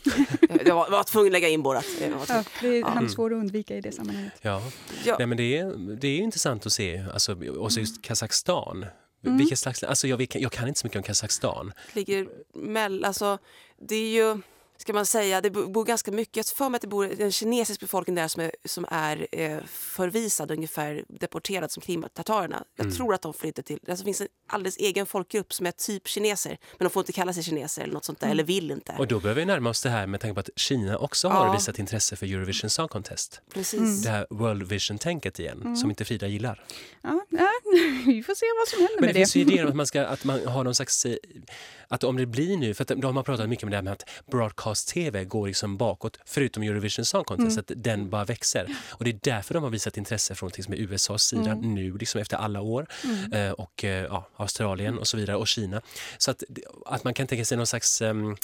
jag 0.66 0.76
var, 0.76 0.90
var 0.90 1.04
tvungen 1.04 1.28
att 1.28 1.32
lägga 1.34 1.50
in 1.50 1.64
Borat. 1.64 1.86
Ja, 2.28 2.44
det 2.62 2.68
är 2.68 2.74
Ja. 2.80 2.88
han 2.88 3.10
svår 3.10 3.34
att 3.34 3.38
undvika 3.40 3.76
i 3.76 3.82
det 3.82 3.92
sammanhanget. 3.92 4.34
Ja. 4.42 4.62
Ja. 5.06 5.16
Nej, 5.18 5.28
men 5.28 5.38
det, 5.38 5.58
är, 5.58 5.96
det 5.96 6.08
är 6.08 6.18
intressant 6.18 6.66
att 6.66 6.74
se. 6.74 7.06
Alltså, 7.14 7.32
och 7.32 7.72
så 7.72 7.80
Mm. 7.80 7.82
just 7.90 8.02
Kazakstan. 8.02 8.86
Vilket 9.22 9.60
slags, 9.60 9.84
alltså 9.84 10.08
jag, 10.08 10.36
jag 10.36 10.52
kan 10.52 10.68
inte 10.68 10.80
så 10.80 10.88
mycket 10.88 10.98
om 10.98 11.04
Kazakstan. 11.04 11.74
ligger 11.94 12.28
mellan, 12.54 13.06
alltså 13.06 13.38
det 13.90 13.96
är 13.96 14.10
ju, 14.10 14.42
ska 14.78 14.94
man 14.94 15.06
säga, 15.06 15.42
det 15.42 15.50
bor 15.50 15.86
ganska 15.86 16.12
mycket, 16.12 16.38
jag 16.38 16.46
för 16.46 16.70
mig 16.70 16.76
att 16.76 16.82
det 16.82 16.88
bor 16.88 17.22
en 17.22 17.32
kinesisk 17.32 17.80
befolkning 17.80 18.16
där 18.16 18.28
som 18.28 18.42
är, 18.42 18.52
som 18.66 18.86
är 18.92 19.28
eh, 19.32 19.58
förvisad, 19.68 20.52
ungefär 20.52 21.04
deporterad 21.08 21.72
som 21.72 21.82
krimtatarerna. 21.82 22.64
Jag 22.76 22.86
Mm. 22.86 22.96
tror 22.98 23.14
att 23.14 23.22
de 23.22 23.34
flyttar 23.34 23.64
till, 23.64 23.80
alltså 23.90 24.04
det 24.04 24.08
finns 24.08 24.22
en 24.22 24.28
alldeles 24.48 24.78
egen 24.78 25.06
folkgrupp 25.06 25.54
som 25.54 25.66
är 25.66 25.72
typ 25.72 26.08
kineser, 26.08 26.58
men 26.78 26.86
de 26.86 26.90
får 26.90 27.02
inte 27.02 27.12
kalla 27.12 27.34
sig 27.34 27.44
kineser 27.44 27.82
eller 27.84 27.94
något 27.94 28.06
sånt 28.06 28.20
där, 28.20 28.30
eller 28.30 28.44
vill 28.44 28.72
inte. 28.72 28.96
Och 29.00 29.08
då 29.08 29.20
börjar 29.20 29.36
vi 29.36 29.46
närma 29.46 29.70
oss 29.70 29.84
det 29.84 29.90
här 29.90 30.08
med 30.08 30.20
tanke 30.22 30.34
på 30.34 30.40
att 30.40 30.50
Kina 30.56 30.98
också 30.98 31.28
har 31.28 31.46
Ja. 31.46 31.54
visat 31.54 31.80
intresse 31.80 32.16
för 32.16 32.26
Eurovision 32.26 32.70
Song 32.70 32.88
Contest. 32.88 33.42
Precis. 33.54 34.04
Det 34.04 34.10
här 34.10 34.28
World 34.30 34.64
Vision-tänket 34.64 35.40
igen, 35.40 35.78
som 35.78 35.90
inte 35.90 36.06
Frida 36.06 36.28
gillar. 36.28 36.64
Ja, 37.04 37.22
ja, 37.30 37.50
vi 38.06 38.24
får 38.24 38.36
se 38.36 38.46
vad 38.60 38.68
som 38.68 38.80
händer 38.80 38.96
Men 38.96 39.02
det 39.02 39.06
med 39.08 39.16
det. 39.16 39.20
finns 39.20 39.36
ju 39.36 39.42
idéer 39.42 39.64
om 39.64 39.70
att 39.70 39.76
man, 39.82 39.88
ska, 39.88 40.06
att 40.06 40.24
man 40.24 40.48
har 40.48 40.64
någon 40.64 40.76
slags... 40.76 41.06
eh, 41.06 41.16
Att 41.90 42.04
om 42.04 42.18
det 42.18 42.26
blir 42.26 42.58
nu, 42.58 42.74
för 42.74 42.82
att 42.84 42.88
de 43.02 43.16
har 43.16 43.24
pratat 43.24 43.50
mycket 43.50 43.64
om 43.64 43.70
det 43.70 43.76
här 43.76 43.84
med 43.84 43.94
att 43.94 44.10
broadcast-tv 44.68 45.26
går 45.26 45.48
liksom 45.48 45.78
bakåt, 45.78 46.20
förutom 46.26 46.64
Eurovision 46.64 47.06
Song 47.06 47.24
Contest, 47.24 47.58
att 47.58 47.72
den 47.76 48.10
bara 48.10 48.26
växer. 48.26 48.76
Och 48.90 49.04
det 49.04 49.10
är 49.10 49.20
därför 49.24 49.54
de 49.54 49.64
har 49.64 49.70
visat 49.70 49.98
intresse 49.98 50.36
från 50.36 50.50
är 50.50 50.76
USAs 50.76 51.24
sida 51.24 51.56
nu, 51.56 51.98
liksom 51.98 52.22
efter 52.22 52.38
alla 52.38 52.62
år, 52.62 52.88
eh, 53.34 53.52
och 53.52 53.84
eh, 53.84 54.04
ja, 54.04 54.28
Australien 54.38 54.98
och 54.98 55.08
så 55.08 55.18
vidare, 55.18 55.36
och 55.38 55.48
Kina. 55.48 55.82
Så 56.18 56.32
att, 56.32 56.44
att 56.86 57.04
man 57.04 57.14
kan 57.14 57.28
tänka 57.28 57.46
sig 57.46 57.58
någon 57.58 57.68
slags... 57.68 58.02
ehm, 58.02 58.36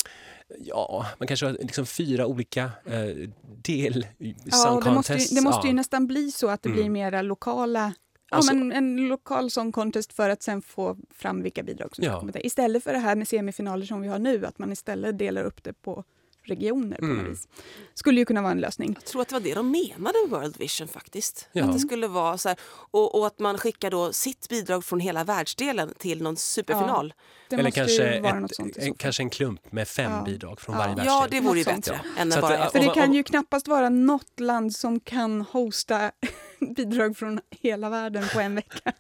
Ja, 0.59 1.05
man 1.19 1.27
kanske 1.27 1.45
har 1.45 1.53
liksom 1.61 1.85
fyra 1.85 2.25
olika 2.25 2.63
eh, 2.85 3.29
del 3.63 4.07
Ja, 4.45 4.81
det 4.85 4.91
måste, 4.91 5.13
ju, 5.13 5.35
det 5.35 5.41
måste 5.41 5.67
ju 5.67 5.71
ja. 5.73 5.75
nästan 5.75 6.07
bli 6.07 6.31
så 6.31 6.49
att 6.49 6.61
det 6.63 6.69
blir 6.69 6.81
Mm. 6.81 6.93
mera 6.93 7.21
lokala 7.21 7.93
Ja, 8.31 8.37
Alltså- 8.37 8.55
men 8.55 8.71
en 8.71 9.07
lokal 9.07 9.49
sån 9.51 9.71
contest 9.71 10.13
för 10.13 10.29
att 10.29 10.43
sen 10.43 10.61
få 10.61 10.97
fram 11.15 11.43
vilka 11.43 11.63
bidrag 11.63 11.95
som 11.95 12.03
Ja. 12.03 12.11
ska 12.11 12.19
komma 12.19 12.31
till. 12.31 12.45
Istället 12.45 12.83
för 12.83 12.93
det 12.93 12.99
här 12.99 13.15
med 13.15 13.27
semifinaler 13.27 13.85
som 13.85 14.01
vi 14.01 14.07
har 14.07 14.19
nu, 14.19 14.45
att 14.45 14.59
man 14.59 14.71
istället 14.71 15.17
delar 15.19 15.43
upp 15.43 15.63
det 15.63 15.73
på 15.73 16.03
regioner 16.45 16.97
på 16.97 17.05
Mm. 17.05 17.17
något 17.17 17.31
vis. 17.31 17.47
Skulle 17.93 18.19
ju 18.19 18.25
kunna 18.25 18.41
vara 18.41 18.51
en 18.51 18.59
lösning. 18.61 18.93
Jag 18.99 19.05
tror 19.05 19.21
att 19.21 19.27
det 19.29 19.33
var 19.35 19.39
det 19.41 19.53
de 19.53 19.71
menade 19.71 20.17
med 20.21 20.29
World 20.29 20.57
Vision 20.57 20.87
faktiskt. 20.87 21.49
Ja. 21.51 21.63
Att 21.65 21.73
det 21.73 21.79
skulle 21.79 22.07
vara 22.07 22.37
så 22.37 22.49
här, 22.49 22.57
och, 22.91 23.19
och 23.19 23.27
att 23.27 23.39
man 23.39 23.57
skickar 23.57 23.91
då 23.91 24.13
sitt 24.13 24.49
bidrag 24.49 24.85
från 24.85 24.99
hela 24.99 25.23
världsdelen 25.23 25.93
till 25.97 26.21
någon 26.23 26.37
superfinal. 26.37 27.13
Det 27.49 27.55
Eller 27.55 27.71
kanske, 27.71 28.03
ett, 28.03 28.35
något 28.41 28.55
sånt. 28.55 28.77
en, 28.77 28.93
kanske 28.93 29.23
en 29.23 29.29
klump 29.29 29.71
med 29.71 29.87
fem 29.87 30.11
Ja. 30.11 30.23
bidrag 30.23 30.61
från 30.61 30.75
Ja. 30.75 30.79
varje 30.79 30.91
Ja, 30.91 30.95
världsdel. 30.95 31.13
Ja, 31.21 31.27
det 31.31 31.47
vore 31.47 31.59
ju 31.59 31.65
bättre 31.65 32.01
än 32.17 32.31
att 32.31 32.41
bara 32.41 32.65
ett. 32.65 32.71
För 32.71 32.79
det 32.79 32.93
kan 32.93 33.13
ju 33.13 33.23
knappast 33.23 33.67
vara 33.67 33.89
något 33.89 34.39
land 34.39 34.75
som 34.75 34.99
kan 34.99 35.41
hosta 35.41 36.11
bidrag 36.75 37.17
från 37.17 37.39
hela 37.49 37.89
världen 37.89 38.23
på 38.33 38.39
en 38.39 38.55
vecka. 38.55 38.93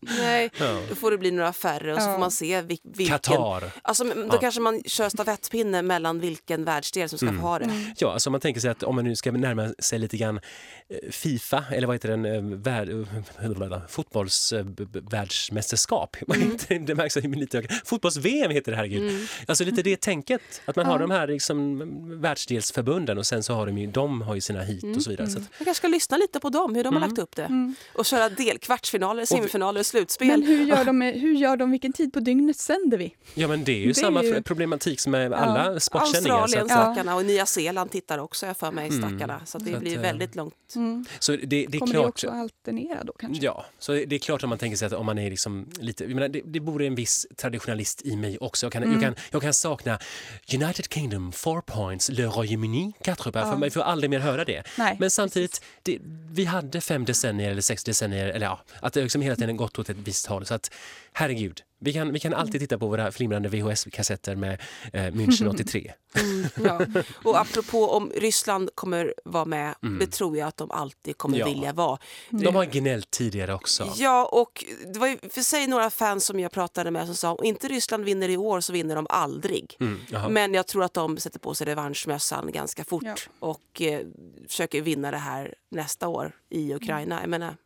Nej, 0.00 0.50
Ja. 0.58 0.80
då 0.88 0.94
får 0.94 1.10
det 1.10 1.18
bli 1.18 1.30
några 1.30 1.52
färre 1.52 1.94
och 1.94 2.02
så 2.02 2.12
får 2.12 2.18
man 2.18 2.30
se 2.30 2.60
vil- 2.62 2.78
vilken... 2.84 3.18
Qatar. 3.18 3.64
Alltså, 3.82 4.04
då 4.04 4.12
Ja. 4.32 4.38
kanske 4.40 4.60
man 4.60 4.82
kör 4.86 5.08
stafettpinne 5.08 5.82
mellan 5.82 6.20
vilken 6.20 6.64
världsdel 6.64 7.08
som 7.08 7.18
ska 7.18 7.28
Mm. 7.28 7.40
få 7.40 7.46
ha 7.46 7.58
det. 7.58 7.70
Ja, 7.98 8.12
alltså 8.12 8.30
om 8.30 8.32
man 8.32 8.40
tänker 8.40 8.60
sig 8.60 8.70
att 8.70 8.82
om 8.82 8.94
man 8.94 9.04
nu 9.04 9.16
ska 9.16 9.32
närma 9.32 9.68
sig 9.78 9.98
lite 9.98 10.16
grann 10.16 10.40
eh, 10.88 11.10
Fifa, 11.10 11.64
eller 11.72 11.86
vad 11.86 11.94
heter 11.96 12.08
den, 12.08 12.24
eh, 12.24 12.42
värld, 12.42 12.90
eh, 12.90 13.80
fotbollsvärldsmästerskap. 13.88 16.16
Mm. 16.68 16.84
det 16.86 16.94
märks 16.94 17.16
lite. 17.16 17.62
Fotbolls-VM 17.84 18.50
heter 18.50 18.72
det, 18.72 18.76
herregud. 18.76 19.28
Alltså 19.46 19.64
lite 19.64 19.82
det 19.82 20.00
tänket, 20.00 20.40
att 20.64 20.76
man 20.76 20.86
har 20.86 20.98
de 20.98 21.10
här 21.10 21.26
liksom, 21.26 22.20
världsdelsförbunden 22.20 23.18
och 23.18 23.26
sen 23.26 23.42
så 23.42 23.54
har 23.54 23.66
de 23.66 23.78
ju, 23.78 23.86
de 23.86 24.22
har 24.22 24.34
ju 24.34 24.40
sina 24.40 24.62
hit 24.62 24.96
och 24.96 25.02
så 25.02 25.10
vidare. 25.10 25.26
Så 25.26 25.38
att, 25.38 25.44
Man 25.44 25.50
kanske 25.64 25.74
ska 25.74 25.88
lyssna 25.88 26.16
lite 26.16 26.40
på 26.40 26.48
dem, 26.48 26.74
hur 26.74 26.84
de 26.84 26.94
har 26.94 27.00
lagt 27.00 27.18
upp 27.18 27.36
det. 27.36 27.74
Och 27.94 28.06
köra 28.06 28.28
del, 28.28 28.58
kvartsfinaler, 28.58 29.24
semifinaler, 29.24 29.82
slutspel. 29.88 30.28
Men 30.28 30.42
hur 30.42 30.64
gör, 30.64 30.84
de, 30.90 31.00
hur 31.00 31.34
gör 31.34 31.56
de, 31.56 31.70
vilken 31.70 31.92
tid 31.92 32.12
på 32.12 32.20
dygnet 32.20 32.56
sänder 32.56 32.98
vi? 32.98 33.14
ja 33.34 33.48
men 33.48 33.64
det 33.64 33.72
är 33.72 33.76
ju 33.78 33.84
Det 33.84 33.90
är 33.90 33.94
samma 33.94 34.22
ju- 34.24 34.42
problematik 34.42 35.00
som 35.00 35.12
med 35.12 35.32
alla 35.32 35.80
sportsändningar. 35.80 36.36
Så, 36.36 36.42
Australien, 36.42 36.64
att, 36.64 36.70
Ja. 36.70 36.76
stackarna 36.94 37.14
och 37.16 37.24
Nya 37.24 37.46
Zeeland 37.46 37.90
tittar 37.90 38.18
också 38.18 38.46
jag 38.46 38.56
för 38.56 38.70
mig, 38.72 38.90
stackarna. 38.90 39.40
Så 39.46 39.58
att 39.58 39.64
det 39.64 39.70
Så 39.70 39.76
att, 39.76 39.82
blir 39.82 39.96
eh, 39.96 40.02
väldigt 40.02 40.34
långt. 40.36 40.54
så 41.18 41.32
det, 41.32 41.46
det 41.46 41.64
är 41.64 41.78
Kommer 41.78 41.92
klart. 41.92 42.04
vi 42.04 42.08
också 42.08 42.30
alternera 42.30 43.04
då 43.04 43.12
kanske? 43.12 43.44
Ja, 43.44 43.64
så 43.78 43.92
det 43.92 44.12
är 44.12 44.18
klart 44.18 44.42
om 44.42 44.48
man 44.48 44.58
tänker 44.58 44.76
sig 44.76 44.86
att 44.86 44.92
om 44.92 45.06
man 45.06 45.18
är 45.18 45.30
liksom 45.30 45.66
lite, 45.80 46.04
jag 46.04 46.14
menar, 46.14 46.28
det, 46.28 46.42
det 46.44 46.60
bor 46.60 46.82
en 46.82 46.94
viss 46.94 47.26
traditionalist 47.36 48.02
i 48.04 48.16
mig 48.16 48.38
också. 48.40 48.66
Jag 48.66 48.72
kan, 48.72 48.82
Mm. 48.82 48.94
jag 48.94 49.02
kan, 49.02 49.14
jag 49.30 49.42
kan 49.42 49.54
sakna 49.54 49.98
United 50.54 50.92
Kingdom, 50.92 51.32
four 51.32 51.60
points, 51.60 52.08
Le 52.08 52.24
Royaume-Uni, 52.26 52.92
quatre 53.04 53.32
points, 53.32 53.50
för 53.50 53.56
man 53.56 53.70
får 53.70 53.80
aldrig 53.80 54.10
mer 54.10 54.18
höra 54.18 54.44
det. 54.44 54.62
Nej, 54.78 54.96
Men 55.00 55.10
samtidigt, 55.10 55.62
det, 55.82 55.98
vi 56.32 56.44
hade 56.44 56.80
fem 56.80 57.04
decennier 57.04 57.50
eller 57.50 57.62
sex 57.62 57.84
decennier, 57.84 58.28
eller 58.28 58.46
ja, 58.46 58.60
att 58.82 58.92
det 58.92 59.02
liksom 59.02 59.22
hela 59.22 59.36
tiden 59.36 59.56
gått 59.56 59.77
åt 59.78 59.90
ett 59.90 59.96
visst 59.96 60.26
håll. 60.26 60.46
Så 60.46 60.54
att 60.54 60.74
herregud, 61.12 61.62
vi 61.80 61.92
kan, 61.92 62.12
vi 62.12 62.20
kan 62.20 62.34
alltid 62.34 62.60
titta 62.60 62.78
på 62.78 62.86
våra 62.88 63.12
flimrande 63.12 63.48
VHS-kassetter 63.48 64.34
med 64.36 64.60
eh, 64.92 65.00
München 65.02 65.48
83. 65.54 65.92
Ja. 66.64 66.80
Och 67.24 67.40
apropå 67.40 67.88
om 67.90 68.12
Ryssland 68.16 68.70
kommer 68.74 69.14
vara 69.24 69.44
med, 69.44 69.74
det 70.00 70.06
tror 70.06 70.36
jag 70.36 70.48
att 70.48 70.56
de 70.56 70.70
alltid 70.70 71.18
kommer 71.18 71.36
Mm. 71.38 71.48
Ja. 71.48 71.54
vilja 71.54 71.72
vara. 71.72 71.98
De 72.30 72.54
har 72.54 72.64
gnällt 72.64 73.10
tidigare 73.10 73.54
också. 73.54 73.92
Ja, 73.96 74.26
och 74.32 74.64
det 74.94 74.98
var 74.98 75.06
ju 75.06 75.18
för 75.30 75.40
sig 75.42 75.66
några 75.66 75.90
fans 75.90 76.24
som 76.24 76.40
jag 76.40 76.52
pratade 76.52 76.90
med 76.90 77.06
som 77.06 77.14
sa 77.14 77.32
om 77.32 77.44
inte 77.44 77.68
Ryssland 77.68 78.04
vinner 78.04 78.28
i 78.28 78.36
år 78.36 78.60
så 78.60 78.72
vinner 78.72 78.96
de 78.96 79.06
aldrig. 79.10 79.76
Mm. 79.80 80.32
Men 80.32 80.54
jag 80.54 80.66
tror 80.66 80.84
att 80.84 80.94
de 80.94 81.16
sätter 81.18 81.38
på 81.38 81.54
sig 81.54 81.66
revanschmössan 81.66 82.52
ganska 82.52 82.84
fort 82.84 83.02
Ja. 83.04 83.14
och 83.38 83.82
eh, 83.82 84.00
försöker 84.48 84.82
vinna 84.82 85.10
det 85.10 85.16
här 85.16 85.54
nästa 85.70 86.08
år 86.08 86.32
i 86.50 86.74
Ukraina. 86.74 87.20
Jag 87.20 87.30
menar, 87.30 87.56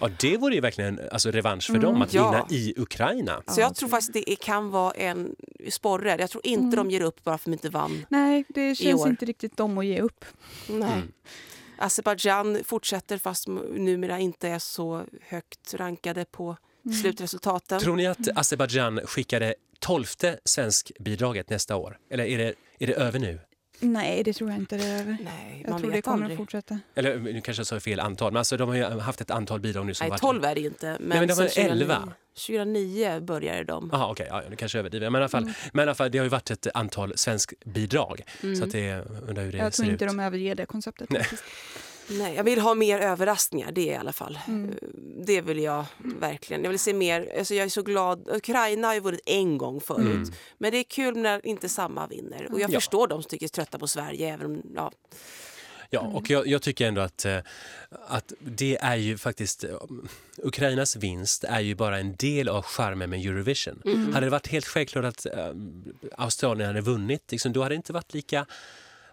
Ja, 0.00 0.10
det 0.20 0.36
vore 0.36 0.54
ju 0.54 0.60
verkligen 0.60 1.00
alltså, 1.12 1.30
revansch 1.30 1.66
för 1.66 1.78
dem 1.78 2.02
att 2.02 2.14
ja. 2.14 2.30
vinna 2.30 2.46
i 2.50 2.74
Ukraina. 2.76 3.42
så 3.46 3.60
jag 3.60 3.74
tror 3.74 3.88
faktiskt 3.88 4.12
det 4.12 4.36
kan 4.36 4.70
vara 4.70 4.92
en 4.92 5.36
sporre. 5.68 6.16
Jag 6.18 6.30
tror 6.30 6.46
inte 6.46 6.76
de 6.76 6.90
ger 6.90 7.00
upp 7.00 7.24
bara 7.24 7.38
för 7.38 7.42
att 7.42 7.44
de 7.44 7.52
inte 7.52 7.68
vann. 7.68 8.06
Nej, 8.08 8.44
det 8.48 8.74
känns 8.74 9.06
inte 9.06 9.24
riktigt 9.24 9.56
dem 9.56 9.78
att 9.78 9.86
ge 9.86 10.00
upp. 10.00 10.24
Nej. 10.68 10.92
Mm. 10.92 11.12
Azerbajdzjan 11.78 12.58
fortsätter 12.64 13.18
fast 13.18 13.48
numera 13.48 14.18
inte 14.18 14.48
är 14.48 14.58
så 14.58 15.02
högt 15.20 15.74
rankade 15.74 16.24
på 16.24 16.56
slutresultaten. 17.02 17.80
Tror 17.80 17.96
ni 17.96 18.06
att 18.06 18.38
Azerbajdzjan 18.38 19.00
skickade 19.04 19.54
tolfte 19.78 20.38
svensk 20.44 20.92
bidraget 21.00 21.50
nästa 21.50 21.76
år? 21.76 21.98
Eller 22.10 22.24
är 22.24 22.38
det, 22.38 22.54
är 22.78 22.86
det 22.86 22.94
över 22.94 23.18
nu? 23.18 23.40
Nej, 23.80 24.22
det 24.22 24.32
tror 24.32 24.50
jag 24.50 24.58
inte 24.58 24.76
det 24.76 24.84
är 24.84 25.00
över. 25.00 25.16
Nej, 25.24 25.60
Jag 25.62 25.70
man 25.70 25.80
tror 25.80 25.92
det 25.92 26.02
kommer 26.02 26.16
aldrig. 26.16 26.32
att 26.32 26.36
fortsätta. 26.38 26.78
Eller 26.94 27.18
nu 27.18 27.40
kanske 27.40 27.60
jag 27.60 27.66
sa 27.66 27.80
fel 27.80 28.00
antal, 28.00 28.32
men 28.32 28.38
alltså, 28.38 28.56
de 28.56 28.68
har 28.68 28.76
ju 28.76 28.84
haft 28.84 29.20
ett 29.20 29.30
antal 29.30 29.60
bidrag 29.60 29.86
nu 29.86 29.94
som 29.94 30.04
Nej, 30.04 30.10
varit... 30.10 30.20
12 30.20 30.44
är 30.44 30.54
det 30.54 30.60
inte. 30.60 30.96
Men, 31.00 31.18
men 31.18 31.28
det 31.28 31.34
var 31.34 31.46
sen 31.46 31.70
11. 31.70 32.12
2009 32.48 33.20
började 33.20 33.64
de. 33.64 33.88
Jaha, 33.92 34.10
okej, 34.10 34.26
ja, 34.30 34.42
det 34.50 34.56
kanske 34.56 34.78
överdriver. 34.78 35.10
Men 35.10 35.18
i 35.18 35.22
alla 35.22 35.28
fall, 35.28 35.52
men 35.72 35.82
i 35.82 35.82
alla 35.82 35.94
fall, 35.94 36.10
det 36.10 36.18
har 36.18 36.24
ju 36.24 36.28
varit 36.28 36.50
ett 36.50 36.66
antal 36.74 37.12
svensk 37.16 37.52
bidrag. 37.64 38.20
Så 38.58 38.64
att 38.64 38.70
det 38.72 39.04
undrar 39.28 39.44
hur 39.44 39.52
det 39.52 39.58
Jag 39.58 39.74
ser 39.74 39.82
tror 39.82 39.92
inte 39.92 40.04
ut. 40.04 40.10
de 40.10 40.20
överger 40.20 40.54
det 40.54 40.66
konceptet. 40.66 41.10
Nej. 41.10 41.20
faktiskt. 41.22 41.44
Nej, 42.08 42.34
jag 42.34 42.44
vill 42.44 42.60
ha 42.60 42.74
mer 42.74 42.98
överraskningar, 42.98 43.72
det 43.72 43.84
i 43.84 43.94
alla 43.94 44.12
fall. 44.12 44.38
Mm. 44.48 44.70
Eh, 44.70 44.76
Det 45.26 45.40
vill 45.40 45.58
jag 45.58 45.84
verkligen. 46.20 46.62
Jag 46.64 46.70
vill 46.70 46.78
se 46.78 46.92
mer. 46.94 47.32
Alltså 47.38 47.54
jag 47.54 47.64
är 47.64 47.68
så 47.68 47.82
glad. 47.82 48.28
Ukraina 48.32 48.86
har 48.86 48.94
ju 48.94 49.00
vunnit 49.00 49.20
en 49.26 49.58
gång 49.58 49.80
förut. 49.80 50.06
Mm. 50.06 50.32
Men 50.58 50.70
det 50.72 50.78
är 50.78 50.84
kul 50.84 51.16
när 51.16 51.46
inte 51.46 51.68
samma 51.68 52.06
vinner. 52.06 52.48
Och 52.52 52.60
jag 52.60 52.70
Ja. 52.70 52.74
förstår 52.80 53.06
de 53.08 53.22
som 53.22 53.28
tycker 53.30 53.46
är 53.46 53.48
trötta 53.48 53.78
på 53.78 53.88
Sverige. 53.88 54.34
Även 54.34 54.46
om, 54.46 54.62
ja. 54.74 54.92
Ja, 55.90 56.00
och 56.00 56.30
jag, 56.30 56.46
jag 56.46 56.62
tycker 56.62 56.88
ändå 56.88 57.00
att, 57.00 57.24
eh, 57.24 57.38
att 58.08 58.32
det 58.38 58.76
är 58.80 58.96
ju 58.96 59.18
faktiskt... 59.18 59.64
eh, 59.64 59.70
Ukrainas 60.38 60.96
vinst 60.96 61.44
är 61.44 61.60
ju 61.60 61.74
bara 61.74 61.98
en 61.98 62.16
del 62.16 62.48
av 62.48 62.62
charmen 62.62 63.10
med 63.10 63.20
Eurovision. 63.26 63.82
Hade 64.14 64.26
det 64.26 64.30
varit 64.30 64.46
helt 64.48 64.66
självklart 64.66 65.04
att 65.04 65.26
Australien 66.18 66.66
hade 66.66 66.80
vunnit, 66.80 67.22
liksom, 67.32 67.52
då 67.52 67.62
hade 67.62 67.74
det 67.74 67.76
inte 67.76 67.92
varit 67.92 68.14
lika... 68.14 68.46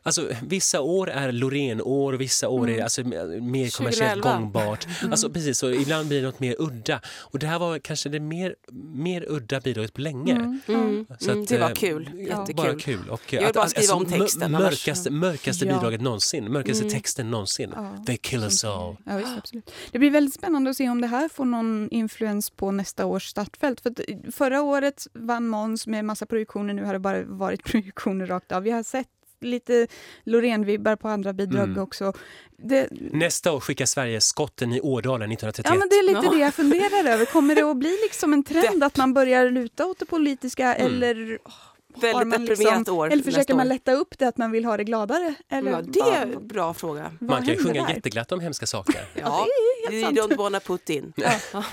Alltså, 0.03 0.29
vissa 0.47 0.81
år 0.81 1.09
är 1.09 1.31
Loreen-år, 1.31 2.13
vissa 2.13 2.49
år 2.49 2.69
är 2.69 2.83
alltså, 2.83 3.03
mer 3.03 3.77
kommersiellt 3.77 4.23
2011. 4.23 4.33
gångbart. 4.39 4.87
Alltså, 5.11 5.29
precis, 5.29 5.57
så 5.57 5.71
ibland 5.71 6.07
blir 6.07 6.21
det 6.21 6.27
något 6.27 6.39
mer 6.39 6.55
udda. 6.59 7.01
Och 7.19 7.39
det 7.39 7.47
här 7.47 7.59
var 7.59 7.79
kanske 7.79 8.09
det 8.09 8.19
mer, 8.19 8.55
mer 8.93 9.25
udda 9.29 9.59
bidraget 9.59 9.93
på 9.93 10.01
länge. 10.01 10.33
Mm. 10.33 10.59
Så 10.65 10.71
Mm, 11.31 11.41
att, 11.41 11.47
det 11.47 11.57
var 11.57 11.69
eh, 11.69 11.73
kul. 11.73 12.09
Jättekul. 12.17 12.55
Bara 12.55 12.75
kul. 12.79 13.09
Och, 13.09 13.33
Jag 13.33 13.43
vill 13.45 13.53
bara 13.53 13.67
skriva 13.67 13.93
om 13.93 14.03
mör- 14.03 14.17
texten, 14.19 14.43
annars- 14.55 14.61
Mörkaste, 14.61 15.11
mörkaste 15.11 15.65
Ja. 15.65 15.73
bidraget 15.75 16.01
någonsin. 16.01 16.51
Mörkaste 16.51 16.89
texten 16.89 17.31
någonsin. 17.31 17.71
Ja. 17.75 18.03
They 18.07 18.17
kill 18.17 18.43
us 18.43 18.63
all. 18.63 18.95
Ja, 19.05 19.17
visst, 19.17 19.37
absolut. 19.37 19.71
Det 19.91 19.99
blir 19.99 20.11
väldigt 20.11 20.33
spännande 20.35 20.69
att 20.69 20.77
se 20.77 20.89
om 20.89 21.01
det 21.01 21.07
här 21.07 21.29
får 21.29 21.45
någon 21.45 21.87
influens 21.91 22.49
på 22.49 22.71
nästa 22.71 23.05
års 23.05 23.27
startfält. 23.27 23.81
För 23.81 23.89
att 23.89 23.99
förra 24.35 24.61
året 24.61 25.07
vann 25.13 25.47
Måns 25.47 25.87
med 25.87 26.05
massa 26.05 26.25
projektioner, 26.25 26.73
nu 26.73 26.83
har 26.83 26.93
det 26.93 26.99
bara 26.99 27.23
varit 27.23 27.63
projektioner 27.71 28.25
rakt 28.25 28.51
av. 28.51 28.63
Vi 28.63 28.71
har 28.71 28.83
sett 28.83 29.07
lite 29.41 29.87
Loreen-vibbar 30.23 30.95
på 30.95 31.07
andra 31.09 31.33
bidrag 31.33 31.63
Mm. 31.63 31.83
också. 31.83 32.13
Det, 32.57 32.87
Nästa 32.91 33.51
år 33.51 33.59
skickar 33.59 33.85
Sverige 33.85 34.21
skotten 34.21 34.73
i 34.73 34.81
Ådalen 34.81 35.31
1931. 35.31 35.65
ja, 35.69 35.79
men 35.79 35.89
det 35.89 35.95
är 35.95 36.03
lite 36.03 36.25
Ja. 36.25 36.31
det 36.31 36.39
jag 36.39 36.53
funderar 36.53 37.09
över. 37.13 37.25
Kommer 37.25 37.55
det 37.55 37.61
att 37.61 37.77
bli 37.77 37.97
liksom 38.03 38.33
en 38.33 38.43
trend 38.43 38.83
att 38.83 38.97
man 38.97 39.13
börjar 39.13 39.51
luta 39.51 39.85
åt 39.85 39.99
det 39.99 40.05
politiska 40.05 40.75
eller 40.75 41.39
har 41.43 42.01
Väldigt 42.01 42.27
man 42.27 42.45
deprimerat 42.45 42.77
liksom, 42.79 42.97
år 42.97 43.11
Eller 43.11 43.23
försöker 43.23 43.55
man 43.55 43.67
lätta 43.67 43.91
upp 43.93 44.17
det 44.17 44.27
att 44.27 44.37
man 44.37 44.51
vill 44.51 44.65
ha 44.65 44.77
det 44.77 44.83
gladare? 44.83 45.33
Eller, 45.49 45.71
Ja, 45.71 45.81
det 45.81 45.99
är 45.99 46.21
en 46.21 46.47
bra 46.47 46.73
fråga. 46.73 47.11
vad 47.19 47.29
Man 47.29 47.45
kan 47.47 47.55
ju 47.57 47.63
sjunga 47.63 47.87
där? 47.87 47.93
jätteglatt 47.93 48.31
om 48.31 48.39
hemska 48.39 48.65
saker. 48.65 49.05
Ja, 49.21 49.45
det 49.89 49.95
är 49.95 50.01
helt 50.03 50.17
sant. 50.19 50.31
don't 50.31 50.37
wanna 50.37 50.59
put 50.59 50.89
in. 50.89 51.13
Ja, 51.15 51.31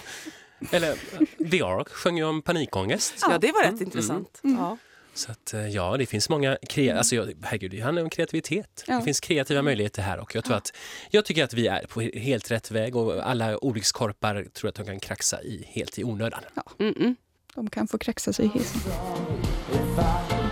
Eller 0.70 0.90
eh, 0.90 1.48
The 1.50 1.62
Ark 1.62 1.88
sjöng 1.88 2.16
ju 2.18 2.24
om 2.24 2.42
panikångest. 2.42 3.14
ja 3.28 3.38
det 3.38 3.52
var 3.52 3.62
rätt 3.72 3.80
intressant. 3.80 4.38
Ja. 4.42 4.76
Så 5.18 5.32
att, 5.32 5.54
eh, 5.54 5.68
ja, 5.68 5.96
det 5.96 6.06
finns 6.06 6.28
många 6.28 6.54
kre- 6.54 6.96
alltså, 6.96 7.14
jag, 7.14 7.32
herregud, 7.42 7.70
det 7.70 7.80
handlar 7.80 8.02
om 8.02 8.10
kreativitet. 8.10 8.84
Ja. 8.86 8.96
Det 8.96 9.02
finns 9.04 9.20
kreativa 9.20 9.62
möjligheter 9.62 10.02
här 10.02 10.18
och 10.18 10.34
jag 10.34 10.44
tror 10.44 10.56
att 10.56 10.72
jag 11.10 11.24
tycker 11.24 11.44
att 11.44 11.54
vi 11.54 11.66
är 11.66 11.86
på 11.88 12.00
helt 12.00 12.50
rätt 12.50 12.70
väg 12.70 12.96
och 12.96 13.30
alla 13.30 13.64
olyckskorpar 13.64 14.46
tror 14.52 14.68
att 14.68 14.74
de 14.74 14.86
kan 14.86 15.00
kraxa 15.00 15.42
i 15.42 15.64
helt 15.68 15.98
i 15.98 16.04
onödan. 16.04 16.40
Mm 16.78 16.94
-mm. 16.94 17.14
De 17.54 17.70
kan 17.70 17.88
få 17.88 17.98
kraxa 17.98 18.32
sig 18.32 18.46
I 18.46 18.50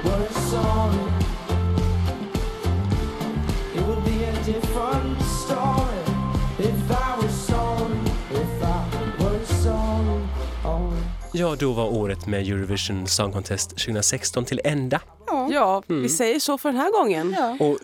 were 0.04 1.25
Ja, 11.38 11.56
då 11.58 11.72
var 11.72 11.84
året 11.84 12.26
med 12.26 12.40
Eurovision 12.48 13.06
Song 13.06 13.32
Contest 13.32 13.70
2016 13.70 14.44
till 14.44 14.60
ända. 14.64 15.00
Ja, 15.50 15.82
vi 15.86 16.08
säger 16.08 16.38
så 16.40 16.58
för 16.58 16.68
den 16.68 16.80
här 16.80 16.90
gången. 16.92 17.34
Ja, 17.38 17.56
Ja. 17.60 17.66
Och 17.66 17.78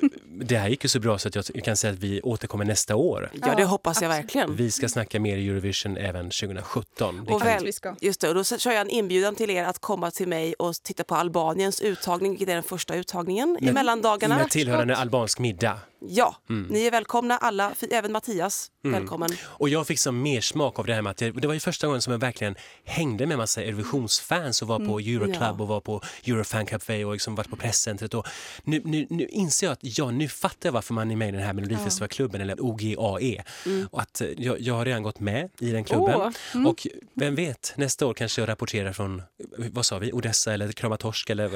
det 0.44 0.56
här 0.56 0.68
gick 0.68 0.84
ju 0.84 0.88
så 0.88 1.00
bra 1.00 1.18
så 1.18 1.28
att 1.28 1.34
jag 1.54 1.64
kan 1.64 1.76
säga 1.76 1.92
att 1.92 1.98
vi 1.98 2.20
återkommer 2.22 2.64
nästa 2.64 2.96
år. 2.96 3.30
det 3.56 3.64
hoppas 3.64 4.02
jag 4.02 4.08
verkligen. 4.08 4.56
Vi 4.56 4.70
ska 4.70 4.88
snacka 4.88 5.20
mer 5.20 5.36
Eurovision 5.36 5.96
även 5.96 6.30
2017. 6.30 7.24
Det 7.26 7.32
Och 7.34 7.42
väl, 7.46 7.64
vi 7.64 7.72
ska. 7.72 7.94
just 8.00 8.20
det, 8.20 8.28
och 8.28 8.34
då 8.34 8.44
kör 8.44 8.70
jag 8.72 8.80
en 8.80 8.90
inbjudan 8.90 9.34
till 9.34 9.50
er 9.50 9.64
att 9.64 9.78
komma 9.78 10.10
till 10.10 10.28
mig 10.28 10.54
och 10.54 10.74
titta 10.74 11.04
på 11.04 11.14
Albaniens 11.14 11.80
uttagning, 11.80 12.30
vilket 12.32 12.48
är 12.48 12.54
den 12.54 12.62
första 12.62 12.94
uttagningen 12.94 13.56
i 13.60 13.64
Med- 13.64 13.74
mellandagarna. 13.74 14.36
Med 14.38 14.50
tillhörande 14.50 14.96
albansk 14.96 15.38
middag. 15.38 15.78
Ja, 16.08 16.36
Mm. 16.50 16.66
ni 16.70 16.84
är 16.86 16.90
välkomna 16.90 17.36
alla, 17.36 17.72
även 17.90 18.12
Mattias. 18.12 18.68
Välkommen. 18.84 19.30
Och 19.42 19.68
jag 19.68 19.86
fick 19.86 19.98
som 19.98 20.22
mer 20.22 20.40
smak 20.40 20.78
av 20.78 20.86
det 20.86 20.94
här 20.94 21.02
med 21.02 21.10
att 21.10 21.20
jag, 21.20 21.40
det 21.40 21.46
var 21.46 21.54
ju 21.54 21.60
första 21.60 21.86
gången 21.86 22.02
som 22.02 22.10
jag 22.12 22.18
verkligen 22.20 22.54
hängde 22.84 23.26
med 23.26 23.38
massa 23.38 23.62
Eurovisionsfans 23.62 24.62
och 24.62 24.68
var 24.68 24.78
på 24.78 24.98
Euroclub 25.00 25.36
Ja. 25.40 25.50
och 25.50 25.68
var 25.68 25.80
på 25.80 26.00
Eurofan 26.26 26.66
Café 26.66 27.04
och 27.04 27.12
liksom 27.12 27.34
varit 27.34 27.50
på 27.50 27.56
presscentret. 27.56 28.14
Och 28.14 28.26
nu, 28.64 28.82
nu, 28.84 29.06
nu 29.10 29.26
inser 29.26 29.66
jag 29.66 29.72
att 29.72 29.78
ja, 29.98 30.10
nu 30.10 30.28
fattar 30.28 30.68
jag 30.68 30.72
varför 30.72 30.94
man 30.94 31.10
är 31.10 31.16
med 31.16 31.28
i 31.28 31.32
den 31.32 31.40
här 31.40 31.52
Melodifestivalklubben 31.52 32.40
eller 32.40 32.56
OGAE. 32.60 33.42
Och 33.90 34.00
att 34.02 34.20
eh, 34.20 34.28
jag, 34.38 34.60
jag 34.60 34.74
har 34.74 34.84
redan 34.84 35.02
gått 35.02 35.20
med 35.20 35.50
i 35.60 35.70
den 35.70 35.84
klubben. 35.84 36.14
Åh, 36.54 36.66
Och 36.66 36.86
vem 37.14 37.34
vet, 37.34 37.72
nästa 37.76 38.06
år 38.06 38.14
kanske 38.14 38.40
jag 38.42 38.48
rapporterar 38.48 38.92
från, 38.92 39.18
eh, 39.18 39.24
vad 39.72 39.86
sa 39.86 39.98
vi, 39.98 40.12
Odessa 40.12 40.54
eller 40.54 40.72
Kramatorsk 40.72 41.30
eller 41.30 41.50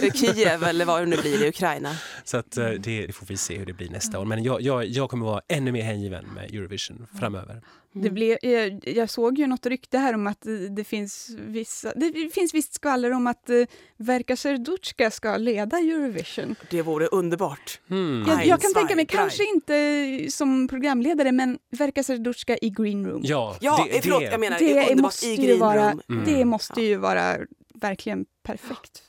ja. 0.00 0.10
Kiev 0.14 0.64
eller 0.64 0.84
vad 0.84 1.02
det 1.02 1.06
nu 1.06 1.16
blir 1.16 1.44
i 1.44 1.48
Ukraina. 1.48 1.96
Så 2.24 2.36
att 2.36 2.56
eh, 2.56 2.68
det, 2.68 3.06
det 3.06 3.12
får 3.12 3.26
vi 3.26 3.36
se 3.36 3.58
hur 3.58 3.66
det 3.66 3.72
blir 3.72 3.91
nästa 3.92 4.20
år. 4.20 4.24
Men 4.24 4.42
jag, 4.42 4.60
jag, 4.62 4.84
jag 4.86 5.10
kommer 5.10 5.26
vara 5.26 5.42
ännu 5.48 5.72
mer 5.72 5.82
hängiven 5.82 6.24
med 6.34 6.54
Eurovision 6.54 7.06
framöver. 7.18 7.62
Det 7.94 8.10
blev, 8.10 8.38
jag, 8.42 8.88
jag 8.88 9.10
såg 9.10 9.38
ju 9.38 9.46
något 9.46 9.66
rykte 9.66 9.98
här 9.98 10.14
om 10.14 10.26
att 10.26 10.40
det, 10.40 10.68
det 10.68 10.84
finns 10.84 11.30
vissa, 11.38 11.92
det 11.96 12.34
finns 12.34 12.54
visst 12.54 12.74
skvaller 12.74 13.10
om 13.10 13.26
att 13.26 13.50
uh, 13.50 13.64
Verka 13.96 14.36
Serduchka 14.36 15.10
ska 15.10 15.36
leda 15.36 15.78
Eurovision. 15.78 16.54
Det 16.70 16.82
vore 16.82 17.06
underbart. 17.06 17.80
Hmm. 17.88 18.24
Jag, 18.28 18.46
jag 18.46 18.60
kan 18.60 18.74
tänka 18.74 18.96
mig, 18.96 19.06
kanske 19.06 19.44
inte 19.44 20.26
som 20.30 20.68
programledare, 20.68 21.32
men 21.32 21.58
Verka 21.70 22.02
Serduchka 22.02 22.56
i 22.62 22.70
Green 22.70 23.06
Room. 23.06 23.20
Ja, 23.24 23.56
Ja, 23.60 23.86
det, 23.90 23.96
eh, 23.96 24.02
förlåt, 24.02 24.20
det, 24.20 24.24
jag 24.26 24.40
menar 24.40 24.58
det 24.58 24.72
underbart 24.74 24.96
måste 25.02 25.26
i 25.26 25.34
ju 25.34 25.46
Green 25.46 25.58
vara, 25.60 25.90
Room. 25.92 26.00
Mm. 26.10 26.24
det 26.24 26.44
måste 26.44 26.82
ju 26.82 26.96
vara 26.96 27.36
verkligen 27.74 28.24
perfekt. 28.42 29.02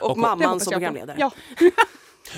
Och, 0.00 0.10
Och- 0.10 0.16
Det 0.16 0.20
mamman 0.20 0.60
som 0.60 0.70
programledare. 0.72 1.16
Ja, 1.20 1.32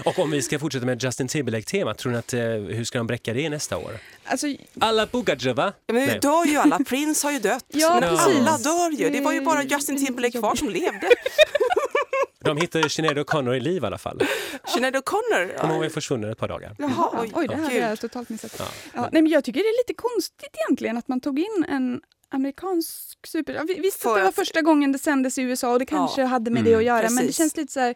Och 0.04 0.18
om 0.18 0.30
vi 0.30 0.42
ska 0.42 0.58
fortsätta 0.58 0.86
med 0.86 1.02
Justin 1.02 1.28
Timberlake-temat, 1.28 1.98
tror 1.98 2.12
ni 2.12 2.18
att, 2.18 2.32
eh, 2.34 2.40
hur 2.40 2.84
ska 2.84 2.98
de 2.98 3.06
bräcka 3.06 3.32
det 3.32 3.48
nästa 3.48 3.76
år? 3.78 3.98
alltså, 4.24 4.46
Alla 4.80 5.06
Bugajeva? 5.06 5.72
Men 5.86 6.06
nu 6.06 6.18
dör 6.18 6.44
ju 6.46 6.56
alla. 6.56 6.78
Prince 6.78 7.26
har 7.26 7.32
ju 7.32 7.38
dött. 7.38 7.64
Ja, 7.68 8.00
Men 8.00 8.10
precis. 8.16 8.26
alla 8.36 8.58
dör 8.58 8.90
ju. 8.90 9.10
Det 9.10 9.20
var 9.20 9.32
ju 9.32 9.40
bara 9.40 9.62
Justin 9.62 10.06
Timberlake 10.06 10.38
kvar 10.38 10.54
som 10.54 10.68
levde. 10.68 11.08
De 12.40 12.56
hittade 12.56 12.88
Sinéad 12.90 13.18
O'Connor 13.18 13.54
i 13.54 13.60
liv 13.60 13.82
i 13.82 13.86
alla 13.86 13.98
fall. 13.98 14.20
Sinéad 14.74 14.96
O'Connor. 14.96 15.52
Hon 15.60 15.76
var 15.78 15.84
ju 15.84 15.90
försvunnen 15.90 16.30
ett 16.30 16.38
par 16.38 16.48
dagar. 16.48 16.76
Jaha, 16.78 17.10
oj. 17.22 17.30
oj, 17.34 17.48
det 17.48 17.56
hade 17.56 17.74
Gud. 17.74 17.82
jag 17.82 18.00
totalt 18.00 18.28
missat. 18.28 18.54
Ja. 18.58 18.64
Ja, 18.94 19.08
nej, 19.12 19.22
men 19.22 19.32
jag 19.32 19.44
tycker 19.44 19.60
det 19.60 19.66
är 19.68 19.78
lite 19.88 19.94
konstigt 20.02 20.50
egentligen 20.66 20.98
att 20.98 21.08
man 21.08 21.20
tog 21.20 21.38
in 21.38 21.64
en 21.68 22.00
amerikansk 22.30 23.18
super... 23.26 23.54
Ja, 23.54 23.62
vi- 23.68 23.80
visst 23.80 24.06
att 24.06 24.16
det 24.16 24.22
var 24.22 24.32
första 24.32 24.62
gången 24.62 24.92
det 24.92 24.98
sändes 24.98 25.38
i 25.38 25.42
USA 25.42 25.72
och 25.72 25.78
det 25.78 25.86
kanske 25.86 26.22
hade 26.22 26.50
med 26.50 26.60
Mm. 26.60 26.72
det 26.72 26.78
att 26.78 26.84
göra, 26.84 27.02
men 27.02 27.14
det 27.16 27.20
Precis. 27.20 27.36
känns 27.36 27.56
lite 27.56 27.72
så 27.72 27.80
här... 27.80 27.94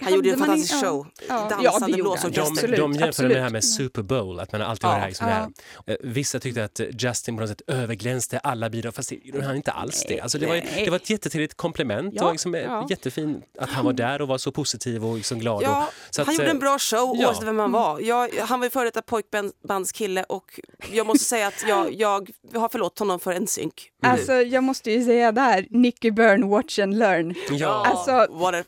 Han 0.00 0.14
gjorde 0.14 0.28
en 0.28 0.34
in- 0.34 0.38
fantastisk 0.38 0.74
ja. 0.74 0.80
show. 0.88 1.06
Ja, 1.28 1.34
Dansande 1.34 1.64
ja, 1.64 1.78
det 1.78 1.90
gjorde 1.90 2.02
blåsorkester. 2.02 2.42
han. 2.42 2.52
De, 2.52 2.52
Absolut, 2.52 2.78
de 2.78 2.92
jämförde 2.92 3.28
med 3.28 3.36
det 3.36 3.40
här 3.40 3.46
absolut. 3.46 3.52
med 3.52 3.64
Super 3.64 4.02
Bowl, 4.02 4.40
att 4.40 4.52
man 4.52 4.62
alltid 4.62 4.84
har 4.84 4.90
Ja. 4.92 4.96
det 4.96 5.00
här, 5.00 5.08
liksom 5.08 5.26
det 5.26 5.32
här. 5.32 5.48
Eh, 5.86 5.96
Vissa 6.00 6.40
tyckte 6.40 6.64
att 6.64 6.80
eh, 6.80 6.86
Justin 6.98 7.36
på 7.36 7.40
något 7.40 7.50
sätt 7.50 7.62
överglänste 7.66 8.38
alla 8.38 8.70
bidrag, 8.70 8.94
fast 8.94 9.08
det 9.08 9.14
gjorde 9.24 9.44
han 9.46 9.56
inte 9.56 9.70
alls 9.70 10.04
det. 10.08 10.20
Alltså 10.20 10.38
det, 10.38 10.46
var, 10.46 10.54
det 10.84 10.90
var 10.90 10.96
ett 10.96 11.10
jättetrevligt 11.10 11.54
komplement 11.56 12.14
Ja, 12.16 12.26
och 12.26 12.32
liksom, 12.32 12.54
eh, 12.54 12.60
ja. 12.62 12.86
jättefint 12.90 13.44
att 13.58 13.70
han 13.70 13.84
var 13.84 13.92
där 13.92 14.22
och 14.22 14.28
var 14.28 14.38
så 14.38 14.52
positiv 14.52 15.04
och 15.04 15.16
liksom 15.16 15.38
glad. 15.38 15.62
Ja, 15.62 15.86
och, 15.86 16.14
så 16.14 16.22
han 16.22 16.28
att, 16.28 16.34
gjorde 16.34 16.44
eh, 16.44 16.50
en 16.50 16.58
bra 16.58 16.78
show 16.78 17.16
ja. 17.18 17.26
oavsett 17.28 17.44
vem 17.46 17.58
han 17.58 17.72
var. 17.72 18.00
Jag, 18.00 18.28
han 18.40 18.60
var 18.60 18.66
ju 18.66 18.70
före 18.70 18.84
detta 18.84 19.02
pojkbandskille 19.02 20.22
och 20.24 20.60
jag 20.92 21.06
måste 21.06 21.24
säga 21.24 21.46
att 21.46 21.64
jag, 21.68 21.92
jag 21.92 22.30
har 22.54 22.68
förlåtit 22.68 22.98
honom 22.98 23.20
för 23.20 23.32
en 23.32 23.46
synk. 23.46 23.90
Alltså, 24.02 24.32
jag 24.32 24.64
måste 24.64 24.90
ju 24.90 25.04
säga 25.04 25.32
där, 25.32 25.66
Nicky 25.70 26.10
Byrne, 26.10 26.46
watch 26.46 26.78
and 26.78 26.98
learn. 26.98 27.34
Ja. 27.50 27.86
Alltså, 27.86 28.32
What 28.38 28.54
a, 28.54 28.62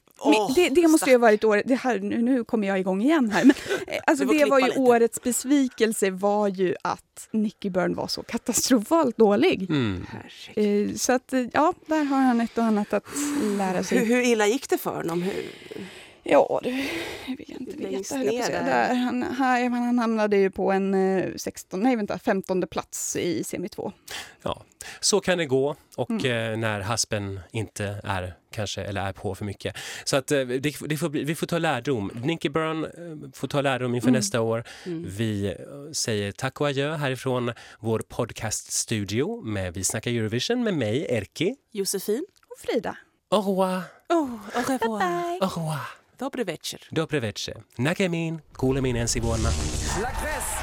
Det, 0.54 0.68
det 0.68 0.88
måste 0.88 1.10
ju 1.10 1.16
ha 1.16 1.20
varit 1.20 1.44
året, 1.44 1.62
det 1.66 1.74
här, 1.74 1.98
nu, 1.98 2.22
nu 2.22 2.44
kommer 2.44 2.68
jag 2.68 2.78
igång 2.80 3.02
igen 3.02 3.30
här, 3.30 3.44
men 3.44 3.54
eh, 3.86 3.98
alltså 4.06 4.24
Du 4.24 4.38
det 4.38 4.44
var 4.44 4.58
ju 4.58 4.66
lite. 4.66 4.80
årets 4.80 5.22
besvikelse 5.22 6.10
var 6.10 6.48
ju 6.48 6.74
att 6.82 7.28
Nicky 7.32 7.70
Byrne 7.70 7.94
var 7.94 8.06
så 8.06 8.22
katastrofalt 8.22 9.16
dålig. 9.16 9.70
Mm. 9.70 10.06
Eh, 10.56 10.94
Så 10.96 11.12
att 11.12 11.32
eh, 11.32 11.44
ja, 11.52 11.72
där 11.86 12.04
har 12.04 12.16
han 12.18 12.40
ett 12.40 12.58
och 12.58 12.64
annat 12.64 12.92
att 12.92 13.04
lära 13.58 13.76
Hur, 13.76 13.82
sig. 13.82 14.04
hur 14.04 14.20
illa 14.22 14.46
gick 14.46 14.68
det 14.70 14.78
för 14.78 14.96
honom? 14.96 15.22
Hur, 15.22 15.34
Ja, 16.22 16.60
vill 16.64 17.44
jag 17.48 17.60
inte 17.60 17.76
Längst 17.76 18.12
veta. 18.12 18.18
höll 18.24 18.34
jag 18.34 18.46
på 18.46 18.52
där. 18.52 18.64
Där, 18.64 18.94
han, 18.94 19.22
här, 19.22 19.68
han 19.70 19.98
hamnade 19.98 20.36
ju 20.36 20.50
på 20.50 20.72
en 20.72 20.94
eh, 21.18 21.24
16, 21.36 21.80
nej 21.80 21.96
vänta, 21.96 22.18
15 22.18 22.66
plats 22.70 23.16
i 23.16 23.44
semi 23.44 23.68
2. 23.68 23.92
Ja, 24.42 24.62
så 25.00 25.20
kan 25.20 25.38
det 25.38 25.46
gå 25.46 25.76
och 25.96 26.10
Mm. 26.10 26.52
eh, 26.52 26.58
när 26.58 26.80
haspen 26.80 27.40
inte 27.52 28.00
är 28.04 28.34
kanske 28.50 28.82
eller 28.82 29.00
är 29.08 29.12
på 29.12 29.34
för 29.34 29.44
mycket. 29.44 29.76
Så 30.04 30.16
att 30.16 30.30
eh, 30.32 30.40
det, 30.40 30.76
det 30.88 30.96
får 30.96 31.08
bli, 31.08 31.24
vi 31.24 31.34
får 31.34 31.46
ta 31.46 31.58
lärdom. 31.58 32.10
Nicky 32.22 32.48
Byrne 32.48 32.86
eh, 32.86 33.30
får 33.34 33.48
ta 33.48 33.60
lärdom 33.60 33.94
inför 33.94 34.08
Mm. 34.08 34.18
nästa 34.18 34.40
år. 34.40 34.64
Vi 35.06 35.46
eh, 35.46 35.54
säger 35.92 36.32
tack 36.32 36.60
och 36.60 36.66
adjö 36.68 36.96
härifrån 36.96 37.52
vår 37.80 37.98
podcaststudio 38.08 39.40
med 39.44 39.74
Vi 39.74 39.84
snackar 39.84 40.10
Eurovision 40.10 40.64
med 40.64 40.74
mig, 40.74 41.06
Erki. 41.10 41.54
Josefin? 41.72 42.24
Och 42.50 42.58
Frida. 42.58 42.96
Au 43.30 43.40
revoir, 43.40 43.82
Oh, 44.08 44.30
au 44.56 44.62
revoir. 44.62 45.02
au 45.42 45.48
revoir. 45.48 45.80
Dobry 46.18 46.44
wieczór. 46.44 46.80
Dobre 46.90 47.20
večer. 47.20 47.62
Nakamin, 47.76 48.40
kuulemin 48.54 48.96
ensi 48.96 49.20
vuonna. 49.20 49.48
La 50.02 50.10
Grèce. 50.10 50.58